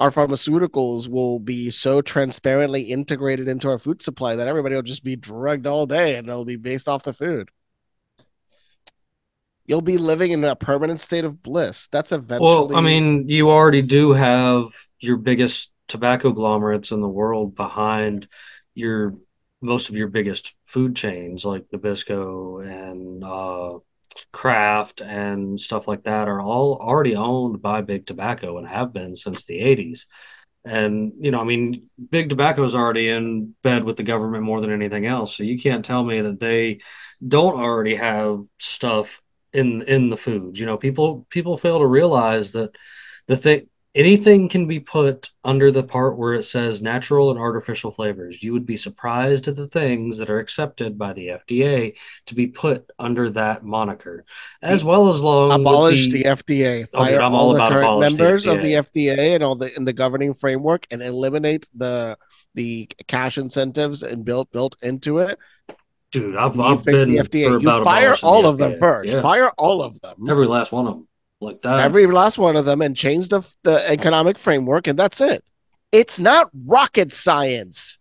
our 0.00 0.10
pharmaceuticals 0.10 1.06
will 1.06 1.38
be 1.38 1.70
so 1.70 2.02
transparently 2.02 2.82
integrated 2.82 3.46
into 3.46 3.68
our 3.68 3.78
food 3.78 4.02
supply 4.02 4.34
that 4.34 4.48
everybody 4.48 4.74
will 4.74 4.82
just 4.82 5.04
be 5.04 5.14
drugged 5.14 5.64
all 5.64 5.86
day 5.86 6.16
and 6.16 6.26
it'll 6.26 6.44
be 6.44 6.56
based 6.56 6.88
off 6.88 7.04
the 7.04 7.12
food. 7.12 7.50
You'll 9.64 9.80
be 9.80 9.96
living 9.96 10.32
in 10.32 10.42
a 10.42 10.56
permanent 10.56 10.98
state 10.98 11.24
of 11.24 11.40
bliss. 11.40 11.86
That's 11.86 12.10
eventually 12.10 12.48
Well, 12.48 12.76
I 12.76 12.80
mean, 12.80 13.28
you 13.28 13.48
already 13.48 13.82
do 13.82 14.12
have 14.12 14.89
your 15.00 15.16
biggest 15.16 15.72
tobacco 15.88 16.32
conglomerates 16.32 16.92
in 16.92 17.00
the 17.00 17.08
world 17.08 17.54
behind 17.54 18.28
your 18.74 19.16
most 19.60 19.88
of 19.88 19.96
your 19.96 20.08
biggest 20.08 20.54
food 20.64 20.96
chains 20.96 21.44
like 21.44 21.66
Nabisco 21.70 22.64
and 22.64 23.22
uh, 23.22 23.78
Kraft 24.32 25.00
and 25.00 25.60
stuff 25.60 25.86
like 25.86 26.04
that 26.04 26.28
are 26.28 26.40
all 26.40 26.78
already 26.80 27.14
owned 27.14 27.60
by 27.60 27.82
Big 27.82 28.06
Tobacco 28.06 28.58
and 28.58 28.66
have 28.66 28.92
been 28.92 29.14
since 29.14 29.44
the 29.44 29.60
80s. 29.60 30.06
And, 30.64 31.12
you 31.20 31.30
know, 31.30 31.40
I 31.40 31.44
mean, 31.44 31.88
Big 32.10 32.28
Tobacco 32.28 32.64
is 32.64 32.74
already 32.74 33.08
in 33.08 33.54
bed 33.62 33.84
with 33.84 33.96
the 33.96 34.02
government 34.02 34.44
more 34.44 34.60
than 34.60 34.70
anything 34.70 35.06
else. 35.06 35.36
So 35.36 35.42
you 35.42 35.58
can't 35.58 35.84
tell 35.84 36.04
me 36.04 36.20
that 36.20 36.40
they 36.40 36.80
don't 37.26 37.60
already 37.60 37.96
have 37.96 38.44
stuff 38.58 39.20
in 39.52 39.82
in 39.82 40.10
the 40.10 40.16
foods. 40.16 40.58
You 40.58 40.66
know, 40.66 40.76
people 40.76 41.26
people 41.30 41.56
fail 41.56 41.78
to 41.78 41.86
realize 41.86 42.52
that 42.52 42.76
the 43.26 43.36
thing 43.36 43.68
anything 43.94 44.48
can 44.48 44.66
be 44.66 44.78
put 44.78 45.30
under 45.44 45.70
the 45.72 45.82
part 45.82 46.16
where 46.16 46.34
it 46.34 46.44
says 46.44 46.80
natural 46.80 47.30
and 47.30 47.38
artificial 47.38 47.90
flavors. 47.90 48.42
You 48.42 48.52
would 48.52 48.66
be 48.66 48.76
surprised 48.76 49.48
at 49.48 49.56
the 49.56 49.66
things 49.66 50.18
that 50.18 50.30
are 50.30 50.38
accepted 50.38 50.96
by 50.96 51.12
the 51.12 51.28
FDA 51.28 51.96
to 52.26 52.34
be 52.34 52.46
put 52.46 52.88
under 52.98 53.30
that 53.30 53.64
moniker, 53.64 54.24
as 54.62 54.84
well 54.84 55.08
as 55.08 55.20
long 55.22 55.52
abolish 55.52 56.06
the- 56.06 56.22
the, 56.22 56.28
FDA, 56.28 56.86
Oh, 56.94 56.98
fire 57.04 57.20
I'm 57.20 57.34
all, 57.34 57.48
all 57.48 57.52
the 57.52 57.56
about 57.56 57.72
current 57.72 57.84
abolish 57.84 58.12
the 58.12 58.18
members 58.22 58.46
of 58.46 58.62
the 58.62 58.74
FDA. 58.74 59.34
And 59.34 59.42
all 59.44 59.56
the 59.56 59.74
in 59.76 59.84
the 59.84 59.92
governing 59.92 60.34
framework 60.34 60.86
and 60.90 61.02
eliminate 61.02 61.68
the 61.74 62.16
the 62.54 62.88
cash 63.06 63.38
incentives 63.38 64.02
and 64.02 64.24
built 64.24 64.50
built 64.52 64.76
into 64.82 65.18
it. 65.18 65.38
dude. 66.12 66.36
I've, 66.36 66.58
I've 66.58 66.84
been 66.84 67.12
the 67.14 67.18
for 67.18 67.28
FDA. 67.28 67.62
You 67.62 67.84
fire 67.84 68.16
all 68.22 68.46
of 68.46 68.58
them 68.58 68.76
first. 68.78 69.08
Yeah. 69.12 69.22
Fire 69.22 69.50
all 69.58 69.82
of 69.82 70.00
them. 70.00 70.28
every 70.28 70.46
last 70.46 70.72
one 70.72 70.86
of 70.86 70.94
them 70.94 71.08
like 71.40 71.60
that. 71.62 71.80
every 71.80 72.06
last 72.06 72.38
one 72.38 72.56
of 72.56 72.64
them 72.64 72.82
and 72.82 72.96
change 72.96 73.28
the 73.28 73.40
the 73.64 73.82
economic 73.90 74.38
framework 74.38 74.86
and 74.86 74.98
that's 74.98 75.20
it 75.20 75.42
it's 75.92 76.18
not 76.20 76.50
rocket 76.66 77.12
science 77.12 77.98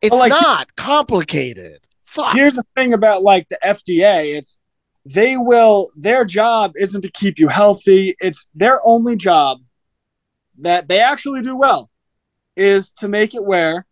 it's 0.00 0.12
Well, 0.12 0.20
like- 0.20 0.30
not 0.30 0.74
complicated 0.76 1.80
Fuck. 2.04 2.34
Here's 2.34 2.54
the 2.54 2.64
thing 2.74 2.94
about 2.94 3.22
like 3.22 3.46
the 3.50 3.58
FDA, 3.62 4.34
it's 4.38 4.56
they 5.04 5.36
will 5.36 5.90
their 5.94 6.24
job 6.24 6.72
isn't 6.76 7.02
to 7.02 7.10
keep 7.10 7.38
you 7.38 7.48
healthy. 7.48 8.14
It's 8.18 8.48
their 8.54 8.80
only 8.82 9.14
job 9.14 9.58
that 10.60 10.88
they 10.88 11.00
actually 11.00 11.42
do 11.42 11.54
well 11.54 11.90
is 12.56 12.92
to 12.92 13.08
make 13.08 13.34
it 13.34 13.44
where 13.44 13.84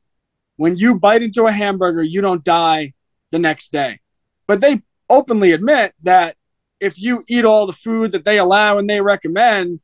when 0.56 0.76
you 0.78 0.98
bite 0.98 1.20
into 1.22 1.44
a 1.44 1.52
hamburger, 1.52 2.02
you 2.02 2.22
don't 2.22 2.43
die 2.43 2.94
the 3.32 3.38
next 3.38 3.70
day. 3.70 4.01
But 4.47 4.62
they 4.62 4.80
openly 5.10 5.52
admit 5.52 5.93
that 6.05 6.36
if 6.81 7.01
you 7.01 7.23
eat 7.28 7.44
all 7.44 7.66
the 7.66 7.73
food 7.73 8.12
that 8.12 8.24
they 8.24 8.39
allow 8.39 8.78
and 8.78 8.89
they 8.89 9.01
recommend, 9.01 9.81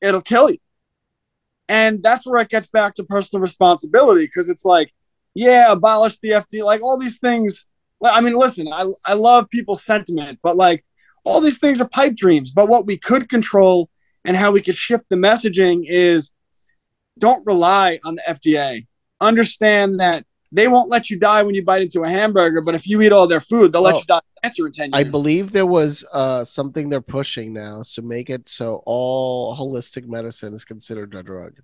it'll 0.00 0.22
kill 0.22 0.50
you. 0.50 0.58
And 1.68 2.02
that's 2.02 2.26
where 2.26 2.42
it 2.42 2.50
gets 2.50 2.66
back 2.68 2.94
to 2.94 3.04
personal 3.04 3.40
responsibility 3.40 4.24
because 4.24 4.50
it's 4.50 4.64
like, 4.64 4.92
yeah, 5.34 5.72
abolish 5.72 6.18
the 6.20 6.30
FDA, 6.30 6.64
like 6.64 6.82
all 6.82 6.98
these 6.98 7.18
things. 7.18 7.66
I 8.04 8.20
mean, 8.20 8.34
listen, 8.34 8.68
I, 8.68 8.86
I 9.06 9.14
love 9.14 9.48
people's 9.48 9.82
sentiment, 9.82 10.38
but 10.42 10.56
like 10.56 10.84
all 11.24 11.40
these 11.40 11.58
things 11.58 11.80
are 11.80 11.88
pipe 11.88 12.16
dreams. 12.16 12.50
But 12.50 12.68
what 12.68 12.86
we 12.86 12.98
could 12.98 13.28
control 13.28 13.88
and 14.24 14.36
how 14.36 14.52
we 14.52 14.60
could 14.60 14.76
shift 14.76 15.04
the 15.08 15.16
messaging 15.16 15.84
is 15.86 16.32
don't 17.18 17.46
rely 17.46 17.98
on 18.04 18.16
the 18.16 18.22
FDA. 18.22 18.86
Understand 19.20 20.00
that 20.00 20.26
they 20.54 20.68
won't 20.68 20.88
let 20.88 21.10
you 21.10 21.18
die 21.18 21.42
when 21.42 21.54
you 21.54 21.64
bite 21.64 21.82
into 21.82 22.02
a 22.04 22.08
hamburger, 22.08 22.60
but 22.62 22.74
if 22.74 22.86
you 22.86 23.02
eat 23.02 23.12
all 23.12 23.26
their 23.26 23.40
food, 23.40 23.72
they'll 23.72 23.82
let 23.82 23.96
Oh. 23.96 23.98
you 23.98 24.04
die 24.06 24.18
of 24.18 24.42
cancer 24.42 24.66
in 24.66 24.72
ten 24.72 24.90
years. 24.92 25.04
I 25.06 25.10
believe 25.10 25.52
there 25.52 25.66
was 25.66 26.04
uh 26.12 26.44
something 26.44 26.88
they're 26.88 27.00
pushing 27.00 27.52
now 27.52 27.82
to 27.94 28.02
make 28.02 28.30
it 28.30 28.48
so 28.48 28.82
all 28.86 29.56
holistic 29.56 30.06
medicine 30.06 30.54
is 30.54 30.64
considered 30.64 31.14
a 31.14 31.22
drug. 31.22 31.60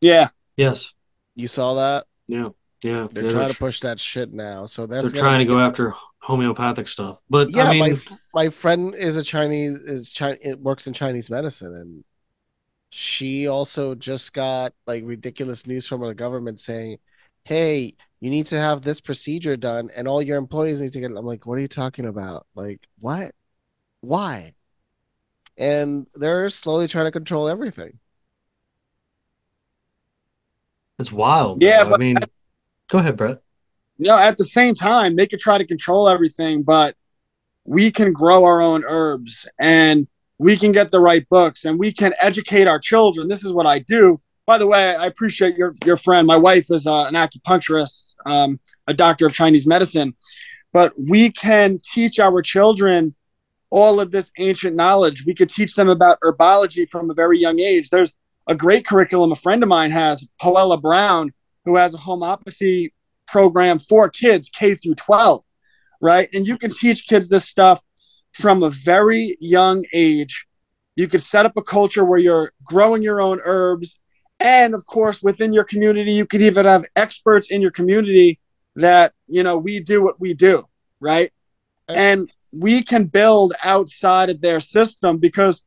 Yeah, 0.00 0.28
Yes. 0.56 0.92
You 1.34 1.48
saw 1.48 1.74
that? 1.74 2.04
Yeah. 2.28 2.50
Yeah. 2.82 3.08
They're 3.10 3.24
yeah, 3.24 3.30
trying 3.30 3.44
they're, 3.44 3.48
to 3.54 3.58
push 3.58 3.80
that 3.80 3.98
shit 3.98 4.32
now. 4.32 4.66
So 4.66 4.86
that's 4.86 5.12
they're 5.12 5.20
trying 5.22 5.38
to 5.40 5.44
go 5.52 5.58
it- 5.58 5.62
after 5.62 5.94
homeopathic 6.20 6.88
stuff. 6.88 7.18
But 7.30 7.50
Yeah, 7.50 7.68
I 7.68 7.72
mean, 7.72 7.80
my 7.80 8.18
my 8.44 8.48
friend 8.50 8.94
is 8.94 9.16
a 9.16 9.22
Chinese 9.22 9.76
is 9.78 10.12
China 10.12 10.36
it 10.42 10.58
works 10.60 10.86
in 10.86 10.92
Chinese 10.92 11.28
medicine 11.30 11.74
and 11.74 12.04
she 12.90 13.48
also 13.48 13.94
just 13.94 14.32
got 14.32 14.72
like 14.86 15.02
ridiculous 15.04 15.66
news 15.66 15.86
from 15.88 16.00
the 16.06 16.14
government 16.14 16.60
saying, 16.60 16.98
"Hey, 17.44 17.94
you 18.20 18.30
need 18.30 18.46
to 18.46 18.58
have 18.58 18.82
this 18.82 19.00
procedure 19.00 19.56
done 19.56 19.90
and 19.96 20.08
all 20.08 20.22
your 20.22 20.38
employees 20.38 20.80
need 20.80 20.92
to 20.92 21.00
get 21.00 21.10
it." 21.10 21.16
I'm 21.16 21.26
like, 21.26 21.46
"What 21.46 21.58
are 21.58 21.60
you 21.62 21.68
talking 21.68 22.06
about? 22.06 22.46
Like, 22.54 22.86
what? 22.98 23.34
Why?" 24.00 24.54
And 25.56 26.06
they're 26.14 26.50
slowly 26.50 26.88
trying 26.88 27.04
to 27.06 27.12
control 27.12 27.48
everything. 27.48 27.98
it's 30.98 31.10
wild. 31.12 31.60
Yeah, 31.62 31.82
though. 31.82 31.88
I 31.88 31.90
but- 31.90 32.00
mean, 32.00 32.16
go 32.88 32.98
ahead, 32.98 33.16
Brett. 33.16 33.42
you 33.98 34.06
know, 34.06 34.16
at 34.18 34.36
the 34.36 34.44
same 34.44 34.74
time, 34.74 35.16
they 35.16 35.26
could 35.26 35.40
try 35.40 35.58
to 35.58 35.66
control 35.66 36.08
everything, 36.08 36.62
but 36.62 36.96
we 37.64 37.90
can 37.90 38.12
grow 38.12 38.44
our 38.44 38.60
own 38.60 38.84
herbs 38.86 39.48
and 39.58 40.06
we 40.38 40.56
can 40.56 40.70
get 40.72 40.90
the 40.90 41.00
right 41.00 41.28
books 41.28 41.64
and 41.64 41.78
we 41.78 41.92
can 41.92 42.12
educate 42.20 42.66
our 42.68 42.78
children. 42.78 43.26
This 43.28 43.42
is 43.44 43.52
what 43.52 43.66
I 43.66 43.78
do. 43.80 44.20
By 44.46 44.58
the 44.58 44.66
way, 44.66 44.94
I 44.94 45.06
appreciate 45.06 45.56
your 45.56 45.74
your 45.84 45.96
friend. 45.96 46.26
My 46.26 46.36
wife 46.36 46.66
is 46.70 46.86
uh, 46.86 47.04
an 47.04 47.14
acupuncturist, 47.14 48.12
um, 48.26 48.60
a 48.86 48.94
doctor 48.94 49.26
of 49.26 49.32
Chinese 49.32 49.66
medicine, 49.66 50.14
but 50.72 50.92
we 50.98 51.30
can 51.30 51.80
teach 51.92 52.20
our 52.20 52.42
children 52.42 53.14
all 53.70 54.00
of 54.00 54.10
this 54.10 54.30
ancient 54.38 54.76
knowledge. 54.76 55.24
We 55.26 55.34
could 55.34 55.48
teach 55.48 55.74
them 55.74 55.88
about 55.88 56.20
herbology 56.20 56.88
from 56.88 57.10
a 57.10 57.14
very 57.14 57.38
young 57.40 57.58
age. 57.58 57.90
There's 57.90 58.14
a 58.46 58.54
great 58.54 58.86
curriculum 58.86 59.32
a 59.32 59.36
friend 59.36 59.62
of 59.62 59.68
mine 59.68 59.90
has, 59.90 60.28
Poella 60.40 60.80
Brown, 60.80 61.32
who 61.64 61.76
has 61.76 61.94
a 61.94 61.98
homeopathy 61.98 62.92
program 63.26 63.78
for 63.78 64.08
kids 64.08 64.50
K 64.50 64.74
through 64.74 64.96
12, 64.96 65.42
right? 66.00 66.28
And 66.34 66.46
you 66.46 66.58
can 66.58 66.72
teach 66.72 67.08
kids 67.08 67.28
this 67.28 67.46
stuff 67.46 67.82
from 68.32 68.62
a 68.62 68.70
very 68.70 69.36
young 69.40 69.84
age. 69.92 70.46
You 70.96 71.08
could 71.08 71.22
set 71.22 71.46
up 71.46 71.56
a 71.56 71.62
culture 71.62 72.04
where 72.04 72.18
you're 72.18 72.52
growing 72.64 73.02
your 73.02 73.20
own 73.20 73.40
herbs. 73.44 73.98
And 74.40 74.74
of 74.74 74.84
course, 74.86 75.22
within 75.22 75.52
your 75.52 75.64
community, 75.64 76.12
you 76.12 76.26
could 76.26 76.42
even 76.42 76.66
have 76.66 76.84
experts 76.96 77.50
in 77.50 77.62
your 77.62 77.70
community 77.70 78.38
that, 78.76 79.12
you 79.28 79.42
know, 79.42 79.56
we 79.58 79.80
do 79.80 80.02
what 80.02 80.20
we 80.20 80.34
do, 80.34 80.66
right? 81.00 81.32
And 81.88 82.30
we 82.52 82.82
can 82.82 83.04
build 83.04 83.54
outside 83.62 84.30
of 84.30 84.40
their 84.40 84.60
system 84.60 85.18
because 85.18 85.64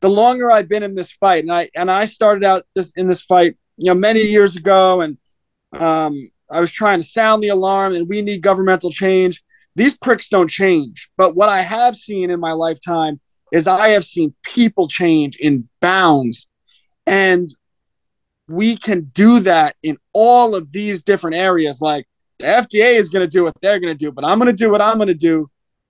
the 0.00 0.10
longer 0.10 0.50
I've 0.50 0.68
been 0.68 0.82
in 0.82 0.94
this 0.94 1.12
fight, 1.12 1.44
and 1.44 1.52
I 1.52 1.68
and 1.74 1.90
I 1.90 2.04
started 2.06 2.44
out 2.44 2.66
this 2.74 2.92
in 2.92 3.06
this 3.06 3.22
fight, 3.22 3.56
you 3.78 3.86
know, 3.86 3.94
many 3.94 4.20
years 4.20 4.56
ago, 4.56 5.00
and 5.00 5.16
um, 5.72 6.28
I 6.50 6.60
was 6.60 6.70
trying 6.70 7.00
to 7.00 7.06
sound 7.06 7.42
the 7.42 7.48
alarm, 7.48 7.94
and 7.94 8.08
we 8.08 8.20
need 8.20 8.42
governmental 8.42 8.90
change. 8.90 9.42
These 9.76 9.96
pricks 9.98 10.28
don't 10.28 10.50
change, 10.50 11.08
but 11.16 11.34
what 11.34 11.48
I 11.48 11.62
have 11.62 11.96
seen 11.96 12.30
in 12.30 12.40
my 12.40 12.52
lifetime 12.52 13.20
is 13.52 13.66
I 13.66 13.90
have 13.90 14.04
seen 14.04 14.34
people 14.42 14.88
change 14.88 15.36
in 15.36 15.68
bounds, 15.80 16.48
and 17.06 17.48
we 18.48 18.76
can 18.76 19.10
do 19.14 19.40
that 19.40 19.76
in 19.82 19.96
all 20.12 20.54
of 20.54 20.72
these 20.72 21.04
different 21.04 21.36
areas. 21.36 21.80
Like 21.80 22.06
the 22.38 22.46
FDA 22.46 22.94
is 22.94 23.08
going 23.08 23.24
to 23.24 23.30
do 23.30 23.44
what 23.44 23.54
they're 23.60 23.80
going 23.80 23.96
to 23.96 23.98
do, 23.98 24.12
but 24.12 24.24
I'm 24.24 24.38
going 24.38 24.46
to 24.46 24.52
do 24.52 24.70
what 24.70 24.82
I'm 24.82 24.96
going 24.96 25.08
to 25.08 25.14
do. 25.14 25.48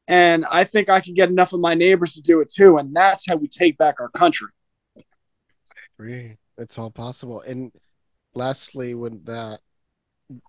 And 0.08 0.44
I 0.50 0.64
think 0.64 0.90
I 0.90 1.00
can 1.00 1.14
get 1.14 1.28
enough 1.28 1.52
of 1.52 1.60
my 1.60 1.74
neighbors 1.74 2.14
to 2.14 2.22
do 2.22 2.40
it 2.40 2.52
too. 2.52 2.78
And 2.78 2.94
that's 2.94 3.24
how 3.28 3.36
we 3.36 3.48
take 3.48 3.78
back 3.78 4.00
our 4.00 4.10
country. 4.10 4.48
I 4.96 5.02
Agree. 5.98 6.36
It's 6.58 6.78
all 6.78 6.90
possible. 6.90 7.40
And 7.40 7.72
lastly, 8.34 8.94
when 8.94 9.22
that 9.24 9.60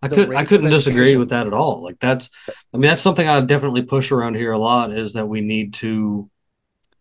I 0.01 0.07
could 0.07 0.34
I 0.34 0.45
couldn't 0.45 0.69
disagree 0.69 1.01
education- 1.01 1.19
with 1.19 1.30
that 1.30 1.47
at 1.47 1.53
all. 1.53 1.84
Like 1.84 1.99
that's 1.99 2.30
I 2.73 2.77
mean 2.77 2.89
that's 2.89 3.01
something 3.01 3.27
I 3.27 3.41
definitely 3.41 3.84
push 3.84 4.11
around 4.11 4.35
here 4.35 4.51
a 4.51 4.57
lot 4.57 4.91
is 4.93 5.13
that 5.13 5.27
we 5.27 5.41
need 5.41 5.73
to 5.75 6.30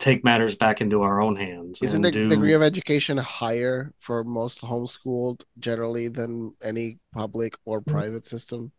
take 0.03 0.25
matters 0.25 0.57
back 0.57 0.81
into 0.81 1.03
our 1.03 1.21
own 1.21 1.37
hands 1.37 1.81
Isn't 1.81 2.03
the 2.03 2.11
do 2.11 2.29
degree 2.29 2.55
of 2.55 2.63
education 2.63 3.19
higher 3.19 3.93
for 4.01 4.25
most 4.25 4.61
homeschooled 4.61 5.45
generally 5.61 6.09
than 6.09 6.55
any 6.63 6.99
public 7.15 7.55
or 7.65 7.81
Mm-hmm. 7.81 7.93
private 7.93 8.27
system? 8.27 8.73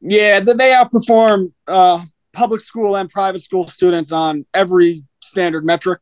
Yeah, 0.00 0.40
they 0.40 0.72
outperform 0.72 1.52
uh, 1.68 2.04
public 2.32 2.60
school 2.60 2.96
and 2.96 3.08
private 3.08 3.40
school 3.40 3.68
students 3.68 4.10
on 4.10 4.44
every 4.52 5.04
standard 5.20 5.64
metric. 5.64 6.00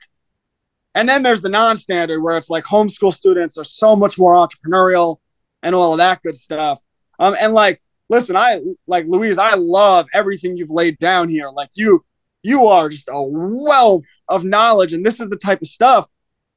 And 0.95 1.07
then 1.07 1.23
there's 1.23 1.43
the 1.43 1.51
non 1.51 1.77
standard 1.77 2.23
where 2.23 2.39
it's 2.39 2.49
like 2.49 2.65
homeschool 2.65 3.13
students 3.13 3.59
are 3.59 3.65
so 3.65 3.95
much 3.95 4.19
more 4.19 4.35
entrepreneurial 4.35 5.19
and 5.63 5.75
all 5.75 5.93
of 5.93 5.99
that 5.99 6.23
good 6.23 6.37
stuff. 6.37 6.81
Um, 7.19 7.37
and 7.39 7.53
like, 7.53 7.83
listen, 8.09 8.37
I 8.37 8.63
like 8.87 9.05
Luis, 9.07 9.37
I 9.37 9.55
love 9.55 10.07
everything 10.15 10.57
you've 10.57 10.71
laid 10.71 10.99
down 10.99 11.29
here. 11.29 11.51
Like, 11.51 11.69
you, 11.75 12.03
you 12.43 12.67
are 12.67 12.89
just 12.89 13.09
a 13.11 13.23
wealth 13.23 14.07
of 14.29 14.45
knowledge, 14.45 14.93
and 14.93 15.05
this 15.05 15.21
is 15.21 15.29
the 15.29 15.37
type 15.37 15.61
of 15.63 15.69
stuff 15.69 16.09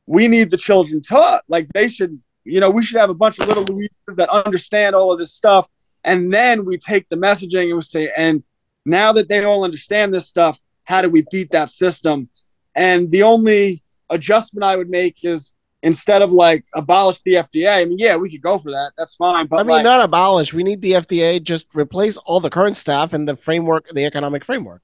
we 0.05 0.27
need 0.27 0.51
the 0.51 0.57
children 0.57 1.01
taught. 1.01 1.43
Like, 1.47 1.69
they 1.73 1.87
should, 1.87 2.19
you 2.43 2.59
know, 2.59 2.69
we 2.69 2.83
should 2.83 2.99
have 2.99 3.09
a 3.09 3.13
bunch 3.13 3.39
of 3.39 3.47
little 3.47 3.63
Luises 3.63 4.17
that 4.17 4.29
understand 4.29 4.95
all 4.95 5.13
of 5.13 5.19
this 5.19 5.33
stuff 5.33 5.67
and 6.03 6.33
then 6.33 6.65
we 6.65 6.77
take 6.77 7.07
the 7.09 7.15
messaging 7.15 7.67
and 7.67 7.75
we 7.75 7.81
say, 7.81 8.11
and 8.15 8.43
now 8.85 9.13
that 9.13 9.29
they 9.29 9.43
all 9.43 9.63
understand 9.63 10.13
this 10.13 10.27
stuff, 10.27 10.59
how 10.83 11.01
do 11.01 11.09
we 11.09 11.25
beat 11.31 11.51
that 11.51 11.69
system? 11.69 12.29
And 12.75 13.09
the 13.09 13.23
only 13.23 13.83
adjustment 14.09 14.65
I 14.65 14.75
would 14.75 14.89
make 14.89 15.23
is 15.23 15.55
instead 15.81 16.21
of 16.21 16.31
like 16.31 16.65
abolish 16.75 17.21
the 17.21 17.35
FDA. 17.35 17.81
I 17.81 17.85
mean, 17.85 17.99
yeah, 17.99 18.15
we 18.17 18.29
could 18.29 18.41
go 18.41 18.57
for 18.57 18.71
that. 18.71 18.91
That's 18.97 19.15
fine. 19.15 19.47
But 19.47 19.61
I 19.61 19.63
mean, 19.63 19.69
like, 19.69 19.83
not 19.83 20.01
abolish. 20.01 20.53
We 20.53 20.63
need 20.63 20.81
the 20.81 20.93
FDA 20.93 21.41
just 21.41 21.73
replace 21.73 22.17
all 22.17 22.39
the 22.39 22.49
current 22.49 22.75
staff 22.75 23.13
and 23.13 23.27
the 23.27 23.37
framework, 23.37 23.89
the 23.89 24.05
economic 24.05 24.43
framework. 24.43 24.81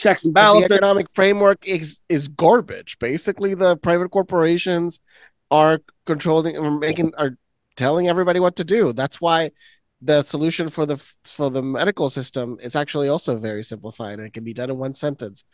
Checks 0.00 0.24
and 0.24 0.34
balances. 0.34 0.68
The 0.68 0.74
economic 0.76 1.10
framework 1.10 1.66
is 1.66 2.00
is 2.08 2.28
garbage. 2.28 2.98
Basically, 2.98 3.54
the 3.54 3.76
private 3.76 4.10
corporations 4.10 5.00
are 5.50 5.80
controlling 6.06 6.56
and 6.56 6.80
making 6.80 7.14
are 7.16 7.36
telling 7.76 8.08
everybody 8.08 8.40
what 8.40 8.56
to 8.56 8.64
do. 8.64 8.92
That's 8.92 9.20
why 9.20 9.50
the 10.02 10.22
solution 10.22 10.68
for 10.68 10.86
the 10.86 10.96
for 11.24 11.50
the 11.50 11.62
medical 11.62 12.08
system 12.08 12.56
is 12.60 12.74
actually 12.74 13.08
also 13.08 13.36
very 13.36 13.62
simplified 13.62 14.18
and 14.18 14.26
it 14.26 14.32
can 14.32 14.44
be 14.44 14.54
done 14.54 14.70
in 14.70 14.78
one 14.78 14.94
sentence. 14.94 15.44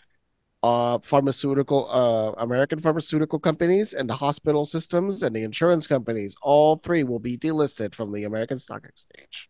Uh, 0.62 0.98
pharmaceutical, 1.00 1.88
uh, 1.90 2.42
American 2.42 2.80
pharmaceutical 2.80 3.38
companies 3.38 3.92
and 3.92 4.08
the 4.08 4.14
hospital 4.16 4.64
systems 4.64 5.22
and 5.22 5.36
the 5.36 5.44
insurance 5.44 5.86
companies, 5.86 6.34
all 6.42 6.76
three 6.76 7.04
will 7.04 7.20
be 7.20 7.36
delisted 7.36 7.94
from 7.94 8.10
the 8.10 8.24
American 8.24 8.58
Stock 8.58 8.84
Exchange. 8.84 9.48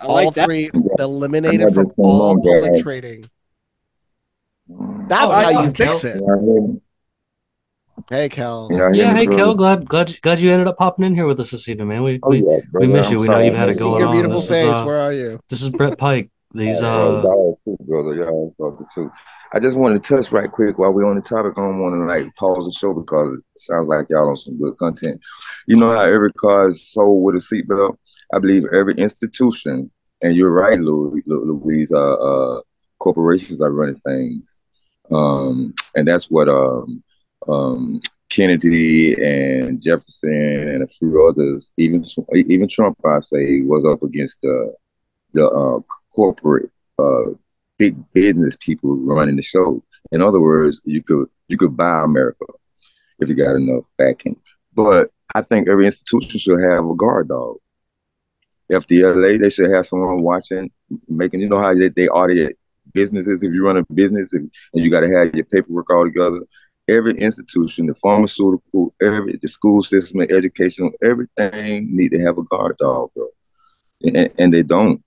I 0.00 0.06
all 0.06 0.14
like 0.14 0.34
that. 0.34 0.44
three 0.46 0.70
eliminated 0.98 1.74
from 1.74 1.92
all 1.98 2.28
home, 2.28 2.42
Dad. 2.42 2.62
public 2.62 2.82
trading. 2.82 3.30
That's 5.08 5.34
Oh, 5.34 5.42
how 5.42 5.50
yeah, 5.50 5.62
you 5.62 5.72
fix 5.72 6.04
Kell. 6.04 6.12
it. 6.12 6.20
Y'all 6.20 6.40
hear 6.40 6.60
me? 6.62 6.80
Hey, 8.08 8.28
Kell. 8.28 8.68
Y'all 8.70 8.94
Yeah, 8.94 9.14
hey? 9.14 9.26
Kell, 9.26 9.54
glad 9.54 9.88
glad 9.88 10.20
glad 10.22 10.40
you 10.40 10.50
ended 10.50 10.68
up 10.68 10.78
popping 10.78 11.04
in 11.04 11.14
here 11.14 11.26
with 11.26 11.38
us 11.40 11.50
this 11.50 11.68
evening, 11.68 11.88
man. 11.88 12.02
We, 12.02 12.20
Oh, 12.22 12.30
we 12.30 12.38
yeah, 12.38 12.58
we 12.72 12.86
miss 12.86 13.06
I'm 13.06 13.12
you. 13.12 13.18
We 13.18 13.28
know 13.28 13.38
you've 13.38 13.54
had 13.54 13.68
I 13.68 13.72
it 13.72 13.74
see 13.74 13.80
going 13.80 14.00
your 14.00 14.08
on. 14.08 14.14
beautiful 14.14 14.40
This 14.40 14.50
is, 14.50 14.50
face. 14.50 14.76
uh, 14.76 14.84
Where 14.84 15.00
are 15.00 15.12
you? 15.12 15.40
This 15.48 15.62
is 15.62 15.70
Brett 15.70 15.98
Pike. 15.98 16.30
These 16.54 16.82
uh 16.82 16.86
y'all 17.24 17.60
too, 17.64 17.76
brother. 17.80 18.14
Y'all 18.14 18.54
brother 18.58 18.84
too. 18.94 19.10
I 19.52 19.58
just 19.58 19.76
wanted 19.76 20.02
to 20.02 20.16
touch 20.16 20.30
right 20.30 20.50
quick 20.50 20.78
while 20.78 20.92
we're 20.92 21.08
on 21.08 21.16
the 21.16 21.22
topic. 21.22 21.54
I 21.56 21.62
don't 21.62 21.80
want 21.80 21.94
to 21.94 22.04
like 22.04 22.34
pause 22.36 22.64
the 22.64 22.72
show 22.72 22.94
because 22.94 23.32
it 23.32 23.40
sounds 23.56 23.88
like 23.88 24.08
y'all 24.08 24.28
on 24.28 24.36
some 24.36 24.58
good 24.58 24.76
content. 24.76 25.20
You 25.66 25.76
know 25.76 25.90
how 25.90 26.04
every 26.04 26.32
car 26.32 26.68
is 26.68 26.92
sold 26.92 27.24
with 27.24 27.34
a 27.34 27.38
seatbelt? 27.38 27.96
I 28.32 28.38
believe 28.38 28.64
every 28.72 28.94
institution, 28.94 29.90
and 30.22 30.36
you're 30.36 30.52
right, 30.52 30.78
Louis, 30.78 31.22
Luis, 31.26 31.92
uh, 31.92 32.14
uh, 32.14 32.60
corporations 33.00 33.60
are 33.60 33.72
running 33.72 33.96
things. 33.96 34.58
Um, 35.10 35.74
and 35.96 36.06
that's 36.06 36.30
what 36.30 36.48
um, 36.48 37.02
um, 37.48 38.00
Kennedy 38.30 39.14
and 39.14 39.82
Jefferson 39.82 40.32
and 40.32 40.82
a 40.84 40.86
few 40.86 41.26
others, 41.28 41.72
even 41.76 42.04
even 42.34 42.68
Trump, 42.68 42.98
I 43.04 43.18
say, 43.18 43.62
was 43.62 43.84
up 43.84 44.04
against 44.04 44.42
the 44.42 44.72
the 45.32 45.48
uh, 45.48 45.80
corporate 46.14 46.70
uh, 46.98 47.32
big 47.80 47.96
business 48.12 48.58
people 48.60 48.94
running 48.94 49.36
the 49.36 49.42
show. 49.42 49.82
In 50.12 50.20
other 50.20 50.38
words, 50.38 50.82
you 50.84 51.02
could 51.02 51.28
you 51.48 51.56
could 51.56 51.76
buy 51.76 52.04
America 52.04 52.44
if 53.18 53.28
you 53.28 53.34
got 53.34 53.56
enough 53.56 53.84
backing. 53.96 54.36
But 54.74 55.10
I 55.34 55.40
think 55.40 55.66
every 55.66 55.86
institution 55.86 56.38
should 56.38 56.62
have 56.70 56.84
a 56.84 56.94
guard 56.94 57.28
dog. 57.28 57.56
FDLA, 58.70 59.40
they 59.40 59.48
should 59.48 59.70
have 59.72 59.86
someone 59.86 60.22
watching, 60.22 60.70
making 61.08 61.40
you 61.40 61.48
know 61.48 61.58
how 61.58 61.74
they, 61.74 61.88
they 61.88 62.06
audit 62.08 62.58
businesses. 62.92 63.42
If 63.42 63.52
you 63.52 63.64
run 63.66 63.78
a 63.78 63.94
business 63.94 64.32
and, 64.34 64.52
and 64.74 64.84
you 64.84 64.90
got 64.90 65.00
to 65.00 65.10
have 65.10 65.34
your 65.34 65.46
paperwork 65.46 65.90
all 65.90 66.04
together, 66.04 66.40
every 66.86 67.18
institution, 67.18 67.86
the 67.86 67.94
pharmaceutical, 67.94 68.94
every 69.00 69.38
the 69.40 69.48
school 69.48 69.82
system, 69.82 70.20
the 70.20 70.30
educational, 70.30 70.90
everything 71.02 71.96
need 71.96 72.10
to 72.10 72.20
have 72.20 72.38
a 72.38 72.42
guard 72.42 72.76
dog, 72.78 73.10
bro. 73.14 73.28
and, 74.02 74.30
and 74.38 74.52
they 74.52 74.62
don't. 74.62 75.02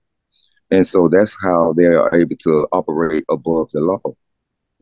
And 0.70 0.86
so 0.86 1.08
that's 1.08 1.36
how 1.40 1.72
they 1.74 1.86
are 1.86 2.14
able 2.14 2.36
to 2.36 2.66
operate 2.72 3.24
above 3.30 3.70
the 3.72 3.80
law, 3.80 4.00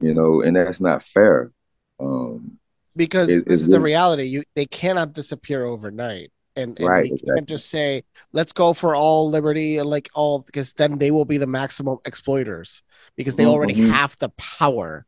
you 0.00 0.14
know, 0.14 0.42
and 0.42 0.56
that's 0.56 0.80
not 0.80 1.02
fair. 1.02 1.52
Um, 2.00 2.58
because 2.96 3.28
It- 3.30 3.46
this 3.46 3.62
is 3.62 3.68
the 3.68 3.80
reality. 3.80 4.24
You 4.24 4.44
they 4.54 4.66
cannot 4.66 5.12
disappear 5.14 5.64
overnight. 5.64 6.30
And, 6.54 6.78
and 6.78 6.86
Right, 6.86 7.04
we 7.10 7.12
exactly. 7.12 7.32
can't 7.34 7.48
just 7.48 7.70
say, 7.70 8.04
let's 8.32 8.52
go 8.52 8.74
for 8.74 8.94
all 8.94 9.30
liberty 9.30 9.78
and 9.78 9.88
like 9.88 10.10
all 10.14 10.40
because 10.40 10.74
then 10.74 10.98
they 10.98 11.10
will 11.10 11.24
be 11.24 11.38
the 11.38 11.46
maximum 11.46 11.98
exploiters 12.04 12.82
because 13.16 13.36
they 13.36 13.46
already 13.46 13.72
Mhm. 13.72 13.88
have 13.88 14.16
the 14.18 14.28
power. 14.30 15.06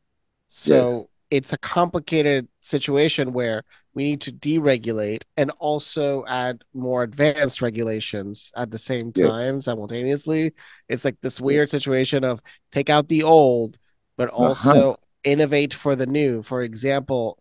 So 0.48 1.10
it's 1.30 1.52
a 1.52 1.58
complicated 1.58 2.48
situation 2.60 3.32
where 3.34 3.62
we 3.94 4.04
need 4.04 4.20
to 4.22 4.32
deregulate 4.32 5.22
and 5.36 5.50
also 5.58 6.24
add 6.26 6.62
more 6.74 7.02
advanced 7.02 7.62
regulations 7.62 8.50
at 8.56 8.70
the 8.70 8.78
same 8.78 9.12
Yeah. 9.14 9.26
time 9.26 9.60
simultaneously. 9.60 10.52
It's 10.88 11.04
like 11.04 11.16
this 11.22 11.40
weird 11.40 11.70
situation 11.70 12.24
of 12.24 12.40
take 12.72 12.90
out 12.90 13.08
the 13.08 13.22
old, 13.22 13.78
but 14.16 14.28
Uh-huh. 14.30 14.44
also 14.44 14.96
innovate 15.22 15.72
for 15.74 15.96
the 15.96 16.06
new. 16.06 16.42
For 16.42 16.62
example, 16.62 17.38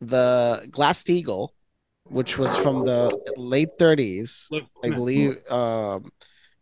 the 0.00 0.66
Glass 0.70 1.02
Steagall, 1.02 1.50
which 2.04 2.38
was 2.38 2.56
from 2.56 2.84
the 2.84 3.16
late 3.36 3.70
30s, 3.78 4.48
I 4.84 4.90
believe, 4.90 5.38
um, 5.50 6.10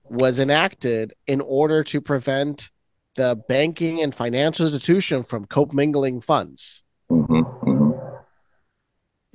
was 0.08 0.38
enacted 0.38 1.14
in 1.26 1.40
order 1.40 1.84
to 1.84 2.00
prevent 2.00 2.70
the 3.16 3.36
banking 3.48 4.00
and 4.02 4.14
financial 4.14 4.66
institution 4.66 5.22
from 5.22 5.44
commingling 5.44 6.20
funds. 6.20 6.82
mhm, 7.10 7.26
mhm. 7.62 7.63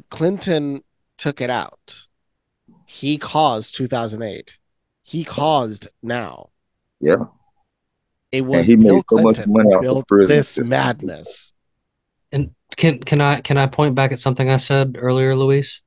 Clinton 0.10 0.84
took 1.18 1.42
it 1.42 1.50
out. 1.50 2.08
He 2.86 3.18
caused 3.18 3.76
2008. 3.76 4.58
He 5.04 5.24
caused 5.24 5.88
now. 6.02 6.50
Yeah. 7.00 7.26
It 8.32 8.42
was 8.42 8.68
he 8.68 8.76
made 8.76 8.90
Bill 8.90 9.04
so 9.10 9.18
much 9.22 9.48
money 9.48 9.70
who 9.70 9.76
off 9.76 9.82
the 9.82 9.88
built 9.88 10.08
prison 10.08 10.36
this 10.36 10.50
system. 10.50 10.70
madness. 10.70 11.54
And 12.32 12.54
can 12.78 13.00
can 13.00 13.22
I 13.22 13.42
can 13.42 13.58
I 13.58 13.66
point 13.66 13.96
back 13.96 14.12
at 14.12 14.20
something 14.20 14.50
I 14.50 14.58
said 14.58 14.98
earlier, 15.00 15.36
Luis? 15.36 15.82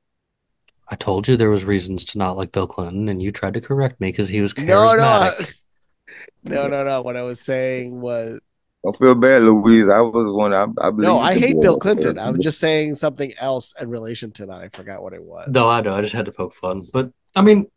I 0.89 0.95
told 0.95 1.27
you 1.27 1.37
there 1.37 1.49
was 1.49 1.63
reasons 1.63 2.03
to 2.05 2.17
not 2.17 2.35
like 2.35 2.51
Bill 2.51 2.67
Clinton, 2.67 3.07
and 3.07 3.21
you 3.21 3.31
tried 3.31 3.53
to 3.53 3.61
correct 3.61 4.01
me 4.01 4.09
because 4.09 4.27
he 4.29 4.41
was 4.41 4.55
No, 4.57 4.63
no, 4.63 5.01
charismatic. 5.01 5.55
no, 6.43 6.67
no, 6.67 6.83
no. 6.83 7.01
What 7.01 7.15
I 7.15 7.23
was 7.23 7.39
saying 7.39 7.99
was 7.99 8.39
Don't 8.83 8.97
feel 8.97 9.15
bad, 9.15 9.43
Luis. 9.43 9.87
I 9.87 10.01
was 10.01 10.33
one. 10.33 10.53
I, 10.53 10.63
I 10.63 10.89
believe 10.89 11.07
no. 11.07 11.19
I 11.19 11.39
hate 11.39 11.59
Bill. 11.61 11.79
Clinton. 11.79 12.19
I 12.19 12.29
was 12.29 12.41
just 12.41 12.59
saying 12.59 12.95
something 12.95 13.33
else 13.39 13.73
in 13.79 13.89
relation 13.89 14.31
to 14.33 14.45
that. 14.47 14.59
I 14.59 14.67
forgot 14.69 15.01
what 15.01 15.13
it 15.13 15.23
was. 15.23 15.47
No, 15.49 15.69
I 15.69 15.79
know. 15.79 15.95
I 15.95 16.01
just 16.01 16.13
had 16.13 16.25
to 16.25 16.33
poke 16.33 16.53
fun, 16.53 16.81
but 16.91 17.11
I 17.33 17.41
mean, 17.41 17.67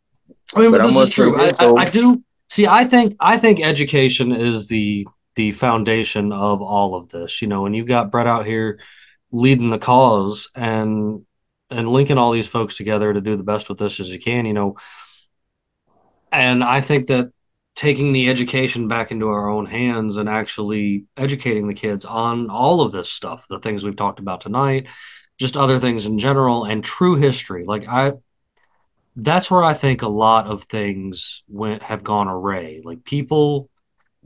I 0.53 0.59
mean, 0.59 0.71
But 0.71 0.79
but 0.79 0.87
this 0.87 0.97
is 0.97 1.09
true. 1.09 1.39
I, 1.39 1.53
I, 1.59 1.73
I 1.77 1.85
do 1.85 2.23
see. 2.49 2.67
I 2.67 2.83
think 2.83 3.15
I 3.21 3.37
think 3.37 3.61
education 3.61 4.33
is 4.33 4.67
the 4.67 5.07
the 5.35 5.53
foundation 5.53 6.33
of 6.33 6.61
all 6.61 6.95
of 6.95 7.07
this. 7.07 7.41
You 7.41 7.47
know, 7.47 7.61
when 7.61 7.73
you've 7.73 7.87
got 7.87 8.11
Brett 8.11 8.27
out 8.27 8.45
here 8.45 8.79
leading 9.31 9.69
the 9.69 9.79
cause 9.79 10.49
and 10.55 11.25
and 11.69 11.89
linking 11.89 12.17
all 12.17 12.31
these 12.31 12.47
folks 12.47 12.75
together 12.75 13.13
to 13.13 13.21
do 13.21 13.37
the 13.37 13.43
best 13.43 13.69
with 13.69 13.77
this 13.77 14.01
as 14.01 14.09
you 14.09 14.19
can. 14.19 14.45
You 14.45 14.53
know, 14.53 14.75
and 16.33 16.63
I 16.63 16.81
think 16.81 17.07
that 17.07 17.31
taking 17.77 18.11
the 18.11 18.27
education 18.27 18.87
back 18.87 19.11
into 19.11 19.29
our 19.29 19.49
own 19.49 19.67
hands 19.67 20.17
and 20.17 20.27
actually 20.27 21.05
educating 21.15 21.67
the 21.67 21.75
kids 21.75 22.05
on 22.05 22.49
all 22.49 22.81
of 22.81 22.91
this 22.91 23.07
stuff, 23.07 23.45
the 23.47 23.59
things 23.59 23.83
we've 23.83 23.95
talked 23.95 24.19
about 24.19 24.41
tonight, 24.41 24.87
just 25.37 25.55
other 25.55 25.79
things 25.79 26.07
in 26.07 26.17
general, 26.17 26.65
and 26.65 26.83
true 26.83 27.15
history. 27.15 27.65
Like 27.65 27.87
I, 27.87 28.13
that's 29.15 29.51
where 29.51 29.63
I 29.63 29.75
think 29.75 30.01
a 30.01 30.07
lot 30.07 30.47
of 30.47 30.63
things 30.63 31.43
went 31.47 31.83
have 31.83 32.03
gone 32.03 32.27
array. 32.27 32.81
Like 32.83 33.03
people 33.05 33.69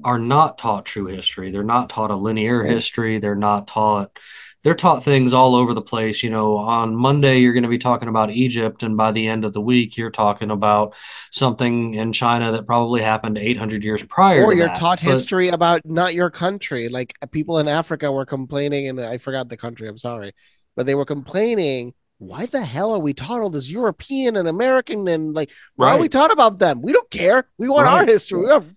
are 0.01 0.17
not 0.17 0.57
taught 0.57 0.85
true 0.85 1.07
history. 1.07 1.51
They're 1.51 1.63
not 1.63 1.89
taught 1.89 2.09
a 2.09 2.15
linear 2.15 2.63
history. 2.63 3.19
They're 3.19 3.35
not 3.35 3.67
taught. 3.67 4.17
They're 4.63 4.75
taught 4.75 5.03
things 5.03 5.33
all 5.33 5.55
over 5.55 5.73
the 5.73 5.81
place. 5.81 6.21
You 6.21 6.29
know, 6.29 6.57
on 6.57 6.95
Monday 6.95 7.39
you're 7.39 7.53
going 7.53 7.63
to 7.63 7.69
be 7.69 7.79
talking 7.79 8.07
about 8.09 8.29
Egypt, 8.29 8.83
and 8.83 8.95
by 8.95 9.11
the 9.11 9.27
end 9.27 9.43
of 9.43 9.53
the 9.53 9.61
week 9.61 9.97
you're 9.97 10.11
talking 10.11 10.51
about 10.51 10.93
something 11.31 11.95
in 11.95 12.13
China 12.13 12.51
that 12.51 12.67
probably 12.67 13.01
happened 13.01 13.38
800 13.38 13.83
years 13.83 14.03
prior. 14.03 14.43
or 14.43 14.51
to 14.51 14.57
you're 14.57 14.67
that. 14.67 14.77
taught 14.77 14.99
But- 15.03 15.09
history 15.09 15.49
about 15.49 15.81
not 15.85 16.13
your 16.13 16.29
country. 16.29 16.89
Like 16.89 17.15
people 17.31 17.57
in 17.59 17.67
Africa 17.67 18.11
were 18.11 18.25
complaining, 18.25 18.88
and 18.88 18.99
I 19.01 19.17
forgot 19.17 19.49
the 19.49 19.57
country. 19.57 19.88
I'm 19.88 19.97
sorry, 19.97 20.33
but 20.75 20.85
they 20.85 20.95
were 20.95 21.05
complaining. 21.05 21.93
Why 22.19 22.45
the 22.45 22.61
hell 22.61 22.91
are 22.93 22.99
we 22.99 23.15
taught 23.15 23.41
all 23.41 23.49
this 23.49 23.67
European 23.67 24.35
and 24.35 24.47
American 24.47 25.07
and 25.07 25.33
like 25.33 25.49
why 25.75 25.95
are 25.95 25.99
we 25.99 26.07
taught 26.07 26.31
about 26.31 26.59
them? 26.59 26.83
We 26.83 26.93
don't 26.93 27.09
care. 27.09 27.47
We 27.57 27.67
want 27.67 27.88
our 27.88 28.05
history. 28.05 28.41
We 28.41 28.45
want 28.45 28.75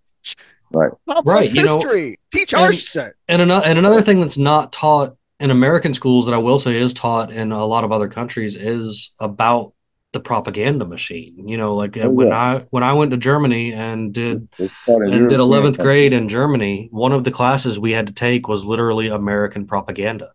Right. 0.72 0.90
complex 1.06 1.26
Right, 1.26 1.54
you 1.54 1.62
know, 1.66 1.74
history. 1.76 2.18
Teach 2.32 2.54
our 2.54 2.68
and- 2.70 2.78
shit. 2.78 3.12
and 3.28 3.42
another 3.42 3.66
and 3.66 3.78
another 3.78 4.00
thing 4.00 4.20
that's 4.20 4.38
not 4.38 4.72
taught 4.72 5.16
in 5.40 5.50
American 5.50 5.94
schools 5.94 6.26
that 6.26 6.34
I 6.34 6.38
will 6.38 6.58
say 6.60 6.76
is 6.76 6.94
taught 6.94 7.32
in 7.32 7.52
a 7.52 7.64
lot 7.64 7.84
of 7.84 7.92
other 7.92 8.08
countries 8.08 8.56
is 8.56 9.12
about 9.18 9.72
the 10.12 10.20
propaganda 10.20 10.84
machine. 10.84 11.48
You 11.48 11.56
know, 11.56 11.74
like 11.74 11.96
uh, 11.96 12.08
Oh, 12.08 12.10
when 12.10 12.28
yeah. 12.28 12.36
I 12.36 12.66
when 12.70 12.82
I 12.82 12.92
went 12.92 13.10
to 13.10 13.16
Germany 13.16 13.72
and 13.72 14.12
did 14.12 14.48
and 15.10 15.28
did 15.28 15.40
11th 15.40 15.78
grade 15.78 16.12
in 16.12 16.28
Germany, 16.28 16.88
one 16.92 17.12
of 17.12 17.24
the 17.24 17.30
classes 17.32 17.78
we 17.78 17.92
had 17.92 18.06
to 18.08 18.12
take 18.12 18.48
was 18.48 18.64
literally 18.64 19.08
American 19.08 19.66
propaganda. 19.66 20.32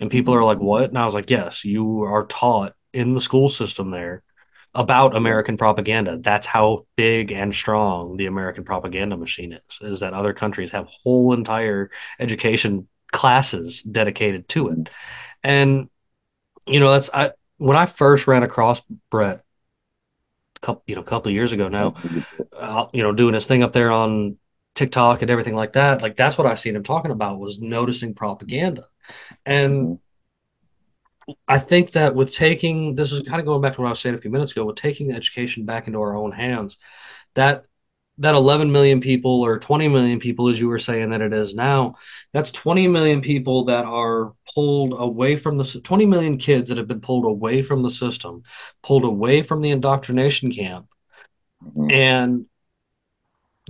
And 0.00 0.10
people 0.10 0.34
are 0.34 0.44
like, 0.44 0.58
"What?" 0.58 0.88
And 0.90 0.98
I 0.98 1.04
was 1.04 1.14
like, 1.14 1.30
"Yes, 1.30 1.64
you 1.64 2.02
are 2.02 2.26
taught 2.26 2.74
in 2.92 3.14
the 3.14 3.20
school 3.20 3.48
system 3.48 3.90
there 3.90 4.22
about 4.74 5.16
American 5.16 5.56
propaganda. 5.56 6.16
That's 6.18 6.46
how 6.46 6.86
big 6.96 7.32
and 7.32 7.54
strong 7.54 8.16
the 8.16 8.26
American 8.26 8.64
propaganda 8.64 9.16
machine 9.16 9.52
is. 9.52 9.78
Is 9.80 10.00
that 10.00 10.14
other 10.14 10.32
countries 10.32 10.70
have 10.70 10.86
whole 10.86 11.32
entire 11.32 11.90
education 12.20 12.88
classes 13.12 13.82
dedicated 13.82 14.48
to 14.50 14.68
it. 14.68 14.90
And 15.42 15.88
you 16.66 16.80
know, 16.80 16.90
that's 16.90 17.10
I 17.12 17.32
when 17.58 17.76
I 17.76 17.86
first 17.86 18.26
ran 18.26 18.42
across 18.42 18.80
Brett 19.10 19.44
a 20.56 20.60
couple, 20.60 20.82
you 20.86 20.94
know, 20.94 21.02
a 21.02 21.04
couple 21.04 21.30
of 21.30 21.34
years 21.34 21.52
ago 21.52 21.68
now, 21.68 21.94
uh, 22.56 22.86
you 22.92 23.02
know, 23.02 23.12
doing 23.12 23.34
his 23.34 23.46
thing 23.46 23.62
up 23.62 23.72
there 23.72 23.90
on 23.90 24.36
TikTok 24.74 25.22
and 25.22 25.30
everything 25.30 25.54
like 25.54 25.74
that. 25.74 26.02
Like 26.02 26.16
that's 26.16 26.38
what 26.38 26.46
I 26.46 26.54
seen 26.54 26.76
him 26.76 26.82
talking 26.82 27.10
about 27.10 27.38
was 27.38 27.60
noticing 27.60 28.14
propaganda. 28.14 28.84
And 29.44 29.98
I 31.46 31.58
think 31.58 31.92
that 31.92 32.14
with 32.14 32.34
taking 32.34 32.94
this 32.94 33.12
is 33.12 33.26
kind 33.26 33.40
of 33.40 33.46
going 33.46 33.60
back 33.60 33.74
to 33.74 33.80
what 33.80 33.88
I 33.88 33.90
was 33.90 34.00
saying 34.00 34.14
a 34.14 34.18
few 34.18 34.30
minutes 34.30 34.52
ago, 34.52 34.64
with 34.64 34.76
taking 34.76 35.12
education 35.12 35.64
back 35.64 35.86
into 35.86 36.00
our 36.00 36.16
own 36.16 36.32
hands, 36.32 36.78
that 37.34 37.64
that 38.20 38.34
11 38.34 38.70
million 38.70 39.00
people 39.00 39.40
or 39.42 39.58
20 39.58 39.88
million 39.88 40.20
people, 40.20 40.50
as 40.50 40.60
you 40.60 40.68
were 40.68 40.78
saying 40.78 41.10
that 41.10 41.22
it 41.22 41.32
is 41.32 41.54
now, 41.54 41.94
that's 42.34 42.52
20 42.52 42.86
million 42.86 43.22
people 43.22 43.64
that 43.64 43.86
are 43.86 44.34
pulled 44.54 44.94
away 44.98 45.36
from 45.36 45.56
the 45.56 45.80
20 45.82 46.04
million 46.04 46.36
kids 46.36 46.68
that 46.68 46.76
have 46.76 46.86
been 46.86 47.00
pulled 47.00 47.24
away 47.24 47.62
from 47.62 47.82
the 47.82 47.90
system, 47.90 48.42
pulled 48.82 49.04
away 49.04 49.42
from 49.42 49.62
the 49.62 49.70
indoctrination 49.70 50.52
camp, 50.52 50.86
Mhm. 51.64 51.92
and 51.92 52.46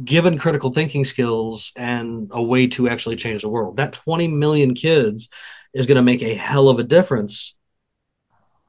given 0.04 0.36
critical 0.36 0.72
thinking 0.72 1.04
skills 1.04 1.72
and 1.76 2.30
a 2.32 2.42
way 2.42 2.66
to 2.66 2.88
actually 2.88 3.16
change 3.16 3.42
the 3.42 3.48
world. 3.48 3.76
That 3.76 3.92
20 3.92 4.26
million 4.26 4.74
kids 4.74 5.28
is 5.74 5.86
going 5.86 5.96
to 5.96 6.02
make 6.02 6.22
a 6.22 6.34
hell 6.34 6.68
of 6.68 6.80
a 6.80 6.84
difference 6.84 7.54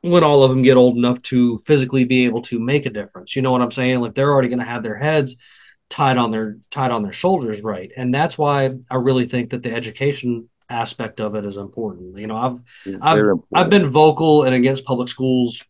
when 0.01 0.23
all 0.23 0.43
of 0.43 0.51
them 0.51 0.61
get 0.61 0.77
old 0.77 0.97
enough 0.97 1.21
to 1.23 1.57
physically 1.59 2.03
be 2.03 2.25
able 2.25 2.41
to 2.43 2.59
make 2.59 2.85
a 2.85 2.89
difference. 2.91 3.35
You 3.35 3.41
know 3.41 3.51
what 3.51 3.61
I'm 3.61 3.71
saying? 3.71 4.01
Like 4.01 4.13
they're 4.13 4.31
already 4.31 4.47
going 4.47 4.59
to 4.59 4.65
have 4.65 4.83
their 4.83 4.97
heads 4.97 5.37
tied 5.91 6.17
on 6.17 6.31
their 6.31 6.57
tied 6.71 6.89
on 6.89 7.03
their 7.03 7.13
shoulders 7.13 7.61
right. 7.61 7.91
And 7.95 8.11
that's 8.13 8.37
why 8.37 8.71
I 8.89 8.95
really 8.95 9.27
think 9.27 9.51
that 9.51 9.61
the 9.61 9.71
education 9.71 10.49
aspect 10.69 11.19
of 11.21 11.35
it 11.35 11.45
is 11.45 11.57
important. 11.57 12.17
You 12.17 12.25
know, 12.27 12.37
I've 12.37 12.59
It's 12.85 12.97
I've 13.01 13.17
very 13.17 13.35
I've 13.53 13.69
been 13.69 13.89
vocal 13.89 14.43
and 14.43 14.55
against 14.55 14.85
public 14.85 15.07
schools 15.09 15.63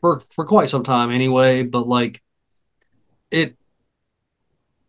for 0.00 0.20
for 0.30 0.44
quite 0.44 0.70
some 0.70 0.84
time 0.84 1.10
anyway, 1.10 1.62
but 1.64 1.88
like 1.88 2.22
it 3.30 3.56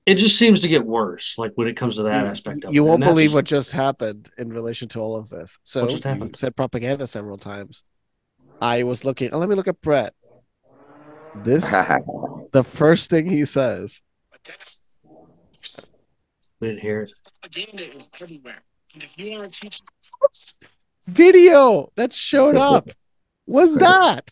it 0.05 0.15
just 0.15 0.37
seems 0.37 0.61
to 0.61 0.67
get 0.69 0.85
worse 0.85 1.37
like 1.37 1.51
when 1.55 1.67
it 1.67 1.75
comes 1.75 1.95
to 1.95 2.03
that 2.03 2.23
You- 2.23 2.27
aspect 2.29 2.63
of 2.63 2.71
it. 2.71 2.73
you 2.75 2.85
it. 2.85 2.89
won't 2.89 3.03
believe 3.03 3.33
what 3.33 3.45
just 3.45 3.71
happened 3.71 4.29
in 4.37 4.53
relation 4.53 4.87
to 4.89 4.99
all 4.99 5.15
of 5.15 5.29
this. 5.29 5.57
So 5.63 5.81
What 5.81 5.91
just 5.91 6.05
you 6.05 6.29
said 6.35 6.55
propaganda 6.55 7.07
several 7.07 7.37
times. 7.37 7.83
I 8.61 8.83
was 8.83 9.05
looking. 9.05 9.29
Oh, 9.33 9.37
let 9.37 9.49
me 9.49 9.55
look 9.55 9.67
at 9.67 9.81
Brett. 9.81 10.13
This 11.35 11.69
the 12.51 12.63
first 12.63 13.09
thing 13.09 13.29
he 13.29 13.45
says. 13.45 14.01
We 16.59 16.67
didn't 16.69 16.81
hear 16.81 17.01
it. 17.01 17.11
Propaganda 17.41 17.83
is 17.95 18.09
everywhere. 18.21 18.61
And 18.93 19.03
if 19.03 19.17
you 19.17 19.37
aren't 19.37 19.53
teaching 19.53 19.85
video 21.07 21.89
that 21.95 22.11
showed 22.13 22.55
up 22.73 22.89
was 23.45 23.75
that 23.77 24.29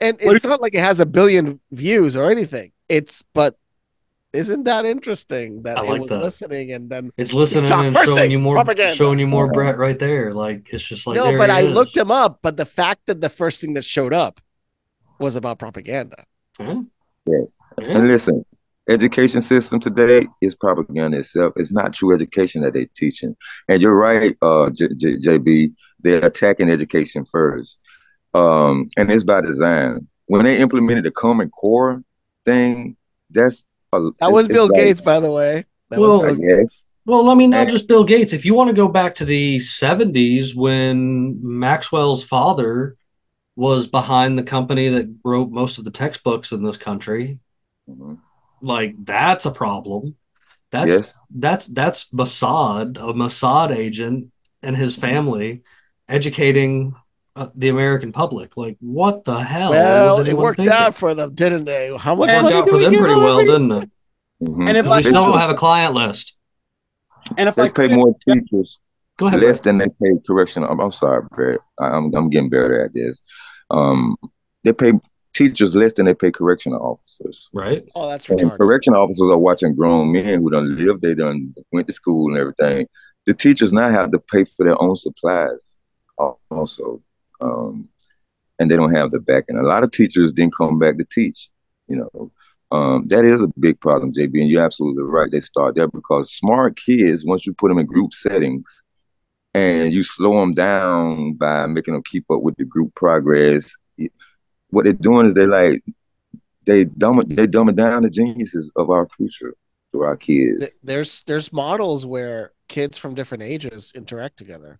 and 0.00 0.16
it's 0.20 0.44
not 0.44 0.60
like 0.62 0.74
it 0.74 0.80
has 0.80 1.00
a 1.00 1.06
billion 1.06 1.60
views 1.70 2.16
or 2.16 2.30
anything 2.30 2.72
it's 2.88 3.22
but 3.34 3.56
isn't 4.32 4.64
that 4.64 4.86
interesting 4.86 5.62
that 5.62 5.76
I 5.76 5.96
it 5.96 5.98
was 6.00 6.08
that. 6.08 6.22
listening 6.22 6.72
and 6.72 6.88
then 6.88 7.10
It's 7.18 7.32
listening 7.34 7.64
TikTok, 7.64 7.84
and 7.84 7.96
showing 7.96 8.14
thing, 8.16 8.30
you 8.30 8.38
more 8.38 8.54
propaganda. 8.54 8.94
showing 8.94 9.18
you 9.18 9.26
more. 9.26 9.50
Brett 9.52 9.76
right 9.76 9.98
there. 9.98 10.32
Like 10.32 10.68
it's 10.72 10.84
just 10.84 11.06
like 11.06 11.16
no 11.16 11.24
there 11.26 11.36
but 11.38 11.50
i 11.50 11.60
is. 11.60 11.74
looked 11.74 11.96
him 11.96 12.10
up 12.10 12.38
but 12.40 12.56
the 12.56 12.64
fact 12.64 13.02
that 13.06 13.20
the 13.20 13.28
first 13.28 13.60
thing 13.60 13.74
that 13.74 13.84
showed 13.84 14.14
up 14.14 14.40
was 15.18 15.36
about 15.36 15.58
propaganda 15.58 16.24
Huh? 16.56 16.82
And 17.26 18.08
listen, 18.08 18.44
education 18.90 19.40
system 19.40 19.80
today 19.80 20.26
is 20.40 20.54
propaganda 20.54 21.18
itself. 21.18 21.52
It's 21.56 21.70
not 21.72 21.92
true 21.92 22.14
education 22.14 22.62
that 22.62 22.72
they're 22.74 22.86
teaching. 22.96 23.36
And 23.68 23.80
you're 23.80 23.94
right, 23.94 24.36
uh, 24.42 24.70
J- 24.70 24.94
J- 24.96 25.16
JB. 25.18 25.72
They're 26.02 26.24
attacking 26.24 26.70
education 26.70 27.24
first, 27.24 27.78
um, 28.34 28.88
and 28.96 29.10
it's 29.10 29.24
by 29.24 29.42
design. 29.42 30.08
When 30.26 30.44
they 30.44 30.58
implemented 30.58 31.04
the 31.04 31.10
Common 31.10 31.50
Core 31.50 32.02
thing, 32.44 32.96
that's 33.30 33.64
a, 33.92 34.10
That 34.20 34.32
was 34.32 34.48
Bill 34.48 34.64
like- 34.68 34.74
Gates, 34.74 35.00
by 35.00 35.20
the 35.20 35.30
way. 35.30 35.66
That 35.90 36.00
Well, 36.00 36.22
was 36.22 36.36
Bill 36.36 36.56
Gates. 36.58 36.86
Well, 37.06 37.28
I 37.28 37.34
mean, 37.34 37.50
not 37.50 37.68
just 37.68 37.88
Bill 37.88 38.04
Gates. 38.04 38.32
If 38.32 38.44
you 38.44 38.54
want 38.54 38.68
to 38.68 38.74
go 38.74 38.86
back 38.88 39.14
to 39.16 39.24
the 39.24 39.58
70s 39.58 40.54
when 40.54 41.38
Maxwell's 41.42 42.22
father 42.22 42.96
was 43.56 43.86
behind 43.88 44.38
the 44.38 44.42
company 44.42 44.88
that 44.88 45.12
wrote 45.24 45.50
most 45.50 45.76
of 45.78 45.84
the 45.84 45.90
textbooks 45.90 46.52
in 46.52 46.62
this 46.62 46.76
country, 46.76 47.40
Mhm. 47.90 48.18
Like 48.60 48.94
that's 49.04 49.46
a 49.46 49.50
problem. 49.50 50.16
That's 50.70 50.90
Yes. 50.92 51.18
that's 51.34 51.66
that's 51.66 52.08
Mossad, 52.10 52.96
a 52.98 53.12
Mossad 53.12 53.74
agent 53.76 54.30
and 54.62 54.76
his 54.76 54.96
family 54.96 55.62
educating 56.08 56.94
uh, 57.36 57.48
the 57.54 57.68
American 57.68 58.12
public. 58.12 58.56
Like, 58.56 58.76
what 58.80 59.24
the 59.24 59.38
hell? 59.40 59.70
Well, 59.70 60.18
was 60.18 60.28
it 60.28 60.36
worked 60.36 60.58
thinking? 60.58 60.72
out 60.72 60.94
for 60.94 61.14
them, 61.14 61.34
didn't 61.34 61.64
they? 61.64 61.96
How 61.96 62.14
much 62.14 62.30
It 62.30 62.42
worked 62.42 62.54
out 62.54 62.68
for 62.68 62.78
them 62.78 62.94
pretty 62.94 63.14
well, 63.14 63.40
every- 63.40 63.46
didn't 63.46 63.72
it? 63.72 63.90
Mhm. 64.42 64.68
And 64.68 64.76
if 64.76 64.86
We 64.86 64.92
I 64.92 65.00
still 65.02 65.24
don't 65.26 65.38
have 65.38 65.50
a 65.50 65.54
client 65.54 65.94
list. 65.94 66.36
And 67.36 67.48
if 67.48 67.58
I 67.58 67.68
pay 67.68 67.88
more 67.88 68.14
teachers 68.28 68.78
Go 69.18 69.26
ahead. 69.26 69.40
less 69.40 69.60
Brett. 69.60 69.62
than 69.64 69.78
they 69.78 69.86
pay 69.88 70.18
correctional. 70.26 70.70
I'm, 70.70 70.80
I'm 70.80 70.90
sorry, 70.92 71.22
Brett. 71.30 71.60
I- 71.78 71.88
I'm 71.88 72.12
I'm 72.14 72.30
getting 72.30 72.48
better 72.50 72.84
at 72.84 72.92
this. 72.94 73.20
Um, 73.70 74.16
they 74.64 74.72
pay 74.72 74.92
teachers 75.40 75.74
less 75.74 75.94
than 75.94 76.04
they 76.04 76.12
pay 76.12 76.30
correctional 76.30 76.82
officers. 76.82 77.48
Right? 77.54 77.82
Oh, 77.94 78.10
that's 78.10 78.28
And 78.28 78.52
correctional 78.52 79.02
officers 79.02 79.30
are 79.30 79.38
watching 79.38 79.74
grown 79.74 80.12
men 80.12 80.40
who 80.40 80.50
done 80.50 80.76
lived, 80.76 81.00
they 81.00 81.14
done 81.14 81.54
went 81.72 81.86
to 81.86 81.94
school 81.94 82.28
and 82.28 82.38
everything. 82.38 82.86
The 83.24 83.32
teachers 83.32 83.72
now 83.72 83.88
have 83.88 84.10
to 84.10 84.18
pay 84.18 84.44
for 84.44 84.64
their 84.64 84.80
own 84.80 84.96
supplies 84.96 85.80
also. 86.50 87.02
Um, 87.40 87.88
and 88.58 88.70
they 88.70 88.76
don't 88.76 88.94
have 88.94 89.10
the 89.10 89.18
backing. 89.18 89.56
A 89.56 89.62
lot 89.62 89.82
of 89.82 89.90
teachers 89.90 90.32
didn't 90.32 90.54
come 90.54 90.78
back 90.78 90.98
to 90.98 91.04
teach, 91.04 91.48
you 91.88 91.96
know. 91.96 92.30
Um, 92.70 93.06
that 93.08 93.24
is 93.24 93.40
a 93.40 93.48
big 93.58 93.80
problem, 93.80 94.12
JB, 94.12 94.42
and 94.42 94.48
you're 94.48 94.62
absolutely 94.62 95.02
right. 95.02 95.30
They 95.30 95.40
start 95.40 95.74
there 95.74 95.88
because 95.88 96.32
smart 96.32 96.76
kids, 96.76 97.24
once 97.24 97.46
you 97.46 97.54
put 97.54 97.68
them 97.68 97.78
in 97.78 97.86
group 97.86 98.12
settings 98.12 98.82
and 99.54 99.92
you 99.92 100.04
slow 100.04 100.38
them 100.38 100.52
down 100.52 101.32
by 101.32 101.66
making 101.66 101.94
them 101.94 102.02
keep 102.04 102.30
up 102.30 102.42
with 102.42 102.54
the 102.56 102.64
group 102.64 102.94
progress, 102.94 103.74
what 104.70 104.84
they're 104.84 104.92
doing 104.92 105.26
is 105.26 105.34
they 105.34 105.46
like 105.46 105.82
they 106.66 106.84
dumb 106.84 107.22
they 107.26 107.46
dumb 107.46 107.68
it 107.68 107.76
down 107.76 108.02
the 108.02 108.10
geniuses 108.10 108.70
of 108.76 108.90
our 108.90 109.08
future 109.16 109.54
to 109.92 110.02
our 110.02 110.16
kids. 110.16 110.78
There's 110.82 111.22
there's 111.24 111.52
models 111.52 112.06
where 112.06 112.52
kids 112.68 112.98
from 112.98 113.14
different 113.14 113.42
ages 113.42 113.92
interact 113.94 114.36
together, 114.36 114.78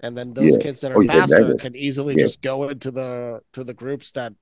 and 0.00 0.16
then 0.16 0.32
those 0.34 0.56
Yeah. 0.56 0.62
kids 0.62 0.80
that 0.80 0.92
are 0.92 0.98
Oh, 0.98 1.00
yeah, 1.00 1.12
faster 1.12 1.36
exactly. 1.36 1.58
can 1.58 1.76
easily 1.76 2.14
Yeah. 2.14 2.24
just 2.24 2.40
go 2.40 2.68
into 2.68 2.90
the 2.90 3.40
to 3.52 3.64
the 3.64 3.74
groups 3.74 4.12
that 4.12 4.32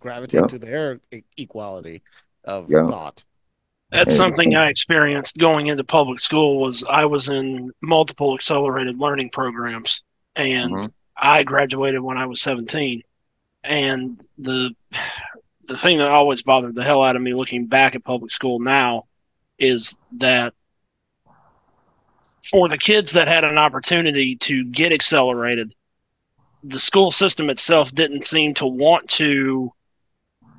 gravitate 0.00 0.40
Yeah. 0.42 0.46
to 0.46 0.58
their 0.58 1.00
equality 1.36 2.02
of 2.44 2.70
Yeah. 2.70 2.86
thought. 2.86 3.24
That's 3.90 4.16
something 4.16 4.54
I 4.54 4.68
experienced 4.68 5.36
going 5.36 5.66
into 5.66 5.82
public 5.82 6.20
school 6.20 6.60
was 6.60 6.84
I 6.88 7.04
was 7.06 7.28
in 7.28 7.72
multiple 7.82 8.34
accelerated 8.34 8.98
learning 8.98 9.30
programs 9.30 10.04
and 10.36 10.70
Mhm. 10.72 10.92
I 11.16 11.42
graduated 11.42 12.00
when 12.00 12.16
I 12.16 12.24
was 12.26 12.40
17 12.40 13.02
and 13.64 14.20
the 14.38 14.74
the 15.66 15.76
thing 15.76 15.98
that 15.98 16.08
always 16.08 16.42
bothered 16.42 16.74
the 16.74 16.84
hell 16.84 17.02
out 17.02 17.16
of 17.16 17.22
me 17.22 17.34
looking 17.34 17.66
back 17.66 17.94
at 17.94 18.04
public 18.04 18.30
school 18.30 18.58
now 18.60 19.04
is 19.58 19.96
that 20.12 20.54
for 22.50 22.68
the 22.68 22.78
kids 22.78 23.12
that 23.12 23.28
had 23.28 23.44
an 23.44 23.58
opportunity 23.58 24.36
to 24.36 24.64
get 24.66 24.92
accelerated 24.92 25.72
the 26.62 26.78
school 26.78 27.10
system 27.10 27.50
itself 27.50 27.92
didn't 27.94 28.26
seem 28.26 28.54
to 28.54 28.66
want 28.66 29.08
to 29.08 29.72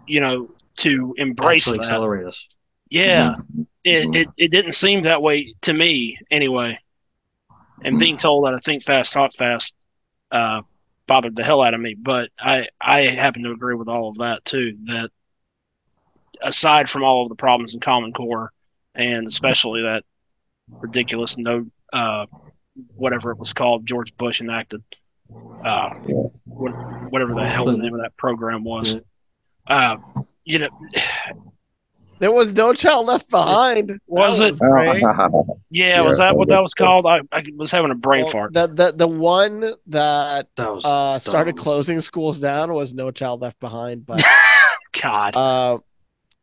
you 0.05 0.19
know 0.19 0.47
to 0.77 1.13
embrace 1.17 1.71
Actually 1.71 1.77
that 1.77 2.03
accelerate 2.03 2.25
us. 2.27 2.47
yeah 2.89 3.35
Mhm. 3.45 3.67
it, 3.83 4.09
Mhm. 4.09 4.13
it 4.13 4.31
it 4.37 4.51
didn't 4.51 4.73
seem 4.73 5.03
that 5.03 5.21
way 5.21 5.53
to 5.61 5.73
me 5.73 6.17
anyway. 6.31 6.77
And 7.83 7.97
being 7.99 8.17
told 8.17 8.45
that 8.45 8.53
I 8.53 8.59
think 8.59 8.83
fast, 8.83 9.13
talk 9.13 9.33
fast, 9.33 9.75
uh, 10.31 10.61
bothered 11.11 11.35
the 11.35 11.43
hell 11.43 11.61
out 11.61 11.73
of 11.73 11.81
me. 11.81 11.93
But 11.93 12.29
I 12.39 12.69
I 12.79 13.01
happen 13.01 13.43
to 13.43 13.51
agree 13.51 13.75
with 13.75 13.89
all 13.89 14.07
of 14.07 14.19
that 14.19 14.45
too. 14.45 14.77
That 14.85 15.09
aside 16.41 16.89
from 16.89 17.03
all 17.03 17.23
of 17.23 17.29
the 17.29 17.35
problems 17.35 17.73
in 17.73 17.81
Common 17.81 18.13
Core, 18.13 18.53
and 18.95 19.27
especially 19.27 19.81
that 19.81 20.03
ridiculous 20.69 21.37
no 21.37 21.65
uh, 21.91 22.27
whatever 22.95 23.31
it 23.31 23.37
was 23.37 23.51
called 23.51 23.85
George 23.85 24.15
Bush 24.15 24.39
enacted, 24.39 24.81
uh, 25.65 25.89
whatever 26.45 27.35
the 27.35 27.45
hell 27.45 27.65
the 27.65 27.73
name 27.73 27.93
of 27.93 27.99
that 27.99 28.15
program 28.15 28.63
was. 28.63 28.95
Uh, 29.67 29.97
you 30.45 30.59
know, 30.59 30.69
There 32.21 32.31
was 32.31 32.53
no 32.53 32.71
child 32.73 33.07
left 33.07 33.29
behind. 33.31 33.99
Was 34.07 34.37
That 34.37 34.49
it? 34.53 34.59
great. 34.59 35.03
yeah, 35.71 36.01
was 36.01 36.19
that 36.19 36.35
what 36.37 36.47
that 36.49 36.61
was 36.61 36.73
called? 36.75 37.05
I, 37.07 37.21
I 37.31 37.43
was 37.57 37.71
having 37.71 37.89
a 37.91 37.95
brain 37.95 38.23
Well, 38.23 38.31
fart. 38.31 38.53
The, 38.53 38.67
the 38.67 38.91
the 38.95 39.07
one 39.07 39.61
that 39.87 40.47
That 40.55 40.85
uh 40.85 41.17
started 41.19 41.57
closing 41.57 41.99
schools 41.99 42.39
down 42.39 42.71
was 42.73 42.93
No 42.93 43.09
Child 43.11 43.41
Left 43.41 43.59
Behind, 43.59 44.05
but 44.05 44.23
God, 45.01 45.35
uh 45.35 45.79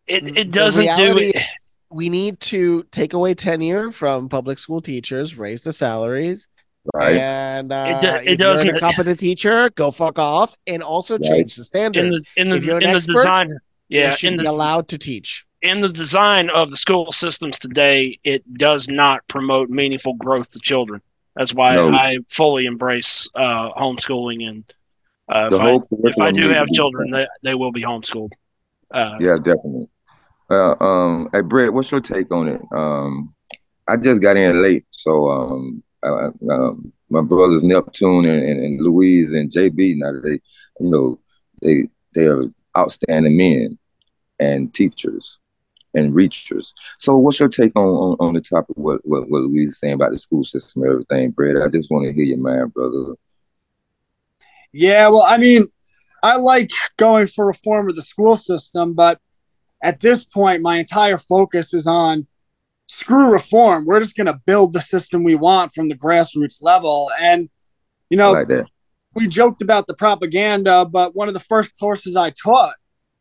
it 0.09 0.37
it 0.37 0.51
doesn't 0.51 0.85
do 0.85 0.91
reality 0.91 1.27
it. 1.29 1.37
is 1.57 1.77
we 1.91 2.09
need 2.09 2.41
to 2.41 2.83
take 2.91 3.13
away 3.13 3.35
tenure 3.35 3.93
from 3.93 4.29
public 4.29 4.59
school 4.59 4.81
teachers, 4.81 5.39
raise 5.39 5.63
the 5.63 5.73
salaries, 5.73 6.49
right. 6.93 7.17
and 7.17 7.73
uh, 7.73 8.01
do- 8.01 8.07
it 8.09 8.33
if 8.33 8.39
you're 8.41 8.51
an 8.51 8.57
doesn't- 8.67 8.69
incompetent 8.75 9.21
teacher, 9.21 9.71
go 9.77 9.91
fuck 9.91 10.19
off, 10.19 10.57
and 10.67 10.83
also 10.83 11.15
Right. 11.19 11.23
change 11.25 11.55
the 11.57 11.61
in 11.61 11.65
standards. 11.65 12.21
the 12.35 12.41
in 12.43 12.49
the 12.51 12.57
If 12.57 12.65
you're 12.67 12.77
an 12.79 12.83
in 12.83 12.91
the 12.91 12.97
expert, 12.97 13.23
design. 13.23 13.49
you 13.89 14.01
Yeah, 14.01 14.11
should 14.17 14.33
in 14.33 14.39
be 14.39 14.45
the 14.45 14.51
allowed 14.51 14.89
to 14.89 14.99
teach. 14.99 15.45
In 15.61 15.81
the 15.81 15.89
design 15.89 16.51
of 16.51 16.71
the 16.71 16.77
school 16.77 17.11
systems 17.11 17.59
today, 17.59 18.19
it 18.23 18.43
does 18.55 18.89
not 18.89 19.27
promote 19.29 19.69
meaningful 19.69 20.15
growth 20.15 20.53
to 20.53 20.61
children. 20.61 21.01
That's 21.35 21.53
why 21.53 21.75
No. 21.75 21.91
I 21.91 22.19
fully 22.29 22.67
embrace 22.67 23.29
uh, 23.35 23.71
homeschooling, 23.73 24.49
and 24.49 24.65
uh, 25.29 25.51
if, 25.53 25.61
I, 25.61 25.81
if 26.05 26.21
I 26.21 26.31
do 26.31 26.49
have 26.49 26.69
children, 26.69 27.11
they, 27.11 27.27
they 27.43 27.55
will 27.55 27.73
be 27.73 27.83
homeschooled. 27.83 28.31
Uh, 28.93 29.17
Yeah, 29.21 29.37
definitely. 29.37 29.89
Uh, 30.51 30.75
um, 30.81 31.29
hey, 31.33 31.43
Brett, 31.43 31.73
what's 31.73 31.91
your 31.91 32.01
take 32.01 32.33
on 32.33 32.49
it? 32.49 32.61
Um, 32.73 33.35
I 33.87 33.97
just 33.97 34.23
got 34.23 34.37
in 34.37 34.63
late, 34.63 34.87
so 34.91 35.29
um, 35.29 35.83
uh, 36.03 36.31
um, 36.51 36.93
my 37.11 37.21
brothers 37.21 37.65
Neptune 37.65 38.27
and, 38.27 38.43
and, 38.43 38.61
and 38.65 38.81
Luis 38.81 39.31
and 39.31 39.51
JB 39.51 39.97
now 39.97 40.13
they, 40.23 40.41
you 40.81 40.91
know, 40.91 41.19
they 41.63 41.89
they 42.15 42.27
are 42.27 42.45
outstanding 42.77 43.37
men 43.37 43.79
and 44.39 44.73
teachers 44.73 45.39
and 45.99 46.15
reachers. 46.15 46.73
So, 46.99 47.17
what's 47.17 47.41
your 47.41 47.49
take 47.49 47.75
on 47.77 47.87
on, 47.87 48.17
on 48.21 48.35
the 48.35 48.41
topic? 48.41 48.77
What, 48.77 49.01
what 49.05 49.29
what 49.29 49.43
Luis 49.43 49.71
is 49.71 49.79
saying 49.79 49.95
about 49.95 50.13
the 50.13 50.19
school 50.19 50.45
system 50.45 50.83
and 50.83 50.93
everything, 50.93 51.31
Brett? 51.31 51.63
I 51.63 51.69
just 51.69 51.91
want 51.91 52.07
to 52.07 52.13
hear 52.13 52.25
your 52.25 52.39
mind, 52.39 52.73
brother. 52.73 53.15
Yeah, 54.73 55.09
well, 55.09 55.23
I 55.23 55.39
mean, 55.39 55.65
I 56.23 56.37
like 56.37 56.71
going 56.97 57.27
for 57.27 57.47
reform 57.47 57.89
of 57.89 57.97
the 57.97 58.03
school 58.03 58.37
system, 58.37 58.95
but 58.95 59.21
at 59.83 60.01
this 60.01 60.25
point, 60.25 60.63
my 60.63 60.79
entire 60.79 61.19
focus 61.19 61.73
is 61.73 61.87
on 61.87 62.27
screw 62.87 63.31
reform. 63.31 63.85
We're 63.87 64.01
just 64.01 64.17
going 64.17 64.27
to 64.27 64.41
build 64.47 64.73
the 64.73 64.81
system 64.81 65.23
we 65.23 65.37
want 65.37 65.73
from 65.73 65.89
the 65.89 65.95
grassroots 65.95 66.63
level. 66.63 67.09
And, 67.21 67.49
you 68.11 68.17
know, 68.17 68.33
like 68.33 68.49
that. 68.49 68.67
we 69.15 69.29
joked 69.29 69.63
about 69.63 69.87
the 69.87 69.95
propaganda, 69.95 70.85
but 70.85 71.15
one 71.15 71.29
of 71.29 71.35
the 71.35 71.41
first 71.41 71.79
courses 71.79 72.17
I 72.17 72.31
taught 72.31 72.75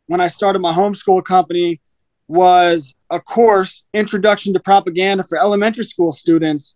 when 0.08 0.22
I 0.22 0.30
started 0.30 0.60
my 0.60 0.74
homeschool 0.74 1.24
company 1.24 1.82
was 2.28 2.94
a 3.10 3.20
course, 3.20 3.86
Introduction 3.94 4.54
to 4.54 4.60
Propaganda 4.60 5.24
for 5.24 5.38
Elementary 5.38 5.86
School 5.86 6.12
Students, 6.12 6.76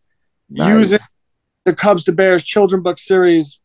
Nice. 0.50 0.70
using 0.70 1.00
the 1.66 1.76
Cubs 1.76 2.04
to 2.06 2.12
Bears 2.12 2.44
children 2.44 2.82
book 2.82 3.00
series 3.00 3.60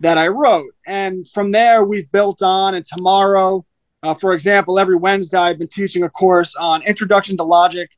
that 0.00 0.16
I 0.16 0.28
wrote. 0.28 0.72
And 0.86 1.28
from 1.28 1.52
there, 1.52 1.84
we've 1.84 2.10
built 2.12 2.40
on. 2.42 2.74
And 2.74 2.84
tomorrow, 2.84 3.64
uh, 4.02 4.14
for 4.14 4.32
example, 4.32 4.78
every 4.78 4.96
Wednesday, 4.96 5.38
I've 5.38 5.58
been 5.58 5.68
teaching 5.68 6.04
a 6.04 6.10
course 6.10 6.54
on 6.54 6.82
Introduction 6.82 7.36
to 7.36 7.42
Logic 7.42 7.90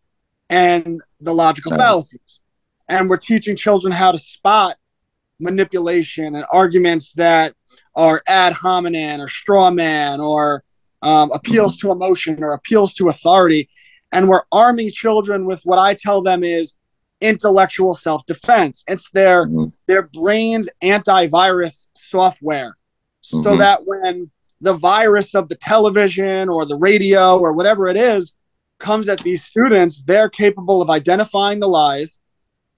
and 0.48 1.00
the 1.20 1.34
logical 1.34 1.72
Nice. 1.72 1.80
fallacies. 1.80 2.40
And 2.88 3.08
we're 3.08 3.18
teaching 3.18 3.54
children 3.54 3.92
how 3.92 4.12
to 4.12 4.18
spot 4.18 4.76
manipulation 5.38 6.34
and 6.34 6.44
arguments 6.52 7.12
that 7.12 7.54
are 7.94 8.22
ad 8.26 8.52
hominem 8.52 9.20
or 9.20 9.28
straw 9.28 9.70
man 9.70 10.20
or 10.20 10.64
um, 11.02 11.30
appeals 11.32 11.76
to 11.78 11.90
emotion 11.90 12.42
or 12.42 12.52
appeals 12.52 12.94
to 12.94 13.08
authority. 13.08 13.68
And 14.12 14.28
we're 14.28 14.42
arming 14.52 14.90
children 14.90 15.44
with 15.46 15.62
what 15.64 15.78
I 15.78 15.94
tell 15.94 16.22
them 16.22 16.42
is 16.42 16.76
intellectual 17.20 17.94
self-defense. 17.94 18.84
It's 18.88 19.10
their 19.10 19.46
Mhm. 19.46 19.72
their 19.86 20.02
brain's 20.02 20.68
antivirus 20.82 21.88
software, 21.96 22.76
so 23.20 23.38
Mhm. 23.42 23.58
that 23.58 23.86
when 23.86 24.30
the 24.60 24.72
virus 24.74 25.34
of 25.34 25.48
the 25.48 25.56
television 25.56 26.48
or 26.48 26.64
the 26.64 26.76
radio 26.76 27.38
or 27.38 27.52
whatever 27.52 27.88
it 27.88 27.96
is 27.96 28.34
comes 28.78 29.08
at 29.08 29.20
these 29.20 29.44
students, 29.44 30.04
they're 30.04 30.28
capable 30.28 30.80
of 30.80 30.90
identifying 30.90 31.60
the 31.60 31.68
lies 31.68 32.18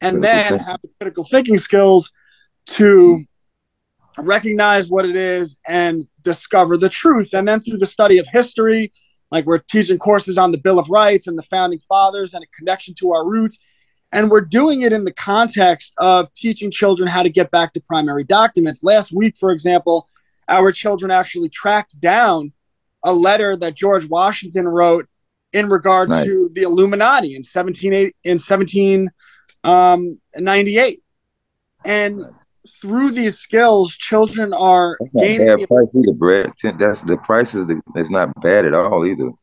and 0.00 0.22
then 0.22 0.58
have 0.58 0.80
the 0.82 0.88
critical 1.00 1.24
thinking 1.24 1.58
skills 1.58 2.12
to 2.66 3.22
recognize 4.18 4.88
what 4.88 5.04
it 5.04 5.16
is 5.16 5.58
and 5.66 6.00
discover 6.22 6.76
the 6.76 6.88
truth. 6.88 7.32
And 7.34 7.46
then 7.48 7.60
through 7.60 7.78
the 7.78 7.86
study 7.86 8.18
of 8.18 8.26
history, 8.28 8.92
like 9.30 9.46
we're 9.46 9.58
teaching 9.58 9.98
courses 9.98 10.36
on 10.38 10.52
the 10.52 10.58
Bill 10.58 10.78
of 10.78 10.90
Rights 10.90 11.26
and 11.26 11.38
the 11.38 11.42
founding 11.44 11.78
fathers 11.80 12.34
and 12.34 12.44
a 12.44 12.46
connection 12.56 12.94
to 12.98 13.12
our 13.12 13.26
roots. 13.26 13.62
And 14.12 14.30
we're 14.30 14.42
doing 14.42 14.82
it 14.82 14.92
in 14.92 15.04
the 15.04 15.14
context 15.14 15.94
of 15.96 16.32
teaching 16.34 16.70
children 16.70 17.08
how 17.08 17.22
to 17.22 17.30
get 17.30 17.50
back 17.50 17.72
to 17.72 17.80
primary 17.88 18.24
documents. 18.24 18.84
Last 18.84 19.10
week, 19.12 19.38
for 19.38 19.50
example, 19.52 20.10
our 20.48 20.70
children 20.70 21.10
actually 21.10 21.48
tracked 21.48 21.98
down 22.00 22.52
a 23.04 23.12
letter 23.12 23.56
that 23.56 23.74
George 23.74 24.06
Washington 24.08 24.68
wrote 24.68 25.08
in 25.54 25.68
regard 25.68 26.10
Right. 26.10 26.26
to 26.26 26.50
the 26.52 26.62
Illuminati 26.62 27.34
in 27.34 27.42
17 27.42 27.92
in 28.24 28.38
1798. 28.38 29.08
Um, 29.64 30.18
and 31.84 32.24
through 32.80 33.10
these 33.10 33.38
skills, 33.38 33.94
children 33.96 34.52
are 34.52 34.96
That's 35.00 35.14
not 35.14 35.22
gaining 35.22 35.46
bad 35.46 35.60
the 35.60 35.66
price 35.66 35.88
either, 35.94 36.12
Brett. 36.12 36.56
Ten- 36.58 36.78
That's 36.78 37.02
the 37.02 37.16
price 37.18 37.54
is 37.54 37.66
the, 37.66 37.80
it's 37.96 38.10
not 38.10 38.40
bad 38.40 38.66
at 38.66 38.74
all 38.74 39.06
either. 39.06 39.30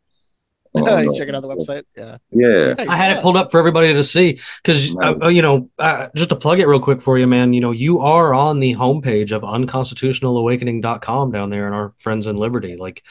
You 0.76 1.18
check 1.18 1.28
it 1.28 1.34
out 1.34 1.42
the 1.42 1.48
website. 1.48 1.84
Yeah. 1.98 2.18
Yeah. 2.32 2.76
I 2.78 2.96
had 2.96 3.18
it 3.18 3.24
pulled 3.24 3.36
up 3.36 3.50
for 3.50 3.60
everybody 3.60 3.92
to 3.92 4.04
see 4.04 4.40
because 4.64 4.96
uh, 5.02 5.28
you 5.28 5.42
know 5.42 5.68
uh, 5.80 6.10
just 6.16 6.30
to 6.30 6.36
plug 6.36 6.60
it 6.60 6.68
real 6.68 6.80
quick 6.80 7.02
for 7.02 7.18
you, 7.18 7.26
man. 7.26 7.54
You 7.54 7.62
know 7.62 7.72
you 7.72 8.02
are 8.02 8.36
on 8.36 8.60
the 8.60 8.76
homepage 8.76 9.32
of 9.32 9.42
unconstitutionalawakening.com 9.42 11.32
down 11.32 11.50
there 11.50 11.66
in 11.66 11.74
our 11.74 11.96
Friends 11.98 12.28
in 12.28 12.38
Liberty. 12.38 12.78
Like 12.78 13.04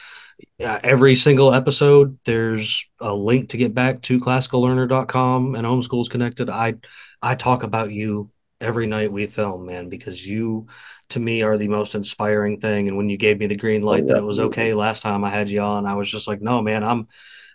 uh, 0.63 0.79
every 0.83 1.17
single 1.17 1.53
episode, 1.53 2.17
there's 2.23 2.87
a 3.01 3.13
link 3.13 3.49
to 3.49 3.57
get 3.57 3.73
back 3.73 4.03
to 4.03 4.21
classicallearner.com 4.21 5.55
and 5.55 5.67
Homeschools 5.67 6.09
Connected. 6.09 6.49
I 6.49 6.75
I 7.21 7.35
talk 7.35 7.63
about 7.63 7.91
you 7.91 8.31
every 8.61 8.87
night 8.87 9.11
we 9.11 9.27
film, 9.27 9.65
man, 9.65 9.89
because 9.89 10.25
you 10.25 10.67
to 11.09 11.19
me 11.19 11.41
are 11.41 11.57
the 11.57 11.67
most 11.67 11.95
inspiring 11.95 12.59
thing. 12.59 12.87
And 12.87 12.97
when 12.97 13.09
you 13.09 13.17
gave 13.17 13.39
me 13.39 13.47
the 13.47 13.55
green 13.55 13.81
light 13.81 14.07
that 14.07 14.17
it 14.17 14.23
was 14.23 14.39
okay 14.39 14.73
last 14.73 15.01
time 15.01 15.23
I 15.23 15.29
had 15.29 15.49
you 15.49 15.61
on, 15.61 15.85
I 15.85 15.95
was 15.95 16.09
just 16.09 16.27
like, 16.27 16.41
no, 16.41 16.61
man, 16.61 16.83
I'm 16.83 17.07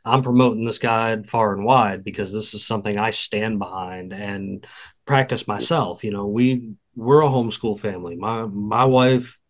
I'm 0.04 0.22
promoting 0.22 0.64
this 0.64 0.78
guy 0.78 1.22
far 1.22 1.54
and 1.54 1.64
wide 1.64 2.04
because 2.04 2.32
this 2.32 2.52
is 2.52 2.66
something 2.66 2.98
I 2.98 3.10
stand 3.10 3.58
behind 3.58 4.12
and 4.12 4.66
practice 5.06 5.48
myself. 5.48 6.04
You 6.04 6.10
know, 6.10 6.26
we 6.26 6.74
we're 6.94 7.22
a 7.22 7.28
homeschool 7.28 7.78
family. 7.80 8.16
My 8.16 8.44
my 8.44 8.84
wife 8.84 9.40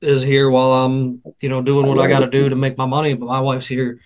is 0.00 0.22
here 0.22 0.50
while 0.50 0.72
I'm, 0.72 1.22
you 1.40 1.48
know, 1.48 1.62
doing 1.62 1.86
what 1.86 1.98
I 1.98 2.08
got 2.08 2.20
to 2.20 2.26
do 2.26 2.50
to 2.50 2.56
make 2.56 2.76
my 2.76 2.86
money, 2.86 3.14
but 3.14 3.26
my 3.26 3.40
wife's 3.40 3.66
here 3.66 4.00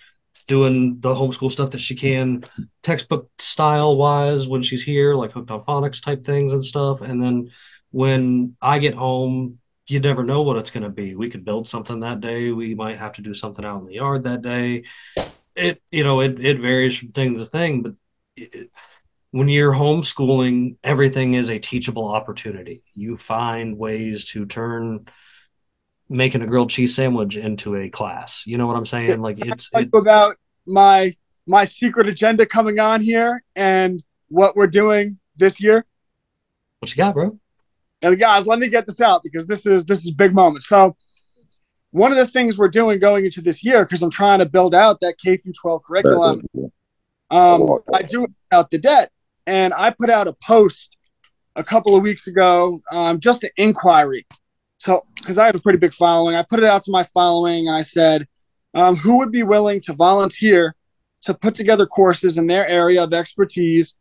doing 0.49 0.99
the 0.99 1.13
homeschool 1.13 1.51
stuff 1.51 1.69
that 1.69 1.79
she 1.79 1.93
can 1.95 2.43
textbook 2.81 3.29
style 3.37 3.95
wise 3.95 4.47
when 4.47 4.63
she's 4.63 4.83
here, 4.83 5.13
like 5.13 5.31
hooked 5.31 5.51
on 5.51 5.61
phonics 5.61 6.03
type 6.03 6.25
things 6.25 6.51
and 6.51 6.63
stuff. 6.63 7.01
And 7.01 7.23
then 7.23 7.51
when 7.91 8.57
I 8.59 8.79
get 8.79 8.95
home, 8.95 9.59
you 9.85 9.99
never 9.99 10.23
know 10.23 10.41
what 10.41 10.57
it's 10.57 10.71
going 10.71 10.83
to 10.83 10.89
be. 10.89 11.15
We 11.15 11.29
could 11.29 11.45
build 11.45 11.67
something 11.67 11.99
that 11.99 12.19
day. 12.19 12.51
We 12.51 12.73
might 12.73 12.97
have 12.97 13.13
to 13.13 13.21
do 13.21 13.35
something 13.35 13.63
out 13.63 13.81
in 13.81 13.85
the 13.85 13.93
yard 13.93 14.23
that 14.23 14.41
day. 14.41 14.85
It, 15.55 15.83
you 15.91 16.03
know, 16.03 16.19
it, 16.21 16.43
it 16.43 16.59
varies 16.59 16.97
from 16.97 17.11
thing 17.11 17.37
to 17.37 17.45
thing, 17.45 17.83
but 17.83 17.93
it, 18.35 18.71
when 19.29 19.49
you're 19.49 19.73
homeschooling, 19.73 20.77
everything 20.83 21.35
is 21.35 21.49
a 21.49 21.59
teachable 21.59 22.07
opportunity. 22.07 22.81
You 22.95 23.17
find 23.17 23.77
ways 23.77 24.25
to 24.31 24.47
turn 24.47 25.05
making 26.09 26.41
a 26.41 26.47
grilled 26.47 26.69
cheese 26.69 26.95
sandwich 26.95 27.37
into 27.37 27.75
a 27.75 27.89
class. 27.89 28.43
You 28.45 28.57
know 28.57 28.67
what 28.67 28.75
I'm 28.75 28.85
saying? 28.85 29.21
Like 29.21 29.39
it's 29.45 29.71
like 29.73 29.87
it, 29.87 29.97
about 29.97 30.35
my 30.65 31.15
my 31.45 31.65
secret 31.65 32.07
agenda 32.07 32.45
coming 32.45 32.79
on 32.79 33.01
here 33.01 33.43
and 33.55 34.03
what 34.29 34.55
we're 34.55 34.67
doing 34.67 35.19
this 35.37 35.61
year. 35.61 35.85
what 36.79 36.91
you 36.91 36.97
got, 36.97 37.13
bro? 37.13 37.39
And 38.01 38.17
guys, 38.17 38.47
let 38.47 38.59
me 38.59 38.69
get 38.69 38.85
this 38.85 39.01
out 39.01 39.23
because 39.23 39.45
this 39.47 39.65
is 39.65 39.85
this 39.85 40.05
is 40.05 40.11
big 40.11 40.33
moment. 40.33 40.63
So 40.63 40.95
one 41.91 42.11
of 42.11 42.17
the 42.17 42.27
things 42.27 42.57
we're 42.57 42.67
doing 42.67 42.99
going 42.99 43.25
into 43.25 43.41
this 43.41 43.63
year, 43.63 43.83
because 43.83 44.01
I'm 44.01 44.11
trying 44.11 44.39
to 44.39 44.45
build 44.45 44.75
out 44.75 44.99
that 45.01 45.17
K 45.17 45.37
through 45.37 45.53
12 45.59 45.83
curriculum, 45.83 46.41
um, 47.31 47.79
I 47.93 48.01
do 48.03 48.25
it 48.25 48.31
out 48.51 48.69
the 48.69 48.77
debt. 48.77 49.11
And 49.47 49.73
I 49.73 49.89
put 49.89 50.09
out 50.09 50.27
a 50.27 50.33
post 50.33 50.95
a 51.55 51.63
couple 51.63 51.95
of 51.95 52.03
weeks 52.03 52.27
ago, 52.27 52.79
um, 52.91 53.19
just 53.19 53.43
an 53.43 53.49
inquiry. 53.57 54.25
So, 54.79 55.01
because 55.15 55.37
I 55.37 55.45
have 55.45 55.55
a 55.55 55.59
pretty 55.59 55.77
big 55.77 55.93
following, 55.93 56.35
I 56.35 56.43
put 56.43 56.59
it 56.59 56.65
out 56.65 56.83
to 56.83 56.91
my 56.91 57.03
following 57.03 57.67
and 57.67 57.75
I 57.75 57.81
said, 57.81 58.27
um, 58.73 58.95
who 58.95 59.17
would 59.17 59.31
be 59.31 59.43
willing 59.43 59.81
to 59.81 59.93
volunteer 59.93 60.75
to 61.23 61.33
put 61.33 61.53
together 61.53 61.85
courses 61.85 62.37
in 62.37 62.47
their 62.47 62.67
area 62.67 63.03
of 63.03 63.13
expertise 63.13 63.95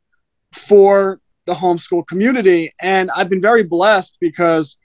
for 0.52 1.20
the 1.46 1.54
homeschool 1.54 2.06
community? 2.06 2.70
And 2.80 3.10
I've 3.10 3.28
been 3.28 3.40
very 3.40 3.64
blessed 3.64 4.18
because 4.20 4.78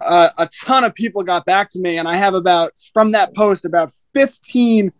uh, 0.00 0.30
a 0.36 0.48
ton 0.64 0.82
of 0.82 0.94
people 0.94 1.22
got 1.22 1.46
back 1.46 1.68
to 1.70 1.80
me, 1.80 1.96
and 1.98 2.08
I 2.08 2.16
have 2.16 2.34
about, 2.34 2.72
from 2.92 3.12
that 3.12 3.34
post, 3.34 3.64
about 3.64 3.92
15 4.14 4.92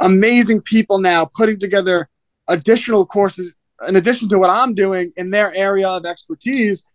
amazing 0.00 0.60
people 0.60 0.98
now 0.98 1.24
putting 1.36 1.58
together 1.58 2.08
additional 2.48 3.06
courses 3.06 3.54
in 3.88 3.96
addition 3.96 4.28
to 4.28 4.38
what 4.38 4.50
I'm 4.50 4.74
doing 4.74 5.12
in 5.16 5.30
their 5.30 5.54
area 5.54 5.88
of 5.88 6.04
expertise. 6.04 6.86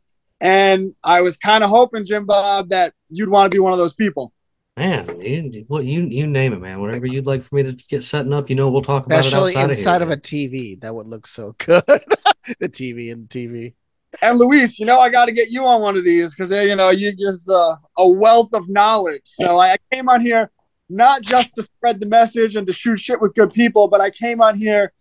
And 0.41 0.93
I 1.03 1.21
was 1.21 1.37
kind 1.37 1.63
of 1.63 1.69
hoping, 1.69 2.05
Jim 2.05 2.25
Bob, 2.25 2.69
that 2.69 2.93
you'd 3.09 3.29
want 3.29 3.51
to 3.51 3.55
be 3.55 3.59
one 3.59 3.73
of 3.73 3.79
those 3.79 3.95
people. 3.95 4.31
Man, 4.77 5.19
you, 5.21 5.65
what 5.67 5.83
you 5.83 6.03
you 6.03 6.25
name 6.25 6.53
it, 6.53 6.61
man. 6.61 6.79
Whatever 6.79 7.05
you'd 7.05 7.25
like 7.25 7.43
for 7.43 7.55
me 7.55 7.63
to 7.63 7.73
get 7.73 8.01
setting 8.01 8.31
up, 8.31 8.49
you 8.49 8.55
know, 8.55 8.69
we'll 8.69 8.81
talk 8.81 9.05
about 9.05 9.19
Especially 9.19 9.51
it 9.51 9.57
outside 9.57 9.69
inside 9.71 10.01
of, 10.01 10.07
of, 10.07 10.17
a 10.17 10.21
TV. 10.21 10.79
That 10.79 10.95
would 10.95 11.07
look 11.07 11.27
so 11.27 11.53
good. 11.57 11.83
the 12.59 12.69
TV 12.69 13.11
and 13.11 13.27
TV. 13.27 13.73
And 14.21 14.39
Luis, 14.39 14.79
you 14.79 14.85
know, 14.85 14.99
I 14.99 15.09
got 15.09 15.25
to 15.25 15.31
get 15.31 15.51
you 15.51 15.65
on 15.65 15.81
one 15.81 15.97
of 15.97 16.03
these 16.03 16.31
because, 16.31 16.49
you 16.49 16.75
know, 16.75 16.89
you 16.89 17.13
just 17.13 17.49
uh, 17.49 17.75
a 17.97 18.09
wealth 18.09 18.53
of 18.53 18.67
knowledge. 18.69 19.21
So 19.25 19.57
I, 19.57 19.73
I 19.73 19.77
came 19.91 20.09
on 20.09 20.21
here 20.21 20.49
not 20.89 21.21
just 21.21 21.55
to 21.55 21.61
spread 21.61 21.99
the 21.99 22.07
message 22.07 22.55
and 22.55 22.65
to 22.65 22.73
shoot 22.73 22.99
shit 22.99 23.21
with 23.21 23.35
good 23.35 23.53
people, 23.53 23.87
but 23.87 24.01
I 24.01 24.09
came 24.09 24.41
on 24.41 24.57
here 24.57 24.91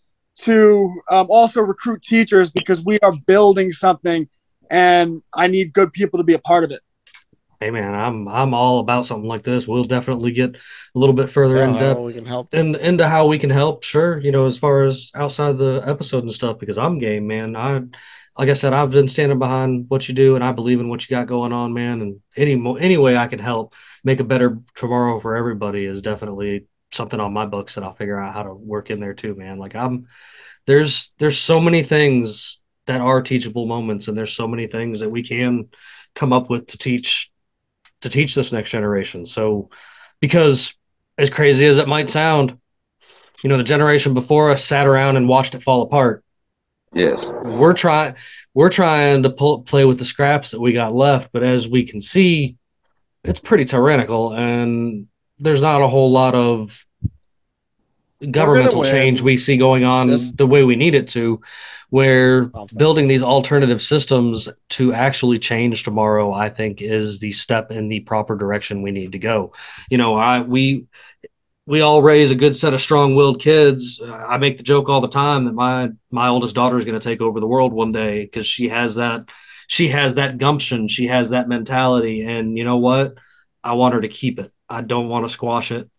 to 0.41 0.93
um, 1.11 1.27
also 1.31 1.63
recruit 1.63 2.03
teachers 2.03 2.51
because 2.51 2.85
we 2.85 2.99
are 3.01 3.15
building 3.27 3.73
something 3.73 4.29
and 4.71 5.23
I 5.35 5.47
need 5.47 5.73
good 5.73 5.93
people 5.93 6.19
to 6.19 6.25
be 6.25 6.35
a 6.35 6.39
part 6.39 6.65
of 6.65 6.71
it. 6.71 6.81
Hey 7.61 7.71
man, 7.71 7.93
I'm 7.93 8.29
I'm 8.29 8.55
all 8.55 8.79
about 8.79 9.05
something 9.07 9.29
like 9.29 9.43
this. 9.43 9.67
We'll 9.67 9.85
definitely 9.85 10.31
get 10.31 10.55
a 10.55 10.99
little 10.99 11.15
bit 11.15 11.29
further 11.29 11.61
in 11.63 11.73
depth 11.73 11.99
we 11.99 12.13
can 12.13 12.25
help. 12.25 12.55
and 12.55 12.77
into 12.77 13.09
how 13.09 13.27
we 13.27 13.39
can 13.39 13.51
help. 13.51 13.83
Sure, 13.83 14.19
you 14.19 14.31
know, 14.31 14.47
as 14.47 14.57
far 14.57 14.85
as 14.85 15.11
outside 15.15 15.59
the 15.59 15.83
episode 15.85 16.23
and 16.23 16.31
stuff, 16.31 16.61
because 16.61 16.79
I'm 16.79 16.99
game, 16.99 17.27
man. 17.27 17.57
I 17.57 17.83
like 18.37 18.49
I 18.49 18.55
said, 18.55 18.73
I've 18.73 18.93
been 18.93 19.09
standing 19.09 19.41
behind 19.41 19.87
what 19.89 20.09
you 20.09 20.15
do, 20.15 20.37
and 20.37 20.45
I 20.45 20.53
believe 20.53 20.79
in 20.79 20.89
what 20.89 21.03
you 21.03 21.17
got 21.17 21.27
going 21.27 21.53
on, 21.53 21.75
man. 21.75 22.01
And 22.01 22.21
any 22.37 22.53
any 22.79 22.97
way 22.97 23.17
I 23.17 23.27
can 23.27 23.41
help 23.41 23.75
make 24.05 24.21
a 24.21 24.25
better 24.25 24.61
tomorrow 24.77 25.19
for 25.19 25.35
everybody 25.35 25.85
is 25.85 26.01
definitely 26.01 26.67
something 26.93 27.19
on 27.19 27.33
my 27.33 27.47
books 27.47 27.75
that 27.75 27.83
I'll 27.83 27.95
figure 27.95 28.21
out 28.21 28.35
how 28.35 28.45
to 28.45 28.55
work 28.55 28.91
in 28.91 29.01
there 29.01 29.15
too, 29.15 29.35
man. 29.35 29.59
Like 29.59 29.75
I'm 29.75 30.07
there's 30.67 31.13
there's 31.19 31.39
so 31.39 31.61
many 31.61 31.83
things 31.83 32.61
that 32.89 33.03
are 33.03 33.21
teachable 33.21 33.67
moments, 33.67 34.09
and 34.09 34.17
there's 34.17 34.33
so 34.33 34.49
many 34.49 34.67
things 34.67 35.01
that 35.01 35.11
we 35.11 35.23
can 35.23 35.69
come 36.15 36.33
up 36.33 36.49
with 36.49 36.69
to 36.69 36.79
teach 36.79 37.31
to 38.01 38.09
teach 38.09 38.35
this 38.35 38.51
next 38.51 38.71
generation. 38.71 39.27
So 39.27 39.69
because 40.21 40.75
as 41.19 41.29
crazy 41.29 41.67
as 41.67 41.77
it 41.77 41.87
might 41.87 42.09
sound, 42.09 42.59
you 43.43 43.51
know, 43.51 43.59
the 43.59 43.63
generation 43.63 44.15
before 44.15 44.51
us 44.51 44.65
sat 44.65 44.87
around 44.87 45.17
and 45.17 45.29
watched 45.29 45.55
it 45.55 45.63
fall 45.63 45.83
apart. 45.83 46.25
Yes. 46.95 47.31
We're 47.45 47.75
trying 47.75 48.15
we're 48.55 48.71
trying 48.71 49.25
to 49.25 49.31
pull, 49.31 49.63
play 49.63 49.85
with 49.85 49.99
the 49.99 50.07
scraps 50.07 50.53
that 50.53 50.61
we 50.61 50.73
got 50.73 50.95
left, 50.95 51.31
but 51.31 51.43
as 51.43 51.69
we 51.69 51.85
can 51.85 52.01
see, 52.01 52.57
it's 53.23 53.41
pretty 53.41 53.67
tyrannical 53.67 54.33
and 54.33 55.09
there's 55.39 55.61
not 55.61 55.83
a 55.83 55.89
whole 55.89 56.11
lot 56.11 56.35
of 56.35 56.87
governmental 58.31 58.83
change 58.83 59.21
we 59.21 59.37
see 59.37 59.59
going 59.59 59.85
on 59.85 60.09
Just- 60.09 60.39
the 60.39 60.47
way 60.47 60.65
we 60.65 60.75
need 60.75 60.95
it 60.95 61.09
to 61.09 61.43
where 61.91 62.51
building 62.77 63.09
these 63.09 63.23
alternative 63.23 63.81
systems 63.81 64.49
to 64.69 64.93
actually 64.93 65.39
change 65.39 65.83
tomorrow 65.83 66.33
i 66.33 66.49
think 66.49 66.83
is 66.83 67.19
the 67.19 67.33
step 67.33 67.71
in 67.71 67.89
the 67.89 68.01
proper 68.01 68.37
direction 68.37 68.83
we 68.83 68.91
need 68.91 69.13
to 69.13 69.19
go. 69.19 69.53
You 69.91 69.99
know 69.99 70.17
i 70.17 70.41
we 70.41 70.87
we 71.69 71.83
all 71.83 72.01
raise 72.01 72.31
a 72.31 72.35
good 72.35 72.57
set 72.57 72.73
of 72.73 72.81
strong-willed 72.81 73.43
kids. 73.43 74.01
I 74.03 74.39
make 74.39 74.57
the 74.57 74.63
joke 74.63 74.89
all 74.89 75.03
the 75.03 75.09
time 75.09 75.45
that 75.45 75.53
my 75.53 75.91
my 76.11 76.29
oldest 76.29 76.55
daughter 76.55 76.79
is 76.79 76.87
going 76.87 76.99
to 76.99 77.05
take 77.05 77.21
over 77.21 77.41
the 77.41 77.47
world 77.47 77.75
one 77.75 77.93
day 77.93 78.25
because 78.25 78.47
she 78.47 78.71
has 78.71 78.95
that 78.95 79.29
she 79.67 79.89
has 79.89 80.15
that 80.15 80.39
gumption 80.39 80.89
she 80.89 81.09
has 81.09 81.29
that 81.29 81.47
mentality 81.47 82.23
and 82.23 82.57
you 82.57 82.65
know 82.65 82.79
what? 82.79 83.17
I 83.63 83.75
want 83.75 83.93
her 83.93 84.01
to 84.01 84.09
keep 84.09 84.39
it. 84.39 84.51
I 84.67 84.81
don't 84.81 85.11
want 85.11 85.27
to 85.27 85.33
squash 85.33 85.71
it. 85.71 85.91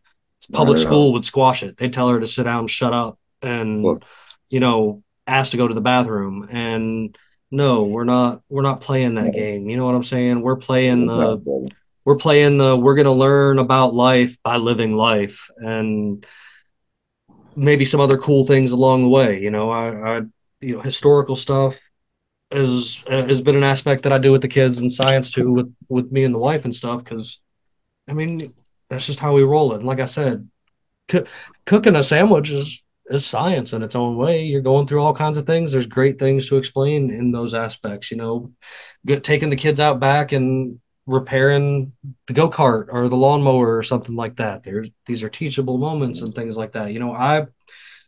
Public 0.52 0.80
school 0.80 1.14
would 1.14 1.26
squash 1.26 1.61
it. 1.61 1.78
They'd 1.78 1.94
tell 1.94 2.10
her 2.10 2.20
to 2.20 2.28
sit 2.28 2.44
down 2.44 2.66
shut 2.66 2.94
up 2.94 3.20
and 3.44 3.84
Look. 3.84 4.06
you 4.49 4.60
know 4.60 5.03
ask 5.30 5.51
to 5.51 5.57
go 5.57 5.68
to 5.68 5.73
the 5.73 5.81
bathroom 5.81 6.47
and 6.49 7.18
no 7.51 7.84
we're 7.84 8.03
not 8.03 8.41
we're 8.49 8.61
not 8.61 8.81
playing 8.81 9.15
that 9.15 9.34
game. 9.34 9.69
You 9.69 9.77
know 9.77 9.85
what 9.85 9.95
i'm 9.95 10.03
saying? 10.03 10.41
We're 10.41 10.57
playing 10.57 11.07
the 11.07 11.38
we're 12.06 12.18
playing 12.18 12.57
the 12.57 12.76
we're 12.76 12.95
going 12.95 13.06
to 13.06 13.11
learn 13.11 13.60
about 13.60 13.93
life 13.93 14.38
by 14.43 14.57
living 14.57 14.95
life 14.95 15.49
and 15.57 16.26
maybe 17.56 17.85
some 17.85 17.99
other 17.99 18.18
cool 18.18 18.45
things 18.45 18.72
along 18.72 19.03
the 19.03 19.10
way. 19.10 19.41
You 19.41 19.51
know 19.51 19.69
i, 19.69 20.18
I 20.18 20.22
you 20.61 20.76
know 20.76 20.81
historical 20.81 21.35
stuff 21.35 21.77
is 22.51 23.03
has 23.07 23.41
been 23.41 23.56
an 23.56 23.64
aspect 23.64 24.03
that 24.03 24.11
i 24.11 24.18
do 24.18 24.31
with 24.31 24.41
the 24.41 24.47
kids 24.47 24.80
and 24.80 24.91
science 24.91 25.30
too 25.31 25.51
with 25.51 25.73
with 25.88 26.11
me 26.11 26.23
and 26.23 26.34
the 26.34 26.39
wife 26.39 26.65
and 26.65 26.73
stuff 26.73 27.03
because 27.03 27.39
i 28.07 28.14
mean 28.14 28.53
that's 28.89 29.06
just 29.06 29.19
how 29.19 29.34
we 29.34 29.43
roll 29.43 29.73
it. 29.73 29.77
And 29.77 29.85
like 29.85 29.99
i 29.99 30.06
said 30.06 30.49
coo- 31.07 31.26
cooking 31.65 31.95
a 31.95 32.03
sandwich 32.03 32.49
is 32.49 32.84
is 33.10 33.26
science 33.26 33.73
in 33.73 33.81
its 33.81 33.95
own 33.95 34.15
way. 34.18 34.44
You're 34.44 34.61
going 34.61 34.88
through 34.88 35.02
all 35.02 35.14
kinds 35.14 35.38
of 35.38 35.45
things. 35.45 35.72
There's 35.72 35.88
great 35.88 36.19
things 36.19 36.48
to 36.49 36.57
explain 36.57 37.10
in 37.11 37.31
those 37.31 37.53
aspects 37.53 38.11
you 38.11 38.18
know. 38.18 38.52
Get, 39.06 39.23
taking 39.23 39.49
the 39.49 39.56
kids 39.56 39.80
out 39.80 39.99
back 39.99 40.31
and 40.31 40.80
repairing 41.06 41.91
the 42.27 42.34
go-kart 42.34 42.86
or 42.90 43.10
the 43.10 43.18
lawnmower 43.18 43.77
or 43.77 43.84
something 43.84 44.15
like 44.15 44.36
that. 44.36 44.64
There's 44.64 44.90
these 45.07 45.23
are 45.23 45.30
teachable 45.30 45.77
moments 45.77 46.22
and 46.22 46.34
things 46.34 46.56
like 46.56 46.73
that. 46.73 46.94
You 46.94 46.99
know 46.99 47.14
i 47.14 47.45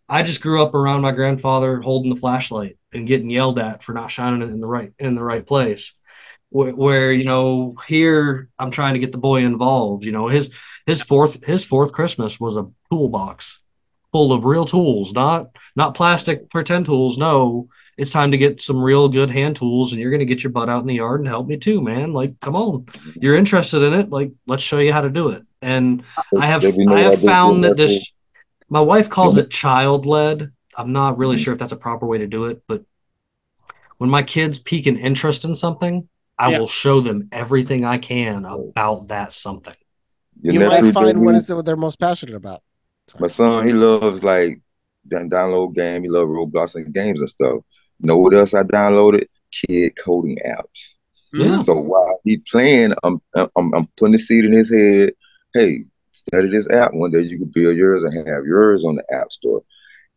i 0.08 0.24
just 0.24 0.42
grew 0.42 0.62
up 0.62 0.76
around 0.76 1.02
my 1.02 1.12
grandfather 1.12 1.82
holding 1.82 2.14
the 2.14 2.20
flashlight 2.20 2.78
and 2.94 3.08
getting 3.08 3.30
yelled 3.30 3.60
at 3.60 3.82
for 3.84 3.94
not 3.94 4.12
shining 4.12 4.42
it 4.42 4.52
in 4.52 4.60
the 4.60 4.68
right 4.68 4.94
in 5.00 5.16
the 5.16 5.24
right 5.24 5.46
place. 5.46 5.94
Where, 6.50 6.72
where 6.72 7.12
you 7.14 7.24
know 7.24 7.76
here 7.88 8.50
i'm 8.60 8.72
trying 8.72 8.94
to 8.94 9.00
get 9.00 9.12
the 9.12 9.18
boy 9.18 9.44
involved 9.44 10.06
you 10.06 10.12
know. 10.12 10.28
His 10.28 10.52
his 10.86 11.02
fourth 11.02 11.44
his 11.44 11.64
fourth 11.64 11.94
christmas 11.94 12.40
was 12.40 12.58
a 12.58 12.70
toolbox 12.92 13.61
full 14.12 14.34
of 14.34 14.44
real 14.46 14.66
tools 14.66 15.14
not 15.14 15.50
not 15.76 15.96
plastic 15.96 16.50
pretend 16.50 16.86
tools. 16.86 17.18
No 17.18 17.70
it's 17.98 18.12
time 18.12 18.32
to 18.32 18.38
get 18.38 18.62
some 18.62 18.82
real 18.82 19.10
good 19.10 19.30
hand 19.30 19.56
tools 19.56 19.92
and 19.92 20.02
you're 20.02 20.10
going 20.10 20.20
to 20.22 20.26
get 20.26 20.44
your 20.44 20.52
butt 20.52 20.70
out 20.70 20.82
in 20.82 20.88
the 20.88 20.96
yard 20.96 21.20
and 21.20 21.28
help 21.28 21.46
me 21.48 21.58
too 21.58 21.82
man. 21.82 22.14
Like 22.14 22.40
come 22.40 22.56
on. 22.56 22.86
You're 23.16 23.36
interested 23.36 23.82
in 23.84 23.94
it 23.94 24.10
like 24.10 24.32
let's 24.48 24.64
show 24.64 24.80
you 24.80 24.92
how 24.94 25.02
to 25.02 25.10
do 25.10 25.30
it. 25.30 25.44
And 25.62 26.04
i 26.38 26.48
have 26.48 26.64
i 26.66 26.70
I 26.88 27.00
have 27.02 27.22
found 27.22 27.64
that 27.64 27.70
that 27.70 27.78
this 27.78 28.12
my 28.70 28.80
wife 28.80 29.10
calls 29.10 29.38
it 29.38 29.50
child 29.52 30.06
led 30.06 30.52
i'm 30.78 30.92
not 30.94 31.18
really 31.18 31.38
sure 31.38 31.54
if 31.54 31.60
that's 31.60 31.74
a 31.74 31.78
proper 31.78 32.08
way 32.08 32.20
to 32.20 32.28
do 32.28 32.46
it 32.46 32.64
but 32.68 32.84
when 33.98 34.10
my 34.10 34.24
kids 34.24 34.58
peak 34.60 34.88
an 34.88 34.98
interest 34.98 35.44
in 35.46 35.54
something 35.56 36.08
i 36.40 36.50
Yeah. 36.50 36.60
will 36.60 36.68
show 36.68 37.02
them 37.02 37.28
everything 37.32 37.86
i 37.86 37.98
can 37.98 38.46
about 38.46 39.10
that 39.10 39.34
something. 39.34 39.76
Your 40.42 40.54
you 40.54 40.60
might 40.62 40.92
find 40.94 41.22
what 41.22 41.36
is 41.36 41.50
it 41.50 41.66
they're 41.66 41.76
most 41.76 42.00
passionate 42.00 42.36
about. 42.36 42.64
My 43.20 43.28
son, 43.28 43.68
he 43.68 43.74
loves 43.74 44.24
like 44.24 44.62
down- 45.08 45.30
download 45.30 45.76
game. 45.76 46.04
He 46.04 46.10
loves 46.10 46.30
Roblox 46.30 46.76
and 46.76 46.94
games 46.94 47.20
and 47.20 47.30
stuff. 47.30 47.62
You 48.00 48.08
know 48.08 48.18
what 48.18 48.34
else 48.34 48.54
I 48.54 48.64
downloaded? 48.64 49.28
Kid 49.52 49.94
coding 49.98 50.38
apps. 50.46 50.94
Yeah. 51.34 51.62
So 51.62 51.76
while 51.76 52.20
he 52.24 52.38
playing, 52.38 52.94
I'm, 53.04 53.22
I'm 53.36 53.74
I'm 53.74 53.88
putting 53.98 54.14
the 54.14 54.18
seed 54.18 54.46
in 54.46 54.52
his 54.54 54.72
head. 54.72 55.14
Hey, 55.54 55.86
study 56.12 56.50
this 56.50 56.70
app. 56.70 56.94
One 56.94 57.12
day 57.12 57.22
you 57.22 57.38
can 57.38 57.48
build 57.48 57.76
yours 57.76 58.04
and 58.04 58.28
have 58.28 58.46
yours 58.46 58.86
on 58.86 58.96
the 58.96 59.04
app 59.14 59.32
store. 59.32 59.64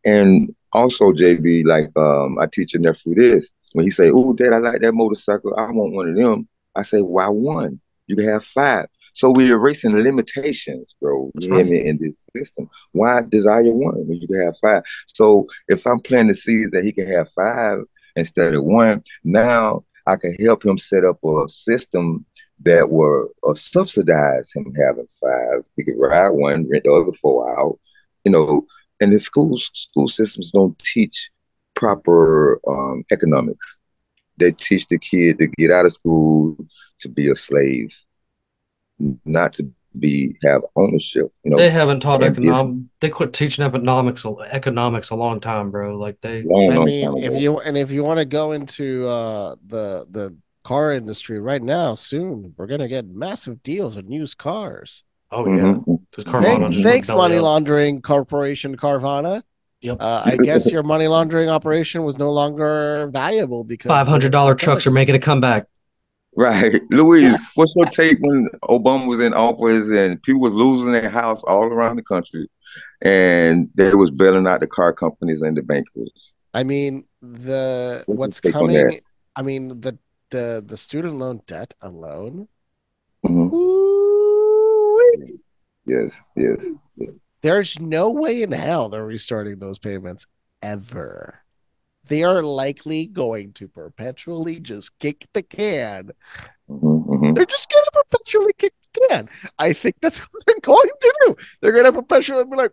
And 0.05 0.55
also, 0.73 1.13
JB, 1.13 1.65
like 1.65 1.91
um, 1.97 2.39
I 2.39 2.47
teach 2.47 2.75
your 2.75 2.83
nephew 2.83 3.15
this. 3.15 3.51
When 3.73 3.85
he 3.85 3.91
say, 3.91 4.11
"Oh, 4.11 4.33
Dad, 4.33 4.53
I 4.53 4.59
like 4.59 4.81
that 4.81 4.93
motorcycle. 4.93 5.55
I 5.57 5.71
want 5.71 5.93
one 5.93 6.09
of 6.09 6.17
them." 6.17 6.49
I 6.75 6.83
say, 6.83 7.01
"Why 7.01 7.29
one? 7.29 7.81
You 8.07 8.17
can 8.17 8.29
have 8.29 8.45
five. 8.45 8.87
So 9.15 9.31
we're 9.31 9.55
erasing 9.55 9.93
limitations, 9.97 10.95
bro. 11.01 11.33
That's 11.35 11.47
You 11.47 11.55
hear 11.55 11.65
right. 11.65 11.73
me 11.73 11.89
in 11.89 11.99
this 11.99 12.15
system. 12.37 12.69
Why 12.93 13.23
desire 13.23 13.73
one 13.73 14.07
when 14.07 14.21
you 14.21 14.29
can 14.29 14.43
have 14.45 14.57
five? 14.61 14.83
So 15.07 15.47
if 15.69 15.87
I'm 15.87 16.01
planting 16.01 16.29
the 16.29 16.35
seeds 16.35 16.73
that 16.73 16.85
he 16.85 16.93
can 16.93 17.07
have 17.09 17.29
five 17.35 17.79
instead 18.17 18.55
of 18.55 18.65
one, 18.65 19.03
now 19.25 19.85
I 20.07 20.17
can 20.17 20.35
help 20.35 20.65
him 20.65 20.79
set 20.79 21.05
up 21.05 21.25
a 21.25 21.49
system 21.49 22.27
that 22.63 22.91
will 22.91 23.29
uh, 23.49 23.55
subsidize 23.55 24.53
him 24.55 24.73
having 24.75 25.09
five. 25.21 25.65
He 25.77 25.85
could 25.85 25.99
ride 25.99 26.31
one, 26.31 26.69
rent 26.69 26.85
the 26.85 26.93
other 26.93 27.13
four 27.23 27.59
out. 27.59 27.79
You 28.25 28.33
know, 28.33 28.67
and 29.01 29.13
the 29.13 29.19
schools 29.19 29.71
school 29.75 30.09
systems 30.09 30.51
don't 30.53 30.79
teach 30.79 31.31
proper 31.75 32.61
um, 32.69 33.05
economics. 33.13 33.77
They 34.39 34.53
teach 34.53 34.87
the 34.89 34.99
kid 34.99 35.39
to 35.39 35.47
get 35.47 35.71
out 35.71 35.87
of 35.87 35.93
school 35.93 36.57
to 37.01 37.09
be 37.09 37.31
a 37.31 37.37
slave, 37.37 37.93
not 39.25 39.53
to 39.55 39.71
be 39.99 40.37
have 40.43 40.63
ownership. 40.77 41.33
You 41.45 41.53
know, 41.53 41.57
they 41.57 41.71
haven't 41.71 42.01
taught 42.01 42.23
and 42.25 42.37
it's- 42.37 42.57
economic 42.57 42.85
they 43.01 43.11
quit 43.11 43.33
teaching 43.33 43.65
economics 43.65 44.25
economics 44.51 45.11
a 45.11 45.15
long 45.15 45.41
time 45.41 45.71
bro 45.71 45.97
like 45.97 46.21
they 46.21 46.43
long, 46.43 46.73
I 46.73 46.77
long 46.77 46.85
mean, 46.87 47.17
if 47.19 47.31
ago. 47.31 47.39
you 47.39 47.59
and 47.61 47.79
if 47.79 47.91
you 47.93 48.03
want 48.03 48.19
to 48.19 48.25
go 48.25 48.53
into 48.53 49.07
uh, 49.07 49.55
the 49.67 50.07
the 50.11 50.37
car 50.65 50.95
industry 50.95 51.39
right 51.39 51.63
now, 51.63 51.95
soon 51.95 52.55
we're 52.57 52.67
gonna 52.67 52.89
get 52.89 53.07
massive 53.07 53.63
deals 53.63 53.97
on 53.97 54.11
used 54.11 54.37
cars. 54.39 55.05
oh 55.31 55.47
yeah 55.47 55.75
Mhm. 55.75 56.01
because 56.11 56.25
Thank- 56.33 56.61
Carvana 56.63 56.71
just 56.71 56.83
thanks, 56.85 57.09
money 57.11 57.37
up. 57.37 57.43
laundering 57.45 58.03
corporation 58.03 58.77
Carvana. 58.77 59.43
Yep. 59.81 59.99
Uh, 60.01 60.23
I 60.25 60.37
guess 60.39 60.73
your 60.73 60.83
money 60.83 61.07
laundering 61.09 61.51
operation 61.51 62.05
was 62.05 62.17
no 62.19 62.33
longer 62.33 63.11
valuable 63.13 63.65
because 63.65 63.89
Five 63.91 64.09
hundred 64.09 64.33
dollar 64.33 64.55
trucks 64.55 64.87
are 64.87 64.91
making 64.91 65.15
a 65.15 65.19
comeback. 65.19 65.67
Right, 66.37 66.83
Luis. 66.91 67.39
What's 67.55 67.73
your 67.77 67.87
take 67.87 68.19
when 68.21 68.49
Obama 68.65 69.07
was 69.07 69.21
in 69.21 69.35
office 69.35 69.89
and 69.89 70.23
people 70.23 70.41
was 70.41 70.53
losing 70.53 70.93
their 70.93 71.11
house 71.11 71.43
all 71.45 71.65
around 71.65 71.97
the 71.97 72.03
country, 72.03 72.49
and 73.03 73.71
they 73.75 73.95
was 73.95 74.11
bailing 74.11 74.47
out 74.47 74.61
the 74.61 74.67
car 74.67 74.93
companies 74.93 75.43
and 75.43 75.57
the 75.57 75.63
bankers? 75.63 76.33
I 76.53 76.63
mean, 76.65 77.05
the 77.23 78.03
What's 78.07 78.41
what's 78.43 78.53
coming. 78.53 79.01
I 79.37 79.43
mean, 79.43 79.81
the 79.81 79.99
the 80.31 80.63
the 80.65 80.77
student 80.77 81.19
loan 81.19 81.43
debt 81.47 81.75
alone. 81.81 82.49
Mhm. 83.25 83.53
Ooh-wee. 83.53 85.39
Yes, 85.87 86.21
yes. 86.37 86.65
There's 87.43 87.79
no 87.79 88.11
way 88.11 88.43
in 88.43 88.53
hell 88.53 88.89
they're 88.89 89.05
restarting 89.05 89.59
those 89.59 89.79
payments 89.79 90.27
ever. 90.63 91.44
They 92.07 92.23
are 92.23 92.43
likely 92.43 93.07
going 93.07 93.53
to 93.55 93.69
perpetually 93.69 94.61
just 94.61 94.99
kick 94.99 95.27
the 95.33 95.43
can. 95.43 96.11
Mhm, 96.69 97.07
mhm. 97.07 97.35
They're 97.35 97.47
just 97.47 97.71
going 97.71 97.85
to 97.85 97.91
perpetually 97.93 98.53
kick 98.59 98.75
the 98.93 99.07
can. 99.09 99.29
I 99.59 99.73
think 99.73 99.97
that's 100.01 100.19
what 100.33 100.45
they're 100.47 100.61
going 100.61 100.89
to 101.01 101.15
do. 101.27 101.37
They're 101.61 101.73
going 101.73 101.85
to 101.85 101.93
perpetually 101.93 102.45
be 102.45 102.57
like, 102.57 102.73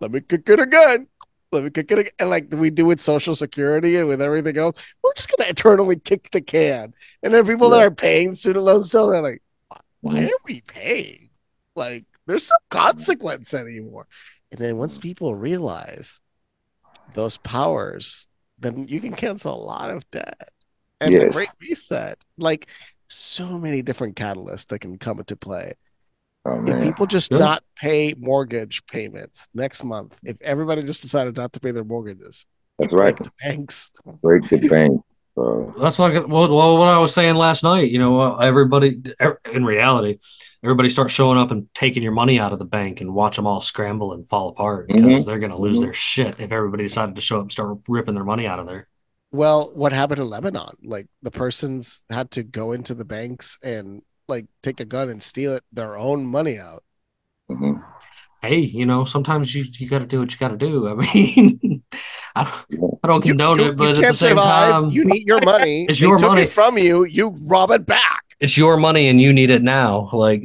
let 0.00 0.10
me 0.12 0.20
kick 0.20 0.48
it 0.48 0.60
again. 0.60 1.06
Let 1.52 1.64
me 1.64 1.70
kick 1.70 1.90
it 1.92 1.98
again. 2.00 2.12
And 2.18 2.30
like 2.30 2.48
we 2.50 2.70
do 2.70 2.84
with 2.86 3.00
Social 3.00 3.34
Security 3.34 3.96
and 3.96 4.08
with 4.08 4.20
everything 4.20 4.58
else, 4.58 4.82
we're 5.02 5.14
just 5.14 5.30
going 5.30 5.46
to 5.46 5.50
eternally 5.50 5.96
kick 5.98 6.30
the 6.32 6.40
can. 6.40 6.92
And 7.22 7.32
then 7.32 7.46
people 7.46 7.70
that 7.70 7.80
are 7.80 7.90
paying 7.90 8.34
student 8.34 8.64
loans 8.64 8.88
still, 8.88 9.10
they're 9.10 9.22
like, 9.22 9.42
why 10.00 10.14
Mhm. 10.20 10.28
are 10.28 10.40
we 10.44 10.60
paying? 10.60 11.30
Like, 11.74 12.04
there's 12.26 12.50
no 12.50 12.56
consequence 12.70 13.54
anymore. 13.54 14.06
And 14.50 14.60
then 14.60 14.76
once 14.76 14.98
people 14.98 15.34
realize 15.34 16.20
those 17.14 17.36
powers, 17.38 18.28
then 18.58 18.86
you 18.88 19.00
can 19.00 19.14
cancel 19.14 19.54
a 19.54 19.62
lot 19.64 19.90
of 19.90 20.08
debt. 20.10 20.48
And 21.00 21.14
the 21.14 21.30
Great 21.30 21.50
Reset, 21.60 22.18
like 22.38 22.68
so 23.08 23.58
many 23.58 23.82
different 23.82 24.16
catalysts 24.16 24.66
that 24.68 24.80
can 24.80 24.98
come 24.98 25.18
into 25.18 25.36
play. 25.36 25.74
Oh 26.46 26.64
If 26.64 26.82
people 26.82 27.06
just 27.06 27.30
Good. 27.30 27.40
not 27.40 27.64
pay 27.74 28.14
mortgage 28.16 28.86
payments 28.86 29.48
next 29.52 29.82
month, 29.82 30.18
if 30.24 30.40
everybody 30.40 30.82
just 30.84 31.02
decided 31.02 31.36
not 31.36 31.52
to 31.54 31.60
pay 31.60 31.72
their 31.72 31.84
mortgages, 31.84 32.46
that's 32.78 32.92
right. 32.92 33.16
the 33.16 33.30
banks. 33.42 33.90
Break 34.22 34.48
the 34.48 34.68
bank. 34.68 35.00
bro. 35.34 35.74
That's 35.78 35.98
like 35.98 36.12
well, 36.28 36.48
well, 36.48 36.78
what 36.78 36.88
I 36.88 36.98
was 36.98 37.12
saying 37.12 37.34
last 37.34 37.62
night. 37.62 37.90
You 37.90 37.98
know, 37.98 38.20
uh, 38.20 38.36
everybody 38.36 39.02
er- 39.20 39.40
in 39.52 39.64
reality, 39.64 40.18
everybody 40.66 40.88
starts 40.90 41.12
showing 41.12 41.38
up 41.38 41.52
and 41.52 41.72
taking 41.74 42.02
your 42.02 42.10
money 42.10 42.40
out 42.40 42.52
of 42.52 42.58
the 42.58 42.64
bank 42.64 43.00
and 43.00 43.14
watch 43.14 43.36
them 43.36 43.46
all 43.46 43.60
scramble 43.60 44.12
and 44.12 44.28
fall 44.28 44.48
apart 44.48 44.88
because 44.88 45.22
Mhm. 45.22 45.24
they're 45.24 45.38
going 45.38 45.52
to 45.52 45.56
lose 45.56 45.78
Mhm. 45.78 45.82
their 45.82 45.92
shit 45.92 46.40
if 46.40 46.50
everybody 46.50 46.82
decided 46.82 47.14
to 47.14 47.22
show 47.22 47.36
up 47.36 47.42
and 47.42 47.52
start 47.52 47.78
ripping 47.86 48.16
their 48.16 48.24
money 48.24 48.48
out 48.48 48.58
of 48.58 48.66
there. 48.66 48.88
Well, 49.30 49.70
what 49.76 49.92
happened 49.92 50.20
in 50.20 50.28
Lebanon? 50.28 50.74
Like 50.82 51.06
the 51.22 51.30
persons 51.30 52.02
had 52.10 52.32
to 52.32 52.42
go 52.42 52.72
into 52.72 52.96
the 52.96 53.04
banks 53.04 53.58
and 53.62 54.02
like 54.26 54.46
take 54.60 54.80
a 54.80 54.84
gun 54.84 55.08
and 55.08 55.22
steal 55.22 55.52
it 55.54 55.62
their 55.72 55.96
own 55.96 56.26
money 56.26 56.58
out. 56.58 56.82
Mhm. 57.48 57.80
Hey, 58.42 58.58
you 58.58 58.86
know, 58.86 59.04
sometimes 59.04 59.54
you 59.54 59.66
you 59.78 59.88
got 59.88 60.00
to 60.00 60.06
do 60.06 60.18
what 60.18 60.32
you 60.32 60.38
got 60.38 60.48
to 60.48 60.56
do. 60.56 60.88
I 60.88 60.94
mean, 60.94 61.82
I 62.34 62.42
don't, 62.44 62.98
I 63.04 63.08
don't 63.08 63.22
condone 63.22 63.58
you- 63.60 63.64
it, 63.66 63.68
you 63.68 63.72
but 63.76 63.88
at 63.90 63.96
the 63.96 64.02
can't 64.02 64.16
same 64.16 64.28
survive. 64.30 64.70
time, 64.72 64.90
you 64.90 65.04
need 65.04 65.26
your 65.28 65.40
money. 65.44 65.86
It's 65.88 66.00
They 66.00 66.06
your 66.06 66.18
took 66.18 66.30
money. 66.30 66.42
it 66.42 66.50
from 66.50 66.76
you. 66.76 67.04
You 67.04 67.36
rob 67.48 67.70
it 67.70 67.86
back. 67.86 68.22
It's 68.40 68.56
your 68.56 68.76
money 68.76 69.08
and 69.08 69.20
you 69.20 69.32
need 69.32 69.50
it 69.50 69.62
now. 69.62 70.10
Like, 70.12 70.42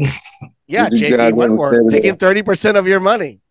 Yeah, 0.67 0.89
JP 0.89 1.17
guys 1.17 1.33
Wentworth 1.33 1.77
say 1.77 1.83
that? 1.83 1.91
taking 1.91 2.15
thirty 2.17 2.43
percent 2.43 2.77
of 2.77 2.87
your 2.87 2.99
money. 2.99 3.41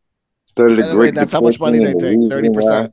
Study 0.47 0.77
the 0.77 0.83
the 0.83 0.89
way, 0.89 0.95
Great 0.95 1.15
that's 1.15 1.33
how 1.33 1.41
much 1.41 1.61
money 1.61 1.79
they 1.79 1.93
take. 1.95 2.31
Thirty 2.31 2.51
percent. 2.51 2.93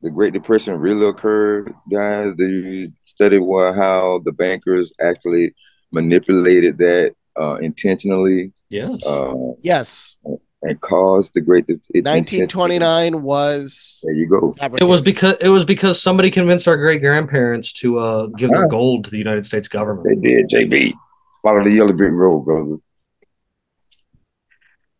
The 0.00 0.10
Great 0.10 0.32
Depression 0.32 0.78
really 0.78 1.06
occurred, 1.08 1.74
guys. 1.90 2.34
Do 2.36 2.48
you 2.48 2.92
study 3.02 3.38
what, 3.38 3.74
how 3.74 4.20
the 4.24 4.30
bankers 4.32 4.92
actually 5.00 5.54
manipulated 5.90 6.78
that 6.78 7.14
uh, 7.38 7.56
intentionally 7.60 8.52
yes, 8.68 9.04
uh, 9.04 9.34
Yes, 9.60 10.18
and 10.62 10.80
caused 10.80 11.32
the 11.34 11.40
Great 11.40 11.66
De- 11.66 11.80
it- 11.94 12.04
nineteen 12.04 12.46
twenty 12.48 12.78
nine 12.78 13.22
was. 13.22 14.02
There 14.04 14.14
you 14.14 14.26
go. 14.28 14.54
it 14.78 14.84
was 14.84 15.02
because 15.02 15.36
it 15.40 15.48
was 15.48 15.64
because 15.64 16.02
somebody 16.02 16.30
convinced 16.30 16.66
our 16.68 16.76
great 16.76 17.00
grandparents 17.00 17.72
to 17.74 17.98
uh, 17.98 18.26
give 18.26 18.50
their 18.50 18.62
Huh. 18.62 18.68
gold 18.68 19.04
to 19.04 19.10
the 19.10 19.18
United 19.18 19.46
States 19.46 19.68
government. 19.68 20.22
They 20.22 20.28
did, 20.30 20.48
JB. 20.50 20.94
follow 21.42 21.62
the 21.64 21.70
yellow 21.70 21.92
brick 21.92 22.12
road, 22.12 22.40
brother. 22.44 22.76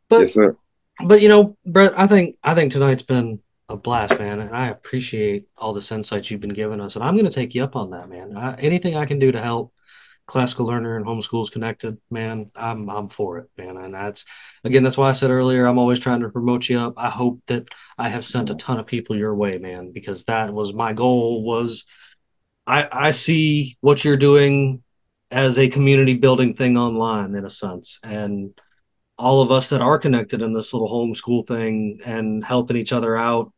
But 0.08 0.20
yes, 0.20 0.34
sir. 0.34 0.56
but 1.04 1.20
you 1.20 1.28
know, 1.28 1.56
Brett, 1.66 1.98
I 1.98 2.06
think 2.06 2.36
I 2.42 2.54
think 2.54 2.72
tonight's 2.72 3.02
been 3.02 3.40
a 3.68 3.76
blast, 3.76 4.18
man, 4.18 4.40
and 4.40 4.54
I 4.56 4.68
appreciate 4.68 5.46
all 5.56 5.74
this 5.74 5.92
insights 5.92 6.30
you've 6.30 6.40
been 6.40 6.54
giving 6.54 6.80
us, 6.80 6.94
and 6.96 7.04
I'm 7.04 7.14
going 7.14 7.26
to 7.26 7.30
take 7.30 7.54
you 7.54 7.62
up 7.64 7.76
on 7.76 7.90
that, 7.90 8.08
man. 8.08 8.34
I, 8.36 8.54
anything 8.54 8.96
I 8.96 9.04
can 9.04 9.18
do 9.18 9.30
to 9.32 9.40
help 9.42 9.74
classical 10.28 10.66
learner 10.66 10.96
and 10.96 11.06
homeschools 11.06 11.50
connected, 11.50 11.98
man, 12.10 12.50
I'm 12.54 12.88
I'm 12.88 13.08
for 13.08 13.38
it, 13.38 13.48
man. 13.56 13.76
And 13.78 13.94
that's 13.94 14.24
again, 14.62 14.84
that's 14.84 14.98
why 14.98 15.08
I 15.08 15.14
said 15.14 15.30
earlier, 15.30 15.66
I'm 15.66 15.78
always 15.78 15.98
trying 15.98 16.20
to 16.20 16.28
promote 16.28 16.68
you 16.68 16.78
up. 16.78 16.94
I 16.96 17.08
hope 17.08 17.40
that 17.46 17.66
I 17.96 18.08
have 18.10 18.26
sent 18.26 18.50
a 18.50 18.54
ton 18.54 18.78
of 18.78 18.86
people 18.86 19.16
your 19.16 19.34
way, 19.34 19.58
man, 19.58 19.90
because 19.90 20.24
that 20.24 20.52
was 20.52 20.74
my 20.74 20.92
goal. 20.92 21.42
Was 21.42 21.86
I 22.66 22.88
I 22.92 23.10
see 23.10 23.78
what 23.80 24.04
you're 24.04 24.18
doing 24.18 24.84
as 25.30 25.58
a 25.58 25.68
community 25.68 26.14
building 26.14 26.54
thing 26.54 26.76
online 26.76 27.34
in 27.34 27.44
a 27.44 27.50
sense, 27.50 27.98
and 28.04 28.52
all 29.18 29.42
of 29.42 29.50
us 29.50 29.70
that 29.70 29.80
are 29.80 29.98
connected 29.98 30.42
in 30.42 30.52
this 30.52 30.72
little 30.72 30.88
homeschool 30.88 31.46
thing 31.46 32.00
and 32.04 32.44
helping 32.44 32.76
each 32.76 32.92
other 32.92 33.16
out 33.16 33.52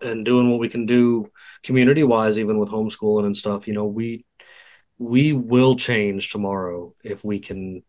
and 0.00 0.24
doing 0.24 0.50
what 0.50 0.58
we 0.58 0.68
can 0.68 0.86
do 0.86 1.30
community 1.62 2.02
wise 2.02 2.38
even 2.38 2.58
with 2.58 2.68
homeschooling 2.68 3.24
and 3.24 3.36
stuff 3.36 3.68
you 3.68 3.74
know 3.74 3.84
we 3.84 4.24
we 4.98 5.32
will 5.32 5.76
change 5.76 6.30
tomorrow 6.30 6.94
if 7.02 7.24
we 7.24 7.38
can 7.40 7.82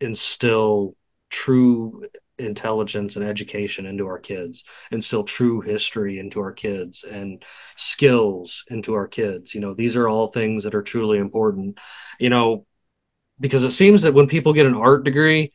instill 0.00 0.96
true 1.30 2.04
intelligence 2.38 3.14
and 3.14 3.24
education 3.24 3.86
into 3.86 4.06
our 4.06 4.18
kids 4.18 4.64
instill 4.90 5.22
true 5.22 5.60
history 5.60 6.18
into 6.18 6.40
our 6.40 6.50
kids 6.50 7.04
and 7.04 7.44
skills 7.76 8.64
into 8.68 8.94
our 8.94 9.06
kids. 9.06 9.54
You 9.54 9.60
know 9.60 9.72
these 9.72 9.94
are 9.96 10.08
all 10.08 10.28
things 10.28 10.64
that 10.64 10.74
are 10.74 10.82
truly 10.82 11.18
important. 11.18 11.78
You 12.18 12.30
know 12.30 12.66
because 13.40 13.62
it 13.62 13.72
seems 13.72 14.02
that 14.02 14.14
when 14.14 14.26
people 14.28 14.52
get 14.52 14.66
an 14.66 14.74
art 14.74 15.04
degree 15.04 15.52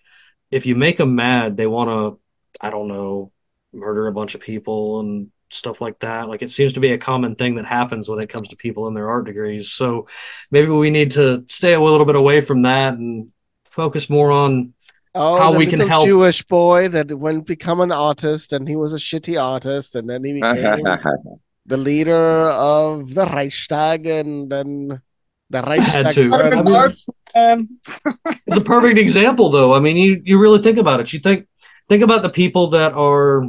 if 0.51 0.65
you 0.65 0.75
make 0.75 0.97
them 0.97 1.15
mad 1.15 1.55
they 1.57 1.67
want 1.67 1.89
to 1.89 2.19
i 2.65 2.69
don't 2.69 2.87
know 2.87 3.31
murder 3.73 4.07
a 4.07 4.11
bunch 4.11 4.35
of 4.35 4.41
people 4.41 4.99
and 4.99 5.31
stuff 5.51 5.81
like 5.81 5.97
that 5.99 6.27
like 6.29 6.41
it 6.41 6.51
seems 6.51 6.73
to 6.73 6.79
be 6.79 6.91
a 6.91 6.97
common 6.97 7.35
thing 7.35 7.55
that 7.55 7.65
happens 7.65 8.07
when 8.07 8.19
it 8.19 8.29
comes 8.29 8.47
to 8.49 8.55
people 8.55 8.87
in 8.87 8.93
their 8.93 9.09
art 9.09 9.25
degrees 9.25 9.71
so 9.71 10.07
maybe 10.51 10.67
we 10.67 10.89
need 10.89 11.11
to 11.11 11.43
stay 11.47 11.73
a 11.73 11.81
little 11.81 12.05
bit 12.05 12.15
away 12.15 12.39
from 12.41 12.61
that 12.63 12.93
and 12.93 13.31
focus 13.65 14.09
more 14.09 14.31
on 14.31 14.73
Oh, 15.15 15.39
How 15.39 15.57
we 15.57 15.65
can 15.65 15.79
help. 15.79 16.05
Jewish 16.05 16.43
boy 16.43 16.87
that 16.89 17.11
went 17.17 17.47
become 17.47 17.81
an 17.81 17.91
artist, 17.91 18.53
and 18.53 18.69
he 18.69 18.75
was 18.75 18.93
a 18.93 18.97
shitty 18.97 19.41
artist, 19.41 19.95
and 19.95 20.07
then 20.07 20.23
he 20.23 20.33
became 20.33 20.83
the 21.65 21.77
leader 21.77 22.13
of 22.51 23.15
the 23.15 23.25
Reichstag, 23.25 24.05
and 24.05 24.51
then 24.51 25.01
the 25.49 25.61
Reichstag. 25.67 26.13
to. 26.13 26.29
burned. 26.29 26.53
I 26.53 26.61
mean- 26.61 26.91
Um, 27.35 27.79
it's 28.45 28.57
a 28.57 28.61
perfect 28.61 28.97
example 28.97 29.49
though 29.49 29.73
i 29.75 29.79
mean 29.79 29.97
you 29.97 30.21
you 30.23 30.39
really 30.39 30.61
think 30.61 30.77
about 30.79 30.99
it 30.99 31.13
you 31.13 31.19
think 31.19 31.47
think 31.87 32.01
about 32.03 32.21
the 32.23 32.29
people 32.29 32.67
that 32.67 32.93
are 32.93 33.43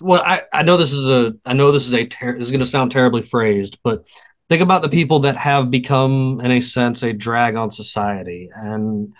well 0.00 0.22
i 0.24 0.42
i 0.52 0.62
know 0.62 0.76
this 0.76 0.92
is 0.92 1.08
a 1.08 1.34
i 1.44 1.52
know 1.52 1.72
this 1.72 1.86
is 1.86 1.94
a 1.94 2.06
ter- 2.06 2.32
this 2.34 2.42
is 2.46 2.50
going 2.50 2.60
to 2.60 2.66
sound 2.66 2.90
terribly 2.92 3.22
phrased 3.22 3.78
but 3.82 4.06
think 4.48 4.62
about 4.62 4.82
the 4.82 4.88
people 4.88 5.20
that 5.20 5.36
have 5.36 5.70
become 5.70 6.40
in 6.42 6.50
a 6.50 6.60
sense 6.60 7.02
a 7.02 7.12
drag 7.12 7.56
on 7.56 7.70
society 7.70 8.50
and 8.54 9.12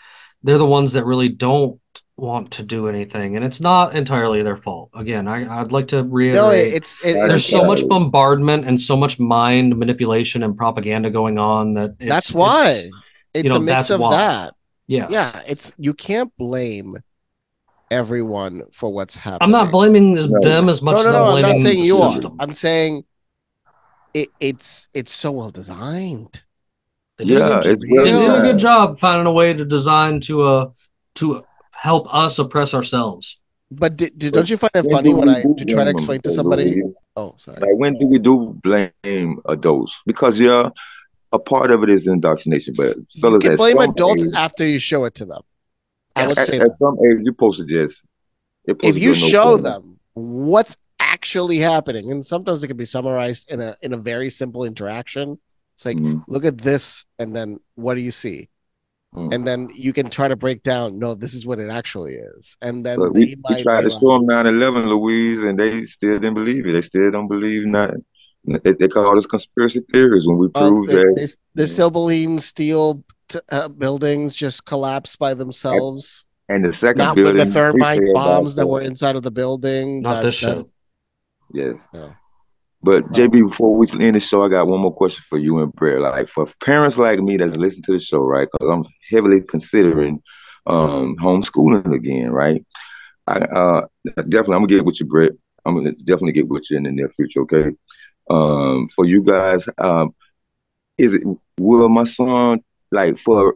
they're 0.42 0.58
the 0.58 0.64
ones 0.66 0.92
that 0.92 1.04
really 1.04 1.28
don't 1.28 1.80
want 2.16 2.50
to 2.50 2.62
do 2.64 2.88
anything 2.88 3.36
and 3.36 3.44
it's 3.44 3.60
not 3.60 3.94
entirely 3.94 4.42
their 4.42 4.56
fault 4.56 4.90
again 4.94 5.28
i 5.28 5.60
i'd 5.60 5.70
like 5.70 5.86
to 5.88 6.02
reiterate 6.04 6.34
no, 6.34 6.50
it- 6.50 6.74
it's 6.74 6.98
it, 7.04 7.14
there's 7.14 7.40
it's, 7.40 7.46
so 7.46 7.62
much 7.64 7.86
bombardment 7.88 8.64
and 8.66 8.80
so 8.80 8.96
much 8.96 9.20
mind 9.20 9.76
manipulation 9.76 10.42
and 10.42 10.56
propaganda 10.56 11.10
going 11.10 11.38
on 11.38 11.74
that 11.74 11.94
it's, 12.00 12.08
that's 12.08 12.32
why 12.32 12.90
it's 13.34 13.48
know, 13.48 13.56
a 13.56 13.60
mix 13.60 13.90
of 13.90 14.00
why. 14.00 14.16
that. 14.16 14.54
yeah 14.88 15.06
Yeah, 15.10 15.42
it's 15.46 15.72
you 15.78 15.94
can't 15.94 16.32
blame 16.36 16.96
everyone 17.90 18.62
for 18.72 18.92
what's 18.92 19.16
happening. 19.16 19.38
I'm 19.42 19.50
not 19.50 19.70
blaming 19.72 20.14
this- 20.14 20.28
No. 20.28 20.40
them 20.40 20.68
as 20.68 20.82
much 20.82 20.96
No, 20.96 21.02
no, 21.02 21.08
as 21.08 21.12
no. 21.12 21.24
I'm 21.24 21.36
I'm 21.36 21.42
not 21.42 21.58
saying 21.58 21.80
the 21.80 21.86
you 21.86 21.96
are. 21.98 22.10
system. 22.12 22.36
I'm 22.38 22.52
saying 22.52 23.04
it, 24.14 24.28
it's 24.40 24.88
it's 24.94 25.12
so 25.12 25.30
well 25.32 25.50
designed. 25.50 26.42
They 27.18 27.24
do 27.24 27.36
a 27.36 27.40
Yeah, 27.40 27.48
good- 27.62 27.66
it's 27.66 27.82
they 27.82 27.88
well 27.90 28.04
do 28.04 28.34
a 28.34 28.42
good 28.42 28.58
job 28.58 28.98
finding 28.98 29.26
a 29.26 29.32
way 29.32 29.52
to 29.54 29.64
design 29.64 30.20
to 30.22 30.42
uh 30.42 30.70
to 31.16 31.44
help 31.72 32.12
us 32.14 32.38
oppress 32.38 32.74
ourselves. 32.74 33.38
But 33.70 33.96
did, 33.98 34.18
did, 34.18 34.32
don't 34.32 34.48
you 34.48 34.56
find 34.56 34.70
it 34.74 34.84
When 34.86 34.96
funny 34.96 35.12
when 35.12 35.28
I 35.28 35.42
to 35.42 35.64
try 35.66 35.84
to 35.84 35.90
explain 35.90 36.20
to 36.22 36.30
somebody? 36.30 36.82
Oh, 37.16 37.34
sorry. 37.38 37.58
Like 37.60 37.76
when 37.76 37.98
do 37.98 38.06
we 38.06 38.18
do 38.18 38.58
blame 38.62 39.40
adults? 39.46 39.94
Because 40.06 40.40
yeah, 40.40 40.70
a 41.32 41.38
part 41.38 41.70
of 41.70 41.82
it 41.82 41.90
is 41.90 42.06
indoctrination, 42.06 42.72
but 42.76 42.96
You 43.12 43.38
can 43.38 43.56
blame 43.56 43.78
adults 43.78 44.24
age- 44.24 44.32
after 44.34 44.64
you 44.66 44.78
show 44.78 45.04
it 45.04 45.14
to 45.16 45.26
them. 45.26 45.42
I 46.18 46.26
would 46.28 46.38
at, 46.38 46.48
say 46.48 46.58
at 46.58 46.70
some 46.78 46.94
age, 47.04 47.18
you're 47.22 47.32
supposed 47.32 47.58
to 47.60 47.66
just. 47.66 48.02
if 48.66 48.96
you 48.98 49.14
do 49.14 49.20
no 49.20 49.26
show 49.28 49.56
them 49.56 49.98
what's 50.14 50.76
actually 51.00 51.58
happening, 51.58 52.10
and 52.12 52.24
sometimes 52.24 52.62
it 52.62 52.68
can 52.68 52.76
be 52.76 52.84
summarized 52.84 53.50
in 53.50 53.60
a 53.60 53.74
in 53.82 53.92
a 53.92 53.96
very 53.96 54.30
simple 54.30 54.64
interaction. 54.64 55.38
It's 55.74 55.86
like, 55.86 55.96
Mhm, 55.96 56.24
look 56.26 56.44
at 56.44 56.58
this, 56.58 57.06
and 57.18 57.34
then 57.36 57.60
what 57.76 57.94
do 57.94 58.00
you 58.00 58.10
see? 58.10 58.48
mhm. 59.14 59.32
And 59.32 59.46
then 59.46 59.68
you 59.74 59.92
can 59.92 60.10
try 60.10 60.26
to 60.28 60.36
break 60.36 60.62
down. 60.64 60.98
No, 60.98 61.14
this 61.14 61.34
is 61.34 61.46
what 61.46 61.58
it 61.60 61.70
actually 61.70 62.14
is, 62.14 62.56
and 62.60 62.84
then 62.84 62.98
But 62.98 63.14
they 63.14 63.20
we, 63.20 63.26
we 63.26 63.36
might 63.48 63.62
tried 63.62 63.82
to 63.84 63.90
show 63.90 64.18
them 64.18 64.26
realize- 64.26 64.52
9/11, 64.52 64.88
Luis, 64.90 65.42
and 65.44 65.58
they 65.58 65.84
still 65.84 66.18
didn't 66.18 66.34
believe 66.34 66.66
it. 66.66 66.72
They 66.72 66.80
still 66.80 67.10
don't 67.10 67.28
believe 67.28 67.64
nothing. 67.64 68.04
They, 68.44 68.72
they 68.72 68.88
call 68.88 69.16
us 69.16 69.26
conspiracy 69.26 69.80
theories 69.92 70.26
when 70.26 70.38
we 70.38 70.48
Oh, 70.54 70.60
prove 70.70 70.86
they, 70.88 70.94
that. 70.96 71.12
they, 71.16 71.26
they 71.62 71.66
still 71.66 71.90
believe 71.90 72.40
steel 72.42 72.94
t- 72.94 73.02
uh, 73.50 73.68
buildings 73.68 74.34
just 74.34 74.64
collapse 74.64 75.16
by 75.16 75.34
themselves, 75.34 76.24
And 76.48 76.64
the 76.64 76.72
second 76.72 76.98
not 76.98 77.16
with 77.16 77.36
the 77.36 77.44
we 77.44 77.50
thermite 77.50 78.00
bombs 78.12 78.54
that 78.56 78.66
were 78.66 78.80
inside 78.80 79.16
of 79.16 79.22
the 79.22 79.30
building. 79.30 80.02
Not 80.02 80.14
that- 80.14 80.22
this 80.22 80.40
that's- 80.40 80.60
show. 80.60 80.70
Yes. 81.52 81.76
No. 81.94 82.12
But. 82.82 83.10
JB, 83.10 83.48
before 83.48 83.74
we 83.76 83.86
end 83.98 84.16
the 84.16 84.20
show, 84.20 84.44
I 84.44 84.48
got 84.48 84.68
one 84.68 84.80
more 84.80 84.94
question 84.94 85.24
for 85.28 85.38
you 85.38 85.58
and 85.60 85.72
Brett. 85.72 86.00
Like 86.00 86.28
for 86.28 86.46
parents 86.62 86.96
like 86.96 87.18
me 87.20 87.36
that 87.38 87.56
listen 87.56 87.82
to 87.84 87.92
the 87.92 87.98
show, 87.98 88.20
right? 88.20 88.48
Because 88.52 88.70
I'm 88.70 88.84
heavily 89.10 89.40
considering 89.42 90.22
um, 90.66 91.16
homeschooling 91.16 91.92
again, 91.92 92.30
right? 92.30 92.64
I 93.26 93.38
uh, 93.38 93.86
definitely 94.16 94.54
I'm 94.54 94.62
gonna 94.62 94.66
get 94.68 94.84
with 94.84 95.00
you, 95.00 95.06
Brett. 95.06 95.32
I'm 95.64 95.74
gonna 95.74 95.92
definitely 95.92 96.32
get 96.32 96.48
with 96.48 96.70
you 96.70 96.76
in 96.76 96.84
the 96.84 96.92
near 96.92 97.08
future, 97.08 97.40
okay? 97.40 97.70
Um, 98.30 98.88
for 98.94 99.04
you 99.04 99.22
guys, 99.22 99.66
um, 99.78 100.14
is 100.98 101.14
it 101.14 101.22
will 101.58 101.88
my 101.88 102.04
son 102.04 102.60
like 102.90 103.18
for 103.18 103.54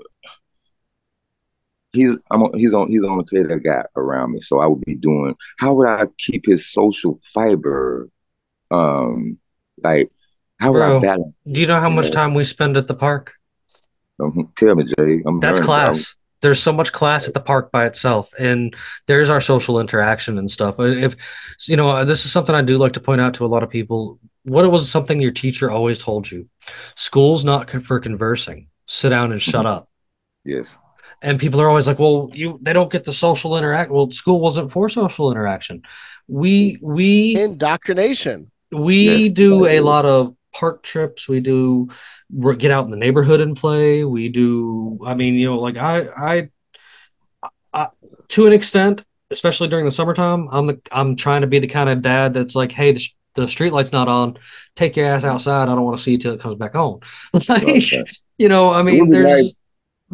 he's 1.93 2.17
I'm 2.31 2.43
on, 2.43 2.59
he's 2.59 2.75
on 2.75 2.89
he's 2.89 3.05
on 3.05 3.19
the 3.19 3.25
kid 3.25 3.49
that 3.49 3.63
got 3.63 3.87
around 3.97 4.33
me, 4.33 4.41
so 4.41 4.59
I 4.59 4.67
would 4.67 4.85
be 4.85 4.95
doing. 4.95 5.35
How 5.59 5.75
would 5.75 5.89
I 5.89 6.07
keep 6.19 6.47
his 6.47 6.67
social 6.67 7.19
fiber? 7.35 8.09
Um, 8.71 9.39
like 9.83 10.11
how 10.59 10.73
would 10.73 10.83
I 10.83 10.99
balance? 10.99 11.35
Do 11.51 11.61
you 11.61 11.67
know 11.67 11.81
how 11.81 11.91
much 11.91 12.11
time 12.11 12.35
we 12.35 12.45
spend 12.45 12.77
at 12.77 12.87
the 12.87 12.95
park? 12.95 13.35
Um, 14.21 14.53
tell 14.57 14.75
me, 14.75 14.85
Jay. 14.85 15.23
I'm 15.27 15.41
That's 15.41 15.61
class. 15.61 16.15
There's 16.41 16.61
so 16.61 16.73
much 16.73 16.93
class 16.93 17.29
at 17.29 17.35
the 17.35 17.41
park 17.41 17.71
by 17.71 17.87
itself, 17.87 18.33
and 18.37 18.75
there's 19.07 19.31
our 19.31 19.41
social 19.41 19.79
interaction 19.79 20.39
and 20.39 20.51
stuff. 20.51 20.77
If 20.81 21.17
you 21.69 21.77
know, 21.77 22.05
this 22.05 22.25
is 22.25 22.33
something 22.33 22.55
I 22.55 22.63
do 22.63 22.79
like 22.79 22.95
to 22.95 23.01
point 23.01 23.21
out 23.21 23.35
to 23.35 23.45
a 23.45 23.49
lot 23.49 23.63
of 23.63 23.71
people. 23.71 24.19
What 24.45 24.65
it 24.65 24.69
was 24.69 24.91
something 24.91 25.21
your 25.21 25.31
teacher 25.31 25.71
always 25.71 26.01
told 26.01 26.31
you: 26.31 26.49
school's 26.97 27.45
not 27.45 27.71
for 27.71 28.01
conversing. 28.01 28.69
Sit 28.87 29.11
down 29.11 29.33
and 29.33 29.41
shut 29.41 29.65
mm-hmm. 29.65 29.67
up. 29.67 29.89
Yes. 30.45 30.77
and 31.23 31.39
people 31.39 31.61
are 31.61 31.69
always 31.69 31.87
like 31.87 31.99
well 31.99 32.31
you 32.35 32.59
they 32.63 32.73
don't 32.73 32.91
get 32.91 33.05
the 33.05 33.13
social 33.13 33.57
interact 33.57 33.91
well 33.91 34.11
school 34.11 34.41
wasn't 34.41 34.73
for 34.73 34.89
social 34.89 35.31
interaction 35.31 35.83
we 36.27 36.79
we 36.83 37.37
indoctrination. 37.37 38.51
we 38.73 39.25
Yes, 39.25 39.33
do 39.33 39.67
a 39.67 39.81
lot 39.81 40.05
of 40.05 40.35
park 40.53 40.83
trips 40.83 41.29
we 41.29 41.41
do 41.41 41.89
we 42.33 42.57
get 42.57 42.71
out 42.71 42.85
in 42.85 42.91
the 42.91 42.97
neighborhood 42.97 43.41
and 43.41 43.57
play 43.57 44.05
we 44.05 44.29
do 44.29 44.99
i 45.07 45.15
mean 45.15 45.35
you 45.35 45.47
know 45.47 45.59
like 45.59 45.77
i 45.77 46.09
i, 46.17 46.49
I 47.73 47.89
to 48.29 48.47
an 48.47 48.53
extent 48.53 49.05
especially 49.31 49.69
during 49.69 49.85
the 49.85 49.93
summertime 49.93 50.49
i'm 50.51 50.67
the 50.67 50.81
i'm 50.91 51.17
trying 51.17 51.43
to 51.43 51.47
be 51.47 51.59
the 51.59 51.69
kind 51.69 51.89
of 51.89 52.03
dad 52.03 52.35
that's 52.35 52.55
like 52.55 52.73
hey 52.73 52.93
the, 52.93 53.09
the 53.35 53.49
street 53.49 53.73
light's 53.73 53.93
not 53.93 54.09
on 54.09 54.37
take 54.77 54.97
your 54.97 55.07
ass 55.07 55.25
outside 55.25 55.63
i 55.65 55.75
don't 55.75 55.85
want 55.85 55.97
to 55.97 56.03
see 56.03 56.13
you 56.13 56.19
till 56.19 56.35
it 56.35 56.41
comes 56.41 56.57
back 56.59 56.75
on. 56.75 57.01
Like 57.49 57.63
Okay. 57.63 58.05
you 58.39 58.49
know 58.49 58.73
i 58.73 58.83
mean 58.83 59.11
there's 59.11 59.47
like- 59.47 59.55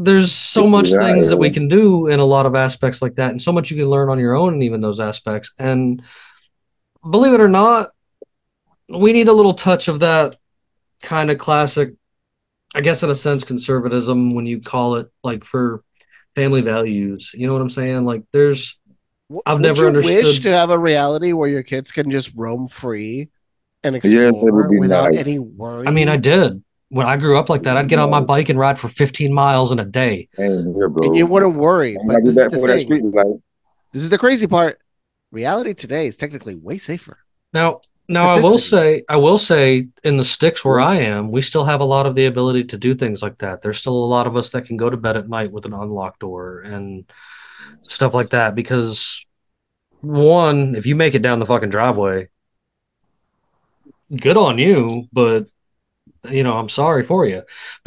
there's 0.01 0.31
so 0.31 0.65
much 0.67 0.93
right, 0.93 1.07
things 1.15 1.29
that 1.29 1.37
we 1.39 1.51
can 1.51 1.67
do 1.67 2.07
in 2.07 2.21
a 2.21 2.25
lot 2.25 2.47
of 2.47 2.55
aspects 2.55 3.03
like 3.03 3.17
that 3.17 3.31
and 3.31 3.43
so 3.43 3.51
much 3.51 3.71
you 3.71 3.77
can 3.77 3.87
learn 3.89 4.09
on 4.09 4.21
your 4.21 4.37
own 4.37 4.55
in 4.55 4.63
even 4.63 4.81
those 4.81 5.01
aspects 5.01 5.53
and 5.59 6.03
believe 7.11 7.33
it 7.33 7.41
or 7.41 7.49
not 7.49 7.91
we 8.89 9.13
need 9.13 9.27
a 9.29 9.33
little 9.33 9.55
touch 9.55 9.89
of 9.89 9.99
that 10.01 10.37
kind 11.03 11.31
of 11.33 11.39
classic 11.39 11.95
i 12.77 12.81
guess 12.81 13.03
in 13.03 13.11
a 13.11 13.15
sense 13.15 13.43
conservatism 13.43 14.35
when 14.37 14.47
you 14.47 14.61
call 14.61 14.95
it 14.97 15.11
like 15.25 15.43
for 15.45 15.83
family 16.37 16.61
values 16.61 17.33
you 17.35 17.47
know 17.49 17.53
what 17.53 17.63
i'm 17.63 17.71
saying? 17.71 18.05
Like 18.05 18.23
there's 18.33 18.79
I've 19.47 19.57
Would 19.59 19.63
never 19.63 19.83
you 19.83 19.87
understood- 19.89 20.25
Wish 20.25 20.41
to 20.41 20.51
have 20.51 20.71
a 20.71 20.79
reality 20.79 21.33
where 21.33 21.49
your 21.49 21.63
kids 21.63 21.93
can 21.93 22.11
just 22.11 22.33
roam 22.35 22.69
free 22.69 23.29
and 23.85 23.95
Yes, 23.95 24.05
it 24.07 24.29
explore 24.29 24.69
be 24.69 24.79
without 24.79 25.11
nice. 25.13 25.19
any 25.21 25.39
worry. 25.39 25.87
i 25.87 25.91
mean 25.91 26.09
i 26.09 26.17
did 26.17 26.63
when 26.91 27.07
I 27.07 27.19
grew 27.19 27.39
up 27.39 27.51
like 27.51 27.65
that, 27.65 27.77
I'd 27.77 27.87
get 27.91 27.99
on 27.99 28.09
my 28.09 28.21
bike 28.21 28.49
and 28.49 28.59
ride 28.59 28.79
for 28.79 28.89
15 28.89 29.31
miles 29.31 29.71
in 29.73 29.79
a 29.79 29.85
day. 29.85 30.27
Ain't 30.39 30.75
here. 30.75 30.87
And 31.03 31.15
you 31.15 31.27
wouldn't 31.27 31.55
worry. 31.57 31.91
Ain't 31.99 32.09
But 32.09 32.25
this 32.25 32.35
be 32.35 32.41
is 32.41 32.51
the 32.51 32.67
thing. 32.67 32.85
street. 32.87 33.05
This 33.93 34.03
is 34.05 34.09
the 34.09 34.17
crazy 34.17 34.47
part. 34.47 34.81
Reality 35.31 35.75
today 35.75 36.07
is 36.07 36.17
technically 36.17 36.55
way 36.55 36.79
safer. 36.79 37.19
Now, 37.53 37.83
now 38.09 38.31
I 38.31 38.41
will 38.41 38.57
say, 38.57 39.05
I 39.07 39.17
will 39.17 39.37
say, 39.37 39.89
in 40.03 40.17
the 40.17 40.25
sticks 40.25 40.65
where 40.65 40.81
I 40.81 40.95
am, 41.01 41.31
we 41.31 41.43
still 41.43 41.67
have 41.67 41.83
a 41.83 41.85
lot 41.85 42.07
of 42.07 42.15
the 42.15 42.25
ability 42.25 42.65
to 42.65 42.79
do 42.79 42.95
things 42.95 43.21
like 43.21 43.37
that. 43.41 43.61
There's 43.61 43.77
still 43.77 43.93
a 44.03 44.09
lot 44.09 44.27
of 44.27 44.35
us 44.35 44.49
that 44.53 44.65
can 44.65 44.79
go 44.79 44.89
to 44.89 44.97
bed 44.97 45.19
at 45.19 45.29
night 45.29 45.53
with 45.53 45.67
an 45.67 45.75
unlocked 45.75 46.21
door 46.21 46.61
and 46.61 47.05
stuff 47.83 48.15
like 48.15 48.31
that. 48.31 48.55
Because 48.55 49.25
one, 50.01 50.75
if 50.75 50.87
you 50.87 50.95
make 50.95 51.15
it 51.15 51.23
down 51.23 51.39
the 51.39 51.47
fucking 51.47 51.71
driveway, 51.71 52.29
good 54.15 54.37
on 54.37 54.59
you, 54.59 55.09
but 55.13 55.49
you 56.31 56.43
know, 56.43 56.55
I'm 56.55 56.69
sorry 56.69 57.05
for 57.05 57.27
you. 57.27 57.43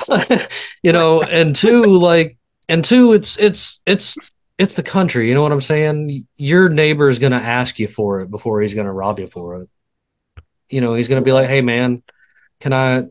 you 0.84 0.92
know, 0.92 1.22
and 1.22 1.56
two, 1.56 1.84
like, 1.84 2.38
and 2.70 2.84
two, 2.84 3.14
it's 3.14 3.38
it's 3.40 3.82
it's 3.86 4.18
it's 4.58 4.76
the 4.76 4.84
country. 4.84 5.28
You 5.28 5.34
know 5.34 5.42
what 5.42 5.52
I'm 5.52 5.62
saying? 5.62 6.28
Your 6.38 6.70
neighbor 6.70 7.10
is 7.10 7.20
gonna 7.20 7.38
ask 7.38 7.80
you 7.80 7.88
for 7.88 8.22
it 8.22 8.32
before 8.32 8.62
he's 8.62 8.74
gonna 8.74 8.94
rob 8.94 9.20
you 9.20 9.28
for 9.28 9.62
it. 9.62 9.70
You 10.70 10.82
know, 10.82 10.94
he's 10.94 11.08
gonna 11.08 11.22
be 11.22 11.34
like, 11.34 11.48
"Hey, 11.48 11.62
man, 11.62 12.02
can 12.60 12.74
I, 12.74 13.06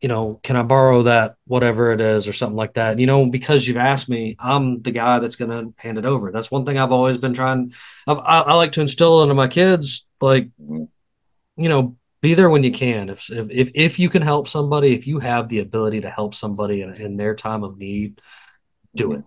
you 0.00 0.08
know, 0.08 0.40
can 0.42 0.56
I 0.56 0.62
borrow 0.62 1.02
that 1.02 1.36
whatever 1.46 1.92
it 1.92 2.00
is 2.00 2.26
or 2.26 2.32
something 2.32 2.56
like 2.56 2.74
that?" 2.74 2.98
You 2.98 3.06
know, 3.06 3.26
because 3.26 3.66
you've 3.66 3.76
asked 3.76 4.08
me, 4.08 4.36
I'm 4.38 4.82
the 4.82 4.90
guy 4.90 5.18
that's 5.18 5.36
gonna 5.36 5.68
hand 5.76 5.98
it 5.98 6.04
over. 6.04 6.32
That's 6.32 6.50
one 6.50 6.64
thing 6.64 6.78
I've 6.78 6.92
always 6.92 7.18
been 7.18 7.34
trying. 7.34 7.72
I've, 8.06 8.18
I, 8.18 8.40
I 8.40 8.54
like 8.54 8.72
to 8.72 8.80
instill 8.80 9.22
into 9.22 9.34
my 9.34 9.48
kids, 9.48 10.06
like, 10.20 10.48
you 10.58 10.88
know, 11.56 11.96
be 12.22 12.34
there 12.34 12.50
when 12.50 12.64
you 12.64 12.72
can. 12.72 13.08
If 13.08 13.30
if 13.30 13.70
if 13.74 13.98
you 13.98 14.08
can 14.08 14.22
help 14.22 14.48
somebody, 14.48 14.94
if 14.94 15.06
you 15.06 15.18
have 15.18 15.48
the 15.48 15.60
ability 15.60 16.02
to 16.02 16.10
help 16.10 16.34
somebody 16.34 16.82
in, 16.82 16.94
in 17.00 17.16
their 17.16 17.34
time 17.34 17.64
of 17.64 17.78
need, 17.78 18.20
do 18.94 19.12
it. 19.12 19.24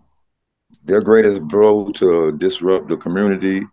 Their 0.84 1.02
greatest 1.02 1.44
blow 1.44 1.92
to 1.94 2.32
disrupt 2.32 2.90
the 2.90 2.98
community 2.98 3.66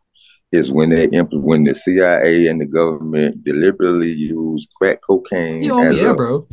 is 0.53 0.73
when 0.73 0.91
they 0.91 1.05
implement 1.05 1.45
when 1.45 1.65
the 1.65 1.75
CIA 1.75 2.49
and 2.49 2.61
the 2.61 2.65
government 2.67 3.45
deliberately 3.45 4.11
use 4.13 4.67
crack 4.77 5.01
cocaine 5.03 5.63
Yo, 5.63 5.81
as 5.83 5.97
yeah, 5.97 6.11
a 6.11 6.15
bro. 6.15 6.47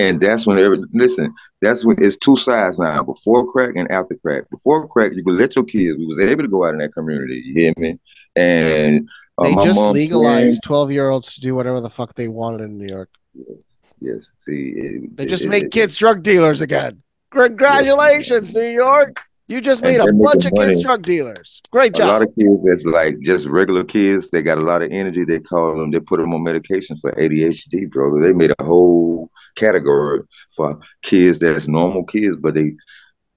And 0.00 0.20
that's 0.20 0.46
when 0.46 0.58
every 0.58 0.80
listen, 0.92 1.34
that's 1.60 1.84
when 1.84 1.96
it's 2.02 2.16
two 2.16 2.36
sides 2.36 2.78
now, 2.78 3.02
before 3.02 3.46
crack 3.50 3.74
and 3.76 3.90
after 3.90 4.14
crack. 4.16 4.48
Before 4.50 4.86
crack, 4.88 5.12
you 5.14 5.24
could 5.24 5.34
let 5.34 5.56
your 5.56 5.64
kids, 5.64 5.96
we 5.98 6.06
was 6.06 6.18
able 6.20 6.42
to 6.42 6.48
go 6.48 6.64
out 6.66 6.74
in 6.74 6.78
that 6.78 6.92
community, 6.94 7.42
you 7.44 7.54
hear 7.54 7.72
me? 7.76 7.98
And 8.36 9.08
uh, 9.38 9.44
They 9.44 9.54
just 9.56 9.76
mom 9.76 9.92
legalized 9.94 10.62
12 10.62 10.92
year 10.92 11.08
olds 11.08 11.34
to 11.34 11.40
do 11.40 11.54
whatever 11.54 11.80
the 11.80 11.90
fuck 11.90 12.14
they 12.14 12.28
wanted 12.28 12.62
in 12.64 12.78
New 12.78 12.86
York. 12.86 13.10
came- 13.34 13.58
yes, 14.00 14.30
see, 14.40 14.72
it- 14.76 15.16
They 15.16 15.24
it- 15.24 15.28
just 15.28 15.44
it- 15.44 15.48
make 15.50 15.64
it- 15.64 15.72
kids 15.72 15.96
drug 15.98 16.22
dealers 16.22 16.60
again. 16.60 17.02
Congratulations, 17.30 18.54
New 18.54 18.62
York. 18.70 19.20
You 19.48 19.62
just 19.62 19.82
And 19.82 19.96
made 19.96 20.06
a 20.06 20.12
bunch 20.12 20.44
of 20.44 20.52
kids 20.52 20.82
drug 20.82 21.02
dealers. 21.02 21.62
Great 21.70 21.94
job. 21.94 22.10
a 22.10 22.12
lot 22.12 22.22
of 22.22 22.34
kids 22.34 22.60
that's 22.64 22.84
like 22.84 23.18
just 23.20 23.46
regular 23.46 23.82
kids, 23.82 24.28
they 24.30 24.42
got 24.42 24.58
a 24.58 24.62
lot 24.62 24.82
of 24.82 24.90
energy. 24.92 25.24
They 25.24 25.40
call 25.40 25.74
them, 25.74 25.90
they 25.90 26.00
put 26.00 26.20
them 26.20 26.34
on 26.34 26.42
medication 26.42 26.98
for 27.00 27.12
ADHD, 27.12 27.90
bro. 27.90 28.20
They 28.20 28.34
made 28.34 28.52
a 28.58 28.64
whole 28.64 29.30
category 29.56 30.20
for 30.54 30.78
kids 31.02 31.38
that's 31.38 31.66
normal 31.66 32.04
kids, 32.04 32.36
but 32.36 32.54
they 32.54 32.74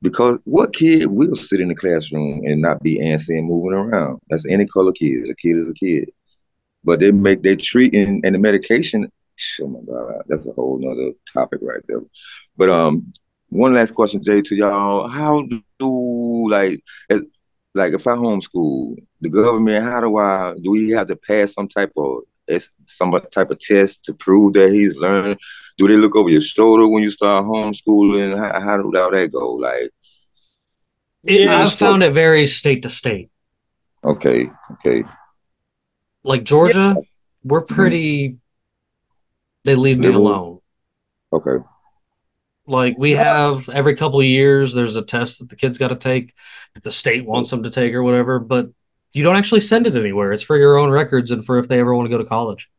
because 0.02 0.40
what 0.46 0.74
kid 0.74 1.06
will 1.06 1.36
sit 1.36 1.62
in 1.62 1.70
the 1.70 1.76
classroom 1.76 2.42
and 2.46 2.62
not 2.62 2.82
be 2.84 3.00
antsy 3.00 3.38
and 3.38 3.48
moving 3.48 3.74
around? 3.74 4.20
That's 4.30 4.46
any 4.48 4.66
color 4.66 4.92
kid. 4.92 5.30
A 5.30 5.36
kid 5.36 5.58
is 5.58 5.70
a 5.70 5.74
kid. 5.74 6.10
But 6.84 7.00
they 7.00 7.12
make 7.12 7.42
they 7.44 7.56
treat 7.56 7.94
and, 7.94 8.26
and 8.26 8.36
the 8.36 8.40
medication, 8.40 9.10
oh 9.62 9.68
my 9.68 9.80
god, 9.88 10.24
that's 10.28 10.46
a 10.46 10.52
whole 10.54 10.78
nother 10.78 11.14
topic 11.32 11.60
right 11.62 11.84
there. 11.88 12.02
But 12.58 12.70
um 12.70 13.14
one 13.52 13.74
last 13.76 13.94
question, 13.94 14.24
Jay, 14.24 14.42
to 14.42 14.56
y'all. 14.56 15.08
How 15.10 15.44
do 15.80 16.50
like 16.50 16.84
it- 17.10 17.28
like 17.74 17.94
if 17.94 18.06
I 18.08 18.16
homeschool 18.18 18.98
the 19.22 19.30
government, 19.30 19.86
how 19.86 20.02
do 20.02 20.18
I 20.18 20.56
do 20.62 20.72
we 20.72 20.90
have 20.90 21.08
to 21.08 21.16
pass 21.16 21.54
some 21.54 21.70
type 21.70 21.94
of 21.96 22.24
it's 22.48 22.70
some 22.88 23.12
type 23.32 23.50
of 23.52 23.60
test 23.60 24.04
to 24.06 24.14
prove 24.14 24.54
that 24.54 24.72
he's 24.74 24.96
learning? 24.98 25.38
Do 25.78 25.88
they 25.88 25.96
look 25.96 26.16
over 26.18 26.30
your 26.30 26.42
shoulder 26.42 26.88
when 26.88 27.04
you 27.04 27.10
start 27.12 27.46
homeschooling? 27.46 28.38
How, 28.38 28.60
how 28.60 28.78
do 28.78 28.92
all 28.98 29.12
that 29.12 29.32
go? 29.32 29.54
Like, 29.54 29.92
It, 31.24 31.48
I've 31.48 31.74
found 31.74 32.04
it 32.04 32.14
varies 32.14 32.56
state 32.58 32.84
to 32.84 32.90
state. 32.90 33.30
okay, 34.04 34.50
okay, 34.74 35.04
Like 36.24 36.44
Georgia, 36.44 36.98
we're 37.44 37.62
pretty. 37.62 38.38
They 39.64 39.76
leave 39.76 40.00
me 40.00 40.08
Liberal. 40.08 40.28
alone. 40.28 40.60
okay. 41.34 41.64
Like 42.72 42.96
we 42.98 43.12
have 43.12 43.70
every 43.70 43.96
couple 43.96 44.20
of 44.20 44.26
years, 44.26 44.74
there's 44.74 44.96
a 44.96 45.02
test 45.02 45.40
that 45.40 45.50
the 45.50 45.56
kids 45.56 45.78
got 45.78 45.90
to 45.90 45.96
take, 45.96 46.34
that 46.74 46.84
the 46.84 46.92
state 46.92 47.26
wants 47.26 47.50
them 47.50 47.64
to 47.64 47.70
take 47.70 47.94
or 47.94 48.02
whatever. 48.02 48.40
But 48.40 48.70
you 49.14 49.24
don't 49.24 49.36
actually 49.36 49.62
send 49.62 49.88
it 49.88 49.96
anywhere. 49.96 50.32
It's 50.32 50.44
for 50.44 50.58
your 50.58 50.78
own 50.78 50.90
records 50.90 51.32
and 51.32 51.46
for 51.46 51.60
if 51.60 51.68
they 51.68 51.80
ever 51.80 51.94
want 51.94 52.06
to 52.08 52.10
go 52.10 52.18
to 52.18 52.28
college. 52.28 52.70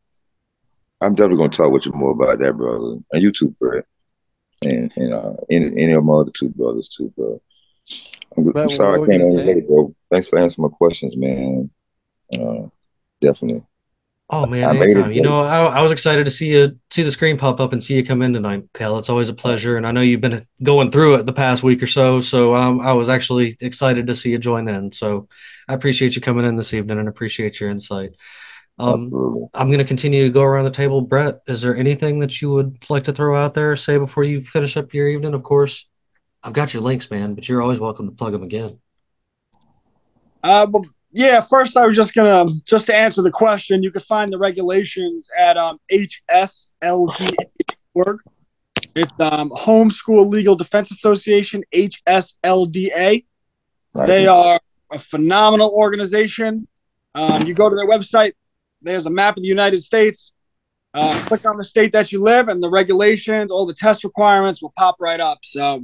I'm 0.99 1.15
definitely 1.15 1.37
gonna 1.37 1.49
talk 1.49 1.71
with 1.71 1.85
you 1.85 1.91
more 1.91 2.11
about 2.11 2.39
that, 2.39 2.57
brother, 2.57 2.97
and 3.11 3.21
you 3.21 3.31
too, 3.31 3.49
Brett, 3.59 3.85
and 4.61 4.91
and 4.95 5.13
uh, 5.13 5.33
any 5.51 5.65
any 5.83 5.93
of 5.93 6.03
my 6.03 6.13
other 6.13 6.31
two 6.31 6.49
brothers 6.49 6.87
too, 6.87 7.13
bro. 7.15 7.41
I'm, 8.37 8.51
But 8.51 8.63
I'm 8.63 8.69
sorry 8.69 9.01
I 9.01 9.05
can't 9.05 9.21
answer 9.21 9.37
say? 9.39 9.45
later, 9.45 9.61
bro. 9.67 9.95
Thanks 10.09 10.27
for 10.27 10.39
answering 10.39 10.69
my 10.69 10.75
questions, 10.75 11.15
man. 11.17 11.69
Uh, 12.33 12.67
definitely. 13.21 13.63
Oh 14.29 14.45
man, 14.45 14.63
I 14.63 14.75
anytime. 14.75 15.11
You 15.11 15.21
know, 15.21 15.41
I, 15.41 15.65
I 15.65 15.81
was 15.81 15.91
excited 15.91 16.25
to 16.25 16.31
see 16.31 16.51
you 16.51 16.79
see 16.89 17.03
the 17.03 17.11
screen 17.11 17.37
pop 17.37 17.59
up 17.59 17.73
and 17.73 17.83
see 17.83 17.95
you 17.95 18.05
come 18.05 18.21
in 18.21 18.33
tonight, 18.33 18.63
Cal. 18.73 18.97
It's 18.97 19.09
always 19.09 19.29
a 19.29 19.33
pleasure, 19.33 19.77
and 19.77 19.85
I 19.85 19.91
know 19.91 20.01
you've 20.01 20.21
been 20.21 20.47
going 20.61 20.91
through 20.91 21.15
it 21.15 21.25
the 21.25 21.33
past 21.33 21.61
week 21.61 21.83
or 21.83 21.87
so. 21.87 22.21
So 22.21 22.55
um, 22.55 22.81
I 22.81 22.93
was 22.93 23.09
actually 23.09 23.55
excited 23.59 24.07
to 24.07 24.15
see 24.15 24.31
you 24.31 24.39
join 24.39 24.67
in. 24.67 24.91
So 24.91 25.27
I 25.67 25.73
appreciate 25.73 26.15
you 26.15 26.21
coming 26.21 26.45
in 26.45 26.55
this 26.55 26.73
evening 26.73 26.99
and 26.99 27.07
appreciate 27.07 27.59
your 27.59 27.69
insight. 27.69 28.15
Um, 28.79 29.49
I'm 29.53 29.67
going 29.67 29.79
to 29.79 29.85
continue 29.85 30.23
to 30.23 30.31
go 30.31 30.41
around 30.41 30.65
the 30.65 30.71
table. 30.71 31.01
Brett, 31.01 31.41
is 31.45 31.61
there 31.61 31.75
anything 31.75 32.19
that 32.19 32.41
you 32.41 32.51
would 32.51 32.89
like 32.89 33.03
to 33.03 33.13
throw 33.13 33.37
out 33.37 33.53
there, 33.53 33.75
say 33.75 33.97
before 33.97 34.23
you 34.23 34.41
finish 34.41 34.77
up 34.77 34.93
your 34.93 35.07
evening? 35.09 35.35
Of 35.35 35.43
course, 35.43 35.87
I've 36.41 36.53
got 36.53 36.73
your 36.73 36.81
links, 36.81 37.11
man, 37.11 37.35
but 37.35 37.47
you're 37.47 37.61
always 37.61 37.79
welcome 37.79 38.09
to 38.09 38.15
plug 38.15 38.31
them 38.31 38.43
again. 38.43 38.79
Uh, 40.41 40.65
well, 40.69 40.85
yeah. 41.13 41.39
First, 41.41 41.77
I 41.77 41.85
was 41.85 41.95
just 41.95 42.13
gonna 42.13 42.51
just 42.67 42.87
to 42.87 42.95
answer 42.95 43.21
the 43.21 43.31
question. 43.31 43.83
You 43.83 43.91
can 43.91 44.01
find 44.01 44.33
the 44.33 44.37
regulations 44.37 45.29
at 45.37 45.55
um, 45.57 45.79
HSLDA.org. 45.91 47.37
It's 48.95 49.11
um, 49.19 49.49
Homeschool 49.51 50.27
Legal 50.27 50.55
Defense 50.55 50.91
Association 50.91 51.63
(HSLDA). 51.73 53.25
Right. 53.93 54.07
They 54.07 54.27
are 54.27 54.59
a 54.91 54.99
phenomenal 54.99 55.71
organization. 55.75 56.67
Um, 57.15 57.45
you 57.45 57.53
go 57.53 57.69
to 57.69 57.75
their 57.75 57.87
website. 57.87 58.33
There's 58.81 59.05
a 59.05 59.11
map 59.11 59.37
of 59.37 59.43
the 59.43 59.49
United 59.49 59.81
States. 59.83 60.33
Uh, 60.95 61.13
click 61.25 61.45
on 61.45 61.57
the 61.57 61.63
state 61.63 61.91
that 61.91 62.11
you 62.11 62.21
live, 62.21 62.49
and 62.49 62.61
the 62.61 62.69
regulations, 62.69 63.51
all 63.51 63.65
the 63.65 63.73
test 63.73 64.03
requirements 64.03 64.61
will 64.61 64.73
pop 64.77 64.95
right 64.99 65.19
up. 65.19 65.39
So, 65.43 65.83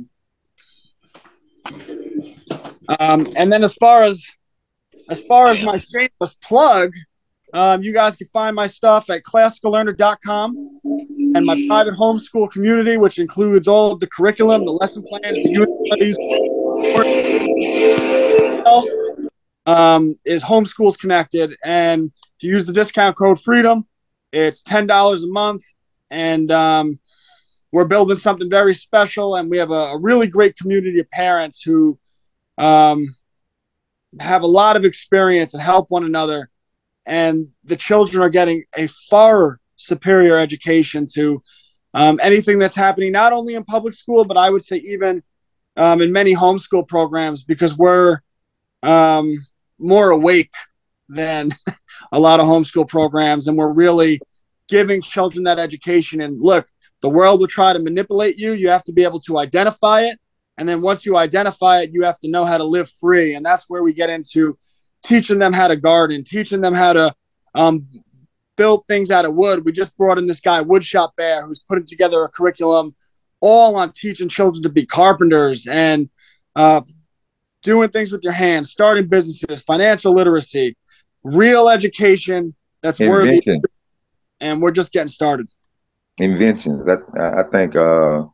um, 3.00 3.28
and 3.36 3.52
then 3.52 3.64
as 3.64 3.74
far 3.74 4.04
as 4.04 4.28
as 5.10 5.22
far 5.22 5.48
as 5.48 5.64
my 5.64 5.78
shameless 5.78 6.38
plug, 6.44 6.94
um, 7.54 7.82
you 7.82 7.94
guys 7.94 8.16
can 8.16 8.28
find 8.28 8.56
my 8.56 8.68
stuff 8.68 9.10
at 9.10 9.24
classicallearner.com 9.24 10.80
and 11.36 11.46
my 11.46 11.66
private 11.68 11.96
homeschool 11.96 12.52
community, 12.52 12.98
which 12.98 13.18
includes 13.18 13.68
all 13.68 13.92
of 13.92 14.00
the 14.00 14.08
curriculum, 14.08 14.66
the 14.66 14.72
lesson 14.72 15.04
plans, 15.10 15.42
the 15.44 15.50
unit 15.50 15.70
studies. 15.88 16.18
Um, 19.66 20.16
is 20.26 20.44
Homeschools 20.44 20.98
Connected, 20.98 21.56
and 21.64 22.06
if 22.06 22.44
you 22.44 22.52
use 22.54 22.66
the 22.66 22.74
discount 22.74 23.16
code 23.18 23.40
Freedom, 23.40 23.86
it's 24.32 24.64
ten 24.64 24.88
dollars 24.88 25.24
a 25.24 25.28
month, 25.28 25.62
and 26.10 26.52
um, 26.52 27.00
we're 27.72 27.86
building 27.86 28.18
something 28.18 28.50
very 28.50 28.74
special, 28.74 29.36
and 29.36 29.50
we 29.50 29.58
have 29.58 29.70
a, 29.70 29.92
a 29.92 30.00
really 30.00 30.28
great 30.28 30.58
community 30.58 31.00
of 31.00 31.10
parents 31.12 31.62
who 31.62 32.00
um, 32.58 33.06
have 34.20 34.42
a 34.42 34.48
lot 34.48 34.76
of 34.76 34.86
experience 34.86 35.54
and 35.54 35.62
help 35.62 35.92
one 35.92 36.04
another, 36.04 36.50
and 37.06 37.48
the 37.64 37.76
children 37.76 38.22
are 38.24 38.30
getting 38.30 38.64
a 38.76 38.88
far 38.88 39.60
superior 39.76 40.38
education 40.38 41.08
to 41.14 41.42
um, 41.94 42.20
anything 42.22 42.60
that's 42.60 42.76
happening 42.76 43.12
not 43.12 43.34
only 43.34 43.56
in 43.56 43.64
public 43.64 43.94
school, 43.94 44.26
but 44.26 44.38
I 44.38 44.50
would 44.50 44.64
say 44.64 44.78
even 44.78 45.24
um, 45.78 46.02
in 46.02 46.12
many 46.12 46.36
homeschool 46.36 46.88
programs 46.88 47.44
because 47.44 47.78
we're 47.78 48.20
um, 48.84 49.34
more 49.80 50.12
awake 50.12 50.52
than 51.08 51.52
a 52.12 52.20
lot 52.20 52.40
of 52.40 52.46
homeschool 52.46 52.88
programs, 52.88 53.48
and 53.48 53.58
we're 53.58 53.74
really 53.74 54.20
giving 54.68 55.02
children 55.02 55.44
that 55.46 55.60
education. 55.60 56.22
And 56.22 56.40
look, 56.40 56.68
the 57.02 57.10
world 57.10 57.40
will 57.40 57.48
try 57.48 57.74
to 57.74 57.80
manipulate 57.80 58.38
you. 58.38 58.54
You 58.54 58.70
have 58.70 58.84
to 58.84 58.94
be 58.94 59.04
able 59.04 59.20
to 59.22 59.40
identify 59.40 60.02
it. 60.02 60.20
And 60.60 60.68
then 60.68 60.82
once 60.82 61.06
you 61.06 61.16
identify 61.16 61.82
it, 61.82 61.92
you 61.94 62.04
have 62.04 62.20
to 62.20 62.30
know 62.30 62.44
how 62.44 62.58
to 62.58 62.66
live 62.66 62.90
free. 62.90 63.34
And 63.34 63.46
that's 63.46 63.70
where 63.70 63.82
we 63.82 63.94
get 63.94 64.10
into 64.10 64.58
teaching 65.06 65.40
them 65.40 65.54
how 65.54 65.70
to 65.70 65.78
garden, 65.78 66.22
teaching 66.26 66.60
them 66.60 66.74
how 66.74 66.92
to 66.92 67.16
um, 67.56 67.88
build 68.58 68.86
things 68.86 69.10
out 69.10 69.24
of 69.24 69.34
wood. 69.36 69.64
We 69.64 69.72
just 69.72 69.98
brought 69.98 70.18
in 70.18 70.28
this 70.28 70.42
guy, 70.42 70.62
Woodshop 70.62 71.16
Bear, 71.16 71.46
who's 71.46 71.60
putting 71.60 71.86
together 71.86 72.22
a 72.26 72.30
curriculum 72.30 72.94
all 73.40 73.78
on 73.78 73.94
teaching 73.94 74.28
children 74.28 74.62
to 74.64 74.70
be 74.70 74.86
carpenters 74.86 75.66
and 75.66 76.10
uh, 76.58 76.82
doing 77.64 77.88
things 77.88 78.12
with 78.12 78.26
your 78.26 78.34
hands, 78.34 78.70
starting 78.70 79.08
businesses, 79.08 79.62
financial 79.62 80.14
literacy, 80.14 80.76
real 81.24 81.70
education 81.70 82.54
that's 82.82 83.00
worthy. 83.00 83.42
And 84.42 84.62
we're 84.62 84.72
just 84.72 84.92
getting 84.92 85.08
started. 85.08 85.50
Inventions. 86.18 86.86
I 86.86 87.40
I 87.40 87.44
think 87.50 87.78
uh, 87.78 88.26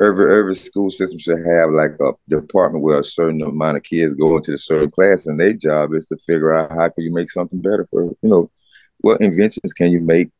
every 0.00 0.38
every 0.38 0.54
school 0.54 0.90
system 0.90 1.18
should 1.18 1.38
have 1.38 1.70
like 1.70 1.92
a 2.00 2.12
department 2.28 2.84
where 2.84 3.00
a 3.00 3.04
certain 3.04 3.40
amount 3.42 3.76
of 3.76 3.82
kids 3.82 4.14
go 4.14 4.36
into 4.36 4.52
a 4.52 4.58
certain 4.58 4.90
class, 4.90 5.26
and 5.26 5.38
their 5.38 5.52
job 5.54 5.94
is 5.94 6.06
to 6.06 6.16
figure 6.26 6.54
out 6.54 6.70
how 6.70 6.88
can 6.88 7.04
you 7.04 7.12
make 7.12 7.30
something 7.30 7.60
better 7.60 7.86
for 7.90 8.04
you 8.04 8.16
know 8.22 8.50
what 8.98 9.20
inventions 9.20 9.72
can 9.72 9.90
you 9.90 10.00
make 10.00 10.30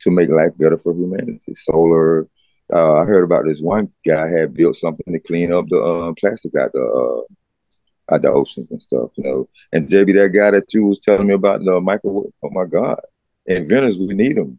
to 0.00 0.10
make 0.10 0.28
life 0.28 0.52
better 0.58 0.78
for 0.78 0.92
humanity. 0.92 1.54
Solar. 1.54 2.28
Uh, 2.72 2.94
I 2.96 3.04
heard 3.04 3.22
about 3.22 3.44
this 3.44 3.60
one 3.60 3.92
guy 4.04 4.28
had 4.28 4.52
built 4.54 4.74
something 4.74 5.12
to 5.12 5.20
clean 5.20 5.52
up 5.52 5.66
the 5.68 5.80
uh, 5.80 6.12
plastic 6.18 6.52
out 6.56 6.72
the 6.72 6.82
uh, 6.82 8.14
out 8.14 8.22
the 8.22 8.30
oceans 8.30 8.70
and 8.70 8.82
stuff, 8.82 9.10
you 9.16 9.24
know. 9.24 9.48
And 9.72 9.88
JB, 9.88 10.14
that 10.16 10.30
guy 10.30 10.50
that 10.50 10.72
you 10.74 10.84
was 10.86 10.98
telling 10.98 11.28
me 11.28 11.34
about 11.34 11.60
the 11.60 11.80
microwave. 11.80 12.32
Oh 12.42 12.50
my 12.50 12.64
God, 12.64 13.00
inventors, 13.46 13.98
we 13.98 14.14
need 14.14 14.36
them. 14.36 14.58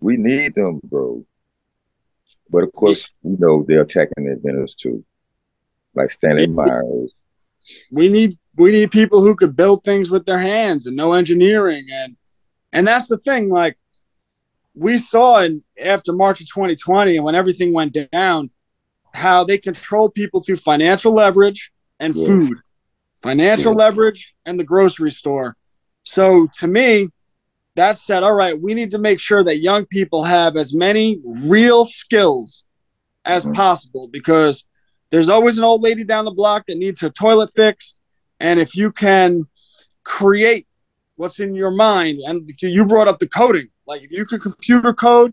We 0.00 0.16
need 0.16 0.54
them, 0.54 0.80
bro. 0.84 1.24
But 2.52 2.64
of 2.64 2.72
course, 2.72 3.10
you 3.22 3.36
know 3.40 3.64
they're 3.66 3.82
attacking 3.82 4.24
the 4.26 4.32
inventors 4.32 4.74
too, 4.74 5.04
like 5.94 6.10
Stanley 6.10 6.46
Meyers. 6.46 7.22
we 7.90 8.08
need 8.08 8.38
we 8.56 8.70
need 8.70 8.90
people 8.90 9.22
who 9.22 9.34
could 9.34 9.56
build 9.56 9.82
things 9.82 10.10
with 10.10 10.26
their 10.26 10.38
hands 10.38 10.86
and 10.86 10.94
no 10.96 11.14
engineering 11.14 11.86
and 11.90 12.16
and 12.74 12.86
that's 12.86 13.08
the 13.08 13.16
thing 13.18 13.48
like 13.48 13.76
we 14.74 14.98
saw 14.98 15.40
in 15.42 15.62
after 15.82 16.12
march 16.12 16.40
of 16.40 16.46
2020 16.48 17.16
and 17.16 17.24
when 17.24 17.34
everything 17.34 17.72
went 17.72 17.96
down 18.10 18.50
how 19.14 19.44
they 19.44 19.56
controlled 19.58 20.12
people 20.14 20.42
through 20.42 20.56
financial 20.56 21.12
leverage 21.14 21.70
and 22.00 22.14
Yes. 22.14 22.26
food 22.26 22.58
financial 23.22 23.72
Yes. 23.72 23.78
leverage 23.78 24.34
and 24.44 24.58
the 24.60 24.64
grocery 24.64 25.12
store 25.12 25.56
so 26.02 26.46
to 26.58 26.66
me 26.66 27.08
that 27.76 27.96
said 27.98 28.22
all 28.22 28.34
right 28.34 28.60
we 28.60 28.74
need 28.74 28.90
to 28.90 28.98
make 28.98 29.20
sure 29.20 29.42
that 29.44 29.58
young 29.58 29.86
people 29.86 30.22
have 30.24 30.56
as 30.56 30.74
many 30.74 31.20
real 31.46 31.84
skills 31.84 32.64
as 33.24 33.44
Mhm. 33.44 33.54
possible 33.54 34.08
because 34.08 34.66
there's 35.10 35.28
always 35.28 35.58
an 35.58 35.64
old 35.64 35.82
lady 35.82 36.04
down 36.04 36.24
the 36.24 36.30
block 36.32 36.66
that 36.66 36.78
needs 36.78 37.00
her 37.00 37.10
toilet 37.10 37.50
fixed 37.54 38.00
and 38.40 38.60
if 38.60 38.76
you 38.76 38.90
can 38.92 39.44
create 40.04 40.66
what's 41.16 41.38
in 41.38 41.54
your 41.54 41.70
mind 41.70 42.18
and 42.26 42.48
you 42.60 42.84
brought 42.84 43.08
up 43.08 43.18
the 43.18 43.28
coding 43.28 43.68
like 43.86 44.02
if 44.02 44.10
you 44.10 44.24
could 44.24 44.42
computer 44.42 44.92
code 44.92 45.32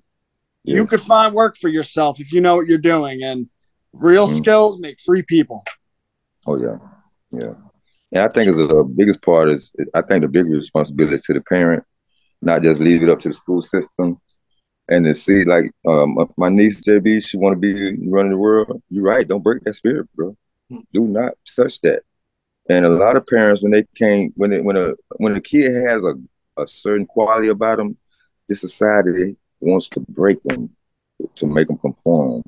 you 0.63 0.85
could 0.85 1.01
find 1.01 1.33
work 1.33 1.55
for 1.57 1.69
yourself 1.69 2.19
if 2.19 2.31
you 2.31 2.41
know 2.41 2.55
what 2.55 2.67
you're 2.67 2.77
doing 2.77 3.23
and 3.23 3.49
real 3.93 4.27
Mhm. 4.27 4.37
skills 4.37 4.79
make 4.79 4.99
free 4.99 5.23
people 5.23 5.63
Oh 6.47 6.57
yeah, 6.57 6.77
yeah. 7.31 7.53
And 8.11 8.23
I 8.23 8.27
think 8.29 8.55
the 8.55 8.83
biggest 8.95 9.21
part 9.21 9.49
is 9.49 9.71
I 9.93 10.01
think 10.01 10.21
the 10.21 10.27
bigger 10.27 10.49
responsibility 10.49 11.15
is 11.15 11.21
to 11.23 11.33
the 11.33 11.41
parent, 11.41 11.83
not 12.41 12.63
just 12.63 12.81
leave 12.81 13.03
it 13.03 13.09
up 13.09 13.19
to 13.21 13.29
the 13.29 13.33
school 13.33 13.61
system. 13.61 14.19
And 14.87 15.05
to 15.05 15.13
see 15.13 15.43
like 15.43 15.71
um, 15.87 16.17
my 16.37 16.49
niece 16.49 16.81
JB, 16.81 17.23
she 17.23 17.37
want 17.37 17.53
to 17.53 17.59
be 17.59 18.09
running 18.09 18.31
the 18.31 18.37
world. 18.37 18.81
You're 18.89 19.03
right. 19.03 19.27
Don't 19.27 19.43
break 19.43 19.63
that 19.63 19.73
spirit, 19.73 20.07
bro. 20.15 20.35
Do 20.69 21.05
not 21.05 21.33
touch 21.55 21.79
that. 21.81 22.01
And 22.69 22.85
a 22.85 22.89
lot 22.89 23.15
of 23.15 23.25
parents, 23.27 23.61
when 23.61 23.71
they 23.71 23.83
can't, 23.95 24.31
when 24.35 24.51
it, 24.51 24.63
when 24.63 24.77
a 24.77 24.93
when 25.17 25.35
a 25.35 25.41
kid 25.41 25.71
has 25.87 26.03
a, 26.03 26.13
a 26.57 26.65
certain 26.65 27.05
quality 27.05 27.49
about 27.49 27.77
them, 27.77 27.97
this 28.47 28.61
society 28.61 29.35
wants 29.59 29.89
to 29.89 29.99
break 30.09 30.41
them 30.43 30.69
to 31.35 31.47
make 31.47 31.67
them 31.67 31.77
conform. 31.77 32.43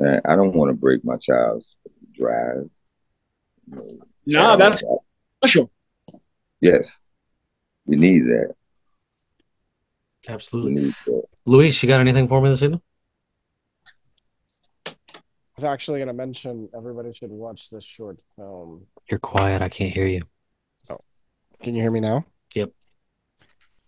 And 0.00 0.20
I 0.24 0.34
don't 0.34 0.54
want 0.54 0.70
to 0.70 0.76
break 0.76 1.04
my 1.04 1.16
child's 1.16 1.76
drive. 2.12 2.68
no 4.26 4.56
that's 4.56 4.82
special 5.40 5.70
Yes, 6.60 6.98
we 7.84 7.96
need 7.96 8.24
that. 8.24 8.54
We 10.26 10.34
Absolutely. 10.34 10.94
Luis, 11.46 11.82
you 11.82 11.88
got 11.88 12.00
anything 12.00 12.28
for 12.28 12.40
me 12.40 12.48
this 12.48 12.62
evening? 12.62 12.80
I 14.86 14.92
was 15.56 15.64
actually 15.64 16.00
going 16.00 16.08
to 16.08 16.14
mention 16.14 16.68
everybody 16.74 17.12
should 17.12 17.30
watch 17.30 17.70
this 17.70 17.84
short 17.84 18.18
film. 18.36 18.86
You're 19.08 19.20
quiet. 19.20 19.62
I 19.62 19.68
can't 19.68 19.92
hear 19.92 20.06
you. 20.06 20.22
Oh, 20.90 20.98
Can 21.62 21.74
you 21.74 21.82
hear 21.82 21.90
me 21.90 22.00
now? 22.00 22.24
Yep. 22.54 22.70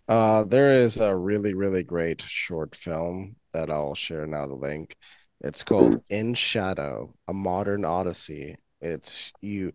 Uh, 0.09 0.45
there 0.45 0.73
is 0.73 0.99
a 0.99 1.15
really, 1.15 1.55
really 1.55 1.83
great 1.83 2.23
short 2.23 2.77
film 2.77 3.37
that 3.53 3.71
I'll 3.71 3.95
share 3.95 4.27
now 4.27 4.47
the 4.47 4.55
link. 4.55 4.97
It's 5.41 5.65
called 5.65 6.03
In 6.09 6.35
Shadow, 6.35 7.15
a 7.27 7.33
modern 7.33 7.85
odyssey. 7.85 8.57
It's 8.81 9.33
you 9.41 9.73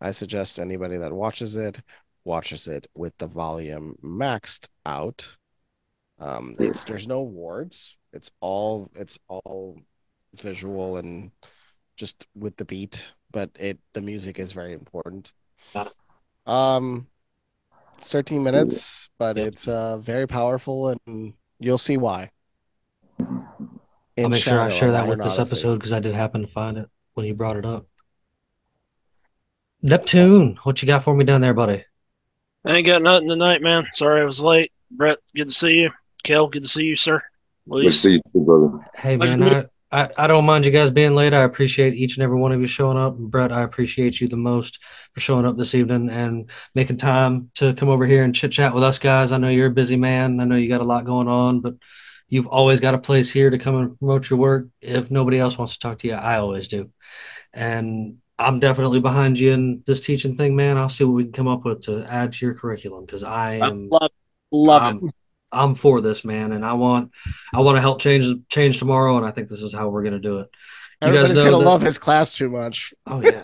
I 0.00 0.12
suggest 0.12 0.58
anybody 0.58 0.96
that 0.96 1.12
watches 1.12 1.56
it 1.56 1.80
watches 2.24 2.68
it 2.68 2.86
with 2.94 3.16
the 3.18 3.26
volume 3.26 3.96
maxed 4.02 4.68
out. 4.84 5.38
Um, 6.20 6.54
it's 6.58 6.84
there's 6.84 7.08
no 7.08 7.22
words. 7.22 7.96
It's 8.12 8.30
all 8.40 8.90
it's 8.94 9.18
all 9.28 9.78
visual 10.34 10.96
and 10.98 11.30
just 11.96 12.26
with 12.34 12.56
the 12.56 12.64
beat, 12.64 13.12
but 13.30 13.50
it 13.58 13.78
the 13.94 14.00
music 14.00 14.38
is 14.38 14.52
very 14.52 14.72
important. 14.72 15.32
Um, 16.46 17.06
it's 17.98 18.10
13 18.10 18.42
minutes, 18.42 19.08
but 19.18 19.36
Yep. 19.36 19.46
it's 19.46 19.68
uh 19.68 19.98
very 19.98 20.26
powerful, 20.26 20.96
and 21.06 21.34
you'll 21.58 21.78
see 21.78 21.96
why. 21.96 22.30
I'll 23.18 24.28
make 24.28 24.42
sure 24.42 24.60
I 24.60 24.68
share 24.68 24.92
that 24.92 25.08
with 25.08 25.22
this 25.22 25.38
Odyssey. 25.38 25.52
episode 25.56 25.74
because 25.76 25.92
I 25.92 26.00
did 26.00 26.14
happen 26.14 26.42
to 26.42 26.46
find 26.46 26.76
it 26.76 26.88
when 27.14 27.26
you 27.26 27.34
brought 27.34 27.56
it 27.56 27.64
up. 27.64 27.86
Neptune, 29.82 30.58
what 30.64 30.82
you 30.82 30.86
got 30.86 31.04
for 31.04 31.14
me 31.14 31.24
down 31.24 31.40
there, 31.40 31.54
buddy? 31.54 31.84
I 32.66 32.76
ain't 32.76 32.86
got 32.86 33.00
nothing 33.02 33.28
tonight, 33.28 33.62
man. 33.62 33.86
Sorry 33.94 34.20
I 34.20 34.24
was 34.24 34.40
late. 34.40 34.70
Brett, 34.90 35.18
good 35.34 35.48
to 35.48 35.54
see 35.54 35.80
you. 35.80 35.90
Kell, 36.22 36.48
good 36.48 36.62
to 36.62 36.68
see 36.68 36.84
you, 36.84 36.96
sir. 36.96 37.22
Good 37.68 37.82
to 37.84 37.92
see 37.92 38.20
you, 38.34 38.40
brother. 38.40 38.84
Hey 38.94 39.16
Let's 39.16 39.36
man, 39.36 39.68
I, 39.90 40.02
I, 40.02 40.08
I 40.18 40.26
don't 40.26 40.46
mind 40.46 40.64
you 40.64 40.70
guys 40.70 40.90
being 40.90 41.14
late. 41.14 41.34
I 41.34 41.42
appreciate 41.42 41.94
each 41.94 42.16
and 42.16 42.22
every 42.22 42.38
one 42.38 42.52
of 42.52 42.60
you 42.60 42.66
showing 42.66 42.98
up. 42.98 43.16
And 43.16 43.30
Brett, 43.30 43.52
I 43.52 43.62
appreciate 43.62 44.20
you 44.20 44.28
the 44.28 44.36
most 44.36 44.78
for 45.14 45.20
showing 45.20 45.46
up 45.46 45.56
this 45.56 45.74
evening 45.74 46.10
and 46.10 46.50
making 46.74 46.98
time 46.98 47.50
to 47.56 47.74
come 47.74 47.88
over 47.88 48.06
here 48.06 48.22
and 48.22 48.34
chit 48.34 48.52
chat 48.52 48.74
with 48.74 48.84
us 48.84 48.98
guys. 48.98 49.32
I 49.32 49.38
know 49.38 49.48
you're 49.48 49.66
a 49.66 49.70
busy 49.70 49.96
man. 49.96 50.40
I 50.40 50.44
know 50.44 50.56
you 50.56 50.68
got 50.68 50.80
a 50.80 50.84
lot 50.84 51.04
going 51.04 51.28
on, 51.28 51.60
but 51.60 51.74
you've 52.28 52.46
always 52.46 52.80
got 52.80 52.94
a 52.94 52.98
place 52.98 53.30
here 53.30 53.50
to 53.50 53.58
come 53.58 53.76
and 53.76 53.98
promote 53.98 54.30
your 54.30 54.38
work. 54.38 54.68
If 54.80 55.10
nobody 55.10 55.38
else 55.38 55.58
wants 55.58 55.74
to 55.74 55.80
talk 55.80 55.98
to 55.98 56.08
you, 56.08 56.14
I 56.14 56.38
always 56.38 56.68
do. 56.68 56.90
And 57.52 58.18
I'm 58.38 58.60
definitely 58.60 59.00
behind 59.00 59.38
you 59.38 59.52
in 59.52 59.82
this 59.86 60.00
teaching 60.00 60.36
thing, 60.36 60.56
man. 60.56 60.78
I'll 60.78 60.88
see 60.88 61.04
what 61.04 61.14
we 61.14 61.24
can 61.24 61.32
come 61.32 61.48
up 61.48 61.64
with 61.64 61.82
to 61.82 62.04
add 62.04 62.32
to 62.32 62.46
your 62.46 62.54
curriculum 62.54 63.04
because 63.04 63.22
I 63.22 63.58
I 63.58 63.68
am 63.68 63.88
love 63.90 64.10
love 64.52 64.82
I'm, 64.82 64.96
it 64.98 65.14
I'm 65.52 65.74
for 65.74 66.00
this, 66.00 66.24
man, 66.24 66.52
and 66.52 66.64
I 66.64 66.74
want 66.74 67.10
I 67.52 67.60
want 67.60 67.76
to 67.76 67.80
help 67.80 68.00
change 68.00 68.26
change 68.48 68.78
tomorrow, 68.78 69.16
and 69.16 69.26
I 69.26 69.30
think 69.30 69.48
this 69.48 69.62
is 69.62 69.72
how 69.74 69.88
we're 69.88 70.02
gonna 70.04 70.18
do 70.20 70.38
it. 70.38 70.48
You 71.02 71.08
guys 71.08 71.16
Everybody's 71.30 71.38
gonna 71.40 71.58
that- 71.58 71.64
love 71.70 71.82
his 71.82 71.98
class 71.98 72.36
too 72.36 72.50
much. 72.50 72.92
Oh 73.06 73.20
yeah, 73.22 73.42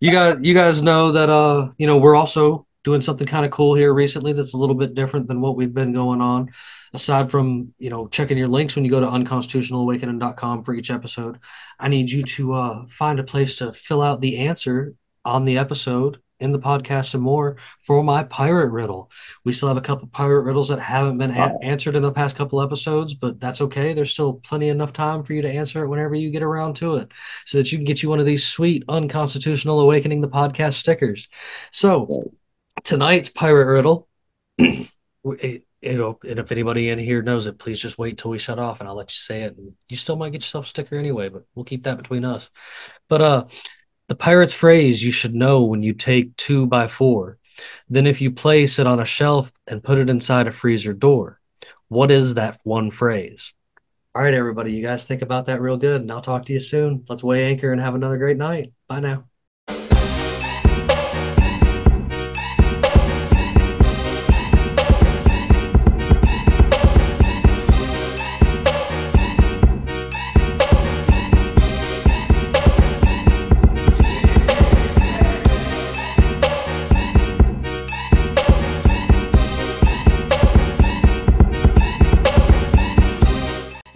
you 0.00 0.10
guys 0.10 0.38
you 0.40 0.54
guys 0.54 0.82
know 0.82 1.12
that 1.12 1.28
uh 1.30 1.70
you 1.78 1.86
know 1.86 1.96
we're 1.98 2.14
also 2.16 2.66
doing 2.84 3.00
something 3.00 3.26
kind 3.26 3.44
of 3.44 3.50
cool 3.50 3.74
here 3.74 3.92
recently 3.92 4.32
that's 4.32 4.54
a 4.54 4.56
little 4.56 4.74
bit 4.74 4.94
different 4.94 5.26
than 5.26 5.40
what 5.40 5.56
we've 5.56 5.74
been 5.74 5.92
going 5.92 6.20
on. 6.20 6.50
Aside 6.94 7.30
from 7.30 7.74
you 7.78 7.90
know 7.90 8.08
checking 8.08 8.38
your 8.38 8.48
links 8.48 8.76
when 8.76 8.84
you 8.84 8.90
go 8.90 9.00
to 9.00 9.06
unconstitutionalawakening.com 9.06 10.64
for 10.64 10.74
each 10.74 10.90
episode, 10.90 11.38
I 11.78 11.88
need 11.88 12.10
you 12.10 12.22
to 12.22 12.54
uh 12.54 12.86
find 12.86 13.18
a 13.18 13.24
place 13.24 13.56
to 13.56 13.72
fill 13.72 14.02
out 14.02 14.20
the 14.20 14.38
answer 14.38 14.94
on 15.24 15.44
the 15.44 15.58
episode 15.58 16.20
in 16.40 16.52
the 16.52 16.58
podcast 16.58 17.14
and 17.14 17.22
more 17.22 17.56
for 17.80 18.02
my 18.02 18.22
pirate 18.24 18.70
riddle. 18.70 19.10
We 19.44 19.52
still 19.52 19.68
have 19.68 19.76
a 19.76 19.80
couple 19.82 20.08
pirate 20.08 20.42
riddles 20.42 20.68
that 20.68 20.78
haven't 20.80 21.18
been 21.18 21.30
a- 21.32 21.56
answered 21.62 21.96
in 21.96 22.02
the 22.02 22.12
past 22.12 22.36
couple 22.36 22.62
episodes, 22.62 23.14
but 23.14 23.40
that's 23.40 23.60
okay. 23.60 23.92
There's 23.92 24.12
still 24.12 24.34
plenty 24.34 24.68
enough 24.68 24.92
time 24.92 25.24
for 25.24 25.32
you 25.32 25.42
to 25.42 25.50
answer 25.50 25.82
it 25.82 25.88
whenever 25.88 26.14
you 26.14 26.30
get 26.30 26.42
around 26.42 26.74
to 26.76 26.96
it 26.96 27.08
so 27.46 27.58
that 27.58 27.72
you 27.72 27.78
can 27.78 27.84
get 27.84 28.02
you 28.02 28.08
one 28.08 28.20
of 28.20 28.26
these 28.26 28.46
sweet 28.46 28.84
unconstitutional 28.88 29.80
awakening 29.80 30.20
the 30.20 30.28
podcast 30.28 30.74
stickers. 30.74 31.28
So 31.72 32.30
tonight's 32.84 33.28
pirate 33.28 33.66
riddle, 33.72 34.08
it- 34.58 35.64
you 35.80 35.96
know, 35.96 36.18
and 36.28 36.40
if 36.40 36.50
anybody 36.50 36.88
in 36.88 36.98
here 36.98 37.22
knows 37.22 37.46
it, 37.46 37.60
please 37.60 37.78
just 37.78 37.98
wait 37.98 38.18
till 38.18 38.32
we 38.32 38.38
shut 38.38 38.58
off 38.58 38.80
and 38.80 38.88
I'll 38.88 38.96
let 38.96 39.12
you 39.12 39.16
say 39.16 39.42
it. 39.44 39.56
And 39.56 39.74
you 39.88 39.96
still 39.96 40.16
might 40.16 40.32
get 40.32 40.42
yourself 40.42 40.66
a 40.66 40.68
sticker 40.68 40.96
anyway, 40.96 41.28
but 41.28 41.44
we'll 41.54 41.64
keep 41.64 41.84
that 41.84 41.96
between 41.98 42.24
us. 42.24 42.50
But 43.08 43.22
uh 43.22 43.44
the 44.08 44.14
pirate's 44.14 44.54
phrase 44.54 45.02
you 45.02 45.10
should 45.10 45.34
know 45.34 45.64
when 45.64 45.82
you 45.82 45.92
take 45.92 46.34
two 46.36 46.66
by 46.66 46.88
four. 46.88 47.38
Then 47.88 48.06
if 48.06 48.20
you 48.20 48.30
place 48.30 48.78
it 48.78 48.86
on 48.86 49.00
a 49.00 49.04
shelf 49.04 49.52
and 49.66 49.82
put 49.82 49.98
it 49.98 50.10
inside 50.10 50.46
a 50.46 50.52
freezer 50.52 50.92
door, 50.92 51.40
what 51.88 52.10
is 52.10 52.34
that 52.34 52.58
one 52.64 52.90
phrase? 52.90 53.52
All 54.14 54.22
right, 54.22 54.34
everybody, 54.34 54.72
you 54.72 54.82
guys 54.82 55.04
think 55.04 55.22
about 55.22 55.46
that 55.46 55.60
real 55.60 55.76
good, 55.76 56.00
and 56.00 56.10
I'll 56.10 56.22
talk 56.22 56.46
to 56.46 56.52
you 56.52 56.60
soon. 56.60 57.04
Let's 57.08 57.22
weigh 57.22 57.44
anchor 57.44 57.70
and 57.70 57.80
have 57.80 57.94
another 57.94 58.16
great 58.16 58.36
night. 58.36 58.72
Bye 58.88 59.00
now. 59.00 59.24